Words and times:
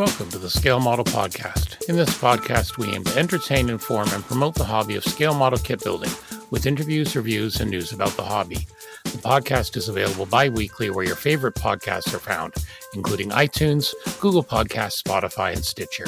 Welcome 0.00 0.30
to 0.30 0.38
the 0.38 0.48
Scale 0.48 0.80
Model 0.80 1.04
Podcast. 1.04 1.86
In 1.90 1.94
this 1.94 2.08
podcast, 2.16 2.78
we 2.78 2.88
aim 2.88 3.04
to 3.04 3.18
entertain, 3.18 3.68
inform, 3.68 4.08
and 4.14 4.24
promote 4.24 4.54
the 4.54 4.64
hobby 4.64 4.96
of 4.96 5.04
scale 5.04 5.34
model 5.34 5.58
kit 5.58 5.84
building 5.84 6.08
with 6.48 6.64
interviews, 6.64 7.14
reviews, 7.14 7.60
and 7.60 7.70
news 7.70 7.92
about 7.92 8.16
the 8.16 8.22
hobby. 8.22 8.66
The 9.04 9.18
podcast 9.18 9.76
is 9.76 9.90
available 9.90 10.24
bi 10.24 10.48
weekly 10.48 10.88
where 10.88 11.04
your 11.04 11.16
favorite 11.16 11.54
podcasts 11.54 12.14
are 12.14 12.18
found, 12.18 12.54
including 12.94 13.28
iTunes, 13.28 13.92
Google 14.20 14.42
Podcasts, 14.42 15.02
Spotify, 15.02 15.52
and 15.52 15.62
Stitcher. 15.62 16.06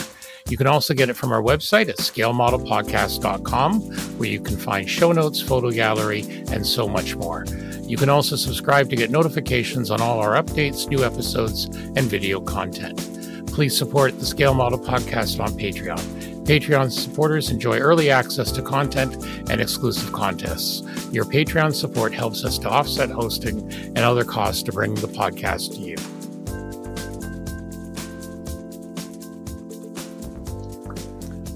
You 0.49 0.57
can 0.57 0.69
also 0.69 0.95
get 0.95 1.11
it 1.11 1.15
from 1.15 1.31
our 1.31 1.43
website 1.43 1.91
at 1.91 1.99
scalemodelpodcast.com, 1.99 3.81
where 4.17 4.29
you 4.31 4.41
can 4.41 4.57
find 4.57 4.89
show 4.89 5.13
notes, 5.13 5.43
photo 5.43 5.71
gallery, 5.71 6.23
and 6.51 6.67
so 6.67 6.89
much 6.89 7.15
more. 7.15 7.45
You 7.83 7.99
can 7.99 8.09
also 8.09 8.37
subscribe 8.37 8.89
to 8.89 8.97
get 8.97 9.11
notifications 9.11 9.91
on 9.91 10.01
all 10.01 10.19
our 10.19 10.43
updates, 10.43 10.89
new 10.89 11.05
episodes, 11.05 11.67
and 11.67 12.05
video 12.05 12.41
content. 12.41 13.12
Please 13.53 13.77
support 13.77 14.19
the 14.19 14.25
Scale 14.25 14.55
Model 14.55 14.79
Podcast 14.79 15.39
on 15.39 15.53
Patreon. 15.53 16.01
Patreon 16.45 16.91
supporters 16.91 17.51
enjoy 17.51 17.79
early 17.79 18.11
access 18.11 18.51
to 18.53 18.63
content 18.63 19.15
and 19.51 19.61
exclusive 19.61 20.11
contests. 20.11 20.83
Your 21.13 21.25
Patreon 21.25 21.75
support 21.75 22.15
helps 22.15 22.45
us 22.45 22.59
to 22.59 22.69
offset 22.71 23.11
hosting 23.11 23.71
and 23.73 23.99
other 23.99 24.25
costs 24.25 24.63
to 24.65 24.73
bring 24.73 24.95
the 24.95 25.07
podcast 25.07 25.75
to 25.75 25.81
you. 25.81 26.12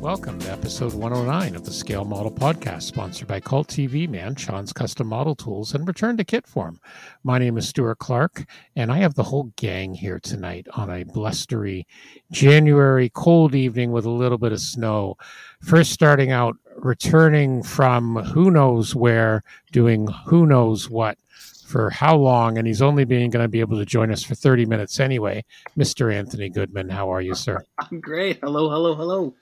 Welcome 0.06 0.38
to 0.38 0.52
episode 0.52 0.95
109 0.95 1.56
of 1.56 1.65
the 1.65 1.73
Scale 1.73 2.05
Model 2.05 2.30
Podcast, 2.30 2.83
sponsored 2.83 3.27
by 3.27 3.41
Cult 3.41 3.66
TV 3.66 4.09
Man, 4.09 4.37
Sean's 4.37 4.73
Custom 4.73 5.09
Model 5.09 5.34
Tools, 5.34 5.74
and 5.74 5.84
Return 5.84 6.16
to 6.16 6.24
Kit 6.24 6.46
Form. 6.46 6.79
My 7.24 7.41
name 7.41 7.59
is 7.59 7.69
Stuart 7.69 7.98
Clark, 7.98 8.45
and 8.77 8.92
I 8.92 8.98
have 8.98 9.15
the 9.15 9.24
whole 9.24 9.52
gang 9.56 9.95
here 9.95 10.20
tonight 10.20 10.68
on 10.74 10.90
a 10.90 11.02
blustery 11.02 11.88
January 12.30 13.09
cold 13.09 13.57
evening 13.57 13.90
with 13.90 14.07
a 14.07 14.10
little 14.10 14.38
bit 14.38 14.52
of 14.52 14.60
snow. 14.60 15.16
First, 15.60 15.90
starting 15.90 16.30
out, 16.30 16.57
returning 16.77 17.65
from 17.65 18.15
who 18.15 18.52
knows 18.52 18.95
where, 18.95 19.43
doing 19.73 20.07
who 20.24 20.46
knows 20.46 20.88
what 20.88 21.18
for 21.66 21.90
how 21.90 22.15
long, 22.16 22.59
and 22.59 22.68
he's 22.68 22.80
only 22.80 23.04
being 23.04 23.29
going 23.29 23.43
to 23.43 23.49
be 23.49 23.59
able 23.59 23.77
to 23.77 23.84
join 23.84 24.12
us 24.12 24.23
for 24.23 24.37
30 24.37 24.66
minutes 24.66 25.01
anyway. 25.01 25.45
Mr. 25.77 26.15
Anthony 26.15 26.49
Goodman, 26.49 26.90
how 26.90 27.12
are 27.12 27.21
you, 27.21 27.34
sir? 27.34 27.65
I'm 27.79 27.99
great. 27.99 28.38
Hello, 28.40 28.71
hello, 28.71 28.95
hello. 28.95 29.34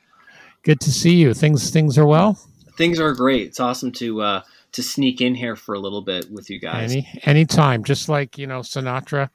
Good 0.65 0.81
to 0.81 0.91
see 0.91 1.15
you. 1.17 1.35
Things 1.35 1.71
things 1.71 1.99
are 1.99 2.07
well. 2.07 2.39
Things 2.77 2.99
are 2.99 3.13
great. 3.13 3.49
It's 3.49 3.61
awesome 3.61 3.93
to 3.93 4.23
uh, 4.23 4.43
to 4.73 4.83
sneak 4.83 5.21
in 5.21 5.35
here 5.35 5.57
for 5.57 5.75
a 5.75 5.79
little 5.79 6.03
bit 6.03 6.31
with 6.31 6.49
you 6.49 6.59
guys. 6.59 6.93
Any 6.93 7.09
anytime, 7.25 7.85
just 7.85 8.09
like 8.09 8.39
you 8.39 8.47
know 8.47 8.61
Sinatra 8.61 9.29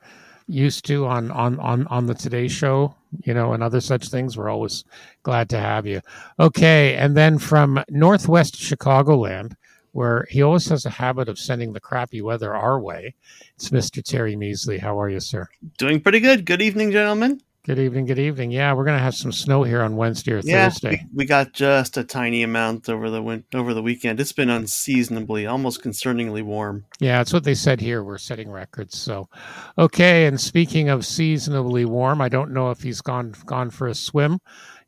used 0.47 0.85
to 0.85 1.05
on 1.05 1.29
on 1.29 1.59
on 1.59 1.85
on 1.87 2.07
the 2.07 2.15
Today 2.15 2.47
Show, 2.47 2.95
you 3.23 3.35
know, 3.35 3.53
and 3.53 3.61
other 3.61 3.79
such 3.79 4.09
things. 4.09 4.37
We're 4.37 4.49
always 4.49 4.83
glad 5.21 5.49
to 5.49 5.59
have 5.59 5.85
you. 5.85 6.01
Okay, 6.39 6.95
and 6.95 7.15
then 7.15 7.37
from 7.37 7.83
Northwest 7.89 8.55
Chicagoland, 8.55 9.53
where 9.91 10.25
he 10.31 10.41
always 10.41 10.67
has 10.69 10.87
a 10.87 10.89
habit 10.89 11.29
of 11.29 11.37
sending 11.37 11.73
the 11.73 11.79
crappy 11.79 12.23
weather 12.23 12.55
our 12.55 12.79
way. 12.79 13.13
It's 13.55 13.69
Mr. 13.69 14.03
Terry 14.03 14.35
Measley. 14.35 14.79
How 14.79 14.99
are 14.99 15.09
you, 15.09 15.19
sir? 15.19 15.47
Doing 15.77 16.01
pretty 16.01 16.21
good. 16.21 16.45
Good 16.45 16.61
evening, 16.61 16.91
gentlemen. 16.91 17.41
Good 17.69 17.77
evening. 17.77 18.07
Good 18.07 18.17
evening. 18.17 18.49
Yeah, 18.49 18.73
we're 18.73 18.83
gonna 18.83 18.97
have 18.97 19.13
some 19.13 19.31
snow 19.31 19.61
here 19.61 19.83
on 19.83 19.95
Wednesday 19.95 20.31
or 20.31 20.39
Yeah, 20.39 20.69
Thursday. 20.69 21.05
we, 21.13 21.17
we 21.17 21.25
got 21.25 21.53
just 21.53 21.97
a 21.97 22.03
tiny 22.03 22.41
amount 22.41 22.89
over 22.89 23.11
the 23.11 23.21
win- 23.21 23.43
over 23.53 23.75
the 23.75 23.83
weekend. 23.83 24.19
It's 24.19 24.31
been 24.31 24.49
unseasonably, 24.49 25.45
almost 25.45 25.83
concerningly 25.83 26.41
warm. 26.41 26.85
Yeah, 26.99 27.19
that's 27.19 27.31
what 27.31 27.43
they 27.43 27.53
said 27.53 27.79
here. 27.79 28.03
We're 28.03 28.17
setting 28.17 28.49
records. 28.49 28.97
So, 28.97 29.29
okay. 29.77 30.25
And 30.25 30.41
speaking 30.41 30.89
of 30.89 31.05
seasonably 31.05 31.85
warm, 31.85 32.21
I 32.21 32.27
don't 32.29 32.53
know 32.53 32.71
if 32.71 32.81
he's 32.81 33.01
gone 33.01 33.35
gone 33.45 33.69
for 33.69 33.87
a 33.87 33.93
swim, 33.93 34.39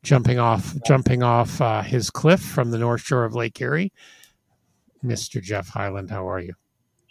jumping 0.02 0.40
off 0.40 0.74
jumping 0.84 1.22
off 1.22 1.60
uh, 1.60 1.82
his 1.82 2.10
cliff 2.10 2.40
from 2.40 2.72
the 2.72 2.78
north 2.78 3.02
shore 3.02 3.24
of 3.24 3.32
Lake 3.32 3.60
Erie. 3.60 3.92
Mister 5.04 5.40
Jeff 5.40 5.68
Highland, 5.68 6.10
how 6.10 6.28
are 6.28 6.40
you? 6.40 6.54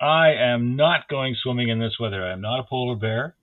I 0.01 0.33
am 0.33 0.75
not 0.75 1.07
going 1.07 1.33
swimming 1.41 1.69
in 1.69 1.79
this 1.79 1.97
weather. 1.97 2.25
I 2.25 2.33
am 2.33 2.41
not 2.41 2.59
a 2.59 2.63
polar 2.63 2.97
bear. 2.97 3.35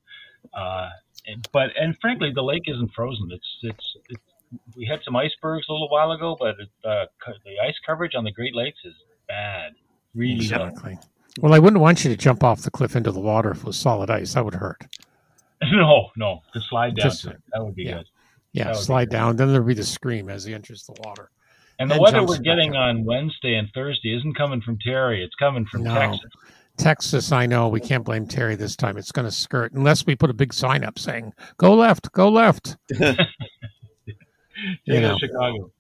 Uh, 0.53 0.91
and, 0.91 1.08
but 1.53 1.71
and 1.79 1.97
frankly, 2.01 2.33
the 2.35 2.43
lake 2.43 2.63
isn't 2.67 2.93
frozen. 2.95 3.31
It's 3.33 3.47
it's, 3.63 3.97
it's 4.09 4.23
we 4.77 4.87
had 4.87 5.01
some 5.05 5.15
icebergs 5.17 5.67
a 5.69 5.73
little 5.73 5.91
while 5.91 6.13
ago, 6.13 6.37
but 6.39 6.57
it, 6.61 6.69
uh, 6.85 7.05
the 7.45 7.59
ice 7.67 7.75
coverage 7.87 8.15
on 8.15 8.25
the 8.25 8.33
Great 8.33 8.55
Lakes 8.55 8.79
is 8.85 8.95
bad, 9.29 9.73
really 10.15 10.49
bad. 10.49 10.69
Exactly. 10.73 10.99
Well, 11.41 11.55
I 11.55 11.59
wouldn't 11.59 11.81
want 11.83 12.03
you 12.03 12.11
to 12.11 12.17
jump 12.17 12.43
off 12.43 12.63
the 12.63 12.71
cliff 12.71 12.97
into 12.97 13.13
the 13.13 13.21
water 13.21 13.51
if 13.51 13.59
it 13.59 13.65
was 13.65 13.77
solid 13.77 14.11
ice. 14.11 14.35
That 14.35 14.45
would 14.45 14.55
hurt. 14.55 14.81
No, 15.73 16.11
no, 16.17 16.41
to 16.53 16.61
slide 16.61 16.95
down 16.95 17.11
Just- 17.11 17.23
to. 17.25 17.37
That 17.53 17.65
would 17.65 17.75
be 17.75 17.83
yeah. 17.83 17.95
good. 17.99 18.07
Yeah, 18.53 18.65
That 18.65 18.71
would 18.71 18.79
be 18.79 18.85
slide 18.85 19.09
great. 19.09 19.19
down. 19.19 19.37
Then 19.37 19.53
there'd 19.53 19.67
be 19.67 19.75
the 19.75 19.83
scream 19.83 20.29
as 20.31 20.45
he 20.45 20.55
enters 20.55 20.85
the 20.87 20.95
water. 21.05 21.31
And 21.81 21.91
the 21.91 21.95
And 21.95 22.03
weather 22.03 22.25
we're 22.25 22.39
getting 22.39 22.77
on 22.77 23.05
Wednesday 23.05 23.55
and 23.57 23.69
Thursday 23.75 24.17
isn't 24.17 24.35
coming 24.37 24.61
from 24.61 24.79
Terry. 24.79 25.23
It's 25.25 25.35
coming 25.35 25.67
from 25.67 25.83
No. 25.83 25.95
Texas. 25.95 26.31
Texas, 26.79 27.33
I 27.33 27.47
know 27.47 27.69
we 27.69 27.81
can't 27.81 28.05
blame 28.05 28.27
Terry 28.27 28.57
this 28.57 28.77
time. 28.77 28.97
It's 28.97 29.13
going 29.13 29.27
to 29.27 29.33
skirt 29.33 29.73
unless 29.73 30.07
we 30.07 30.17
put 30.17 30.31
a 30.31 30.35
big 30.35 30.55
sign 30.55 30.85
up 30.85 30.99
saying 30.99 31.35
"Go 31.57 31.75
left, 31.75 32.13
go 32.13 32.29
left." 32.29 32.77
You 34.85 35.01
know. 35.01 35.17
Chicago. 35.19 35.71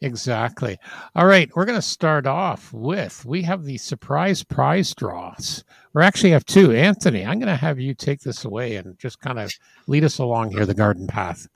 Exactly. 0.00 0.78
All 1.14 1.26
right, 1.26 1.50
we're 1.54 1.66
going 1.66 1.78
to 1.78 1.82
start 1.82 2.26
off 2.26 2.72
with 2.72 3.24
we 3.24 3.42
have 3.42 3.64
the 3.64 3.76
surprise 3.76 4.42
prize 4.42 4.94
draws. 4.94 5.62
We 5.92 6.02
actually 6.02 6.30
have 6.30 6.46
two. 6.46 6.72
Anthony, 6.72 7.24
I'm 7.24 7.38
going 7.38 7.48
to 7.52 7.56
have 7.56 7.78
you 7.78 7.94
take 7.94 8.20
this 8.20 8.44
away 8.44 8.76
and 8.76 8.98
just 8.98 9.20
kind 9.20 9.38
of 9.38 9.52
lead 9.86 10.04
us 10.04 10.18
along 10.18 10.52
here 10.52 10.64
the 10.64 10.74
garden 10.74 11.06
path. 11.06 11.46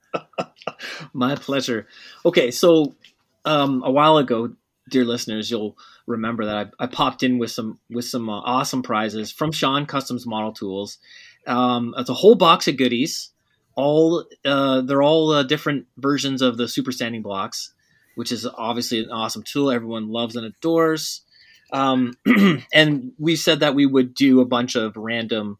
My 1.15 1.37
pleasure. 1.37 1.87
Okay, 2.27 2.51
so 2.51 2.95
um, 3.47 3.83
a 3.83 3.91
while 3.91 4.19
ago, 4.19 4.53
dear 4.91 5.05
listeners, 5.05 5.51
you'll 5.51 5.77
remember 6.07 6.45
that 6.47 6.73
I, 6.79 6.85
I 6.85 6.87
popped 6.87 7.23
in 7.23 7.39
with 7.39 7.51
some 7.51 7.79
with 7.91 8.05
some 8.05 8.29
uh, 8.29 8.41
awesome 8.41 8.83
prizes 8.83 9.33
from 9.33 9.53
Sean 9.53 9.87
Customs 9.87 10.27
Model 10.27 10.53
Tools. 10.53 10.99
Um, 11.47 11.95
it's 11.99 12.11
a 12.11 12.15
whole 12.15 12.35
box 12.35 12.69
of 12.69 12.77
goodies. 12.77 13.31
All 13.77 14.25
uh, 14.45 14.81
they're 14.83 15.03
all 15.03 15.31
uh, 15.33 15.43
different 15.43 15.87
versions 15.97 16.43
of 16.43 16.57
the 16.57 16.69
super 16.69 16.93
sanding 16.93 17.23
blocks, 17.23 17.73
which 18.15 18.33
is 18.33 18.47
obviously 18.47 19.01
an 19.03 19.11
awesome 19.11 19.43
tool. 19.43 19.71
Everyone 19.71 20.09
loves 20.09 20.37
and 20.37 20.47
adores. 20.47 21.23
Um, 21.73 22.15
and 22.73 23.13
we 23.19 23.35
said 23.37 23.61
that 23.61 23.75
we 23.75 23.85
would 23.87 24.15
do 24.15 24.41
a 24.41 24.45
bunch 24.45 24.77
of 24.77 24.97
random 24.97 25.59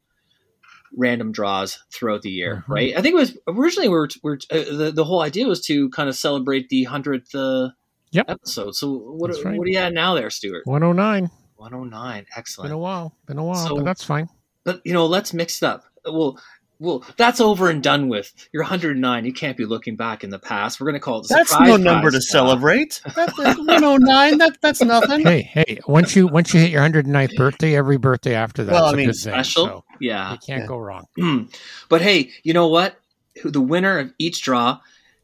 random 0.97 1.33
draws 1.33 1.81
throughout 1.93 2.23
the 2.23 2.31
year, 2.31 2.65
Mhm. 2.69 2.75
right? 2.75 2.97
I 2.97 3.03
think 3.03 3.15
it 3.15 3.19
was 3.19 3.37
originally 3.49 3.89
we 3.89 3.95
were, 3.95 4.09
we 4.23 4.31
were 4.31 4.39
uh, 4.51 4.77
the 4.77 4.93
the 4.95 5.05
whole 5.05 5.23
idea 5.23 5.47
was 5.49 5.61
to 5.67 5.89
kind 5.91 6.09
of 6.09 6.15
celebrate 6.15 6.69
the 6.69 6.85
hundredth 6.85 7.35
uh, 7.35 7.71
Yep. 8.15 8.27
episode. 8.31 8.75
So 8.75 8.93
what 8.93 9.31
That's 9.31 9.45
right. 9.45 9.59
what 9.59 9.67
are 9.67 9.71
you 9.71 9.79
at 9.79 9.93
now, 9.93 10.15
there, 10.15 10.31
Stuart? 10.31 10.63
109. 10.67 11.31
One 11.57 11.73
oh 11.75 11.85
nine, 11.85 12.27
Excellent. 12.37 12.69
Been 12.69 12.75
a 12.75 12.79
while. 12.79 13.17
Been 13.27 13.39
a 13.39 13.45
while, 13.45 13.67
So- 13.69 13.77
but 13.77 13.85
that's 13.85 14.05
fine. 14.05 14.29
But 14.65 14.81
you 14.85 14.93
know, 14.93 15.07
let's 15.07 15.33
mix 15.35 15.63
it 15.63 15.67
up. 15.67 15.85
Well, 16.05 16.39
well, 16.81 17.05
that's 17.17 17.41
over 17.41 17.71
and 17.71 17.83
done 17.83 18.09
with. 18.09 18.33
You're 18.53 18.65
109. 18.65 19.25
You 19.25 19.33
can't 19.33 19.57
be 19.57 19.65
looking 19.65 19.95
back 19.97 20.25
in 20.25 20.31
the 20.31 20.39
past. 20.41 20.81
We're 20.81 20.87
going 20.87 20.95
to 20.95 21.01
call 21.01 21.21
it. 21.21 21.27
That's 21.29 21.51
surprise 21.51 21.69
no 21.69 21.77
number 21.77 22.11
to 22.11 22.17
prize. 22.17 22.29
celebrate. 22.29 23.01
That's 23.15 23.39
109. 23.39 24.39
That, 24.39 24.59
that's 24.61 24.83
nothing. 24.83 25.21
Hey, 25.25 25.43
hey, 25.43 25.79
once 25.87 26.17
you 26.17 26.27
once 26.27 26.53
you 26.53 26.61
hit 26.61 26.71
your 26.71 26.83
109th 26.83 27.37
birthday, 27.37 27.77
every 27.77 27.97
birthday 27.97 28.35
after 28.35 28.65
that 28.65 28.73
Well, 28.73 28.87
is 28.87 28.91
I 28.91 28.95
a 28.95 28.97
mean, 28.97 29.07
good 29.07 29.13
thing. 29.17 29.33
Special, 29.33 29.67
So 29.67 29.85
yeah. 30.01 30.33
you 30.33 30.39
can't 30.39 30.63
Yeah. 30.63 30.67
go 30.67 30.77
wrong. 30.79 31.07
but 31.89 32.03
hey, 32.03 32.31
you 32.43 32.53
know 32.53 32.69
what? 32.69 32.97
The 33.45 33.61
winner 33.61 33.99
of 34.01 34.13
each 34.19 34.43
draw, 34.43 34.81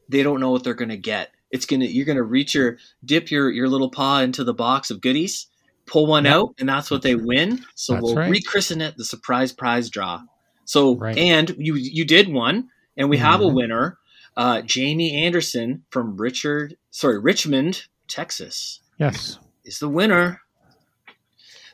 they 0.09 0.23
don't 0.23 0.41
know 0.41 0.51
what 0.53 0.65
they're 0.65 0.75
going 0.75 0.89
to 0.91 0.97
get. 0.97 1.31
It's 1.51 1.67
gonna 1.67 1.85
you're 1.87 2.07
gonna 2.07 2.23
reach 2.23 2.55
your 2.55 2.79
dip 3.05 3.31
your 3.31 3.51
your 3.51 3.69
little 3.69 3.91
paw 3.91 4.21
into 4.21 4.45
the 4.45 4.55
box 4.55 4.91
of 4.91 5.01
goodies, 5.01 5.47
pull 5.87 6.07
one 6.07 6.25
Yep. 6.25 6.35
out, 6.35 6.55
and 6.59 6.69
that's 6.69 6.91
what 6.91 7.03
they 7.03 7.15
win. 7.17 7.65
So 7.75 7.95
That's 7.95 8.03
we'll 8.05 8.15
right. 8.17 8.31
rechristen 8.33 8.81
it 8.81 8.97
the 8.97 9.05
surprise 9.05 9.53
prize 9.53 9.91
draw. 9.91 10.23
So 10.65 10.97
Right. 10.97 11.19
and 11.19 11.55
you 11.59 11.75
you 11.75 12.05
did 12.05 12.29
one, 12.29 12.69
and 12.97 13.11
we 13.11 13.17
have 13.19 13.41
a 13.41 13.45
Mhm. 13.45 13.55
winner, 13.55 13.99
uh, 14.37 14.63
Jamie 14.63 15.13
Anderson 15.25 15.85
from 15.91 16.17
Richard 16.17 16.77
sorry 16.93 17.19
Richmond, 17.19 17.87
Texas 18.09 18.81
Yes. 18.99 19.39
is 19.65 19.79
the 19.81 19.89
winner. 19.89 20.41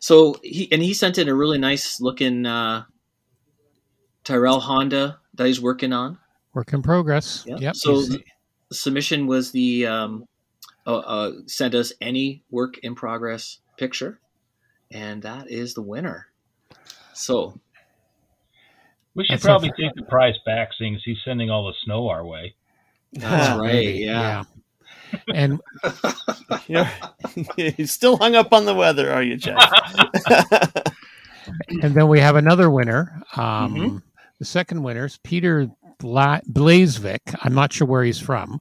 So 0.01 0.37
he 0.43 0.71
and 0.73 0.83
he 0.83 0.95
sent 0.95 1.19
in 1.19 1.29
a 1.29 1.35
really 1.35 1.59
nice 1.59 2.01
looking 2.01 2.47
uh, 2.47 2.85
Tyrell 4.25 4.61
Honda 4.61 5.19
that 5.35 5.47
he's 5.47 5.61
working 5.61 5.93
on. 5.93 6.19
Work 6.55 6.73
in 6.73 6.83
progress. 6.83 7.45
Yeah. 7.47 7.57
Yep. 7.59 7.77
So 7.77 8.03
submission 8.73 9.27
was 9.27 9.51
the 9.53 9.87
um, 9.87 10.27
uh, 10.87 10.97
uh, 10.99 11.33
send 11.47 11.75
us 11.75 11.93
any 12.01 12.43
work 12.51 12.79
in 12.79 12.95
progress 12.95 13.59
picture, 13.77 14.19
and 14.91 15.23
that 15.23 15.51
is 15.51 15.75
the 15.75 15.83
winner. 15.83 16.27
So 17.13 17.59
We 19.15 19.25
should 19.25 19.35
That's 19.35 19.45
probably 19.45 19.71
take 19.79 19.95
the 19.95 20.03
prize 20.05 20.37
back, 20.45 20.71
seeing 20.79 20.95
as 20.95 21.03
he's 21.05 21.19
sending 21.25 21.51
all 21.51 21.67
the 21.67 21.75
snow 21.85 22.09
our 22.09 22.25
way. 22.25 22.55
that's 23.13 23.59
right. 23.59 23.73
maybe, 23.73 23.99
Yeah. 24.05 24.45
And 25.33 25.61
You're, 26.67 26.89
you're 27.57 27.87
still 27.87 28.17
hung 28.17 28.35
up 28.35 28.53
on 28.53 28.65
the 28.65 28.75
weather, 28.75 29.13
are 29.13 29.23
you, 29.23 29.37
Jeff? 29.37 29.57
and 31.83 31.95
then 31.95 32.09
we 32.09 32.19
have 32.21 32.37
another 32.37 32.69
winner. 32.71 33.23
Um, 33.37 33.75
Mhm. 33.75 34.03
The 34.39 34.45
second 34.45 34.83
winner 34.83 35.07
is 35.07 35.19
Peter 35.23 35.71
Bla- 35.99 36.41
Blazevik. 36.51 37.35
I'm 37.43 37.55
not 37.55 37.73
sure 37.73 37.87
where 37.87 38.05
he's 38.05 38.19
from. 38.21 38.61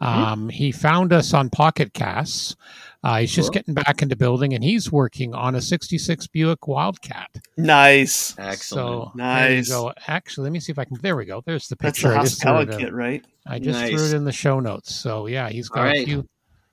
Hmm. 0.00 0.06
Um, 0.06 0.48
He 0.48 0.72
found 0.72 1.12
us 1.12 1.32
on 1.34 1.50
Pocket 1.50 1.92
Casts. 1.94 2.56
Uh, 3.04 3.18
he's 3.20 3.32
just 3.32 3.48
Cool. 3.48 3.54
getting 3.54 3.74
back 3.74 4.02
into 4.02 4.16
building, 4.16 4.52
and 4.54 4.64
he's 4.64 4.90
working 4.90 5.32
on 5.34 5.54
a 5.54 5.60
'66 5.60 6.26
Buick 6.26 6.66
Wildcat. 6.66 7.30
Nice. 7.56 8.34
Excellent. 8.38 8.60
So 8.62 9.12
Nice. 9.14 9.68
There 9.68 9.78
you 9.78 9.84
go. 9.88 9.92
Actually, 10.08 10.44
let 10.44 10.52
me 10.52 10.60
see 10.60 10.72
if 10.72 10.78
I 10.78 10.84
can. 10.84 10.98
There 11.00 11.14
we 11.16 11.24
go. 11.24 11.40
There's 11.44 11.68
the 11.68 11.76
picture. 11.76 12.08
That's 12.10 12.34
picture. 12.34 12.48
the 12.48 12.54
I 12.56 12.64
just 12.64 12.68
threw 12.68 12.74
it 12.76 12.80
in. 12.80 12.86
kit, 12.86 12.94
right? 12.94 13.24
I 13.46 13.58
just 13.60 13.78
threw 13.78 14.04
it 14.06 14.12
in 14.14 14.24
the 14.24 14.32
show 14.32 14.58
notes. 14.60 14.92
So 14.94 15.26
yeah, 15.26 15.48
he's 15.50 15.68
got 15.68 15.80
All 15.80 15.86
a 15.86 15.90
right. 15.90 16.04
few. 16.06 16.26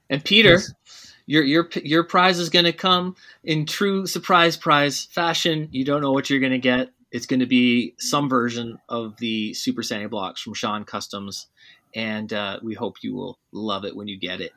And 0.10 0.24
Peter, 0.24 0.54
Yes. 0.54 0.74
your 1.28 1.44
your 1.44 1.70
your 1.84 2.04
prize 2.04 2.40
is 2.40 2.50
going 2.50 2.66
to 2.66 2.74
come 2.74 3.16
in 3.44 3.66
true 3.68 4.08
surprise 4.08 4.58
prize 4.58 5.06
fashion. 5.12 5.70
You 5.72 5.86
don't 5.86 6.02
know 6.02 6.12
what 6.14 6.30
you're 6.32 6.40
going 6.40 6.52
to 6.54 6.58
get. 6.58 6.90
It's 7.14 7.28
going 7.28 7.40
to 7.40 7.46
be 7.46 7.94
some 8.00 8.28
version 8.28 8.80
of 8.90 9.16
the 9.18 9.54
Super 9.54 9.84
Sandy 9.84 10.08
blocks 10.08 10.42
from 10.42 10.56
Sean 10.56 10.84
Customs, 10.84 11.48
and 11.96 12.34
uh, 12.34 12.60
we 12.62 12.74
hope 12.74 12.98
you 13.04 13.16
will 13.16 13.40
love 13.54 13.86
it 13.86 13.96
when 13.96 14.08
you 14.08 14.20
get 14.20 14.42
it. 14.42 14.52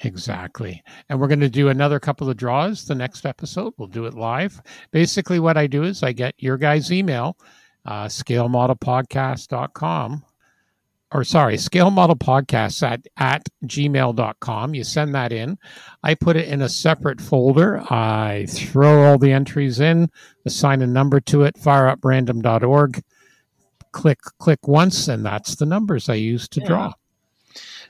Exactly. 0.00 0.82
And 1.08 1.20
we're 1.20 1.28
going 1.28 1.40
to 1.40 1.48
do 1.48 1.68
another 1.68 2.00
couple 2.00 2.28
of 2.28 2.36
draws 2.36 2.84
the 2.84 2.96
next 2.96 3.24
episode. 3.24 3.74
We'll 3.78 3.88
do 3.88 4.06
it 4.06 4.14
live. 4.14 4.60
Basically, 4.90 5.38
what 5.38 5.56
I 5.56 5.68
do 5.68 5.84
is 5.84 6.02
I 6.02 6.10
get 6.12 6.34
your 6.36 6.58
guys' 6.58 6.90
email, 6.90 7.38
uh, 7.86 8.06
scalemodelpodcast.com, 8.06 10.24
or 11.14 11.22
sorry, 11.24 11.54
scalemodelpodcast 11.54 12.82
at, 12.82 13.06
at 13.16 13.48
gmail.com. 13.64 14.74
You 14.74 14.82
send 14.84 15.14
that 15.14 15.32
in. 15.32 15.56
I 16.02 16.14
put 16.14 16.36
it 16.36 16.48
in 16.48 16.60
a 16.60 16.68
separate 16.68 17.20
folder. 17.20 17.80
I 17.90 18.46
throw 18.48 19.04
all 19.04 19.16
the 19.18 19.32
entries 19.32 19.78
in, 19.80 20.10
assign 20.44 20.82
a 20.82 20.86
number 20.86 21.20
to 21.20 21.42
it, 21.44 21.54
fireuprandom.org. 21.56 23.02
Click, 23.92 24.18
click 24.38 24.66
once, 24.66 25.06
and 25.06 25.24
that's 25.24 25.54
the 25.54 25.66
numbers 25.66 26.08
I 26.08 26.14
use 26.14 26.48
to 26.48 26.60
Yeah. 26.60 26.66
draw. 26.66 26.92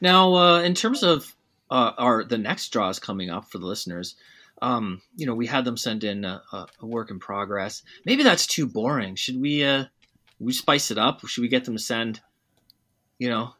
Now, 0.03 0.35
uh, 0.35 0.61
in 0.61 0.75
terms 0.75 1.03
of 1.03 1.35
uh, 1.71 1.93
our 1.97 2.25
the 2.25 2.37
next 2.37 2.69
draws 2.69 2.99
coming 2.99 3.31
up 3.31 3.51
for 3.51 3.57
the 3.57 3.65
listeners, 3.67 4.17
um, 4.61 5.01
you 5.17 5.25
know, 5.27 5.35
we 5.35 5.47
had 5.47 5.65
them 5.65 5.79
send 5.79 6.05
in 6.05 6.27
a, 6.27 6.43
a, 6.53 6.67
a 6.81 6.87
work 6.87 7.11
in 7.11 7.19
progress. 7.19 7.83
Maybe 8.05 8.23
that's 8.23 8.47
too 8.47 8.67
boring. 8.67 9.15
Should 9.15 9.41
we 9.41 9.65
uh, 9.65 9.85
we 10.39 10.53
spice 10.53 10.91
it 10.91 10.99
up? 10.99 11.27
Should 11.27 11.41
we 11.41 11.49
get 11.49 11.65
them 11.65 11.77
to 11.77 11.83
send, 11.83 12.21
you 13.25 13.31
know, 13.31 13.55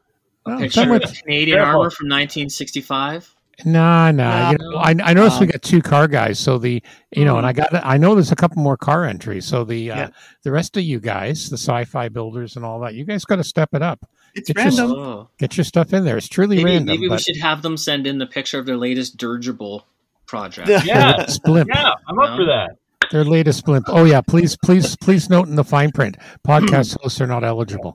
a 0.47 0.51
Well, 0.51 0.59
picture 0.59 0.81
someone- 0.83 1.03
of 1.03 1.15
Canadian 1.23 1.57
Careful. 1.59 1.81
armor 1.81 1.91
from 1.91 2.09
1965? 2.09 3.35
Nah, 3.65 4.11
nah. 4.11 4.51
you 4.51 4.59
know, 4.59 4.71
No. 4.73 4.77
I, 4.79 4.95
I 5.03 5.15
noticed 5.15 5.39
we 5.41 5.47
Um, 5.47 5.53
got 5.53 5.63
two 5.63 5.81
car 5.81 6.09
guys, 6.09 6.39
so 6.41 6.59
the 6.59 6.83
you 7.13 7.25
know, 7.25 7.37
and 7.39 7.45
Hmm. 7.45 7.49
I 7.51 7.53
got 7.53 7.69
I 7.87 7.97
know 7.99 8.15
there's 8.15 8.33
a 8.33 8.37
couple 8.37 8.61
more 8.63 8.77
car 8.77 9.05
entries. 9.05 9.45
So 9.47 9.63
the 9.65 9.91
uh, 9.93 9.97
Yeah. 9.97 10.09
the 10.43 10.51
rest 10.51 10.77
of 10.77 10.83
you 10.83 10.99
guys, 10.99 11.51
the 11.51 11.57
sci-fi 11.57 12.09
builders 12.09 12.57
and 12.57 12.65
all 12.65 12.81
that, 12.81 12.95
you 12.95 13.05
guys 13.05 13.25
got 13.25 13.37
to 13.37 13.45
step 13.45 13.69
it 13.73 13.81
up. 13.83 14.01
It's 14.35 14.51
It's 14.51 14.61
just- 14.63 14.79
random. 14.79 14.99
Oh. 14.99 15.29
Get 15.39 15.57
your 15.57 15.65
stuff 15.65 15.93
in 15.93 16.05
there. 16.05 16.17
It's 16.17 16.29
truly 16.29 16.57
Maybe, 16.57 16.65
random. 16.71 16.87
maybe 17.01 17.09
we 17.09 17.19
should 17.19 17.37
have 17.37 17.63
them 17.63 17.77
send 17.77 18.07
in 18.09 18.19
the 18.19 18.27
picture 18.27 18.59
of 18.59 18.67
their 18.67 18.77
latest 18.77 19.17
dirigible 19.17 19.87
project. 20.27 20.69
Yeah. 20.69 20.83
Yeah, 20.85 21.21
it's 21.23 21.39
blimp. 21.39 21.69
yeah, 21.73 21.93
I'm 22.09 22.19
up 22.19 22.31
No. 22.31 22.37
for 22.39 22.45
that. 22.47 22.71
Their 23.13 23.23
latest 23.25 23.65
blimp. 23.65 23.85
Oh 23.89 24.03
yeah, 24.05 24.21
please, 24.23 24.57
please, 24.65 24.97
please 24.97 25.31
note 25.31 25.47
in 25.47 25.55
the 25.55 25.63
fine 25.63 25.93
print: 25.93 26.17
podcast 26.47 27.01
hosts 27.01 27.21
are 27.21 27.27
not 27.29 27.45
eligible. 27.45 27.95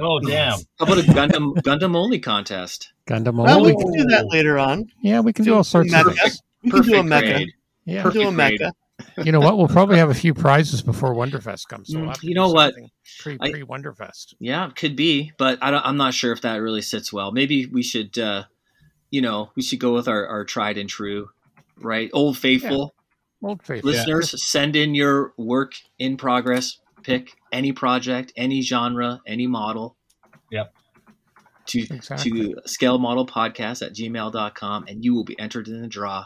Oh 0.00 0.20
damn! 0.20 0.58
How 0.78 0.86
about 0.86 0.98
a 0.98 1.02
Gundam 1.02 1.54
Gundam 1.62 1.94
only 1.96 2.18
contest? 2.18 2.92
Gundam. 3.06 3.42
Well, 3.42 3.62
we 3.64 3.74
can 3.76 3.92
do 3.92 4.04
that 4.04 4.26
later 4.30 4.58
on. 4.58 4.86
yeah, 5.02 5.20
we 5.20 5.32
can 5.32 5.44
do 5.44 5.50
do 5.52 5.56
all 5.56 5.64
sorts 5.64 5.92
of 5.92 6.06
Mecha. 6.06 6.14
things. 6.16 6.42
We 6.62 6.70
can 6.70 6.82
do 6.82 6.94
a 6.94 7.02
Perfect 7.02 7.08
mecha. 7.08 7.32
grade. 7.34 7.48
Yeah, 7.84 8.04
We'll 8.04 8.12
do 8.12 8.20
a 8.28 8.32
Perfect 8.32 8.60
mecha. 8.62 8.72
you 9.24 9.32
know 9.32 9.40
what? 9.40 9.56
We'll 9.56 9.68
probably 9.68 9.96
have 9.98 10.10
a 10.10 10.14
few 10.14 10.34
prizes 10.34 10.82
before 10.82 11.14
Wonderfest 11.14 11.68
comes. 11.68 11.88
So 11.90 11.98
Mm, 11.98 12.22
you 12.22 12.34
know 12.34 12.50
what? 12.50 12.74
Pre 13.20 13.38
pre 13.38 13.62
Wonderfest. 13.62 14.34
Yeah, 14.38 14.68
could 14.76 14.94
be, 14.94 15.32
but 15.38 15.58
I 15.62 15.70
don't, 15.70 15.84
I'm 15.86 15.96
not 15.96 16.12
sure 16.14 16.32
if 16.32 16.42
that 16.42 16.56
really 16.56 16.82
sits 16.82 17.10
well. 17.12 17.32
Maybe 17.32 17.64
we 17.66 17.82
should, 17.82 18.18
uh, 18.18 18.44
you 19.10 19.22
know, 19.22 19.50
we 19.56 19.62
should 19.62 19.80
go 19.80 19.94
with 19.94 20.06
our, 20.06 20.26
our 20.26 20.44
tried 20.44 20.76
and 20.76 20.88
true, 20.88 21.30
right? 21.78 22.10
Old 22.12 22.36
faithful 22.36 22.94
Old 23.42 23.62
faith. 23.62 23.84
listeners, 23.84 24.34
send 24.46 24.76
in 24.76 24.94
your 24.94 25.32
work 25.38 25.72
in 25.98 26.18
progress 26.18 26.78
pick, 27.02 27.34
any 27.52 27.72
project, 27.72 28.32
any 28.36 28.62
genre, 28.62 29.20
any 29.26 29.46
model. 29.46 29.96
Yep. 30.50 30.72
To 31.66 31.80
Exactly. 31.94 32.30
to 32.54 32.60
scale 32.66 32.98
model 32.98 33.26
podcast 33.26 33.84
at 33.86 33.94
gmail.com 33.94 34.84
and 34.88 35.04
you 35.04 35.14
will 35.14 35.24
be 35.24 35.38
entered 35.38 35.68
in 35.68 35.80
the 35.82 35.88
draw 35.88 36.24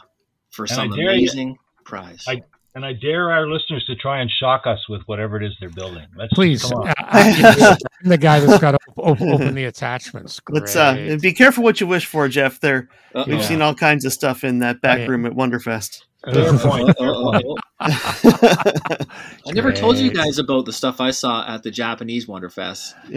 for 0.51 0.63
And 0.63 0.69
some 0.71 0.89
dare 0.89 0.99
you- 0.99 1.09
amazing 1.09 1.57
prize. 1.85 2.23
I- 2.27 2.41
And 2.73 2.85
I 2.85 2.91
dare 2.91 3.31
our 3.31 3.47
listeners 3.47 3.85
to 3.85 3.95
try 3.95 4.19
and 4.19 4.29
shock 4.29 4.63
us 4.67 4.79
with 4.89 5.01
whatever 5.05 5.37
it 5.41 5.45
is 5.45 5.53
they're 5.61 5.69
building. 5.69 6.05
Let's 6.17 6.33
Please, 6.33 6.61
come 6.63 6.81
on. 6.81 6.87
uh, 6.97 7.75
I'm 8.03 8.09
the 8.09 8.17
guy 8.17 8.41
that's 8.41 8.59
got 8.59 8.71
to 8.71 8.77
op- 8.97 9.21
open 9.21 9.55
the 9.55 9.63
attachments. 9.63 10.41
Let's 10.49 10.75
uh, 10.75 10.93
Great. 10.93 11.21
be 11.21 11.31
careful 11.31 11.63
what 11.63 11.79
you 11.79 11.87
wish 11.87 12.05
for, 12.05 12.27
Jeff. 12.27 12.59
There, 12.59 12.89
Uh-oh. 13.13 13.23
we've 13.27 13.37
Yeah. 13.37 13.41
seen 13.45 13.61
all 13.61 13.75
kinds 13.75 14.03
of 14.03 14.11
stuff 14.11 14.43
in 14.43 14.59
that 14.59 14.81
back 14.81 14.99
Yeah. 14.99 15.05
room 15.05 15.25
at 15.25 15.31
Wonderfest. 15.31 16.01
Fair 16.33 16.53
point. 16.57 16.97
Fair 16.97 17.13
point. 17.13 17.45
I 17.79 19.51
never 19.51 19.71
told 19.71 19.97
you 19.97 20.11
guys 20.11 20.37
about 20.39 20.65
the 20.65 20.73
stuff 20.73 20.99
I 21.01 21.11
saw 21.11 21.47
at 21.47 21.63
the 21.63 21.71
Japanese 21.71 22.25
Wonderfest. 22.25 22.93
I 23.07 23.09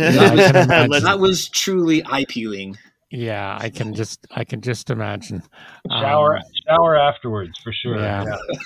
can 0.53 0.57
imagine. 0.65 1.05
That 1.05 1.19
was 1.19 1.49
truly 1.49 2.05
eye 2.05 2.25
peeling. 2.29 2.77
Yeah, 3.11 3.57
I 3.59 3.71
can 3.71 3.95
just 3.95 4.27
I 4.31 4.45
can 4.45 4.61
just 4.61 4.91
imagine. 4.91 5.43
Shower, 5.91 6.37
Um, 6.37 6.43
shower 6.69 6.97
afterwards 6.99 7.59
for 7.65 7.73
sure. 7.73 7.99
Yeah. 7.99 8.25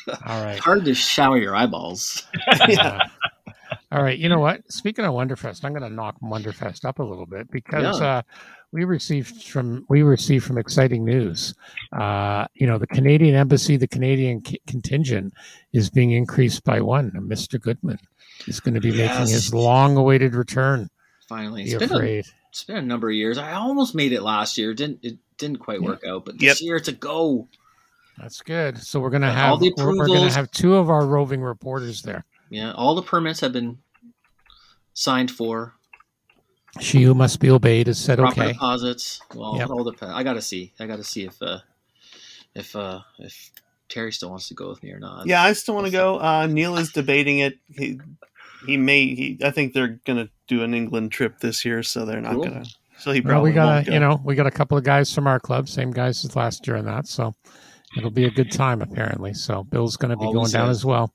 Yeah. 0.08 0.16
all 0.26 0.44
right. 0.44 0.58
Hard 0.58 0.84
to 0.86 0.94
shower 0.94 1.36
your 1.38 1.54
eyeballs. 1.54 2.24
Yeah. 2.68 2.98
All 3.92 4.02
right. 4.02 4.18
You 4.18 4.28
know 4.28 4.40
what? 4.40 4.62
Speaking 4.72 5.04
of 5.04 5.12
Wonderfest, 5.12 5.64
I'm 5.64 5.72
going 5.72 5.88
to 5.88 5.94
knock 5.94 6.16
Wonderfest 6.20 6.84
up 6.84 6.98
a 6.98 7.04
little 7.04 7.26
bit 7.26 7.50
because 7.52 8.00
Yeah. 8.00 8.06
uh, 8.16 8.22
we 8.72 8.84
received 8.84 9.44
from 9.44 9.84
we 9.88 10.02
received 10.02 10.44
from 10.44 10.58
exciting 10.58 11.04
news. 11.04 11.54
Uh, 11.92 12.46
you 12.54 12.66
know, 12.66 12.78
the 12.78 12.86
Canadian 12.86 13.34
embassy, 13.34 13.76
the 13.76 13.86
Canadian 13.86 14.44
c- 14.44 14.60
contingent, 14.66 15.32
is 15.72 15.90
being 15.90 16.12
increased 16.12 16.64
by 16.64 16.80
one. 16.80 17.10
Mr. 17.12 17.60
Goodman 17.60 17.98
is 18.46 18.60
going 18.60 18.74
to 18.74 18.80
be 18.80 18.90
making 18.92 19.20
his 19.28 19.52
long-awaited 19.52 20.34
return. 20.34 20.88
Finally, 21.28 21.64
Be 21.64 21.70
it's 21.72 21.78
been, 21.78 21.90
a, 21.92 21.94
afraid. 21.96 22.24
it's 22.50 22.64
been 22.64 22.76
a 22.76 22.82
number 22.82 23.08
of 23.08 23.14
years. 23.14 23.38
I 23.38 23.52
almost 23.52 23.94
made 23.94 24.12
it 24.12 24.22
last 24.22 24.56
year. 24.58 24.74
Didn't 24.74 25.00
it? 25.02 25.18
Didn't 25.38 25.58
quite 25.58 25.80
Yeah. 25.80 25.88
work 25.88 26.02
out, 26.06 26.24
but 26.24 26.34
Yep. 26.40 26.40
this 26.40 26.62
year 26.62 26.76
it's 26.76 26.88
a 26.88 26.92
go. 26.92 27.48
That's 28.18 28.40
good. 28.42 28.78
So 28.78 29.00
we're 29.00 29.10
going 29.10 29.22
to 29.22 29.32
have 29.32 29.50
All 29.52 29.56
the 29.58 29.72
we're, 29.76 29.96
we're 29.96 30.06
going 30.06 30.28
to 30.28 30.34
have 30.34 30.50
two 30.50 30.74
of 30.76 30.88
our 30.90 31.06
roving 31.06 31.40
reporters 31.40 32.02
there. 32.02 32.24
Yeah, 32.50 32.72
all 32.72 32.94
the 32.94 33.02
permits 33.02 33.40
have 33.40 33.52
been 33.52 33.78
signed 34.94 35.30
for. 35.30 35.74
She 36.80 37.02
who 37.02 37.14
must 37.14 37.38
be 37.40 37.50
obeyed 37.50 37.86
has 37.86 37.98
said 37.98 38.18
Proper 38.18 38.40
okay. 38.40 38.52
deposits. 38.52 39.20
Well, 39.34 39.56
Yep. 39.58 39.70
all 39.70 39.84
depends. 39.84 40.14
I 40.14 40.22
got 40.22 40.34
to 40.34 40.42
see. 40.42 40.72
I 40.80 40.86
got 40.86 40.96
to 40.96 41.04
see 41.04 41.24
if 41.24 41.40
uh, 41.42 41.58
if 42.54 42.74
uh, 42.74 43.00
if 43.18 43.50
Terry 43.88 44.10
still 44.12 44.30
wants 44.30 44.48
to 44.48 44.54
go 44.54 44.68
with 44.70 44.82
me 44.82 44.90
or 44.92 44.98
not. 44.98 45.26
yeah, 45.26 45.42
I 45.42 45.52
still 45.52 45.74
want 45.74 45.86
to 45.86 45.92
go. 45.92 46.18
Uh, 46.18 46.46
Neil 46.46 46.76
is 46.78 46.90
debating 46.92 47.40
it. 47.40 47.58
He, 47.68 48.00
he 48.66 48.76
may. 48.78 49.06
He, 49.14 49.38
I 49.44 49.50
think 49.50 49.74
they're 49.74 50.00
going 50.06 50.24
to 50.26 50.30
do 50.48 50.62
an 50.62 50.72
England 50.72 51.12
trip 51.12 51.40
this 51.40 51.64
year, 51.64 51.82
so 51.82 52.06
they're 52.06 52.20
not 52.22 52.34
Cool. 52.34 52.44
going 52.44 52.64
to. 52.64 52.70
So 52.98 53.12
he 53.12 53.20
Well, 53.20 53.32
probably 53.32 53.50
we 53.50 53.54
got 53.54 53.66
won't 53.66 53.86
a, 53.88 53.90
go. 53.90 53.94
you 53.94 54.00
know, 54.00 54.20
we 54.24 54.34
got 54.34 54.46
a 54.46 54.50
couple 54.50 54.78
of 54.78 54.84
guys 54.84 55.12
from 55.14 55.26
our 55.26 55.40
club, 55.40 55.68
same 55.68 55.90
guys 55.90 56.24
as 56.24 56.36
last 56.36 56.66
year 56.66 56.76
and 56.76 56.86
that. 56.88 57.06
So 57.06 57.34
it'll 57.98 58.10
be 58.10 58.24
a 58.24 58.30
good 58.30 58.50
time 58.52 58.80
apparently. 58.80 59.34
So 59.34 59.64
Bill's 59.64 59.96
going 59.96 60.10
to 60.10 60.16
be 60.16 60.24
Always 60.24 60.52
going 60.52 60.62
down 60.62 60.70
is. 60.70 60.78
as 60.78 60.84
well. 60.86 61.12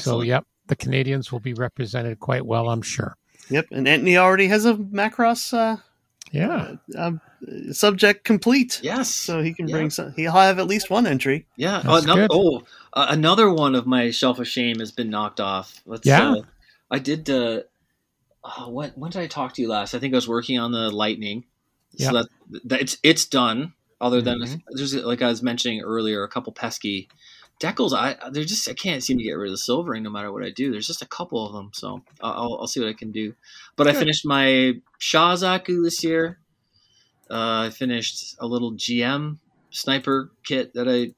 So 0.00 0.22
yep, 0.22 0.44
the 0.66 0.76
Canadians 0.76 1.30
will 1.30 1.40
be 1.40 1.52
represented 1.54 2.18
quite 2.18 2.44
well, 2.44 2.70
I'm 2.70 2.82
sure. 2.82 3.16
Yep, 3.50 3.66
and 3.70 3.86
Anthony 3.88 4.16
already 4.16 4.48
has 4.48 4.64
a 4.64 4.74
Macross 4.74 5.52
uh, 5.56 5.76
Yeah, 6.32 6.74
uh, 6.98 7.12
subject 7.72 8.24
complete, 8.24 8.80
Yes. 8.82 9.12
so 9.14 9.40
he 9.42 9.54
can 9.54 9.68
Yeah. 9.68 9.76
bring 9.76 9.90
some. 9.90 10.12
He'll 10.16 10.32
have 10.32 10.58
at 10.58 10.66
least 10.66 10.90
one 10.90 11.06
entry. 11.06 11.46
Yeah. 11.56 11.82
That's 11.84 12.04
another, 12.04 12.26
oh, 12.30 12.62
uh, 12.92 13.06
another 13.10 13.50
one 13.50 13.74
of 13.74 13.86
my 13.86 14.10
shelf 14.10 14.38
of 14.38 14.48
shame 14.48 14.80
has 14.80 14.90
been 14.90 15.10
knocked 15.10 15.40
off. 15.40 15.80
Let's, 15.86 16.06
Yeah. 16.06 16.32
Uh, 16.32 16.42
I 16.90 16.98
did. 16.98 17.30
Uh, 17.30 17.62
uh, 18.44 18.66
what? 18.66 18.96
When 18.98 19.10
did 19.10 19.22
I 19.22 19.26
talk 19.26 19.54
to 19.54 19.62
you 19.62 19.68
last? 19.68 19.94
I 19.94 19.98
think 19.98 20.14
I 20.14 20.16
was 20.16 20.28
working 20.28 20.58
on 20.58 20.72
the 20.72 20.90
Lightning. 20.90 21.44
Yeah. 21.92 22.10
So 22.10 22.12
that, 22.14 22.28
that 22.64 22.80
it's 22.80 22.96
it's 23.02 23.24
done. 23.24 23.72
Other 24.00 24.20
than 24.20 24.40
Mhm. 24.40 24.60
there's 24.72 24.94
like 24.94 25.22
I 25.22 25.28
was 25.28 25.42
mentioning 25.42 25.80
earlier, 25.80 26.22
a 26.22 26.28
couple 26.28 26.52
pesky 26.52 27.08
decals. 27.60 27.92
I 27.92 28.16
they're 28.30 28.44
just 28.44 28.68
I 28.68 28.74
can't 28.74 29.02
seem 29.02 29.18
to 29.18 29.24
get 29.24 29.32
rid 29.32 29.48
of 29.48 29.52
the 29.52 29.58
silvering 29.58 30.02
no 30.02 30.10
matter 30.10 30.32
what 30.32 30.42
I 30.44 30.50
do. 30.50 30.70
There's 30.70 30.86
just 30.86 31.02
a 31.02 31.06
couple 31.08 31.46
of 31.46 31.52
them, 31.52 31.70
so 31.74 32.02
I'll, 32.20 32.58
I'll 32.60 32.66
see 32.66 32.80
what 32.80 32.88
I 32.88 32.92
can 32.94 33.12
do. 33.12 33.34
But 33.76 33.88
I 33.88 33.92
finished 33.92 34.26
my 34.26 34.74
Shazaku 35.00 35.82
this 35.82 36.02
year. 36.04 36.38
Uh, 37.30 37.66
I 37.66 37.70
finished 37.70 38.36
a 38.38 38.46
little 38.46 38.72
GM 38.72 39.38
sniper 39.70 40.30
kit 40.44 40.74
that 40.74 40.88
I 40.88 41.12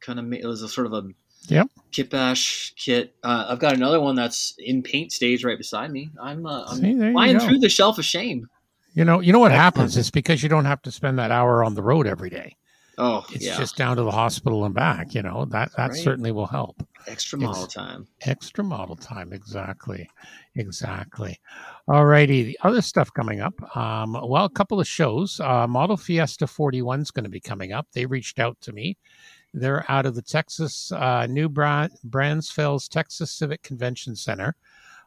kind 0.00 0.18
of 0.18 0.24
made. 0.24 0.42
It 0.42 0.46
was 0.46 0.62
a 0.62 0.68
sort 0.68 0.86
of 0.86 0.92
a 0.92 1.04
Yep. 1.48 1.68
kit 1.92 2.10
bash 2.10 2.72
kit. 2.76 3.14
Uh, 3.22 3.46
I've 3.48 3.60
got 3.60 3.74
another 3.74 4.00
one 4.00 4.16
that's 4.16 4.54
in 4.58 4.82
paint 4.82 5.12
stage 5.12 5.44
right 5.44 5.56
beside 5.56 5.92
me. 5.92 6.10
I'm 6.20 6.44
uh, 6.44 6.64
I'm 6.64 6.78
See, 6.78 7.12
flying 7.12 7.38
through 7.38 7.58
the 7.60 7.68
shelf 7.68 7.98
of 7.98 8.04
shame. 8.04 8.48
You 8.94 9.04
know, 9.04 9.20
you 9.20 9.32
know 9.32 9.38
what 9.38 9.52
happens? 9.52 9.96
It's 9.96 10.10
because 10.10 10.42
you 10.42 10.48
don't 10.48 10.64
have 10.64 10.82
to 10.82 10.90
spend 10.90 11.18
that 11.20 11.30
hour 11.30 11.62
on 11.62 11.74
the 11.74 11.82
road 11.82 12.06
every 12.06 12.30
day. 12.30 12.56
Oh, 12.98 13.26
It's 13.30 13.44
yeah. 13.44 13.58
just 13.58 13.76
down 13.76 13.96
to 13.96 14.02
the 14.02 14.10
hospital 14.10 14.64
and 14.64 14.74
back. 14.74 15.14
You 15.14 15.22
know 15.22 15.44
that 15.46 15.70
that 15.76 15.90
Right. 15.90 15.98
certainly 16.02 16.32
will 16.32 16.46
help. 16.46 16.86
extra 17.06 17.38
model 17.38 17.66
time. 17.66 18.06
Extra 18.22 18.64
model 18.64 18.96
time, 18.96 19.32
exactly, 19.32 20.08
exactly. 20.56 21.38
Alrighty, 21.88 22.44
the 22.46 22.58
other 22.62 22.82
stuff 22.82 23.12
coming 23.14 23.40
up. 23.40 23.54
Um, 23.76 24.14
well, 24.24 24.44
a 24.46 24.50
couple 24.50 24.80
of 24.80 24.88
shows. 24.88 25.38
Uh, 25.40 25.66
Model 25.68 25.96
Fiesta 25.96 26.46
41 26.46 27.00
is 27.02 27.10
going 27.10 27.24
to 27.24 27.30
be 27.30 27.38
coming 27.40 27.72
up. 27.72 27.86
They 27.92 28.06
reached 28.06 28.38
out 28.40 28.60
to 28.62 28.72
me. 28.72 28.96
They're 29.54 29.84
out 29.90 30.04
of 30.06 30.14
the 30.14 30.22
Texas 30.22 30.90
uh, 30.92 31.26
New 31.26 31.48
Bra- 31.48 31.88
Braunfels 32.04 32.88
Texas 32.88 33.30
Civic 33.30 33.62
Convention 33.62 34.16
Center 34.16 34.56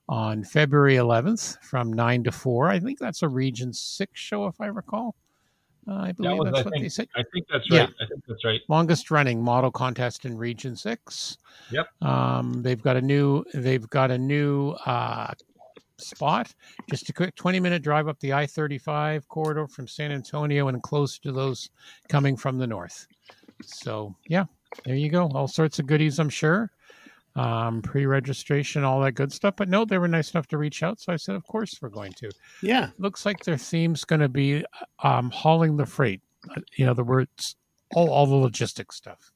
on 0.08 0.43
February 0.43 0.96
11th 0.96 1.62
from 1.62 1.91
nine 1.91 2.24
to 2.24 2.31
four. 2.31 2.69
I 2.69 2.79
think 2.79 2.98
that's 3.00 3.22
a 3.24 3.27
Region 3.27 3.74
Six 3.74 4.19
show, 4.19 4.48
if 4.48 4.60
I 4.62 4.67
recall. 4.67 5.15
Uh, 5.89 5.93
I 5.93 6.08
That 6.08 6.17
believe 6.17 6.38
was, 6.38 6.46
that's 6.51 6.60
I 6.60 6.63
what 6.63 6.74
they 6.74 6.79
think, 6.81 6.91
said 6.91 7.08
I 7.15 7.24
think 7.34 7.48
that's 7.51 7.72
right. 7.72 7.77
Yeah. 7.79 7.88
I 8.00 8.08
think 8.08 8.24
that's 8.27 8.46
right. 8.46 8.62
longest 8.67 9.10
running 9.10 9.41
model 9.41 9.72
contest 9.72 10.25
in 10.25 10.38
Region 10.38 10.75
Six. 10.75 11.38
Yep. 11.72 11.88
Um, 12.01 12.62
they've 12.62 12.81
got 12.81 12.98
a 12.98 13.01
new 13.01 13.43
they've 13.53 13.89
got 13.89 14.12
a 14.12 14.17
new 14.17 14.72
uh, 14.86 15.34
spot. 15.98 16.53
Just 16.89 17.10
a 17.10 17.13
quick 17.13 17.36
twenty 17.36 17.60
minute 17.60 17.81
drive 17.81 18.08
up 18.08 18.19
the 18.19 18.34
I 18.34 18.46
thirty 18.46 18.77
five 18.77 19.27
corridor 19.29 19.67
from 19.67 19.88
San 19.88 20.12
Antonio 20.12 20.67
and 20.67 20.84
close 20.84 21.17
to 21.19 21.31
those 21.31 21.69
coming 22.08 22.38
from 22.38 22.58
the 22.58 22.67
north. 22.67 23.08
So 23.63 24.15
yeah, 24.27 24.46
there 24.86 24.96
you 24.96 25.10
go. 25.10 25.31
All 25.34 25.48
sorts 25.48 25.79
of 25.79 25.88
goodies, 25.88 26.19
I'm 26.19 26.29
sure. 26.29 26.72
Um, 27.36 27.81
pre-registration, 27.81 28.83
all 28.83 29.00
that 29.01 29.13
good 29.13 29.31
stuff. 29.31 29.53
But 29.55 29.69
no, 29.69 29.86
they 29.86 29.98
were 29.98 30.07
nice 30.07 30.31
enough 30.33 30.48
to 30.48 30.57
reach 30.57 30.83
out, 30.83 31.00
so 31.00 31.13
I 31.13 31.15
said, 31.15 31.36
of 31.36 31.45
course 31.45 31.77
we're 31.81 31.89
going 31.89 32.12
to 32.13 32.31
Yeah. 32.62 32.89
looks 32.98 33.25
like 33.25 33.43
their 33.45 33.55
theme's 33.57 34.03
going 34.03 34.19
to 34.19 34.27
be 34.27 34.65
um, 35.03 35.29
hauling 35.29 35.77
the 35.77 35.86
freight. 35.86 36.21
Uh, 36.50 36.62
You 36.75 36.86
know, 36.86 36.93
the 36.93 37.03
words, 37.03 37.55
all, 37.95 38.09
all 38.09 38.25
the 38.25 38.36
logistics 38.36 38.95
stuff. 38.98 39.31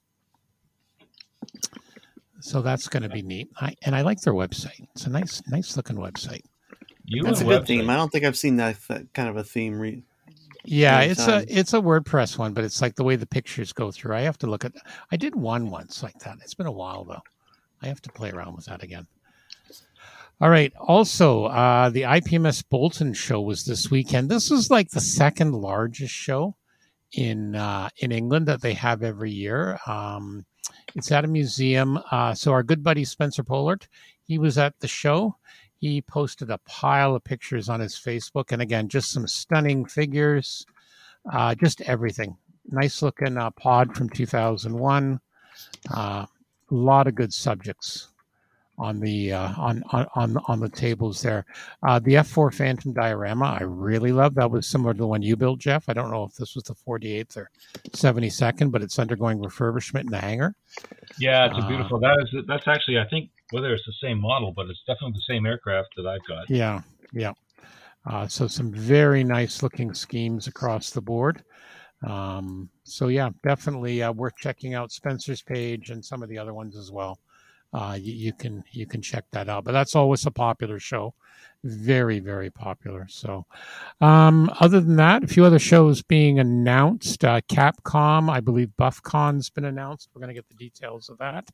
So 2.41 2.61
that's 2.61 2.87
going 2.89 3.03
to 3.03 3.09
be 3.09 3.21
neat. 3.21 3.49
I, 3.57 3.75
and 3.83 3.95
I 3.95 4.01
like 4.01 4.19
their 4.21 4.33
website. 4.33 4.85
It's 4.95 5.05
a 5.05 5.09
nice, 5.09 5.41
nice 5.47 5.77
looking 5.77 5.95
website. 5.95 6.41
You 7.05 7.23
That's 7.23 7.39
a 7.39 7.43
and 7.43 7.49
good 7.49 7.61
website. 7.63 7.67
theme. 7.67 7.89
I 7.89 7.95
don't 7.95 8.11
think 8.11 8.25
I've 8.25 8.37
seen 8.37 8.57
that, 8.57 8.77
that 8.89 9.13
kind 9.13 9.29
of 9.29 9.37
a 9.37 9.43
theme. 9.43 9.79
Re- 9.79 10.03
Yeah, 10.65 11.01
it's 11.01 11.25
times. 11.25 11.45
a 11.45 11.59
it's 11.59 11.73
a 11.73 11.79
WordPress 11.79 12.37
one, 12.37 12.53
but 12.53 12.63
it's 12.63 12.81
like 12.81 12.95
the 12.95 13.03
way 13.03 13.15
the 13.17 13.25
pictures 13.25 13.71
go 13.71 13.91
through. 13.91 14.15
I 14.15 14.21
have 14.21 14.37
to 14.39 14.47
look 14.47 14.65
at. 14.65 14.73
I 15.11 15.17
did 15.17 15.35
one 15.35 15.69
once 15.69 16.01
like 16.03 16.17
that. 16.19 16.37
It's 16.41 16.53
been 16.53 16.65
a 16.67 16.71
while 16.71 17.03
though. 17.03 17.21
I 17.83 17.87
have 17.87 18.01
to 18.03 18.11
play 18.11 18.31
around 18.31 18.55
with 18.55 18.65
that 18.65 18.81
again. 18.81 19.07
All 20.41 20.49
right. 20.49 20.73
Also, 20.79 21.45
uh, 21.45 21.89
the 21.89 22.03
IPMS 22.03 22.63
Bolton 22.69 23.13
show 23.13 23.41
was 23.41 23.65
this 23.65 23.91
weekend. 23.91 24.29
This 24.29 24.51
is 24.51 24.71
like 24.71 24.89
the 24.89 25.01
second 25.01 25.53
largest 25.53 26.13
show 26.13 26.55
in 27.11 27.55
uh, 27.55 27.89
in 27.97 28.11
England 28.11 28.47
that 28.47 28.61
they 28.61 28.73
have 28.73 29.03
every 29.03 29.31
year. 29.31 29.77
Um, 29.85 30.45
it's 30.95 31.11
at 31.11 31.25
a 31.25 31.27
museum. 31.27 31.99
Uh, 32.09 32.33
so 32.33 32.51
our 32.51 32.63
good 32.63 32.83
buddy 32.83 33.03
Spencer 33.03 33.43
Pollard, 33.43 33.87
he 34.23 34.37
was 34.37 34.57
at 34.57 34.79
the 34.79 34.87
show. 34.87 35.35
He 35.77 36.01
posted 36.01 36.49
a 36.49 36.59
pile 36.59 37.15
of 37.15 37.23
pictures 37.23 37.67
on 37.67 37.81
his 37.81 37.95
Facebook, 37.95 38.51
and 38.51 38.61
again, 38.61 38.87
just 38.87 39.11
some 39.11 39.27
stunning 39.27 39.85
figures, 39.85 40.65
uh, 41.31 41.53
just 41.55 41.81
everything. 41.81 42.37
Nice 42.65 43.01
looking 43.01 43.37
uh, 43.37 43.51
pod 43.51 43.95
from 43.95 44.09
2001. 44.09 45.19
A 46.73 46.75
lot 46.75 47.05
of 47.05 47.13
good 47.13 47.31
subjects 47.31 48.07
on 48.79 48.99
the 48.99 49.31
uh, 49.31 49.53
on, 49.57 49.83
on 50.15 50.37
on 50.47 50.59
the 50.59 50.69
tables 50.69 51.21
there. 51.21 51.45
Uh, 51.87 51.99
the 51.99 52.15
F4 52.15 52.51
Phantom 52.51 52.93
diorama 52.93 53.57
I 53.59 53.63
really 53.63 54.11
love. 54.11 54.33
That 54.33 54.49
was 54.49 54.65
similar 54.65 54.93
to 54.93 54.97
the 54.97 55.05
one 55.05 55.21
you 55.21 55.35
built, 55.35 55.59
Jeff. 55.59 55.87
I 55.87 55.93
don't 55.93 56.09
know 56.09 56.23
if 56.23 56.33
this 56.33 56.55
was 56.55 56.63
the 56.63 56.73
48th 56.73 57.37
or 57.37 57.51
72nd, 57.91 58.71
but 58.71 58.81
it's 58.81 58.97
undergoing 58.97 59.37
refurbishment 59.37 60.01
in 60.01 60.07
the 60.07 60.17
hangar. 60.19 60.55
Yeah, 61.19 61.45
it's 61.45 61.59
a 61.59 61.61
Uh, 61.61 61.67
beautiful. 61.67 61.99
That 61.99 62.17
is 62.23 62.43
that's 62.47 62.67
actually 62.67 62.97
I 62.97 63.05
think 63.07 63.29
whether 63.51 63.71
it's 63.71 63.85
the 63.85 63.93
same 64.01 64.19
model, 64.19 64.51
but 64.51 64.67
it's 64.67 64.81
definitely 64.87 65.13
the 65.13 65.33
same 65.33 65.45
aircraft 65.45 65.89
that 65.97 66.07
I've 66.07 66.25
got. 66.27 66.49
Yeah, 66.49 66.81
yeah. 67.13 67.33
Uh, 68.07 68.27
so 68.27 68.47
some 68.47 68.71
very 68.73 69.23
nice 69.23 69.61
looking 69.61 69.93
schemes 69.93 70.47
across 70.47 70.89
the 70.89 71.01
board. 71.01 71.43
Um, 72.03 72.69
so 72.83 73.07
yeah, 73.07 73.29
definitely 73.43 74.03
uh, 74.03 74.11
worth 74.11 74.35
checking 74.37 74.73
out 74.73 74.91
Spencer's 74.91 75.41
page 75.41 75.89
and 75.89 76.03
some 76.03 76.21
of 76.23 76.29
the 76.29 76.37
other 76.37 76.53
ones 76.53 76.75
as 76.75 76.91
well. 76.91 77.19
Uh, 77.73 77.97
you, 77.99 78.13
you 78.13 78.33
can 78.33 78.63
you 78.71 78.85
can 78.85 79.01
check 79.01 79.25
that 79.31 79.49
out. 79.49 79.63
But 79.63 79.71
that's 79.71 79.95
always 79.95 80.25
a 80.25 80.31
popular 80.31 80.79
show, 80.79 81.15
very 81.63 82.19
very 82.19 82.51
popular. 82.51 83.07
So, 83.09 83.45
um, 83.99 84.51
other 84.59 84.79
than 84.79 84.95
that, 84.97 85.23
a 85.23 85.27
few 85.27 85.43
other 85.43 85.59
shows 85.59 86.03
being 86.03 86.39
announced. 86.39 87.25
Uh, 87.25 87.41
Capcom, 87.41 88.29
I 88.29 88.41
believe 88.41 88.69
BuffCon's 88.79 89.49
been 89.49 89.65
announced. 89.65 90.09
We're 90.13 90.21
going 90.21 90.35
to 90.35 90.35
get 90.35 90.47
the 90.49 90.55
details 90.55 91.09
of 91.09 91.17
that 91.17 91.49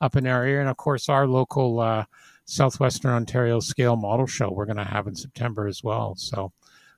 up 0.00 0.16
in 0.16 0.26
our 0.26 0.46
ear, 0.46 0.60
and 0.60 0.68
of 0.68 0.76
course 0.76 1.08
our 1.08 1.26
local. 1.26 1.80
Uh, 1.80 2.04
Southwestern 2.44 3.12
Ontario 3.12 3.60
Scale 3.60 3.94
Model 3.94 4.26
Show 4.26 4.50
we're 4.50 4.66
going 4.66 4.76
to 4.76 4.84
have 4.84 5.06
in 5.06 5.14
September 5.14 5.68
as 5.68 5.84
well. 5.84 6.16
So 6.16 6.52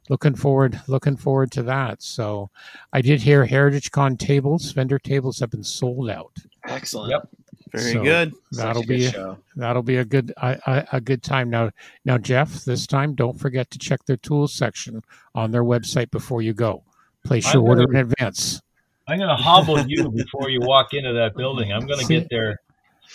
looking 0.08 0.34
forward 0.34 0.80
looking 0.86 1.16
forward 1.16 1.50
to 1.52 1.62
that. 1.64 2.02
So 2.02 2.50
I 2.92 3.00
did 3.00 3.22
hear 3.22 3.44
Heritage 3.46 3.90
Con 3.90 4.16
tables, 4.16 4.72
vendor 4.72 4.98
tables 4.98 5.38
have 5.40 5.50
been 5.50 5.64
sold 5.64 6.10
out. 6.10 6.32
Excellent. 6.68 7.10
Yep. 7.10 7.28
very 7.72 7.92
So, 7.92 8.02
good. 8.02 8.32
That'll 8.52 8.82
a 8.82 8.86
good 8.86 8.88
be 8.98 9.10
show. 9.10 9.38
that'll 9.56 9.82
be 9.82 9.96
a 9.96 10.04
good 10.04 10.32
a, 10.36 10.58
a, 10.66 10.96
a 10.96 11.00
good 11.00 11.22
time 11.22 11.50
now. 11.50 11.70
Now 12.04 12.18
Jeff, 12.18 12.64
this 12.64 12.86
time 12.86 13.14
don't 13.14 13.38
forget 13.38 13.70
to 13.70 13.78
check 13.78 14.04
their 14.06 14.16
tools 14.18 14.52
section 14.54 15.02
on 15.34 15.50
their 15.50 15.64
website 15.64 16.10
before 16.10 16.42
you 16.42 16.54
go. 16.54 16.82
Place 17.24 17.52
your 17.54 17.62
I'm 17.62 17.68
order 17.70 17.86
gonna- 17.86 18.00
in 18.00 18.12
advance. 18.12 18.60
I'm 19.06 19.18
going 19.18 19.28
to 19.28 19.36
hobble 19.36 19.78
you 19.86 20.08
before 20.10 20.48
you 20.48 20.60
walk 20.62 20.94
into 20.94 21.12
that 21.12 21.36
building. 21.36 21.70
I'm 21.74 21.86
going 21.86 21.98
to 22.00 22.06
get 22.06 22.26
there, 22.30 22.60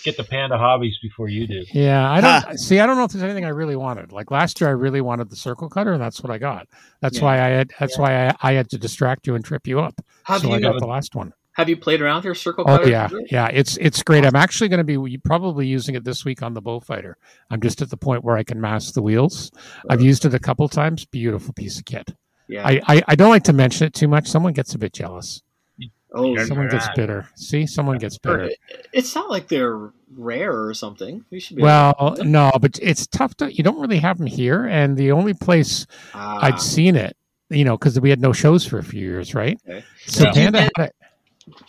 get 0.04 0.18
the 0.18 0.24
Panda 0.24 0.58
Hobbies 0.58 0.98
before 1.02 1.28
you 1.30 1.48
do. 1.48 1.64
Yeah, 1.74 2.10
I 2.10 2.22
don't 2.22 2.58
see. 2.58 2.80
I 2.80 2.86
don't 2.86 2.98
know 2.98 3.04
if 3.04 3.12
there's 3.12 3.24
anything 3.24 3.46
I 3.46 3.50
really 3.50 3.76
wanted. 3.76 4.12
Like 4.12 4.32
last 4.32 4.60
year, 4.62 4.70
I 4.70 4.74
really 4.74 5.02
wanted 5.02 5.30
the 5.30 5.36
circle 5.36 5.70
cutter, 5.70 5.94
and 5.94 6.02
that's 6.02 6.22
what 6.24 6.32
I 6.32 6.38
got. 6.38 6.68
That's 7.02 7.18
Yeah. 7.18 7.24
why 7.26 7.36
I 7.36 7.48
had. 7.50 7.72
That's 7.80 7.98
why 7.98 8.28
I, 8.28 8.36
I 8.42 8.54
had 8.54 8.70
to 8.70 8.78
distract 8.78 9.28
you 9.28 9.36
and 9.36 9.44
trip 9.44 9.68
you 9.68 9.80
up. 9.80 10.00
Have 10.24 10.42
so 10.42 10.52
I 10.52 10.56
you 10.58 10.62
got 10.62 10.80
the 10.80 10.88
last 10.88 11.16
one. 11.16 11.34
have 11.54 11.68
you 11.68 11.76
played 11.76 12.02
around 12.02 12.18
with 12.18 12.26
your 12.26 12.36
circle 12.36 12.64
Oh 12.68 12.86
yeah, 12.86 13.10
yeah. 13.32 13.48
It's 13.48 13.76
it's 13.78 14.02
great. 14.04 14.26
I'm 14.26 14.36
actually 14.36 14.70
going 14.70 14.86
to 14.86 15.00
be 15.00 15.18
probably 15.18 15.68
using 15.68 15.96
it 15.96 16.04
this 16.06 16.24
week 16.24 16.42
on 16.42 16.54
the 16.54 16.62
Beaufighter. 16.62 17.16
I'm 17.50 17.60
just 17.62 17.82
at 17.82 17.90
the 17.90 17.98
point 17.98 18.24
where 18.24 18.38
I 18.38 18.44
can 18.44 18.62
mask 18.62 18.94
the 18.94 19.02
wheels. 19.02 19.52
I've 19.90 20.02
used 20.02 20.24
it 20.26 20.34
a 20.34 20.40
couple 20.40 20.68
times. 20.70 21.06
Beautiful 21.06 21.54
piece 21.54 21.78
of 21.80 21.86
kit. 21.86 22.14
Yeah. 22.48 22.66
I, 22.66 22.82
I 22.88 23.04
I 23.10 23.16
don't 23.16 23.30
like 23.30 23.44
to 23.44 23.54
mention 23.54 23.88
it 23.88 23.94
too 23.94 24.08
much. 24.08 24.28
Someone 24.28 24.54
gets 24.54 24.74
a 24.74 24.78
bit 24.80 24.94
jealous. 24.94 25.42
Oh, 26.14 26.36
Someone 26.46 26.70
gets 26.70 26.88
right. 26.88 26.96
bitter. 26.96 27.30
See, 27.36 27.66
someone 27.68 27.98
gets 27.98 28.18
bitter. 28.18 28.50
it's 28.94 29.14
not 29.16 29.30
like 29.30 29.48
they're 29.48 29.92
rare 30.16 30.66
or 30.66 30.74
something. 30.74 31.24
You 31.30 31.40
should 31.40 31.58
be. 31.58 31.64
Well, 31.64 32.16
no, 32.24 32.52
but 32.60 32.80
it's 32.82 33.08
tough 33.08 33.36
to. 33.38 33.54
You 33.54 33.64
don't 33.64 33.80
really 33.80 34.00
have 34.00 34.18
them 34.18 34.28
here, 34.28 34.66
and 34.66 34.98
the 34.98 35.12
only 35.12 35.34
place 35.34 35.86
Ah, 36.14 36.40
I'd 36.42 36.60
seen 36.62 36.96
it, 36.96 37.16
you 37.50 37.64
know, 37.66 37.78
because 37.78 38.00
we 38.00 38.10
had 38.10 38.20
no 38.22 38.34
shows 38.34 38.66
for 38.66 38.80
a 38.80 38.84
few 38.84 39.02
years, 39.02 39.34
right? 39.36 39.60
Okay. 39.68 39.84
So 40.06 40.24
Yeah. 40.26 40.32
Panda 40.34 40.62
had 40.62 40.72
it. 40.78 40.96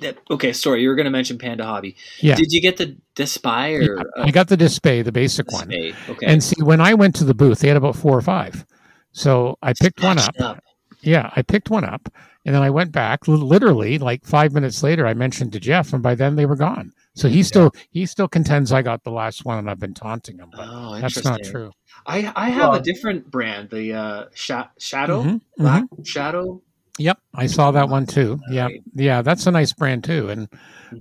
that- 0.00 0.18
okay, 0.30 0.52
sorry. 0.52 0.82
You 0.82 0.88
were 0.90 0.94
going 0.94 1.04
to 1.06 1.10
mention 1.10 1.38
Panda 1.38 1.64
Hobby. 1.64 1.96
Yeah. 2.18 2.34
Did 2.36 2.52
you 2.52 2.60
get 2.60 2.76
the 2.76 2.96
Despy 3.16 3.78
or 3.86 3.96
Yeah, 3.96 4.24
I 4.24 4.30
got 4.30 4.48
the 4.48 4.56
display, 4.56 5.00
the 5.02 5.12
basic 5.12 5.50
one. 5.52 5.72
Okay. 5.72 6.26
And 6.26 6.42
see, 6.44 6.62
when 6.62 6.80
I 6.80 6.94
went 6.94 7.14
to 7.16 7.24
the 7.24 7.34
booth, 7.34 7.60
they 7.60 7.68
had 7.68 7.76
about 7.78 7.96
four 7.96 8.16
or 8.16 8.22
five. 8.22 8.66
So 9.12 9.56
I 9.62 9.72
picked 9.72 10.02
one 10.02 10.18
up. 10.18 10.34
Smashed 10.36 10.60
Yeah, 11.02 11.30
I 11.34 11.42
picked 11.42 11.70
one 11.70 11.84
up, 11.84 12.08
and 12.44 12.54
then 12.54 12.62
I 12.62 12.70
went 12.70 12.92
back. 12.92 13.26
Literally, 13.26 13.98
like 13.98 14.24
five 14.24 14.52
minutes 14.52 14.82
later, 14.82 15.06
I 15.06 15.14
mentioned 15.14 15.52
to 15.52 15.60
Jeff, 15.60 15.92
and 15.92 16.02
by 16.02 16.14
then 16.14 16.36
they 16.36 16.46
were 16.46 16.56
gone. 16.56 16.92
So 17.14 17.28
he 17.28 17.42
still 17.42 17.72
he 17.90 18.06
still 18.06 18.28
contends 18.28 18.72
I 18.72 18.82
got 18.82 19.02
the 19.04 19.10
last 19.10 19.44
one, 19.44 19.58
and 19.58 19.70
I've 19.70 19.80
been 19.80 19.94
taunting 19.94 20.38
him, 20.38 20.50
but 20.52 20.68
Oh, 20.70 21.00
that's 21.00 21.24
not 21.24 21.42
true. 21.42 21.72
I 22.06 22.32
I 22.36 22.50
have 22.50 22.74
a 22.74 22.80
different 22.80 23.30
brand, 23.30 23.70
the 23.70 23.92
uh, 23.94 24.24
Sha- 24.34 24.68
Shadow 24.78 25.22
Mhm, 25.22 25.40
Black 25.58 25.84
mhm. 25.90 26.06
Shadow. 26.06 26.62
Yep, 26.98 27.18
I 27.34 27.46
saw 27.46 27.70
that 27.70 27.88
one 27.88 28.06
too. 28.06 28.38
Yeah, 28.50 28.68
yeah, 28.94 29.22
that's 29.22 29.46
a 29.46 29.50
nice 29.50 29.72
brand 29.72 30.04
too. 30.04 30.28
And 30.28 30.48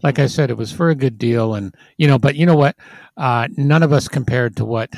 like 0.02 0.18
I 0.18 0.28
said, 0.28 0.50
it 0.50 0.58
was 0.58 0.72
for 0.72 0.90
a 0.90 0.96
good 0.96 1.18
deal, 1.18 1.56
and 1.56 1.76
you 1.98 2.08
know, 2.08 2.18
but 2.18 2.36
you 2.36 2.46
know 2.46 2.56
what? 2.56 2.76
Uh, 3.18 3.48
none 3.58 3.84
of 3.84 3.92
us 3.92 4.08
compared 4.08 4.56
to 4.58 4.66
what 4.66 4.90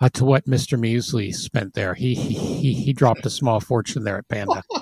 uh, 0.00 0.08
to 0.10 0.24
what 0.24 0.46
Mister 0.46 0.76
Measley 0.76 1.34
spent 1.34 1.74
there. 1.74 1.94
He 1.94 2.14
he 2.14 2.74
he 2.74 2.92
dropped 2.92 3.24
a 3.26 3.30
small 3.30 3.60
fortune 3.60 4.04
there 4.04 4.18
at 4.18 4.28
Panda. 4.28 4.62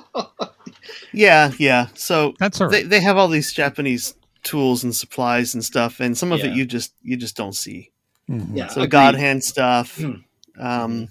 Yeah, 1.12 1.52
yeah. 1.58 1.86
So 1.94 2.34
That's 2.40 2.60
all 2.60 2.68
they, 2.68 2.82
they 2.82 3.00
have 3.00 3.16
all 3.16 3.28
these 3.28 3.52
Japanese 3.52 4.14
tools 4.42 4.82
and 4.84 4.94
supplies 4.94 5.54
and 5.54 5.64
stuff, 5.64 6.00
and 6.00 6.18
some 6.18 6.32
of 6.32 6.40
Yeah. 6.40 6.46
it 6.46 6.54
you 6.54 6.66
just 6.66 6.92
you 7.02 7.16
just 7.16 7.36
don't 7.36 7.54
see. 7.54 7.90
Mhm. 8.28 8.56
Yeah, 8.56 8.66
So 8.68 8.80
agreed. 8.80 8.90
God 8.90 9.14
hand 9.14 9.44
stuff. 9.44 9.96
Hmm. 9.98 10.12
Um, 10.58 11.08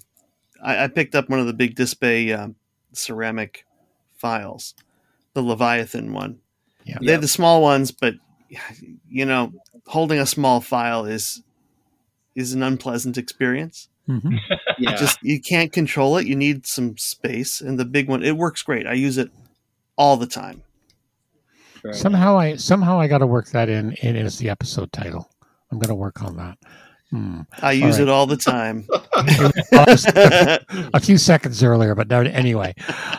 I, 0.62 0.84
I 0.84 0.88
picked 0.88 1.16
up 1.16 1.30
one 1.30 1.40
of 1.40 1.48
the 1.48 1.54
big 1.54 1.76
display 1.76 2.32
um, 2.34 2.56
ceramic 2.92 3.66
files, 4.18 4.76
the 5.34 5.42
Leviathan 5.42 6.12
one. 6.14 6.40
Yeah. 6.86 6.98
They're 7.02 7.18
the 7.18 7.28
small 7.28 7.62
ones, 7.62 7.92
but 7.92 8.16
you 9.10 9.26
know, 9.26 9.54
holding 9.88 10.20
a 10.20 10.26
small 10.26 10.60
file 10.62 11.06
is 11.06 11.42
is 12.36 12.54
an 12.54 12.62
unpleasant 12.62 13.18
experience. 13.18 13.88
Mhm. 14.10 14.38
Yeah. 14.80 14.96
Just 14.96 15.24
you 15.24 15.40
can't 15.40 15.72
control 15.72 16.18
it. 16.18 16.28
You 16.28 16.36
need 16.36 16.68
some 16.68 16.98
space, 16.98 17.62
and 17.62 17.80
the 17.80 17.86
big 17.86 18.10
one 18.10 18.22
it 18.22 18.36
works 18.36 18.62
great. 18.62 18.86
I 18.86 18.94
use 18.94 19.18
it 19.18 19.32
all 19.96 20.18
the 20.18 20.28
time. 20.28 20.62
Very 21.82 21.94
Somehow 21.94 22.38
I 22.38 22.58
somehow 22.58 23.00
I 23.00 23.08
got 23.08 23.20
to 23.20 23.28
work 23.28 23.52
that 23.52 23.70
in, 23.70 23.94
in 23.94 24.18
as 24.18 24.40
the 24.40 24.50
episode 24.50 24.92
title. 24.92 25.30
I'm 25.72 25.80
going 25.80 25.90
to 25.90 25.96
work 25.96 26.22
on 26.22 26.36
that. 26.36 26.58
Hmm. 27.12 27.42
I 27.62 27.74
use 27.74 28.00
right. 28.00 28.04
it 28.04 28.10
all 28.10 28.26
the 28.26 28.38
time. 28.38 28.88
a 30.94 31.00
few 31.00 31.18
seconds 31.18 31.62
earlier, 31.62 31.94
but 31.94 32.08
no, 32.08 32.22
anyway, 32.22 32.74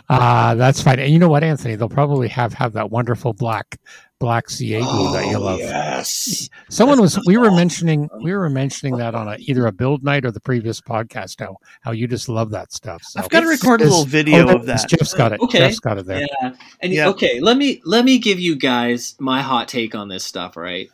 uh, 0.09 0.55
that's 0.57 0.83
fine. 0.83 0.99
And 0.99 1.13
you 1.13 1.19
know 1.19 1.29
what, 1.29 1.45
Anthony? 1.45 1.77
They'll 1.77 1.89
probably 1.89 2.29
have 2.29 2.53
have 2.55 2.73
that 2.73 2.91
wonderful 2.91 3.35
black 3.35 3.79
black 4.25 4.49
CA 4.49 4.81
glue 4.81 5.13
that 5.13 5.27
you 5.27 5.37
Oh, 5.37 5.41
love. 5.41 5.59
Yes. 5.59 6.49
Someone 6.71 6.97
That 6.97 7.03
was 7.03 7.13
sounds 7.13 7.27
we 7.27 7.37
were 7.37 7.47
awesome. 7.47 7.57
mentioning 7.57 8.09
we 8.23 8.33
were 8.33 8.49
mentioning 8.49 8.97
that 8.97 9.15
on 9.15 9.29
a, 9.29 9.37
either 9.39 9.67
a 9.67 9.73
build 9.73 10.03
night 10.03 10.25
or 10.25 10.31
the 10.31 10.41
previous 10.41 10.81
podcast 10.81 11.41
how 11.41 11.57
how 11.83 11.93
you 11.93 12.09
just 12.09 12.31
love 12.31 12.51
that 12.53 12.73
stuff. 12.73 13.03
So 13.03 13.21
I've 13.21 13.29
got 13.29 13.41
to 13.41 13.49
record 13.49 13.83
a 13.83 13.85
little 13.85 14.07
video 14.07 14.49
oh, 14.49 14.57
of 14.57 14.65
that. 14.67 14.89
Jeff's 14.89 15.13
got 15.13 15.33
it. 15.33 15.41
Okay. 15.41 15.59
Jeff's 15.59 15.79
got 15.79 15.99
it 15.99 16.07
there. 16.07 16.27
Yeah. 16.41 16.55
And 16.81 16.93
Yeah. 16.93 17.09
okay, 17.09 17.39
let 17.41 17.59
me 17.59 17.83
let 17.85 18.07
me 18.07 18.19
give 18.19 18.41
you 18.41 18.57
guys 18.57 19.15
my 19.19 19.43
hot 19.43 19.69
take 19.69 19.95
on 19.95 20.09
this 20.09 20.25
stuff, 20.25 20.57
right? 20.57 20.89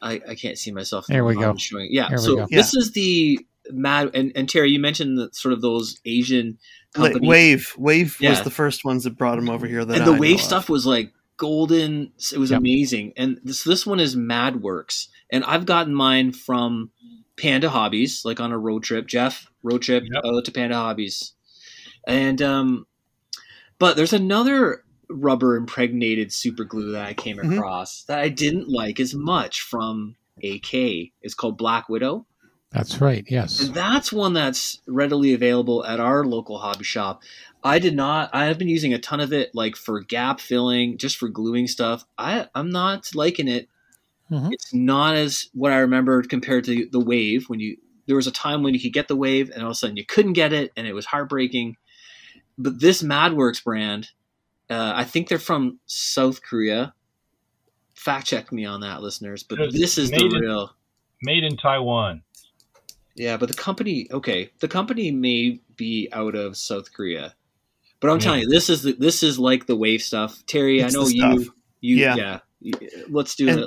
I, 0.00 0.22
I 0.26 0.34
can't 0.34 0.56
see 0.56 0.70
myself. 0.70 1.06
There 1.06 1.26
we 1.26 1.34
go. 1.34 1.54
Showing. 1.56 1.88
Yeah. 1.90 2.08
There 2.08 2.18
we 2.18 2.24
so 2.24 2.36
go. 2.36 2.46
this 2.50 2.74
is 2.74 2.92
the 2.92 3.40
mad 3.70 4.10
and, 4.14 4.32
and 4.34 4.48
Terry, 4.48 4.70
you 4.70 4.78
mentioned 4.78 5.18
that 5.18 5.36
sort 5.36 5.52
of 5.52 5.60
those 5.60 6.00
Asian 6.06 6.58
companies. 6.94 7.28
Wave, 7.28 7.74
Wave 7.76 8.16
was 8.22 8.42
the 8.42 8.50
first 8.50 8.86
ones 8.86 9.04
that 9.04 9.18
brought 9.18 9.36
them 9.36 9.50
over 9.50 9.66
here. 9.66 9.84
That 9.84 9.98
and 9.98 10.06
the 10.06 10.12
I 10.12 10.14
know 10.14 10.20
wave 10.20 10.36
of. 10.36 10.40
stuff 10.40 10.70
was 10.70 10.86
like 10.86 11.12
golden 11.38 12.12
it 12.32 12.38
was 12.38 12.50
Yep. 12.50 12.58
amazing 12.58 13.12
and 13.16 13.40
this 13.42 13.64
this 13.64 13.86
one 13.86 14.00
is 14.00 14.14
madworks 14.16 15.06
and 15.32 15.42
i've 15.44 15.64
gotten 15.66 15.94
mine 15.94 16.32
from 16.32 16.90
panda 17.38 17.70
hobbies 17.70 18.24
like 18.24 18.40
on 18.40 18.52
a 18.52 18.58
road 18.58 18.82
trip 18.82 19.06
jeff 19.06 19.46
road 19.62 19.80
trip 19.82 20.04
Yep. 20.12 20.22
out 20.26 20.44
to 20.44 20.52
panda 20.52 20.74
hobbies 20.76 21.32
and 22.06 22.42
um 22.42 22.86
but 23.78 23.96
there's 23.96 24.12
another 24.12 24.84
rubber 25.08 25.56
impregnated 25.56 26.32
super 26.32 26.64
glue 26.64 26.92
that 26.92 27.06
i 27.06 27.14
came 27.14 27.38
Mhm. 27.38 27.56
across 27.56 28.02
that 28.04 28.18
i 28.18 28.28
didn't 28.28 28.68
like 28.68 29.00
as 29.00 29.14
much 29.14 29.62
from 29.62 30.16
ak 30.44 30.74
it's 31.22 31.34
called 31.34 31.56
black 31.56 31.88
widow 31.88 32.26
That's 32.70 33.00
right. 33.00 33.24
Yes. 33.28 33.60
and 33.60 33.74
that's 33.74 34.12
one 34.12 34.34
that's 34.34 34.80
readily 34.86 35.32
available 35.32 35.84
at 35.86 36.00
our 36.00 36.24
local 36.24 36.58
hobby 36.58 36.84
shop. 36.84 37.22
I 37.64 37.78
did 37.78 37.96
not. 37.96 38.30
I 38.34 38.44
have 38.44 38.58
been 38.58 38.68
using 38.68 38.92
a 38.92 38.98
ton 38.98 39.20
of 39.20 39.32
it, 39.32 39.54
like 39.54 39.74
for 39.74 40.00
gap 40.00 40.38
filling, 40.38 40.98
just 40.98 41.16
for 41.16 41.28
gluing 41.28 41.66
stuff. 41.66 42.04
I 42.18 42.46
I'm 42.54 42.70
not 42.70 43.08
liking 43.14 43.48
it. 43.48 43.68
Mhm. 44.30 44.52
It's 44.52 44.74
not 44.74 45.16
as 45.16 45.48
what 45.54 45.72
I 45.72 45.78
remember 45.78 46.22
compared 46.22 46.64
to 46.64 46.86
the 46.92 47.00
wave. 47.00 47.48
When 47.48 47.58
you 47.58 47.78
there 48.06 48.16
was 48.16 48.26
a 48.26 48.30
time 48.32 48.62
when 48.62 48.74
you 48.74 48.80
could 48.80 48.92
get 48.92 49.08
the 49.08 49.16
wave, 49.16 49.50
and 49.50 49.62
all 49.62 49.70
of 49.70 49.72
a 49.72 49.74
sudden 49.74 49.96
you 49.96 50.04
couldn't 50.04 50.34
get 50.34 50.52
it, 50.52 50.70
and 50.76 50.86
it 50.86 50.92
was 50.92 51.06
heartbreaking. 51.06 51.76
But 52.58 52.80
this 52.80 53.02
MadWorks 53.02 53.64
brand, 53.64 54.10
uh, 54.68 54.92
I 54.94 55.04
think 55.04 55.28
they're 55.28 55.38
from 55.38 55.78
South 55.86 56.42
Korea. 56.42 56.92
Fact 57.94 58.26
check 58.26 58.52
me 58.52 58.64
on 58.66 58.80
that, 58.82 59.00
listeners. 59.02 59.42
But 59.42 59.72
this 59.72 59.96
is 59.98 60.10
the 60.10 60.22
Made 60.22 60.32
in- 60.34 60.40
real. 60.42 60.74
Made 61.22 61.44
in 61.44 61.56
Taiwan. 61.56 62.22
Yeah, 63.18 63.36
but 63.36 63.48
the 63.48 63.54
company, 63.56 64.06
okay, 64.12 64.50
the 64.60 64.68
company 64.68 65.10
may 65.10 65.60
be 65.76 66.08
out 66.12 66.34
of 66.34 66.56
South 66.56 66.92
Korea, 66.92 67.34
but 68.00 68.10
I'm 68.10 68.16
Yeah. 68.18 68.24
telling 68.24 68.40
you, 68.42 68.48
this 68.48 68.70
is 68.70 68.82
the, 68.84 68.92
this 68.92 69.22
is 69.22 69.38
like 69.38 69.66
the 69.66 69.76
wave 69.76 70.02
stuff. 70.02 70.42
Terry, 70.46 70.80
It's 70.80 70.94
I 70.94 70.98
know 70.98 71.08
you, 71.08 71.52
you, 71.80 71.96
Yeah. 71.96 72.14
yeah. 72.16 72.40
Let's 73.08 73.34
do 73.34 73.48
And- 73.48 73.60
a, 73.60 73.64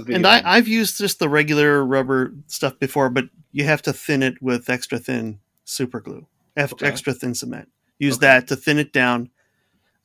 a. 0.00 0.14
And 0.14 0.26
I, 0.26 0.42
I've 0.44 0.68
used 0.68 0.98
just 0.98 1.18
the 1.18 1.28
regular 1.28 1.84
rubber 1.84 2.32
stuff 2.46 2.78
before, 2.78 3.10
but 3.10 3.24
you 3.52 3.64
have 3.64 3.82
to 3.82 3.92
thin 3.92 4.22
it 4.22 4.40
with 4.42 4.68
extra 4.70 4.98
thin 4.98 5.40
super 5.64 6.00
glue, 6.00 6.26
F- 6.56 6.72
Okay. 6.74 6.86
extra 6.86 7.12
thin 7.14 7.34
cement. 7.34 7.68
Use 7.98 8.16
Okay. 8.16 8.26
that 8.26 8.48
to 8.48 8.56
thin 8.56 8.78
it 8.78 8.92
down. 8.92 9.30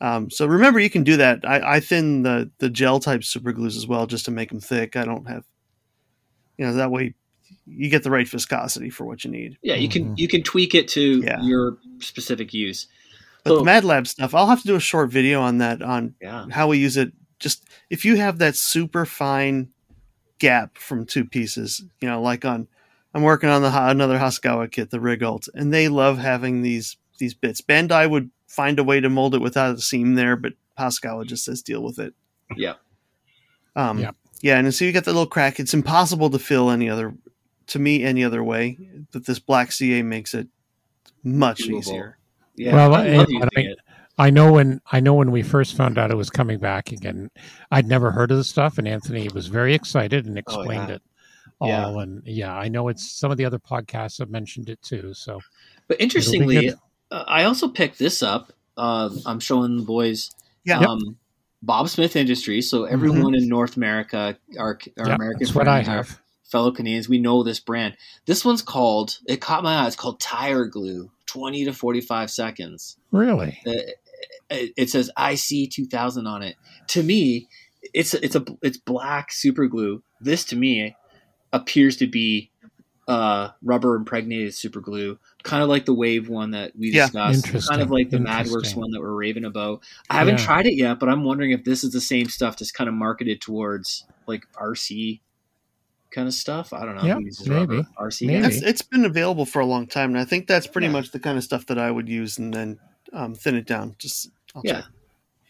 Um, 0.01 0.29
so 0.29 0.45
remember, 0.47 0.79
you 0.79 0.89
can 0.89 1.03
do 1.03 1.15
that. 1.17 1.41
I, 1.47 1.75
I 1.75 1.79
thin 1.79 2.23
the 2.23 2.49
the 2.57 2.69
gel 2.69 2.99
type 2.99 3.23
super 3.23 3.53
glues 3.53 3.77
as 3.77 3.87
well, 3.87 4.05
just 4.07 4.25
to 4.25 4.31
make 4.31 4.49
them 4.49 4.59
thick. 4.59 4.95
I 4.97 5.05
don't 5.05 5.27
have, 5.29 5.45
you 6.57 6.65
know, 6.65 6.73
that 6.73 6.91
way 6.91 7.13
you 7.65 7.89
get 7.89 8.03
the 8.03 8.11
right 8.11 8.27
viscosity 8.27 8.89
for 8.89 9.05
what 9.05 9.23
you 9.23 9.31
need. 9.31 9.57
yeah, 9.61 9.75
you 9.75 9.87
can 9.89 10.05
Mhm. 10.15 10.17
you 10.17 10.27
can 10.27 10.43
tweak 10.43 10.73
it 10.75 10.87
to 10.89 11.21
Yeah. 11.21 11.41
your 11.41 11.77
specific 11.99 12.53
use. 12.53 12.87
But 13.43 13.51
So- 13.51 13.57
the 13.59 13.63
Mad 13.65 13.83
Lab 13.83 14.07
stuff, 14.07 14.33
I'll 14.33 14.47
have 14.47 14.61
to 14.61 14.67
do 14.67 14.75
a 14.75 14.79
short 14.79 15.09
video 15.11 15.41
on 15.41 15.57
that 15.59 15.81
on 15.81 16.15
Yeah, 16.21 16.45
how 16.51 16.67
we 16.67 16.77
use 16.77 16.97
it. 16.97 17.11
Just 17.39 17.65
if 17.89 18.05
you 18.05 18.15
have 18.17 18.37
that 18.39 18.55
super 18.55 19.05
fine 19.05 19.69
gap 20.39 20.77
from 20.77 21.05
two 21.05 21.25
pieces, 21.25 21.83
you 22.01 22.07
know, 22.07 22.21
like 22.21 22.43
on, 22.45 22.67
I'm 23.13 23.21
working 23.21 23.49
on 23.49 23.61
the 23.61 23.71
another 23.89 24.17
Hasegawa 24.17 24.71
kit, 24.71 24.89
the 24.89 24.97
Regult, 24.99 25.47
and 25.53 25.73
they 25.73 25.87
love 25.87 26.17
having 26.19 26.61
these 26.61 26.97
these 27.19 27.33
bits. 27.33 27.61
Bandai 27.61 28.09
would 28.09 28.29
find 28.47 28.79
a 28.79 28.83
way 28.83 28.99
to 28.99 29.09
mold 29.09 29.35
it 29.35 29.41
without 29.41 29.75
a 29.75 29.81
seam 29.81 30.15
there, 30.15 30.35
but 30.35 30.53
Hasegawa 30.79 31.25
just 31.27 31.45
says 31.45 31.61
deal 31.61 31.83
with 31.83 31.99
it. 31.99 32.13
Yeah. 32.57 32.73
Um, 33.75 33.99
Yep. 33.99 34.15
Yeah, 34.41 34.57
and 34.59 34.73
so 34.73 34.83
you 34.85 34.91
get 34.91 35.05
the 35.05 35.11
little 35.11 35.25
crack. 35.27 35.59
It's 35.59 35.73
impossible 35.73 36.29
to 36.31 36.39
fill 36.39 36.69
any 36.69 36.89
other, 36.89 37.13
to 37.73 37.79
me, 37.79 38.03
any 38.03 38.23
other 38.23 38.43
way. 38.43 38.77
But 39.11 39.25
this 39.25 39.39
black 39.39 39.71
CA 39.71 40.01
makes 40.01 40.33
it 40.33 40.47
much 41.23 41.63
Doable. 41.63 41.79
easier. 41.79 42.17
yeah. 42.55 42.73
Well, 42.75 42.95
I 42.95 43.05
and- 43.05 43.17
love 43.17 43.27
and 43.27 43.49
using 43.55 43.71
I- 43.71 43.75
I 44.15 44.29
know 44.29 44.51
when 44.53 44.79
I 44.91 44.99
know 44.99 45.15
when 45.15 45.31
we 45.31 45.41
first 45.41 45.75
found 45.75 45.97
out 45.97 46.11
it 46.11 46.15
was 46.15 46.29
coming 46.29 46.59
back 46.59 46.91
again. 46.91 47.31
I'd 47.71 47.87
never 47.87 48.11
heard 48.11 48.29
of 48.29 48.37
the 48.37 48.43
stuff, 48.43 48.77
and 48.77 48.87
Anthony 48.87 49.27
was 49.29 49.47
very 49.47 49.73
excited 49.73 50.27
and 50.27 50.37
explained 50.37 50.83
Oh, 50.83 50.87
yeah. 50.87 50.95
it 50.95 51.01
all. 51.59 51.67
Yeah. 51.95 52.01
And 52.03 52.21
yeah, 52.27 52.55
I 52.55 52.67
know 52.67 52.89
it's 52.89 53.11
some 53.11 53.31
of 53.31 53.37
the 53.37 53.45
other 53.45 53.57
podcasts 53.57 54.19
have 54.19 54.29
mentioned 54.29 54.69
it 54.69 54.79
too. 54.83 55.15
So 55.15 55.39
But 55.87 55.99
interestingly, 55.99 56.69
uh, 57.09 57.23
I 57.27 57.45
also 57.45 57.67
picked 57.67 57.97
this 57.97 58.21
up. 58.21 58.53
Uh, 58.77 59.09
I'm 59.25 59.39
showing 59.39 59.77
the 59.77 59.83
boys. 59.83 60.29
Yeah. 60.63 60.77
Um, 60.81 61.17
Bob 61.63 61.89
Smith 61.89 62.15
Industries. 62.15 62.69
So 62.69 62.83
everyone 62.83 63.33
in 63.33 63.47
North 63.49 63.77
America, 63.77 64.37
our, 64.59 64.77
our 64.99 65.07
yeah, 65.07 65.15
American 65.15 65.39
that's 65.39 65.55
what 65.55 65.67
I 65.67 65.83
friends, 65.83 65.89
our 65.89 65.95
have. 65.95 66.21
Fellow 66.53 66.71
Canadians, 66.71 67.09
we 67.09 67.17
know 67.19 67.43
this 67.43 67.59
brand. 67.59 67.97
This 68.25 68.45
one's 68.45 68.61
called. 68.61 69.19
It 69.27 69.41
caught 69.41 69.63
my 69.63 69.75
eye. 69.83 69.87
It's 69.87 69.97
called 69.97 70.21
Tire 70.21 70.65
Glue. 70.65 71.11
Twenty 71.25 71.65
to 71.65 71.73
forty-five 71.73 72.29
seconds. 72.31 72.95
Really? 73.11 73.59
Uh, 73.67 73.71
It, 74.49 74.73
it 74.77 74.89
says 74.89 75.09
IC 75.17 75.71
2000 75.71 76.27
on 76.27 76.43
it. 76.43 76.55
To 76.89 77.01
me, 77.03 77.47
it's 77.93 78.13
it's 78.13 78.35
a 78.35 78.45
it's 78.61 78.77
black 78.77 79.31
super 79.31 79.67
glue. 79.67 80.03
This 80.21 80.45
to 80.45 80.55
me 80.55 80.95
appears 81.51 81.97
to 81.97 82.07
be 82.07 82.51
uh, 83.07 83.49
rubber 83.63 83.95
impregnated 83.95 84.53
super 84.53 84.79
glue, 84.79 85.17
kind 85.43 85.61
of 85.63 85.69
like 85.69 85.85
the 85.85 85.93
wave 85.93 86.29
one 86.29 86.51
that 86.51 86.71
we 86.77 86.91
Yeah. 86.91 87.07
discussed, 87.07 87.67
kind 87.67 87.81
of 87.81 87.89
like 87.91 88.09
the 88.11 88.17
MadWorks 88.19 88.75
one 88.77 88.91
that 88.91 89.01
we're 89.01 89.13
raving 89.15 89.43
about. 89.45 89.83
I 90.09 90.19
haven't 90.19 90.37
Yeah. 90.39 90.45
tried 90.45 90.65
it 90.67 90.75
yet, 90.77 90.99
but 90.99 91.09
I'm 91.09 91.23
wondering 91.23 91.51
if 91.51 91.63
this 91.65 91.83
is 91.83 91.91
the 91.91 91.99
same 91.99 92.29
stuff, 92.29 92.55
just 92.57 92.73
kind 92.75 92.87
of 92.87 92.93
marketed 92.93 93.41
towards 93.41 94.05
like 94.27 94.43
RC 94.55 95.19
kind 96.13 96.27
of 96.27 96.33
stuff. 96.33 96.71
I 96.73 96.85
don't 96.85 96.95
know. 96.95 97.03
Yeah, 97.03 97.15
who 97.15 97.25
uses 97.25 97.49
rubber. 97.49 97.73
maybe. 97.73 97.87
RC 97.99 98.27
Maybe. 98.27 98.45
It's, 98.47 98.61
it's 98.61 98.81
been 98.81 99.03
available 99.05 99.45
for 99.45 99.59
a 99.59 99.65
long 99.65 99.87
time, 99.87 100.11
and 100.11 100.19
I 100.19 100.25
think 100.25 100.47
that's 100.47 100.67
pretty 100.67 100.87
Yeah. 100.87 100.93
much 100.93 101.11
the 101.11 101.19
kind 101.19 101.37
of 101.37 101.43
stuff 101.43 101.65
that 101.65 101.77
I 101.77 101.89
would 101.91 102.07
use 102.07 102.37
and 102.37 102.53
then 102.53 102.79
um, 103.11 103.35
thin 103.35 103.55
it 103.55 103.65
down. 103.65 103.95
Just 103.99 104.29
I'll 104.55 104.61
Yeah. 104.63 104.81
check. 104.81 104.85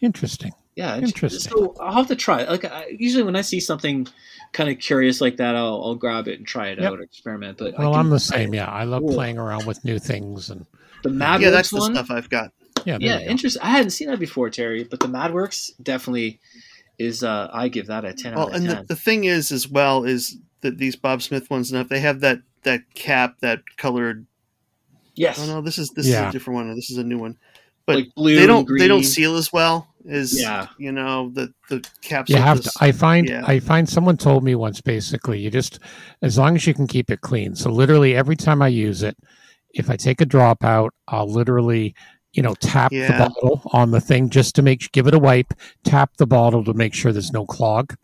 Interesting. 0.00 0.52
Yeah, 0.76 0.96
Interesting. 0.98 1.52
So 1.52 1.74
I'll 1.80 1.92
have 1.92 2.08
to 2.08 2.16
try. 2.16 2.42
it. 2.42 2.48
Like 2.50 2.64
I, 2.64 2.86
usually, 2.98 3.22
when 3.22 3.36
I 3.36 3.42
see 3.42 3.60
something 3.60 4.08
kind 4.52 4.68
of 4.68 4.78
curious 4.80 5.20
like 5.20 5.36
that, 5.36 5.54
I'll, 5.54 5.80
I'll 5.84 5.94
grab 5.94 6.26
it 6.26 6.38
and 6.38 6.46
try 6.46 6.68
it 6.68 6.80
Yep. 6.80 6.92
out, 6.92 6.98
or 6.98 7.02
experiment. 7.02 7.58
But 7.58 7.78
Well, 7.78 7.92
can- 7.92 8.00
I'm 8.00 8.10
the 8.10 8.18
same. 8.18 8.52
Yeah, 8.52 8.66
I 8.66 8.82
love 8.84 9.02
Cool. 9.02 9.14
playing 9.14 9.38
around 9.38 9.66
with 9.66 9.84
new 9.84 10.00
things, 10.00 10.50
and 10.50 10.66
the 11.04 11.10
MadWorks 11.10 11.40
yeah, 11.42 11.50
that's 11.50 11.70
the 11.70 11.80
stuff 11.80 12.10
I've 12.10 12.28
got. 12.28 12.50
yeah, 12.84 12.98
yeah, 13.00 13.20
interesting. 13.20 13.62
I 13.62 13.68
hadn't 13.70 13.90
seen 13.90 14.08
that 14.08 14.18
before, 14.18 14.50
Terry. 14.50 14.82
But 14.82 14.98
the 14.98 15.06
MadWorks 15.06 15.70
definitely 15.82 16.40
is. 16.98 17.22
Uh, 17.22 17.48
I 17.52 17.68
give 17.68 17.86
that 17.86 18.04
a 18.04 18.12
ten 18.12 18.34
Well, 18.34 18.48
out 18.48 18.48
of 18.50 18.54
and 18.56 18.68
the, 18.68 18.84
the 18.88 18.96
thing 18.96 19.24
is, 19.24 19.52
as 19.52 19.68
well, 19.68 20.02
is 20.04 20.38
that 20.64 20.78
these 20.78 20.96
Bob 20.96 21.22
Smith 21.22 21.48
ones 21.50 21.70
enough. 21.70 21.88
They 21.88 22.00
have 22.00 22.20
that 22.20 22.40
that 22.64 22.80
cap, 22.94 23.36
that 23.40 23.60
colored. 23.76 24.26
yes, 25.14 25.38
Oh 25.40 25.46
no, 25.46 25.60
this 25.60 25.78
is 25.78 25.90
this 25.90 26.06
is 26.06 26.14
a 26.14 26.32
different 26.32 26.56
one. 26.56 26.74
This 26.74 26.90
is 26.90 26.98
a 26.98 27.04
new 27.04 27.18
one. 27.18 27.38
But 27.86 27.96
like 27.96 28.14
blue. 28.16 28.34
they 28.34 28.46
don't 28.46 28.64
green. 28.64 28.78
they 28.80 28.88
don't 28.88 29.02
seal 29.04 29.36
as 29.36 29.52
well 29.52 29.86
as 30.10 30.40
Yeah. 30.40 30.68
you 30.78 30.90
know 30.90 31.30
the 31.34 31.52
the 31.68 31.86
caps. 32.02 32.30
You 32.30 32.36
of 32.36 32.42
have 32.42 32.60
to. 32.62 32.70
I 32.80 32.92
find. 32.92 33.28
yeah. 33.28 33.44
I 33.46 33.60
find 33.60 33.86
someone 33.88 34.16
told 34.16 34.42
me 34.42 34.54
once. 34.54 34.80
Basically, 34.80 35.38
you 35.38 35.50
just 35.50 35.78
as 36.22 36.38
long 36.38 36.56
as 36.56 36.66
you 36.66 36.72
can 36.74 36.86
keep 36.86 37.10
it 37.10 37.20
clean. 37.20 37.54
So 37.54 37.70
literally, 37.70 38.16
every 38.16 38.36
time 38.36 38.62
I 38.62 38.68
use 38.68 39.02
it, 39.02 39.16
if 39.74 39.90
I 39.90 39.96
take 39.96 40.22
a 40.22 40.26
drop 40.26 40.64
out, 40.64 40.94
I'll 41.08 41.28
literally, 41.28 41.94
you 42.32 42.42
know, 42.42 42.54
tap 42.54 42.90
Yeah. 42.90 43.12
the 43.12 43.18
bottle 43.28 43.60
on 43.74 43.90
the 43.90 44.00
thing 44.00 44.30
just 44.30 44.54
to 44.54 44.62
make 44.62 44.90
give 44.92 45.06
it 45.06 45.12
a 45.14 45.18
wipe. 45.18 45.52
Tap 45.84 46.16
the 46.16 46.26
bottle 46.26 46.64
to 46.64 46.72
make 46.72 46.94
sure 46.94 47.12
there's 47.12 47.32
no 47.32 47.44
clog, 47.44 47.94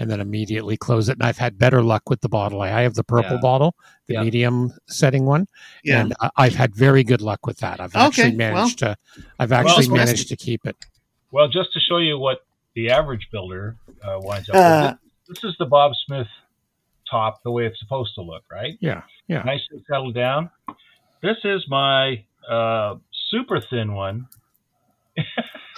and 0.00 0.10
then 0.10 0.18
immediately 0.20 0.76
close 0.76 1.08
it. 1.08 1.12
And 1.18 1.22
I've 1.22 1.38
had 1.38 1.58
better 1.58 1.82
luck 1.82 2.08
with 2.10 2.22
the 2.22 2.28
bottle. 2.28 2.62
I 2.62 2.68
have 2.80 2.94
the 2.94 3.04
purple 3.04 3.36
Yeah. 3.36 3.40
bottle, 3.42 3.74
the 4.06 4.14
Yeah. 4.14 4.22
medium 4.24 4.72
setting 4.88 5.26
one, 5.26 5.46
yeah. 5.84 6.00
and 6.00 6.14
I- 6.20 6.30
I've 6.36 6.54
had 6.56 6.74
very 6.74 7.04
good 7.04 7.20
luck 7.20 7.46
with 7.46 7.58
that. 7.58 7.80
I've 7.80 7.94
Okay, 7.94 8.06
actually 8.06 8.36
managed 8.36 8.78
to. 8.80 8.96
I've 9.38 9.52
actually 9.52 9.84
it's 9.84 9.88
managed 9.88 10.28
to 10.28 10.36
keep 10.36 10.66
it. 10.66 10.76
Well, 11.30 11.48
just 11.48 11.72
to 11.74 11.80
show 11.80 11.98
you 11.98 12.18
what 12.18 12.44
the 12.74 12.90
average 12.90 13.28
builder 13.30 13.76
uh, 14.02 14.18
winds 14.22 14.48
up 14.48 14.56
Uh, 14.56 14.94
with, 15.26 15.36
this 15.36 15.44
is 15.50 15.56
the 15.58 15.66
Bob 15.66 15.92
Smith 16.06 16.26
top 17.08 17.42
the 17.42 17.50
way 17.50 17.66
it's 17.66 17.78
supposed 17.78 18.14
to 18.14 18.22
look, 18.22 18.44
right? 18.50 18.78
Yeah. 18.80 19.02
Yeah. 19.28 19.42
Nicely 19.42 19.84
settled 19.88 20.14
down. 20.14 20.50
This 21.20 21.36
is 21.44 21.66
my 21.68 22.24
uh, 22.48 22.96
super 23.30 23.60
thin 23.60 23.92
one. 23.94 24.26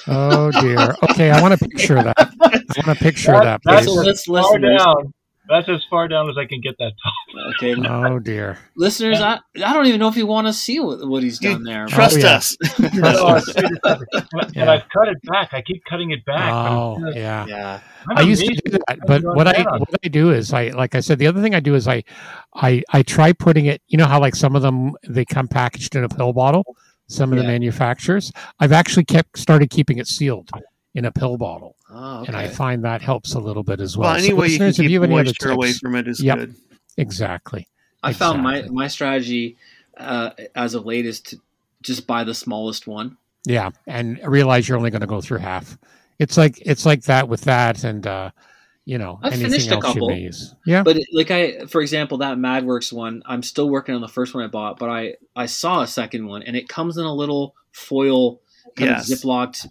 Oh 0.09 0.51
dear. 0.61 0.95
Okay, 1.11 1.31
I 1.31 1.41
want 1.41 1.59
to 1.59 1.69
picture 1.69 2.03
that. 2.03 2.15
I 2.19 2.87
want 2.87 2.99
to 2.99 3.05
picture 3.05 3.33
that, 3.33 3.61
That's 3.65 3.87
please. 3.87 3.95
So 3.95 4.01
as 4.11 4.29
let's 4.29 4.49
far 4.49 4.59
down. 4.59 5.15
That's 5.49 5.69
as 5.69 5.85
far 5.91 6.07
down 6.07 6.31
as 6.31 6.39
I 6.39 6.47
can 6.47 6.61
get 6.61 6.77
that 6.79 6.93
top. 7.03 7.53
Okay, 7.57 7.75
Oh 7.89 8.21
dear. 8.21 8.59
listeners, 8.77 9.21
I, 9.21 9.41
I 9.57 9.73
don't 9.73 9.87
even 9.87 9.99
know 9.99 10.07
if 10.09 10.17
you 10.17 10.25
want 10.27 10.47
to 10.47 10.53
see 10.53 10.79
what, 10.79 11.07
what 11.07 11.23
he's 11.25 11.43
You 11.43 11.51
done 11.55 11.65
there. 11.65 11.85
Oh, 11.85 11.89
Trust 11.89 12.19
yeah. 12.21 12.37
us. 12.37 12.57
Oh, 12.81 13.35
it's 13.35 13.53
good 13.53 13.79
and 13.85 14.55
Yeah. 14.55 14.71
I've 14.71 14.89
cut 14.89 15.09
it 15.09 15.19
back. 15.25 15.51
I 15.53 15.61
keep 15.61 15.85
cutting 15.85 16.13
it 16.13 16.25
back. 16.25 16.53
Oh 16.53 16.97
just- 17.05 17.17
yeah. 17.17 17.45
yeah, 17.47 17.81
I'm 18.09 18.19
I 18.19 18.21
used 18.23 18.45
to 18.47 18.55
do 18.55 18.79
that, 18.87 18.99
but 19.07 19.23
what 19.25 19.49
I 19.49 19.53
that 19.55 19.81
what 19.81 19.89
I 20.05 20.09
do 20.09 20.31
is 20.31 20.53
I 20.53 20.69
like 20.69 20.95
I 20.95 21.01
said 21.01 21.19
the 21.19 21.27
other 21.27 21.43
thing 21.43 21.55
I 21.57 21.61
do 21.61 21.75
is 21.75 21.89
I 21.89 22.05
I 22.55 22.83
I 22.93 23.03
try 23.03 23.33
putting 23.33 23.67
it. 23.67 23.83
You 23.89 23.99
know 23.99 24.07
how 24.07 24.21
like 24.21 24.37
some 24.37 24.55
of 24.55 24.63
them 24.63 24.93
they 25.07 25.25
come 25.25 25.49
packaged 25.49 25.97
in 25.97 26.05
a 26.05 26.09
pill 26.09 26.33
bottle. 26.33 26.77
Some 27.13 27.33
of 27.33 27.39
the 27.39 27.45
manufacturers. 27.45 28.33
I've 28.61 28.73
actually 28.73 29.05
kept 29.05 29.39
started 29.39 29.71
keeping 29.71 29.99
it 29.99 30.07
sealed 30.07 30.51
in 30.95 31.05
a 31.05 31.13
pill 31.13 31.37
bottle, 31.37 31.77
oh, 31.91 32.25
and 32.27 32.37
I 32.37 32.49
find 32.49 32.85
that 32.85 33.01
helps 33.03 33.35
a 33.35 33.39
little 33.39 33.63
bit 33.63 33.81
as 33.81 33.97
well. 33.97 34.11
Well, 34.11 34.19
So 34.19 34.25
you 34.25 34.31
can 34.33 34.39
listeners, 34.41 34.79
if 34.79 34.87
keep 34.87 34.93
have 34.93 35.03
any 35.05 35.15
other 35.15 35.25
moisture 35.25 35.51
away 35.51 35.73
from 35.73 35.95
it 35.95 36.09
is 36.09 36.23
Yep. 36.23 36.39
good. 36.39 36.55
exactly. 36.97 37.67
I 38.03 38.13
found 38.13 38.43
my 38.43 38.63
my 38.71 38.89
strategy 38.89 39.57
uh, 39.97 40.31
as 40.55 40.75
of 40.75 40.85
late 40.87 41.07
is 41.07 41.21
to 41.21 41.41
just 41.83 42.07
buy 42.07 42.25
the 42.25 42.35
smallest 42.35 42.87
one. 42.87 43.17
Yeah, 43.45 43.71
and 43.87 44.21
realize 44.25 44.69
you're 44.69 44.79
only 44.79 44.91
going 44.91 45.01
to 45.01 45.07
go 45.07 45.21
through 45.21 45.39
half. 45.39 45.77
It's 46.19 46.37
like 46.37 46.61
it's 46.65 46.87
like 46.87 47.03
that 47.05 47.29
with 47.29 47.43
that, 47.43 47.85
and 47.85 48.07
uh, 48.07 48.31
you 48.85 48.99
know 48.99 49.19
I've 49.23 49.33
anything 49.33 49.51
finished 49.51 49.71
a 49.71 49.75
else 49.75 49.85
couple. 49.85 50.09
may. 50.09 50.31
Yeah, 50.67 50.83
But 50.83 50.97
like 51.13 51.31
I, 51.31 51.67
for 51.67 51.81
example, 51.81 52.19
that 52.19 52.39
MadWorks 52.39 52.93
one, 52.93 53.23
I'm 53.27 53.43
still 53.43 53.69
working 53.71 53.95
on 53.95 54.01
the 54.01 54.09
first 54.09 54.35
one 54.35 54.45
I 54.45 54.49
bought, 54.49 54.79
but 54.79 54.91
I 54.91 55.15
I 55.37 55.47
saw 55.47 55.83
a 55.83 55.87
second 55.87 56.27
one, 56.27 56.43
and 56.43 56.57
it 56.57 56.69
comes 56.69 56.97
in 56.97 57.05
a 57.05 57.15
little 57.15 57.55
foil 57.73 58.41
kind 58.77 58.91
Yes. 58.91 59.11
of 59.13 59.19
ziplocked 59.21 59.67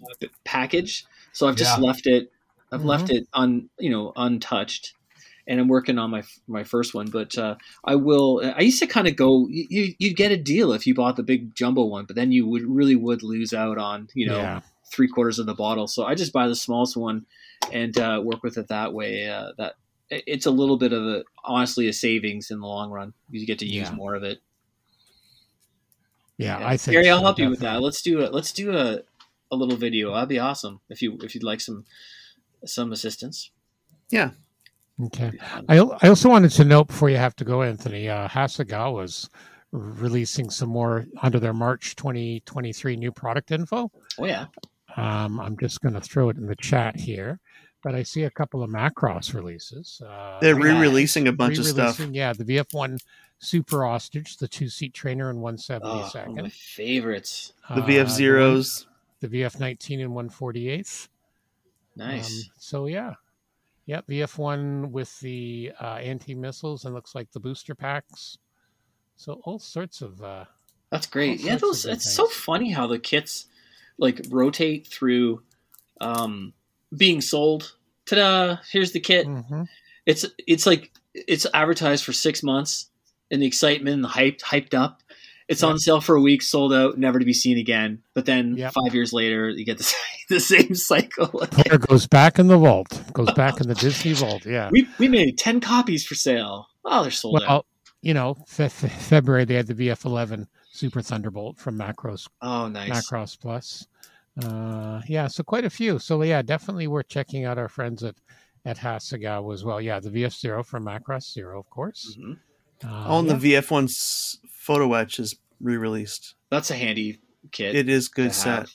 package. 0.45 1.05
So 1.33 1.47
I've 1.47 1.55
just 1.55 1.77
Yeah. 1.77 1.83
left 1.83 2.07
it. 2.07 2.31
I've 2.71 2.83
left 2.83 3.09
Mm-hmm. 3.09 3.17
it 3.17 3.27
un 3.33 3.69
you 3.79 3.89
know 3.89 4.13
untouched, 4.15 4.93
and 5.47 5.59
I'm 5.59 5.67
working 5.67 5.97
on 5.99 6.09
my 6.11 6.23
my 6.47 6.63
first 6.63 6.93
one. 6.93 7.09
But 7.09 7.37
uh, 7.37 7.55
I 7.83 7.95
will. 7.95 8.41
I 8.55 8.61
used 8.61 8.79
to 8.79 8.87
kind 8.87 9.07
of 9.07 9.15
go. 9.15 9.47
You 9.49 9.93
you'd 9.99 10.15
get 10.15 10.31
a 10.31 10.37
deal 10.37 10.71
if 10.73 10.87
you 10.87 10.95
bought 10.95 11.15
the 11.17 11.23
big 11.23 11.53
jumbo 11.55 11.83
one, 11.85 12.05
but 12.05 12.15
then 12.15 12.31
you 12.31 12.47
would 12.47 12.63
really 12.63 12.95
would 12.95 13.23
lose 13.23 13.53
out 13.53 13.77
on 13.77 14.07
you 14.13 14.25
know 14.27 14.37
yeah, 14.37 14.61
three 14.91 15.07
quarters 15.07 15.39
of 15.39 15.45
the 15.47 15.55
bottle. 15.55 15.87
So 15.87 16.05
I 16.05 16.15
just 16.15 16.33
buy 16.33 16.47
the 16.47 16.55
smallest 16.55 16.95
one 16.97 17.25
and 17.71 17.97
uh, 17.97 18.21
work 18.23 18.43
with 18.43 18.57
it 18.57 18.67
that 18.69 18.93
way. 18.93 19.27
Uh, 19.29 19.51
that 19.57 19.75
it's 20.09 20.45
a 20.45 20.51
little 20.51 20.77
bit 20.77 20.93
of 20.93 21.03
a 21.03 21.23
honestly 21.43 21.87
a 21.87 21.93
savings 21.93 22.51
in 22.51 22.59
the 22.59 22.67
long 22.67 22.91
run. 22.91 23.13
You 23.29 23.45
get 23.45 23.59
to 23.59 23.65
use 23.65 23.89
Yeah. 23.89 23.95
more 23.95 24.15
of 24.15 24.23
it. 24.23 24.39
yeah. 26.37 26.59
Yeah. 26.59 26.67
I 26.67 26.77
think 26.77 26.93
Gary, 26.93 27.09
I'll 27.09 27.19
so, 27.19 27.23
help 27.23 27.39
you 27.39 27.49
with 27.49 27.59
that. 27.59 27.81
Let's 27.81 28.01
do 28.01 28.21
a 28.25 28.27
let's 28.27 28.51
do 28.51 28.75
a, 28.75 29.01
a 29.51 29.55
little 29.55 29.77
video. 29.77 30.13
That'd 30.13 30.29
be 30.29 30.39
awesome 30.39 30.79
if 30.89 31.01
you 31.01 31.17
if 31.21 31.35
you'd 31.35 31.43
like 31.43 31.61
some 31.61 31.85
some 32.65 32.91
assistance. 32.91 33.51
Yeah. 34.09 34.31
Okay. 35.05 35.23
That'd 35.25 35.39
be 35.39 35.45
fun. 35.45 35.65
I, 35.69 35.77
I 36.05 36.09
also 36.09 36.29
wanted 36.29 36.51
to 36.51 36.65
note 36.65 36.87
before 36.87 37.09
you 37.09 37.17
have 37.17 37.35
to 37.37 37.45
go, 37.45 37.61
Anthony, 37.63 38.09
uh, 38.09 38.27
Hasegawa's 38.27 39.29
releasing 39.71 40.49
some 40.49 40.69
more 40.69 41.05
under 41.21 41.39
their 41.39 41.53
March 41.53 41.95
2023 41.95 42.97
new 42.97 43.11
product 43.11 43.51
info. 43.51 43.89
Oh 44.19 44.25
yeah, 44.25 44.47
Um, 44.97 45.39
I'm 45.39 45.57
just 45.57 45.79
going 45.81 45.93
to 45.93 46.01
throw 46.01 46.29
it 46.29 46.35
in 46.37 46.45
the 46.45 46.55
chat 46.57 46.99
here, 46.99 47.39
but 47.83 47.95
I 47.95 48.03
see 48.03 48.23
a 48.23 48.29
couple 48.29 48.63
of 48.63 48.69
Macross 48.69 49.33
releases. 49.33 50.01
Uh, 50.05 50.37
They're 50.41 50.55
re-releasing 50.55 51.27
a 51.27 51.31
bunch 51.33 51.57
of 51.57 51.65
stuff. 51.65 51.99
Yeah, 51.99 52.33
the 52.33 52.43
VF1 52.45 52.99
Super 53.39 53.85
Ostrich, 53.85 54.37
the 54.37 54.47
two 54.47 54.69
seat 54.69 54.93
trainer 54.93 55.29
in 55.29 55.37
oh, 55.37 55.39
one 55.39 55.53
of 55.55 55.59
172nd. 55.59 56.41
my 56.43 56.49
favorites. 56.49 57.53
The 57.69 57.81
Uh, 57.81 57.85
VF 57.87 57.97
one- 58.05 58.09
Zeros. 58.09 58.87
The 59.21 59.27
VF19 59.27 59.99
in 59.99 60.09
148th. 60.11 61.07
Nice. 61.95 62.45
Um, 62.45 62.51
so 62.57 62.85
yeah, 62.87 63.13
yeah, 63.85 64.01
VF1 64.09 64.89
with 64.91 65.19
the 65.19 65.71
uh, 65.79 65.95
anti 65.95 66.33
missiles 66.33 66.85
and 66.85 66.93
looks 66.95 67.13
like 67.13 67.31
the 67.31 67.39
booster 67.39 67.75
packs. 67.75 68.37
So 69.17 69.41
all 69.43 69.59
sorts 69.59 70.01
of 70.01 70.23
uh, 70.23 70.45
That's 70.89 71.05
great. 71.05 71.39
Yeah, 71.41 71.57
those. 71.57 71.85
It's 71.85 72.11
so 72.11 72.27
funny 72.27 72.71
how 72.71 72.87
the 72.87 72.97
kits 72.97 73.45
like 73.97 74.21
rotate 74.29 74.87
through 74.87 75.43
um, 75.99 76.53
being 76.95 77.21
sold. 77.21 77.73
Ta-da! 78.05 78.57
Here's 78.71 78.91
the 78.91 78.99
kit. 78.99 79.27
mhm. 79.27 79.67
It's 80.05 80.25
it's 80.47 80.65
like 80.65 80.91
it's 81.13 81.45
advertised 81.53 82.03
for 82.03 82.13
six 82.13 82.41
months, 82.43 82.89
and 83.29 83.41
the 83.41 83.45
excitement, 83.45 83.93
and 83.95 84.03
the 84.03 84.07
hype, 84.09 84.39
hyped 84.39 84.73
up. 84.73 85.01
It's 85.47 85.61
Yep. 85.61 85.69
on 85.71 85.79
sale 85.79 85.99
for 86.01 86.15
a 86.15 86.21
week, 86.21 86.41
sold 86.41 86.73
out, 86.73 86.97
never 86.97 87.19
to 87.19 87.25
be 87.25 87.33
seen 87.33 87.57
again. 87.57 88.01
But 88.13 88.25
then 88.25 88.55
Yep. 88.55 88.73
five 88.73 88.95
years 88.95 89.11
later, 89.11 89.49
you 89.49 89.65
get 89.65 89.77
the 89.77 89.83
same, 89.93 89.99
the 90.29 90.39
same 90.39 90.75
cycle. 90.75 91.27
player 91.27 91.77
goes 91.89 92.07
back 92.07 92.39
in 92.39 92.47
the 92.47 92.57
vault, 92.57 93.01
goes 93.13 93.31
back 93.33 93.59
in 93.61 93.67
the 93.67 93.75
Disney 93.75 94.13
vault. 94.13 94.45
Yeah. 94.45 94.69
we 94.71 94.87
we 94.97 95.07
made 95.07 95.37
ten 95.37 95.59
copies 95.59 96.05
for 96.05 96.15
sale. 96.15 96.67
Oh, 96.85 97.01
they're 97.03 97.11
sold 97.11 97.43
out. 97.43 97.47
Well, 97.49 97.65
you 98.01 98.13
know, 98.15 98.35
fe- 98.47 98.69
February 98.69 99.45
they 99.45 99.53
had 99.55 99.67
the 99.67 99.75
VF11 99.75 100.47
Super 100.71 101.01
Thunderbolt 101.01 101.59
from 101.59 101.77
Macross 101.77 102.27
Oh, 102.41 102.67
nice. 102.67 102.89
Macross 102.89 103.37
Plus. 103.39 103.85
Uh, 104.41 105.01
yeah, 105.07 105.27
so 105.27 105.43
quite 105.43 105.65
a 105.65 105.69
few. 105.69 105.99
So 105.99 106.21
yeah, 106.23 106.41
definitely 106.41 106.87
worth 106.87 107.07
checking 107.07 107.45
out 107.45 107.57
our 107.57 107.67
friends 107.69 108.03
at 108.03 108.15
at 108.63 108.77
Hasegawa 108.77 109.53
as 109.53 109.63
well. 109.63 109.81
Yeah, 109.81 109.99
the 109.99 110.09
VF 110.11 110.33
Zero 110.39 110.63
from 110.63 110.85
Macross 110.85 111.31
Zero, 111.33 111.59
of 111.59 111.69
course. 111.69 112.15
Mhm. 112.19 112.37
Uh, 112.83 113.05
Oh, 113.07 113.19
and 113.19 113.27
yeah. 113.27 113.33
the 113.35 113.53
VF1's 113.53 114.39
photo 114.51 114.93
etch 114.93 115.19
is 115.19 115.35
re-released. 115.59 116.35
That's 116.49 116.69
a 116.71 116.75
handy 116.75 117.19
kit. 117.51 117.75
It 117.75 117.89
is 117.89 118.07
to 118.09 118.13
good 118.15 118.25
have. 118.25 118.35
set. 118.35 118.67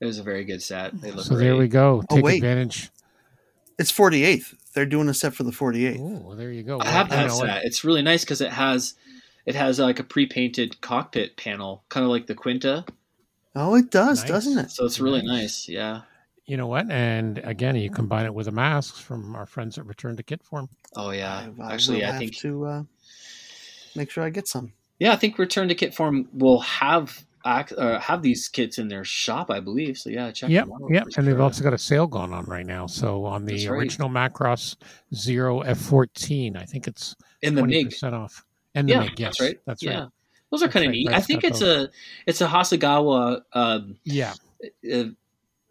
It 0.00 0.06
was 0.06 0.18
a 0.18 0.22
very 0.22 0.44
good 0.44 0.62
set. 0.62 0.98
They 1.00 1.10
look 1.10 1.26
So 1.26 1.34
great. 1.34 1.44
there 1.44 1.56
we 1.56 1.68
go. 1.68 2.02
Oh, 2.08 2.14
Take 2.16 2.24
wait. 2.24 2.36
advantage. 2.36 2.90
It's 3.78 3.90
48th. 3.92 4.54
They're 4.74 4.86
doing 4.86 5.08
a 5.08 5.14
set 5.14 5.34
for 5.34 5.42
the 5.42 5.52
48th. 5.52 5.98
Oh, 6.00 6.34
there 6.34 6.50
you 6.50 6.62
go. 6.62 6.80
I 6.80 6.86
have 6.86 7.10
Well, 7.10 7.18
you 7.18 7.28
that 7.28 7.32
know, 7.40 7.46
set. 7.54 7.64
It's 7.64 7.84
really 7.84 8.02
nice 8.02 8.24
because 8.24 8.40
it 8.40 8.52
has 8.52 8.94
it 9.46 9.54
has 9.54 9.78
like 9.78 9.98
a 9.98 10.04
pre-painted 10.04 10.80
cockpit 10.80 11.36
panel, 11.36 11.84
kind 11.90 12.04
of 12.04 12.10
like 12.10 12.26
the 12.26 12.34
Quinta. 12.34 12.84
Oh, 13.54 13.74
it 13.74 13.90
does, 13.90 14.20
Nice. 14.20 14.28
doesn't 14.28 14.58
it? 14.58 14.70
So 14.70 14.84
it's 14.84 15.00
really 15.00 15.22
Nice. 15.22 15.28
nice. 15.42 15.68
Yeah. 15.68 16.02
You 16.46 16.56
know 16.56 16.66
what? 16.66 16.90
And 16.90 17.38
again, 17.38 17.76
you 17.76 17.90
combine 17.90 18.26
it 18.26 18.34
with 18.34 18.46
the 18.46 18.52
masks 18.52 18.98
from 18.98 19.34
our 19.36 19.46
friends 19.46 19.78
at 19.78 19.86
Return 19.86 20.16
to 20.16 20.22
Kit 20.22 20.42
Form. 20.42 20.68
Oh 20.96 21.10
yeah. 21.10 21.48
I, 21.60 21.62
I 21.62 21.72
Actually, 21.74 22.00
will 22.02 22.06
I 22.12 22.18
think 22.18 22.36
to 22.38 22.66
uh, 22.66 22.82
make 23.94 24.10
sure 24.10 24.24
I 24.24 24.30
get 24.30 24.48
some. 24.48 24.72
yeah, 24.98 25.12
I 25.12 25.16
think 25.16 25.38
Return 25.38 25.68
to 25.68 25.74
Kit 25.74 25.94
Form 25.94 26.28
will 26.32 26.60
have 26.60 27.24
ac- 27.46 27.74
uh, 27.76 27.98
have 28.00 28.22
these 28.22 28.48
kits 28.48 28.78
in 28.78 28.88
their 28.88 29.04
shop, 29.04 29.50
I 29.50 29.60
believe. 29.60 29.96
So 29.98 30.10
yeah, 30.10 30.30
check 30.32 30.50
Yep, 30.50 30.64
them 30.66 30.72
out. 30.74 30.90
yep. 30.90 31.04
for 31.12 31.20
And 31.20 31.28
they've 31.28 31.40
also 31.40 31.62
got 31.62 31.72
a 31.74 31.78
sale 31.78 32.06
going 32.06 32.32
on 32.32 32.44
right 32.46 32.66
now. 32.66 32.86
So 32.86 33.24
on 33.24 33.44
the 33.44 33.68
right. 33.68 33.78
original 33.78 34.08
Macross 34.08 34.76
Zero 35.14 35.62
F14, 35.62 36.56
I 36.56 36.64
think 36.64 36.88
it's 36.88 37.14
in 37.42 37.54
the 37.54 37.60
twenty 37.60 37.76
MiG. 37.78 37.90
percent 37.90 38.14
off. 38.14 38.44
And 38.74 38.88
the 38.88 38.92
Yeah, 38.94 39.00
MiG, 39.00 39.18
yes, 39.20 39.28
that's 39.38 39.40
right. 39.40 39.58
That's 39.66 39.82
yeah. 39.82 40.00
right. 40.00 40.08
Those 40.50 40.62
are 40.62 40.68
kind 40.68 40.84
of 40.84 40.90
right. 40.90 40.96
neat. 40.96 41.08
I 41.10 41.20
think 41.20 41.42
got 41.42 41.52
it's 41.52 41.62
a 41.62 41.90
it's 42.26 42.40
a 42.40 42.46
Hasegawa 42.46 43.42
um, 43.52 43.96
Yeah, 44.04 44.34
a, 44.84 45.12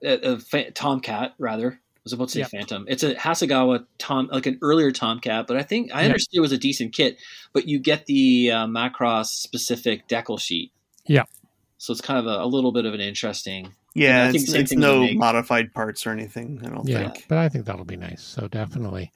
a, 0.03 0.33
a 0.33 0.39
fa- 0.39 0.71
Tomcat 0.71 1.33
rather. 1.37 1.73
I 1.73 2.01
was 2.05 2.13
about 2.13 2.29
to 2.29 2.33
say 2.33 2.39
Yep. 2.39 2.49
Phantom. 2.49 2.85
It's 2.87 3.03
a 3.03 3.13
Hasegawa 3.13 3.85
Tom, 3.97 4.29
like 4.31 4.45
an 4.45 4.57
earlier 4.61 4.91
Tomcat, 4.91 5.47
but 5.47 5.57
I 5.57 5.63
think 5.63 5.93
I 5.93 6.01
Yep. 6.01 6.05
understood 6.11 6.37
it 6.37 6.41
was 6.41 6.53
a 6.53 6.57
decent 6.57 6.93
kit. 6.93 7.17
But 7.51 7.67
you 7.67 7.77
get 7.77 8.05
the 8.05 8.51
uh, 8.51 8.67
Macross 8.67 9.25
specific 9.27 10.07
decal 10.07 10.39
sheet. 10.39 10.71
Yeah. 11.05 11.23
So 11.77 11.91
it's 11.91 12.01
kind 12.01 12.19
of 12.19 12.25
a, 12.25 12.43
a 12.43 12.47
little 12.47 12.71
bit 12.71 12.85
of 12.85 12.93
an 12.93 13.01
interesting. 13.01 13.73
Yeah, 13.95 14.25
I 14.25 14.31
think 14.31 14.43
it's, 14.43 14.51
same 14.51 14.61
it's 14.61 14.69
thing 14.69 14.79
with 14.79 14.87
the 14.87 15.13
no 15.13 15.19
modified 15.19 15.73
parts 15.73 16.05
or 16.05 16.11
anything. 16.11 16.61
I 16.63 16.69
don't 16.69 16.87
yeah. 16.87 17.09
think. 17.09 17.25
But 17.27 17.39
I 17.39 17.49
think 17.49 17.65
that'll 17.65 17.85
be 17.85 17.97
nice. 17.97 18.21
So 18.21 18.47
definitely. 18.47 19.11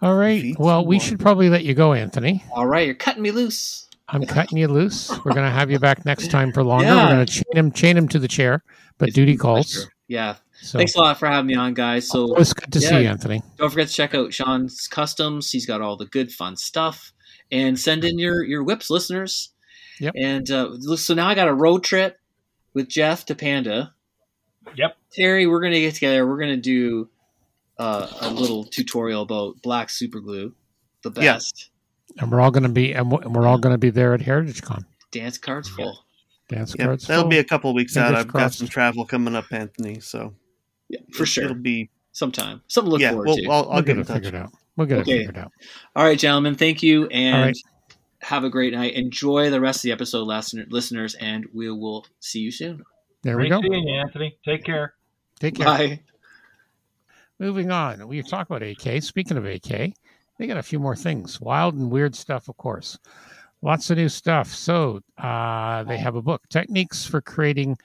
All 0.00 0.16
right. 0.16 0.58
Well, 0.58 0.84
we 0.84 0.98
should 0.98 1.20
probably 1.20 1.50
let 1.50 1.64
you 1.64 1.74
go, 1.74 1.92
Anthony. 1.92 2.42
All 2.50 2.66
right, 2.66 2.86
you're 2.86 2.94
cutting 2.94 3.22
me 3.22 3.30
loose. 3.30 3.83
I'm 4.08 4.26
cutting 4.26 4.58
you 4.58 4.68
loose. 4.68 5.10
We're 5.24 5.32
going 5.32 5.46
to 5.46 5.50
have 5.50 5.70
you 5.70 5.78
back 5.78 6.04
next 6.04 6.30
time 6.30 6.52
for 6.52 6.62
longer. 6.62 6.86
Yeah. 6.86 7.04
We're 7.04 7.14
going 7.14 7.26
to 7.26 7.32
chain 7.32 7.44
him, 7.54 7.72
chain 7.72 7.96
him 7.96 8.08
to 8.08 8.18
the 8.18 8.28
chair, 8.28 8.62
but 8.98 9.08
It's 9.08 9.14
duty 9.14 9.36
calls. 9.36 9.88
Yeah. 10.08 10.36
So 10.60 10.78
Thanks 10.78 10.94
a 10.94 11.00
lot 11.00 11.18
for 11.18 11.26
having 11.26 11.46
me 11.46 11.54
on, 11.54 11.74
guys. 11.74 12.08
So 12.08 12.34
it's 12.36 12.52
good 12.52 12.72
to 12.72 12.80
see 12.80 13.02
you, 13.02 13.08
Anthony. 13.08 13.42
don't 13.56 13.70
forget 13.70 13.88
to 13.88 13.92
check 13.94 14.14
out 14.14 14.32
Sean's 14.32 14.86
Customs. 14.86 15.50
He's 15.50 15.66
got 15.66 15.80
all 15.80 15.96
the 15.96 16.06
good, 16.06 16.32
fun 16.32 16.56
stuff. 16.56 17.12
And 17.50 17.78
send 17.78 18.04
in 18.04 18.18
your 18.18 18.42
your 18.44 18.62
whips, 18.62 18.88
listeners. 18.88 19.50
Yep. 20.00 20.14
And 20.16 20.50
uh, 20.50 20.78
so 20.96 21.14
now 21.14 21.28
I 21.28 21.34
got 21.34 21.48
a 21.48 21.54
road 21.54 21.84
trip 21.84 22.18
with 22.72 22.88
Jeff 22.88 23.26
to 23.26 23.34
Panda. 23.34 23.94
Yep. 24.76 24.96
Terry, 25.12 25.46
we're 25.46 25.60
gonna 25.60 25.80
get 25.80 25.94
together. 25.94 26.26
We're 26.26 26.38
gonna 26.38 26.56
do 26.56 27.10
uh, 27.78 28.08
a 28.20 28.30
little 28.30 28.64
tutorial 28.64 29.22
about 29.22 29.60
black 29.62 29.90
super 29.90 30.20
glue, 30.20 30.54
the 31.02 31.12
Yeah. 31.20 31.38
Best. 32.08 32.22
And 32.22 32.30
we're 32.32 32.40
all 32.40 32.50
going 32.50 32.62
to 32.64 32.68
be, 32.68 32.92
and 32.92 33.10
we're 33.10 33.46
all 33.46 33.58
mm. 33.58 33.62
going 33.62 33.74
to 33.74 33.78
be 33.78 33.90
there 33.90 34.14
at 34.14 34.20
Heritage 34.20 34.62
Con. 34.62 34.84
Dance 35.10 35.38
cards 35.38 35.68
full. 35.68 36.04
Dance 36.48 36.74
Yeah, 36.78 36.86
cards. 36.86 37.06
that'll 37.06 37.22
full. 37.24 37.30
be 37.30 37.38
a 37.38 37.44
couple 37.44 37.72
weeks 37.74 37.94
Fingers 37.94 38.12
out. 38.12 38.18
I've 38.18 38.28
got 38.32 38.52
some 38.52 38.68
travel 38.68 39.04
coming 39.06 39.34
up, 39.36 39.46
Anthony. 39.50 40.00
So 40.00 40.34
Yeah, 40.88 41.00
for 41.12 41.24
sure. 41.26 41.44
it'll 41.44 41.56
be 41.56 41.90
Sometime. 42.12 42.62
Something 42.68 42.90
to 42.90 42.92
look 42.92 43.00
yeah. 43.00 43.10
forward 43.10 43.26
Well, 43.26 43.36
to. 43.36 43.46
I'll, 43.50 43.62
I'll 43.64 43.68
we'll 43.70 43.82
get 43.82 43.86
get 43.86 43.98
it 43.98 44.06
touch. 44.06 44.16
figured 44.16 44.34
out. 44.36 44.52
We'll 44.76 44.86
get 44.86 44.98
Okay. 45.00 45.12
it 45.12 45.18
figured 45.26 45.38
out. 45.38 45.52
All 45.96 46.04
right, 46.04 46.16
gentlemen. 46.18 46.54
Thank 46.54 46.80
you, 46.80 47.08
and 47.08 47.34
All 47.36 47.42
right. 47.42 47.56
have 48.20 48.44
a 48.44 48.50
great 48.50 48.72
night. 48.72 48.94
Enjoy 48.94 49.50
the 49.50 49.60
rest 49.60 49.78
of 49.78 49.82
the 49.82 49.92
episode, 49.92 50.22
listener- 50.22 50.66
listeners, 50.70 51.16
and 51.16 51.44
we 51.52 51.68
will 51.72 52.06
see 52.20 52.38
you 52.38 52.52
soon. 52.52 52.84
There 53.22 53.36
we 53.36 53.48
Great 53.48 53.62
go. 53.62 53.68
seeing 53.68 53.88
you, 53.88 53.94
Anthony. 54.00 54.36
Take 54.44 54.62
care. 54.62 54.94
Take 55.40 55.56
care. 55.56 55.66
Bye. 55.66 56.00
Moving 57.40 57.72
on, 57.72 58.06
we 58.06 58.22
talk 58.22 58.48
about 58.48 58.62
AK. 58.62 59.02
Speaking 59.02 59.36
of 59.36 59.44
AK, 59.44 59.92
they 60.38 60.46
got 60.46 60.56
a 60.56 60.62
few 60.62 60.78
more 60.78 60.96
things. 60.96 61.40
Wild 61.40 61.74
and 61.74 61.90
weird 61.90 62.14
stuff, 62.14 62.48
of 62.48 62.56
course. 62.56 62.98
Lots 63.62 63.90
of 63.90 63.96
new 63.96 64.08
stuff. 64.08 64.48
So 64.48 65.00
uh, 65.18 65.84
they 65.84 65.96
have 65.96 66.16
a 66.16 66.22
book, 66.22 66.42
Techniques 66.50 67.06
for 67.06 67.20
Creating 67.20 67.76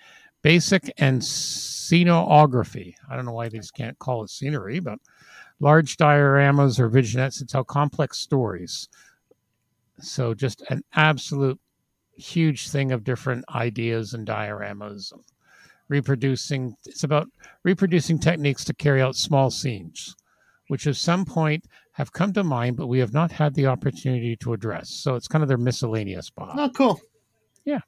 Basic 0.41 0.91
and 0.97 1.21
Scenography. 1.21 2.95
I 3.09 3.15
don't 3.15 3.25
know 3.25 3.33
why 3.33 3.49
they 3.49 3.57
just 3.57 3.73
can't 3.73 3.99
call 3.99 4.23
it 4.23 4.29
scenery, 4.29 4.79
but 4.79 4.99
large 5.59 5.97
dioramas 5.97 6.79
or 6.79 6.89
vignettes 6.89 7.39
that 7.39 7.49
tell 7.49 7.63
complex 7.63 8.19
stories. 8.19 8.89
So 9.99 10.33
just 10.33 10.63
an 10.69 10.81
absolute 10.93 11.59
huge 12.15 12.69
thing 12.69 12.91
of 12.91 13.03
different 13.03 13.45
ideas 13.53 14.13
and 14.13 14.27
dioramas. 14.27 15.13
Reproducing, 15.88 16.75
it's 16.85 17.03
about 17.03 17.27
reproducing 17.63 18.19
techniques 18.19 18.63
to 18.65 18.73
carry 18.73 19.01
out 19.01 19.15
small 19.15 19.49
scenes, 19.49 20.15
which 20.67 20.85
at 20.88 20.95
some 20.95 21.25
point 21.25 21.65
have 21.99 22.13
come 22.13 22.31
to 22.31 22.45
mind, 22.45 22.77
but 22.77 22.88
we 22.88 22.97
have 22.99 23.13
not 23.13 23.29
had 23.29 23.53
the 23.55 23.67
opportunity 23.67 24.38
to 24.38 24.53
address. 24.53 24.89
So 24.89 25.15
it's 25.15 25.27
kind 25.27 25.43
of 25.43 25.49
their 25.49 25.57
miscellaneous 25.57 26.29
box. 26.29 26.53
Oh, 26.57 26.69
cool. 26.69 26.99
Yeah. 27.65 27.79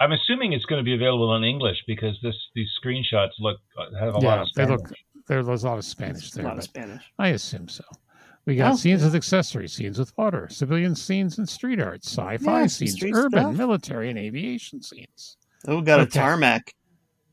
I'm 0.00 0.12
assuming 0.12 0.52
it's 0.52 0.64
going 0.64 0.80
to 0.80 0.84
be 0.84 0.94
available 0.94 1.34
in 1.36 1.44
English 1.44 1.78
because 1.86 2.18
this 2.24 2.34
these 2.56 2.68
screenshots 2.84 3.30
look 3.38 3.56
uh, 3.78 3.84
have 4.00 4.14
a 4.14 4.18
lot 4.18 4.22
Yeah, 4.38 4.42
of 4.42 4.48
they 4.56 4.64
Spanish. 4.64 4.80
look 4.80 4.92
there's 5.28 5.46
a 5.64 5.66
lot 5.66 5.78
of 5.78 5.84
Spanish 5.84 6.26
It's 6.26 6.34
there. 6.34 6.44
a 6.44 6.48
lot 6.48 6.58
of 6.58 6.64
Spanish. 6.64 7.02
I 7.20 7.28
assume 7.28 7.68
so. 7.68 7.84
We 8.44 8.56
got 8.56 8.72
Oh, 8.72 8.76
scenes 8.76 9.04
with 9.04 9.14
accessories, 9.14 9.72
scenes 9.72 9.98
with 10.00 10.12
water, 10.18 10.48
civilian 10.50 10.96
scenes 10.96 11.38
and 11.38 11.48
street 11.48 11.80
art, 11.80 12.04
sci-fi 12.04 12.60
Yeah, 12.62 12.66
scenes, 12.66 13.00
urban, 13.14 13.44
stuff. 13.44 13.56
military, 13.56 14.10
and 14.10 14.18
aviation 14.18 14.82
scenes. 14.82 15.36
Oh, 15.68 15.80
got 15.80 16.00
a 16.00 16.06
tarmac. 16.06 16.74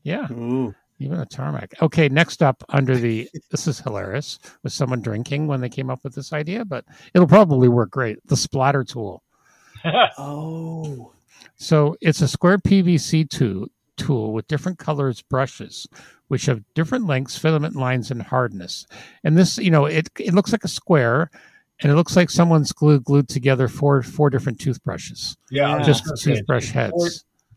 Yeah, 0.04 0.30
Ooh. 0.30 0.72
Even 1.00 1.18
a 1.18 1.26
tarmac. 1.26 1.74
Okay, 1.82 2.08
next 2.08 2.42
up 2.42 2.62
under 2.68 2.96
the 2.96 3.28
this 3.50 3.66
is 3.66 3.80
hilarious 3.80 4.38
was 4.62 4.74
someone 4.74 5.00
drinking 5.00 5.46
when 5.46 5.60
they 5.60 5.68
came 5.68 5.90
up 5.90 6.04
with 6.04 6.14
this 6.14 6.32
idea, 6.32 6.64
but 6.64 6.84
it'll 7.14 7.26
probably 7.26 7.68
work 7.68 7.90
great. 7.90 8.18
The 8.26 8.36
splatter 8.36 8.84
tool. 8.84 9.22
Oh. 10.18 11.12
So 11.56 11.96
it's 12.02 12.20
a 12.20 12.28
square 12.28 12.58
PVC 12.58 13.28
tool, 13.28 13.68
tool 13.96 14.34
with 14.34 14.46
different 14.46 14.78
colors 14.78 15.22
brushes, 15.22 15.88
which 16.28 16.46
have 16.46 16.62
different 16.74 17.06
lengths, 17.06 17.38
filament 17.38 17.76
lines, 17.76 18.10
and 18.10 18.20
hardness. 18.20 18.86
And 19.24 19.38
this, 19.38 19.56
you 19.56 19.70
know, 19.70 19.86
it 19.86 20.10
it 20.18 20.34
looks 20.34 20.52
like 20.52 20.64
a 20.64 20.68
square, 20.68 21.30
and 21.80 21.90
it 21.90 21.94
looks 21.94 22.14
like 22.14 22.30
someone's 22.30 22.72
glued 22.72 23.04
glued 23.04 23.28
together 23.28 23.68
four 23.68 24.02
four 24.02 24.30
different 24.30 24.60
toothbrushes, 24.60 25.36
yeah, 25.50 25.82
just 25.82 26.04
gonna 26.04 26.16
toothbrush 26.16 26.70
heads. 26.70 26.92
Four, 26.92 27.08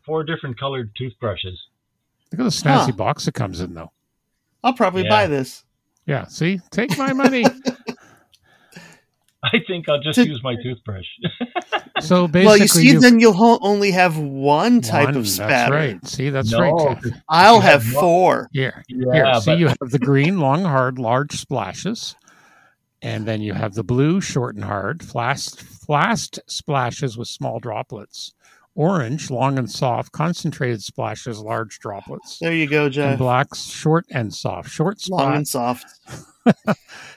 four 0.04 0.24
different 0.24 0.58
colored 0.58 0.90
toothbrushes. 0.96 1.68
Look 2.36 2.46
at 2.46 2.50
the 2.50 2.68
snazzy 2.68 2.86
Huh. 2.90 2.92
box 2.92 3.28
it 3.28 3.34
comes 3.34 3.60
in, 3.60 3.74
though. 3.74 3.92
I'll 4.62 4.72
probably 4.74 5.02
Yeah. 5.04 5.08
buy 5.10 5.26
this. 5.26 5.64
Yeah, 6.06 6.26
see, 6.26 6.60
take 6.70 6.96
my 6.98 7.12
money. 7.12 7.44
I 9.42 9.58
think 9.66 9.88
I'll 9.90 10.00
just 10.00 10.14
To- 10.18 10.26
use 10.26 10.42
my 10.42 10.56
toothbrush. 10.62 11.04
so 12.00 12.26
basically, 12.26 12.46
well, 12.46 12.56
you 12.56 12.66
see, 12.66 12.86
you've- 12.88 13.00
then 13.00 13.20
you'll 13.20 13.34
ho- 13.34 13.58
only 13.60 13.90
have 13.90 14.16
one 14.16 14.80
type 14.80 15.08
One, 15.08 15.16
of 15.18 15.28
spatter. 15.28 15.50
That's 15.50 15.70
right. 15.70 16.06
See, 16.06 16.30
that's 16.30 16.50
No, 16.50 16.60
right. 16.60 17.02
Jeff. 17.02 17.12
I'll 17.28 17.56
You 17.56 17.60
have 17.60 17.82
have 17.84 17.94
one- 17.94 18.02
four. 18.02 18.48
Here, 18.52 18.82
yeah, 18.88 19.12
Here, 19.32 19.40
see, 19.42 19.54
you 19.54 19.68
have 19.68 19.76
the 19.80 19.98
green, 19.98 20.40
long, 20.40 20.62
hard, 20.64 20.98
large 20.98 21.32
splashes, 21.32 22.16
and 23.02 23.26
then 23.26 23.42
you 23.42 23.52
have 23.52 23.74
the 23.74 23.84
blue, 23.84 24.22
short 24.22 24.54
and 24.54 24.64
hard, 24.64 25.04
flashed, 25.04 25.60
flashed 25.60 26.40
splashes 26.46 27.18
with 27.18 27.28
small 27.28 27.60
droplets. 27.60 28.32
Orange, 28.76 29.30
long 29.30 29.56
and 29.58 29.70
soft, 29.70 30.10
concentrated 30.12 30.82
splashes, 30.82 31.38
large 31.38 31.78
droplets. 31.78 32.38
There 32.40 32.52
you 32.52 32.66
go, 32.68 32.88
Jeff. 32.88 33.04
And 33.04 33.12
Jeff. 33.12 33.18
blacks, 33.18 33.64
short 33.66 34.04
and 34.10 34.34
soft. 34.34 34.68
Short 34.70 34.98
Long 35.08 35.34
and 35.36 35.48
soft. 35.48 35.86
Yeah, 36.46 36.74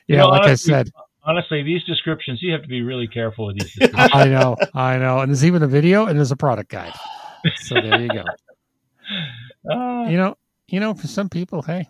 You 0.07 0.15
know, 0.17 0.27
like 0.29 0.43
I 0.49 0.55
said, 0.55 0.89
honestly, 1.23 1.61
these 1.63 1.83
descriptions 1.83 2.41
you 2.41 2.53
have 2.53 2.61
to 2.61 2.67
be 2.69 2.81
really 2.81 3.07
careful 3.07 3.47
with 3.47 3.57
these. 3.59 3.73
Descriptions. 3.75 4.09
I 4.13 4.25
know, 4.29 4.55
I 4.73 4.97
know. 4.97 5.19
And 5.19 5.29
there's 5.29 5.43
even 5.43 5.63
a 5.63 5.67
video 5.67 6.05
and 6.05 6.17
there's 6.17 6.31
a 6.31 6.37
product 6.37 6.69
guide. 6.71 6.93
So 7.57 7.75
there 7.75 7.99
you 8.01 8.07
go. 8.07 8.23
Ah, 9.69 10.05
You 10.09 10.15
know, 10.17 10.37
you 10.69 10.79
know, 10.79 10.93
for 10.93 11.07
some 11.07 11.27
people, 11.27 11.61
hey, 11.61 11.89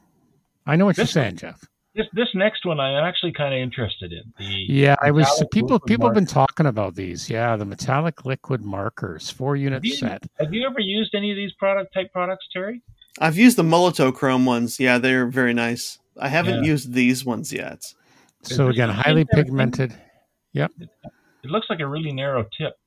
I 0.65 0.75
know 0.77 0.85
what 0.85 0.97
you're 0.97 1.03
This- 1.03 1.13
saying, 1.13 1.35
Jeff. 1.37 1.59
This 1.97 2.05
this 2.13 2.27
next 2.35 2.63
one 2.63 2.79
I'm 2.79 3.03
actually 3.03 3.31
kind 3.31 3.55
of 3.55 3.59
interested 3.59 4.13
in. 4.13 4.21
The 4.37 4.45
Yeah, 4.45 4.95
I 5.01 5.09
was. 5.09 5.25
metallic 5.25 5.51
People, 5.51 5.69
liquid 5.71 5.87
people 5.87 6.07
have 6.07 6.13
been 6.13 6.27
talking 6.27 6.67
about 6.67 6.93
these. 6.93 7.27
Yeah, 7.27 7.55
the 7.55 7.65
metallic 7.65 8.23
liquid 8.23 8.63
markers, 8.63 9.31
four 9.31 9.55
unit 9.55 9.83
You- 9.83 9.95
set. 9.95 10.23
Have 10.39 10.53
you 10.53 10.65
ever 10.67 10.79
used 10.79 11.15
any 11.15 11.31
of 11.31 11.35
these 11.37 11.51
product 11.53 11.93
type 11.95 12.13
products, 12.13 12.47
Terry? 12.53 12.81
I've 13.19 13.35
used 13.35 13.57
the 13.57 13.63
Molotochrome 13.63 14.45
ones. 14.45 14.79
Yeah, 14.79 14.99
they're 14.99 15.25
very 15.25 15.55
nice. 15.55 15.97
I 16.19 16.29
haven't 16.29 16.63
Yeah. 16.63 16.69
used 16.71 16.93
these 16.93 17.25
ones 17.25 17.51
yet. 17.51 17.93
So 18.43 18.67
again, 18.67 18.89
this 18.89 18.97
highly 18.97 19.25
everything? 19.33 19.93
Yep. 20.53 20.71
It 20.79 21.49
looks 21.49 21.67
like 21.69 21.79
a 21.79 21.87
really 21.87 22.11
narrow 22.11 22.45
tip. 22.55 22.77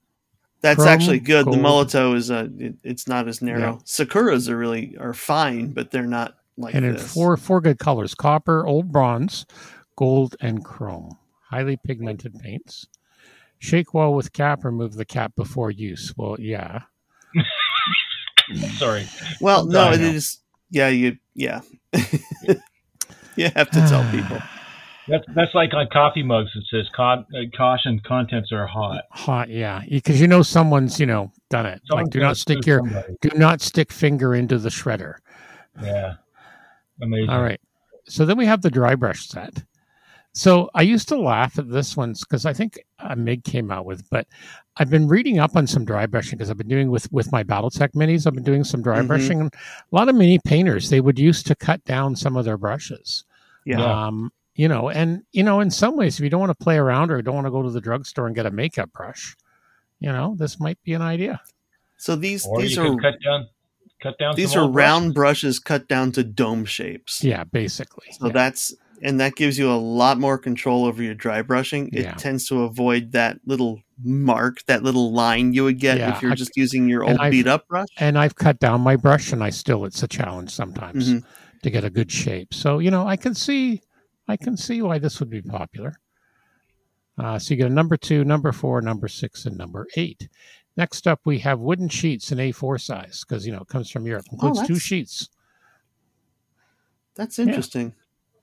That's 0.61 0.77
Chrome, 0.77 0.89
actually 0.89 1.19
good. 1.21 1.47
The 1.47 1.53
gold. 1.53 1.65
Molotow 1.65 2.15
is 2.15 2.31
uh, 2.31 2.49
it, 2.59 2.75
it's 2.85 3.09
not 3.09 3.27
as 3.27 3.43
narrow. 3.43 3.81
Sakuras 3.85 4.49
are 4.49 4.57
really 4.57 4.97
are 4.99 5.15
fine, 5.15 5.73
but 5.73 5.91
they're 5.91 6.07
not 6.07 6.37
like 6.61 6.75
and 6.75 6.85
in 6.85 6.97
four 6.99 7.37
four 7.37 7.61
good 7.61 7.79
colors: 7.79 8.15
copper, 8.15 8.67
old 8.67 8.93
bronze, 8.93 9.47
gold, 9.97 10.37
and 10.41 10.65
chrome. 10.65 11.17
Highly 11.49 11.77
pigmented 11.77 12.39
paints. 12.39 12.87
Shake 13.59 13.93
well 13.93 14.15
with 14.15 14.33
cap. 14.33 14.65
Remove 14.65 14.95
the 14.95 15.05
cap 15.05 15.35
before 15.37 15.71
use. 15.71 16.15
Well, 16.17 16.37
yeah. 16.39 16.83
Sorry. 18.77 19.07
well, 19.41 19.67
no, 19.67 19.81
I 19.81 19.95
it 19.95 20.01
know. 20.01 20.07
is. 20.07 20.39
Yeah, 20.71 20.89
you. 20.89 21.19
Yeah, 21.35 21.61
you 23.37 23.51
have 23.55 23.71
to 23.71 23.81
tell 23.89 24.09
people. 24.11 24.39
That's 25.09 25.25
that's 25.35 25.55
like 25.55 25.75
on 25.75 25.89
coffee 25.93 26.23
mugs. 26.23 26.51
It 26.55 26.63
says 26.71 26.87
uh, 26.97 27.17
caution: 27.57 28.01
contents 28.07 28.53
are 28.53 28.67
hot. 28.67 29.03
Hot, 29.11 29.49
yeah, 29.49 29.83
because 29.91 30.21
you 30.21 30.29
know 30.29 30.43
someone's 30.43 31.01
you 31.01 31.07
know 31.07 31.33
done 31.49 31.67
it. 31.67 31.81
Someone's 31.87 32.07
like, 32.07 32.13
do 32.13 32.21
not 32.21 32.37
stick 32.37 32.65
your 32.65 32.79
somebody. 32.79 33.17
do 33.21 33.31
not 33.37 33.61
stick 33.61 33.91
finger 33.93 34.37
into 34.37 34.57
the 34.59 34.69
shredder. 34.69 35.15
Yeah. 35.83 36.15
Amazing. 37.03 37.31
All 37.31 37.43
right. 37.43 37.61
So 38.07 38.25
then 38.25 38.37
we 38.37 38.47
have 38.47 38.63
the 38.63 38.71
dry 38.71 38.95
brush 38.95 39.29
set. 39.29 39.63
So 40.33 40.71
I 40.75 40.83
used 40.83 41.09
to 41.09 41.19
laugh 41.19 41.59
at 41.59 41.69
this 41.71 41.97
one 41.97 42.15
because 42.21 42.47
I 42.47 42.53
think 42.53 42.79
uh, 43.01 43.17
Mig 43.17 43.43
came 43.43 43.71
out 43.71 43.85
with, 43.85 44.09
but 44.11 44.29
I've 44.77 44.89
been 44.91 45.09
reading 45.09 45.41
up 45.41 45.57
on 45.57 45.67
some 45.67 45.85
dry 45.85 46.07
brushing 46.07 46.39
because 46.39 46.51
I've 46.51 46.57
been 46.57 46.69
doing 46.69 46.91
with 46.91 47.11
with 47.13 47.33
my 47.33 47.43
BattleTech 47.43 47.95
minis. 47.95 48.27
I've 48.27 48.35
been 48.35 48.45
doing 48.45 48.63
some 48.63 48.81
dry 48.81 49.01
Mhm. 49.01 49.09
brushing. 49.09 49.41
A 49.43 49.51
lot 49.91 50.09
of 50.09 50.15
mini 50.15 50.39
painters 50.39 50.89
they 50.89 51.01
would 51.01 51.19
use 51.19 51.43
to 51.45 51.57
cut 51.57 51.85
down 51.85 52.15
some 52.15 52.37
of 52.37 52.45
their 52.45 52.57
brushes. 52.57 53.25
Yeah. 53.65 53.81
Yeah. 53.81 54.07
Um, 54.07 54.33
you 54.55 54.69
know, 54.69 54.89
and 54.89 55.23
you 55.33 55.43
know, 55.43 55.61
in 55.61 55.71
some 55.71 55.97
ways, 55.97 56.19
if 56.19 56.23
you 56.23 56.31
don't 56.31 56.41
want 56.41 56.57
to 56.57 56.65
play 56.65 56.77
around 56.77 57.11
or 57.11 57.21
don't 57.23 57.35
want 57.35 57.47
to 57.47 57.51
go 57.51 57.63
to 57.63 57.71
the 57.71 57.81
drugstore 57.81 58.27
and 58.27 58.37
get 58.37 58.47
a 58.47 58.51
makeup 58.53 58.93
brush, 58.93 59.37
you 59.99 60.13
know, 60.13 60.37
this 60.39 60.61
might 60.61 60.79
be 60.85 60.93
an 60.95 61.03
idea. 61.03 61.41
So 61.97 62.15
these 62.15 62.47
Or 62.47 62.61
these 62.63 62.77
you 62.77 62.83
are 62.83 62.91
could 62.91 63.03
cut 63.03 63.15
down, 63.23 63.49
cut 64.01 64.19
down. 64.19 64.35
these 64.37 64.57
are 64.57 64.69
round 64.69 65.15
brushes 65.15 65.59
cut 65.59 65.89
down 65.89 66.13
to 66.13 66.25
dome 66.25 66.65
shapes. 66.65 67.23
Yeah, 67.25 67.45
basically. 67.45 68.07
So 68.13 68.27
yeah. 68.27 68.33
that's 68.33 68.75
and 69.03 69.19
that 69.19 69.35
gives 69.35 69.59
you 69.59 69.71
a 69.71 69.77
lot 69.81 70.19
more 70.19 70.37
control 70.37 70.85
over 70.85 71.03
your 71.03 71.15
dry 71.15 71.41
brushing. 71.43 71.89
It 71.89 72.03
Yeah. 72.03 72.15
tends 72.15 72.47
to 72.49 72.65
avoid 72.65 73.13
that 73.13 73.39
little 73.47 73.81
mark, 74.03 74.63
that 74.67 74.83
little 74.83 75.13
line 75.13 75.55
you 75.55 75.65
would 75.65 75.79
get 75.79 75.97
Yeah, 75.99 76.15
if 76.15 76.21
you're 76.23 76.33
I- 76.33 76.35
just 76.35 76.55
using 76.57 76.87
your 76.89 77.05
old 77.05 77.19
I've- 77.19 77.31
beat 77.35 77.47
up 77.47 77.67
brush. 77.69 77.89
and 77.99 78.19
I've 78.19 78.35
cut 78.35 78.59
down 78.59 78.83
my 78.83 78.97
brush, 78.97 79.33
and 79.33 79.43
I 79.43 79.49
still 79.51 79.85
it's 79.87 80.03
a 80.03 80.09
challenge 80.09 80.51
sometimes 80.51 81.09
Mhm. 81.11 81.25
to 81.63 81.71
get 81.71 81.83
a 81.85 81.89
good 81.91 82.13
shape. 82.13 82.53
So 82.53 82.79
you 82.79 82.91
know, 82.91 83.07
I 83.07 83.17
can 83.17 83.35
see, 83.35 83.81
I 84.29 84.37
can 84.37 84.57
see 84.59 84.83
why 84.83 84.99
this 84.99 85.19
would 85.19 85.31
be 85.31 85.41
popular. 85.43 85.95
Uh, 87.19 87.39
so 87.39 87.53
you 87.53 87.57
get 87.57 87.71
a 87.71 87.75
number 87.75 87.97
two, 87.97 88.25
number 88.25 88.53
four, 88.53 88.81
number 88.81 89.09
six, 89.09 89.45
and 89.45 89.57
number 89.59 89.87
eight. 89.97 90.29
Next 90.77 91.07
up, 91.07 91.21
we 91.25 91.39
have 91.41 91.59
wooden 91.61 91.89
sheets 91.89 92.33
in 92.33 92.39
A4 92.39 92.81
size 92.81 93.25
because 93.27 93.47
you 93.47 93.53
know 93.53 93.61
it 93.61 93.69
comes 93.69 93.91
from 93.91 94.07
Europe. 94.07 94.25
Oh, 94.31 94.49
Includes 94.49 94.67
two 94.67 94.79
sheets. 94.79 95.29
That's 97.17 97.39
interesting. 97.39 97.95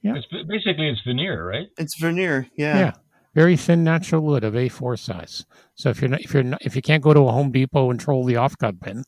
Yeah. 0.01 0.15
It's 0.15 0.27
basically 0.47 0.89
it's 0.89 1.01
veneer, 1.05 1.45
right? 1.47 1.67
It's 1.77 1.95
veneer. 1.99 2.47
Yeah. 2.55 2.77
Yeah. 2.77 2.91
very 3.33 3.55
thin 3.57 3.83
natural 3.83 4.21
wood 4.21 4.43
of 4.43 4.53
A4 4.53 4.99
size. 4.99 5.45
So 5.75 5.89
if 5.89 6.01
you're 6.01 6.09
not, 6.09 6.21
if 6.21 6.33
you're 6.33 6.43
not, 6.43 6.61
if 6.63 6.75
you 6.75 6.81
can't 6.81 7.03
go 7.03 7.13
to 7.13 7.21
a 7.21 7.31
Home 7.31 7.51
Depot 7.51 7.89
and 7.91 7.99
troll 7.99 8.23
the 8.23 8.35
offcut 8.35 8.79
bin 8.79 9.03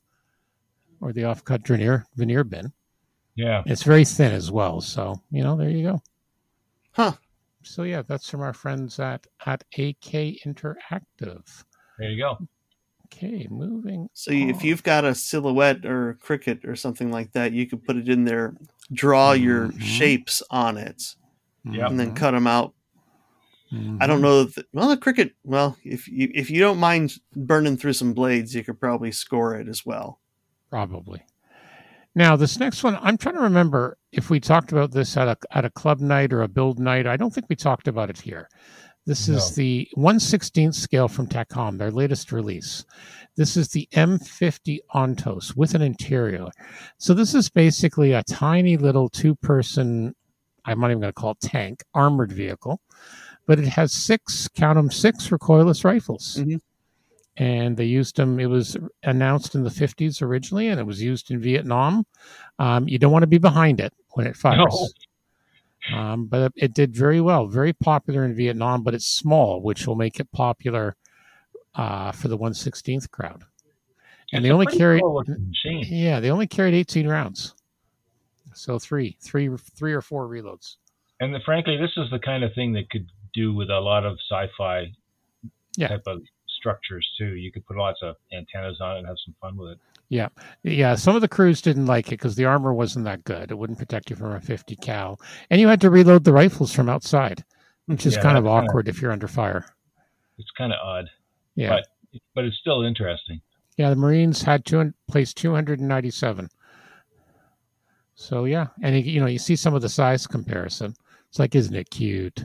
or 1.01 1.13
the 1.13 1.21
offcut 1.21 1.65
veneer 1.67 2.05
veneer 2.15 2.43
bin, 2.43 2.71
Yeah. 3.35 3.63
it's 3.65 3.83
very 3.83 4.05
thin 4.05 4.31
as 4.33 4.51
well. 4.51 4.81
So 4.81 5.21
you 5.31 5.43
know, 5.43 5.55
there 5.57 5.69
you 5.69 5.83
go. 5.83 6.01
Huh. 6.91 7.13
So 7.63 7.83
yeah, 7.83 8.01
that's 8.01 8.29
from 8.29 8.41
our 8.41 8.53
friends 8.53 8.99
at 8.99 9.27
at 9.45 9.63
AK 9.77 10.39
Interactive. 10.45 11.63
There 11.99 12.09
you 12.09 12.17
go. 12.23 12.37
Okay, 13.11 13.47
moving. 13.49 14.09
So 14.13 14.31
you- 14.31 14.49
if 14.49 14.63
you've 14.63 14.83
got 14.83 15.03
a 15.03 15.15
silhouette 15.15 15.85
or 15.85 16.11
a 16.11 16.15
Cricut 16.15 16.65
or 16.65 16.75
something 16.75 17.11
like 17.11 17.31
that, 17.33 17.51
you 17.53 17.65
could 17.67 17.83
put 17.83 17.97
it 17.97 18.07
in 18.07 18.23
there, 18.23 18.55
draw 18.93 19.31
your 19.33 19.69
Mhm. 19.69 19.81
shapes 19.81 20.43
on 20.51 20.77
it, 20.77 21.15
Yep. 21.65 21.89
and 21.89 21.99
then 21.99 22.13
cut 22.13 22.31
them 22.31 22.47
out. 22.47 22.73
Mhm. 23.71 23.97
I 24.01 24.07
don't 24.07 24.21
know. 24.21 24.41
If 24.41 24.57
well, 24.73 24.89
the 24.89 24.97
Cricut. 24.97 25.31
Well, 25.43 25.77
if 25.83 26.07
you 26.07 26.31
if 26.33 26.49
you 26.49 26.59
don't 26.59 26.79
mind 26.79 27.15
burning 27.35 27.77
through 27.77 27.93
some 27.93 28.13
blades, 28.13 28.55
you 28.55 28.63
could 28.63 28.79
probably 28.79 29.11
score 29.11 29.55
it 29.55 29.67
as 29.67 29.85
well. 29.85 30.19
Probably. 30.69 31.21
Now, 32.15 32.35
this 32.35 32.59
next 32.59 32.83
one, 32.83 32.97
I'm 33.01 33.17
trying 33.17 33.35
to 33.35 33.41
remember 33.41 33.97
if 34.11 34.29
we 34.31 34.39
talked 34.39 34.71
about 34.71 34.91
this 34.91 35.15
at 35.17 35.27
a 35.27 35.37
at 35.51 35.65
a 35.65 35.69
club 35.69 35.99
night 35.99 36.33
or 36.33 36.41
a 36.41 36.47
build 36.47 36.79
night. 36.79 37.05
I 37.05 37.17
don't 37.17 37.33
think 37.33 37.47
we 37.49 37.55
talked 37.55 37.87
about 37.87 38.09
it 38.09 38.19
here. 38.21 38.49
This 39.09 39.27
No. 39.27 39.37
is 39.37 39.55
the 39.55 39.89
116th 39.97 40.75
scale 40.75 41.07
from 41.07 41.25
Takom, 41.25 41.79
their 41.79 41.89
latest 41.89 42.31
release. 42.31 42.85
This 43.37 43.57
is 43.57 43.69
the 43.69 43.89
M50 43.93 44.81
Ontos 44.93 45.57
with 45.57 45.73
an 45.73 45.81
interior. 45.81 46.45
So 46.99 47.15
this 47.15 47.33
is 47.33 47.49
basically 47.49 48.11
a 48.11 48.21
tiny 48.21 48.77
little 48.77 49.09
two-person, 49.09 50.13
I'm 50.63 50.79
not 50.79 50.91
even 50.91 51.01
going 51.01 51.09
to 51.11 51.19
call 51.19 51.31
it 51.31 51.39
tank, 51.41 51.81
armored 51.95 52.31
vehicle, 52.31 52.81
but 53.47 53.57
it 53.57 53.69
has 53.69 53.93
six, 53.93 54.47
count 54.47 54.75
them, 54.75 54.91
six 54.91 55.29
recoilless 55.29 55.83
rifles. 55.83 56.35
Mhm. 56.37 56.59
And 57.35 57.77
they 57.77 57.85
used 57.85 58.15
them. 58.15 58.39
It 58.39 58.45
was 58.45 58.77
announced 59.01 59.55
in 59.55 59.63
the 59.63 59.71
50s 59.71 60.21
originally, 60.21 60.67
and 60.67 60.79
it 60.79 60.85
was 60.85 61.01
used 61.01 61.31
in 61.31 61.41
Vietnam. 61.41 62.05
Um, 62.59 62.87
you 62.87 62.99
don't 62.99 63.11
want 63.11 63.23
to 63.23 63.27
be 63.27 63.39
behind 63.39 63.79
it 63.79 63.91
when 64.11 64.27
it 64.27 64.35
fires. 64.35 64.93
Um, 65.93 66.25
but 66.25 66.51
it 66.55 66.73
did 66.73 66.95
very 66.95 67.21
well, 67.21 67.47
very 67.47 67.73
popular 67.73 68.25
in 68.25 68.35
Vietnam, 68.35 68.83
but 68.83 68.93
it's 68.93 69.07
small, 69.07 69.61
which 69.61 69.87
will 69.87 69.95
make 69.95 70.19
it 70.19 70.31
popular 70.31 70.95
uh, 71.75 72.11
for 72.11 72.27
the 72.27 72.37
116th 72.37 73.09
crowd. 73.11 73.43
And 74.31 74.39
It's 74.39 74.43
they 74.43 74.51
only 74.51 74.67
carried, 74.67 75.01
cool-looking 75.01 75.53
yeah, 75.63 76.19
they 76.19 76.29
only 76.29 76.47
carried 76.47 76.73
18 76.75 77.07
rounds. 77.07 77.55
So 78.53 78.77
three, 78.77 79.17
three, 79.21 79.49
three 79.75 79.93
or 79.93 80.01
four 80.01 80.27
reloads. 80.27 80.75
And 81.19 81.33
the, 81.33 81.39
frankly, 81.45 81.77
this 81.77 81.91
is 81.97 82.09
the 82.11 82.19
kind 82.19 82.43
of 82.43 82.53
thing 82.53 82.73
that 82.73 82.89
could 82.89 83.07
do 83.33 83.53
with 83.53 83.69
a 83.69 83.79
lot 83.79 84.05
of 84.05 84.17
sci-fi 84.29 84.91
Yeah. 85.77 85.87
type 85.87 86.03
of 86.07 86.21
structures 86.59 87.07
too. 87.17 87.35
You 87.35 87.51
could 87.51 87.65
put 87.65 87.77
lots 87.77 87.99
of 88.03 88.15
antennas 88.33 88.79
on 88.81 88.95
it 88.95 88.99
and 88.99 89.07
have 89.07 89.17
some 89.25 89.33
fun 89.41 89.55
with 89.57 89.71
it. 89.71 89.79
Yeah, 90.09 90.27
yeah. 90.63 90.95
some 90.95 91.15
of 91.15 91.21
the 91.21 91.27
crews 91.27 91.61
didn't 91.61 91.85
like 91.85 92.07
it 92.07 92.11
because 92.19 92.35
the 92.35 92.45
armor 92.45 92.73
wasn't 92.73 93.05
that 93.05 93.23
good. 93.23 93.51
It 93.51 93.57
wouldn't 93.57 93.79
protect 93.79 94.09
you 94.09 94.15
from 94.15 94.31
a 94.33 94.41
50 94.41 94.75
cal, 94.77 95.19
and 95.49 95.61
you 95.61 95.67
had 95.67 95.81
to 95.81 95.89
reload 95.89 96.23
the 96.23 96.33
rifles 96.33 96.73
from 96.73 96.89
outside, 96.89 97.43
which 97.85 98.05
is 98.05 98.15
Yeah, 98.15 98.21
kind 98.23 98.37
of 98.37 98.43
that's 98.43 98.51
kinda- 98.53 98.69
awkward 98.69 98.87
if 98.87 99.01
you're 99.01 99.11
under 99.11 99.27
fire. 99.27 99.65
It's 100.37 100.51
kind 100.57 100.73
of 100.73 100.79
odd, 100.83 101.09
Yeah, 101.55 101.69
But- 102.11 102.19
but 102.33 102.45
it's 102.45 102.57
still 102.57 102.81
interesting. 102.83 103.39
yeah. 103.77 103.89
The 103.91 103.95
Marines 103.95 104.41
had 104.41 104.65
two 104.65 104.93
placed 105.07 105.37
297. 105.37 106.49
So 108.15 108.45
yeah, 108.45 108.67
and 108.81 108.95
you, 108.95 109.01
you 109.13 109.19
know 109.21 109.27
you 109.27 109.39
see 109.39 109.55
some 109.55 109.73
of 109.75 109.81
the 109.81 109.89
size 109.89 110.25
comparison. 110.27 110.93
It's 111.29 111.39
like, 111.39 111.55
isn't 111.55 111.75
it 111.75 111.89
cute? 111.89 112.39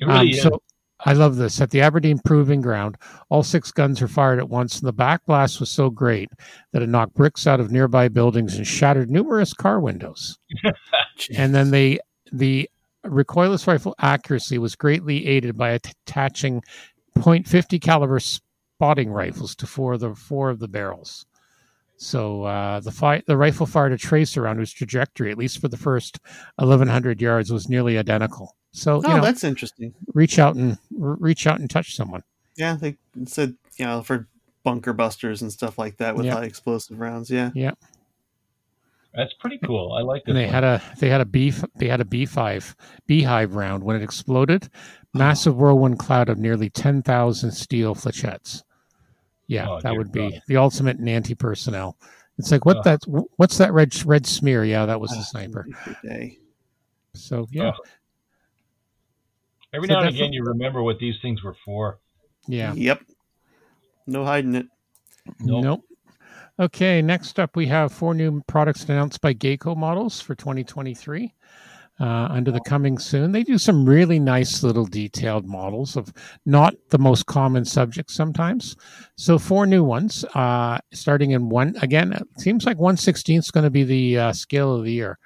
It 0.00 0.06
really 0.06 0.18
Um, 0.20 0.28
is. 0.28 0.42
so 0.42 0.62
I 1.04 1.12
love 1.12 1.36
this. 1.36 1.60
At 1.60 1.70
the 1.70 1.82
Aberdeen 1.82 2.18
Proving 2.24 2.62
Ground, 2.62 2.96
all 3.28 3.42
six 3.42 3.70
guns 3.70 4.00
were 4.00 4.08
fired 4.08 4.38
at 4.38 4.48
once, 4.48 4.78
and 4.78 4.88
the 4.88 4.94
backblast 4.94 5.60
was 5.60 5.70
so 5.70 5.90
great 5.90 6.30
that 6.72 6.82
it 6.82 6.88
knocked 6.88 7.14
bricks 7.14 7.46
out 7.46 7.60
of 7.60 7.70
nearby 7.70 8.08
buildings 8.08 8.56
and 8.56 8.66
shattered 8.66 9.10
numerous 9.10 9.52
car 9.52 9.78
windows. 9.78 10.38
and 11.36 11.54
then 11.54 11.70
they 11.70 11.98
the 12.32 12.68
recoilless 13.04 13.66
rifle 13.66 13.94
accuracy 14.00 14.58
was 14.58 14.74
greatly 14.74 15.26
aided 15.26 15.56
by 15.56 15.70
attaching 15.70 16.62
.50 17.18 17.80
caliber 17.80 18.18
spotting 18.20 19.10
rifles 19.10 19.54
to 19.56 19.66
four 19.66 19.94
of 19.94 20.00
the 20.00 20.14
four 20.14 20.50
of 20.50 20.58
the 20.58 20.68
barrels. 20.68 21.26
So 21.98 22.44
uh, 22.44 22.80
the 22.80 22.90
fi- 22.90 23.22
the 23.26 23.36
rifle 23.36 23.66
fired 23.66 23.92
a 23.92 23.98
tracer 23.98 24.42
round 24.42 24.58
whose 24.58 24.72
trajectory, 24.72 25.30
at 25.30 25.38
least 25.38 25.60
for 25.60 25.68
the 25.68 25.78
first 25.78 26.18
1,100 26.56 27.22
yards, 27.22 27.50
was 27.50 27.68
nearly 27.68 27.96
identical. 27.96 28.54
So 28.76 29.00
Oh, 29.04 29.08
you 29.08 29.16
know, 29.16 29.22
that's 29.22 29.42
interesting. 29.42 29.94
reach 30.12 30.38
out 30.38 30.54
and 30.54 30.72
r- 31.00 31.16
reach 31.18 31.46
out 31.46 31.60
and 31.60 31.70
touch 31.70 31.96
someone. 31.96 32.22
Yeah, 32.56 32.76
they 32.78 32.96
said 33.26 33.54
you 33.78 33.86
know 33.86 34.02
for 34.02 34.28
bunker 34.64 34.92
busters 34.92 35.40
and 35.40 35.50
stuff 35.52 35.78
like 35.78 35.96
that 35.96 36.14
with 36.14 36.26
Yeah. 36.26 36.34
high 36.34 36.44
explosive 36.44 36.98
rounds. 37.00 37.30
Yeah, 37.30 37.50
yeah. 37.54 37.72
That's 39.14 39.32
pretty 39.32 39.58
cool. 39.64 39.92
I 39.94 40.02
like 40.02 40.24
this. 40.24 40.32
And 40.32 40.36
they 40.36 40.44
one. 40.44 40.52
had 40.54 40.64
a 40.64 40.82
they 40.98 41.08
had 41.08 41.22
a 41.22 41.24
B 41.24 41.52
they 41.76 41.88
had 41.88 42.02
a 42.02 42.04
B 42.04 42.26
five 42.26 42.76
beehive 43.06 43.54
round 43.54 43.82
when 43.82 43.96
it 43.96 44.02
exploded, 44.02 44.68
massive 45.14 45.56
whirlwind 45.56 45.98
cloud 45.98 46.28
of 46.28 46.36
nearly 46.38 46.68
ten 46.68 47.02
thousand 47.02 47.52
steel 47.52 47.94
flechettes. 47.94 48.62
Yeah, 49.46 49.68
Oh, 49.70 49.80
that 49.80 49.96
would 49.96 50.12
be 50.12 50.32
God. 50.32 50.42
the 50.48 50.56
ultimate 50.58 51.00
Nanti 51.00 51.38
personnel. 51.38 51.96
It's 52.36 52.50
like 52.52 52.66
what 52.66 52.78
Oh. 52.78 52.82
that 52.82 53.00
what's 53.36 53.56
that 53.56 53.72
red 53.72 53.94
red 54.04 54.26
smear? 54.26 54.64
Yeah, 54.64 54.84
that 54.84 55.00
was 55.00 55.12
the 55.12 55.16
Ah, 55.18 55.22
sniper. 55.22 55.66
So 57.14 57.46
yeah, 57.50 57.72
Oh. 57.78 57.84
Every 59.76 59.88
So 59.88 59.94
now 59.94 60.00
and 60.00 60.08
again, 60.08 60.32
you 60.32 60.42
remember 60.42 60.82
what 60.82 60.98
these 60.98 61.16
things 61.20 61.42
were 61.42 61.56
for. 61.64 61.98
yeah. 62.48 62.72
Yep. 62.72 63.02
No 64.06 64.24
hiding 64.24 64.54
it. 64.54 64.66
Nope. 65.40 65.64
Nope. 65.64 65.84
Okay, 66.58 67.02
next 67.02 67.38
up 67.38 67.54
we 67.56 67.66
have 67.66 67.92
four 67.92 68.14
new 68.14 68.40
products 68.46 68.84
announced 68.84 69.20
by 69.20 69.34
Geico 69.34 69.76
models 69.76 70.20
for 70.20 70.34
2023. 70.34 71.34
Uh, 71.98 72.04
under 72.04 72.50
the 72.50 72.60
coming 72.60 72.98
soon, 72.98 73.32
they 73.32 73.42
do 73.42 73.56
some 73.56 73.86
really 73.86 74.18
nice 74.18 74.62
little 74.62 74.84
detailed 74.84 75.46
models 75.46 75.96
of 75.96 76.12
not 76.44 76.74
the 76.90 76.98
most 76.98 77.24
common 77.24 77.64
subjects 77.64 78.14
sometimes. 78.14 78.76
So 79.16 79.38
four 79.38 79.66
new 79.66 79.82
ones, 79.82 80.22
uh, 80.34 80.78
starting 80.92 81.30
in 81.30 81.48
one. 81.48 81.74
Again, 81.80 82.12
it 82.12 82.26
seems 82.38 82.66
like 82.66 82.76
116th 82.76 83.38
is 83.38 83.50
going 83.50 83.64
to 83.64 83.70
be 83.70 83.84
the 83.84 84.18
uh, 84.18 84.32
scale 84.32 84.74
of 84.74 84.84
the 84.84 84.92
year. 84.92 85.18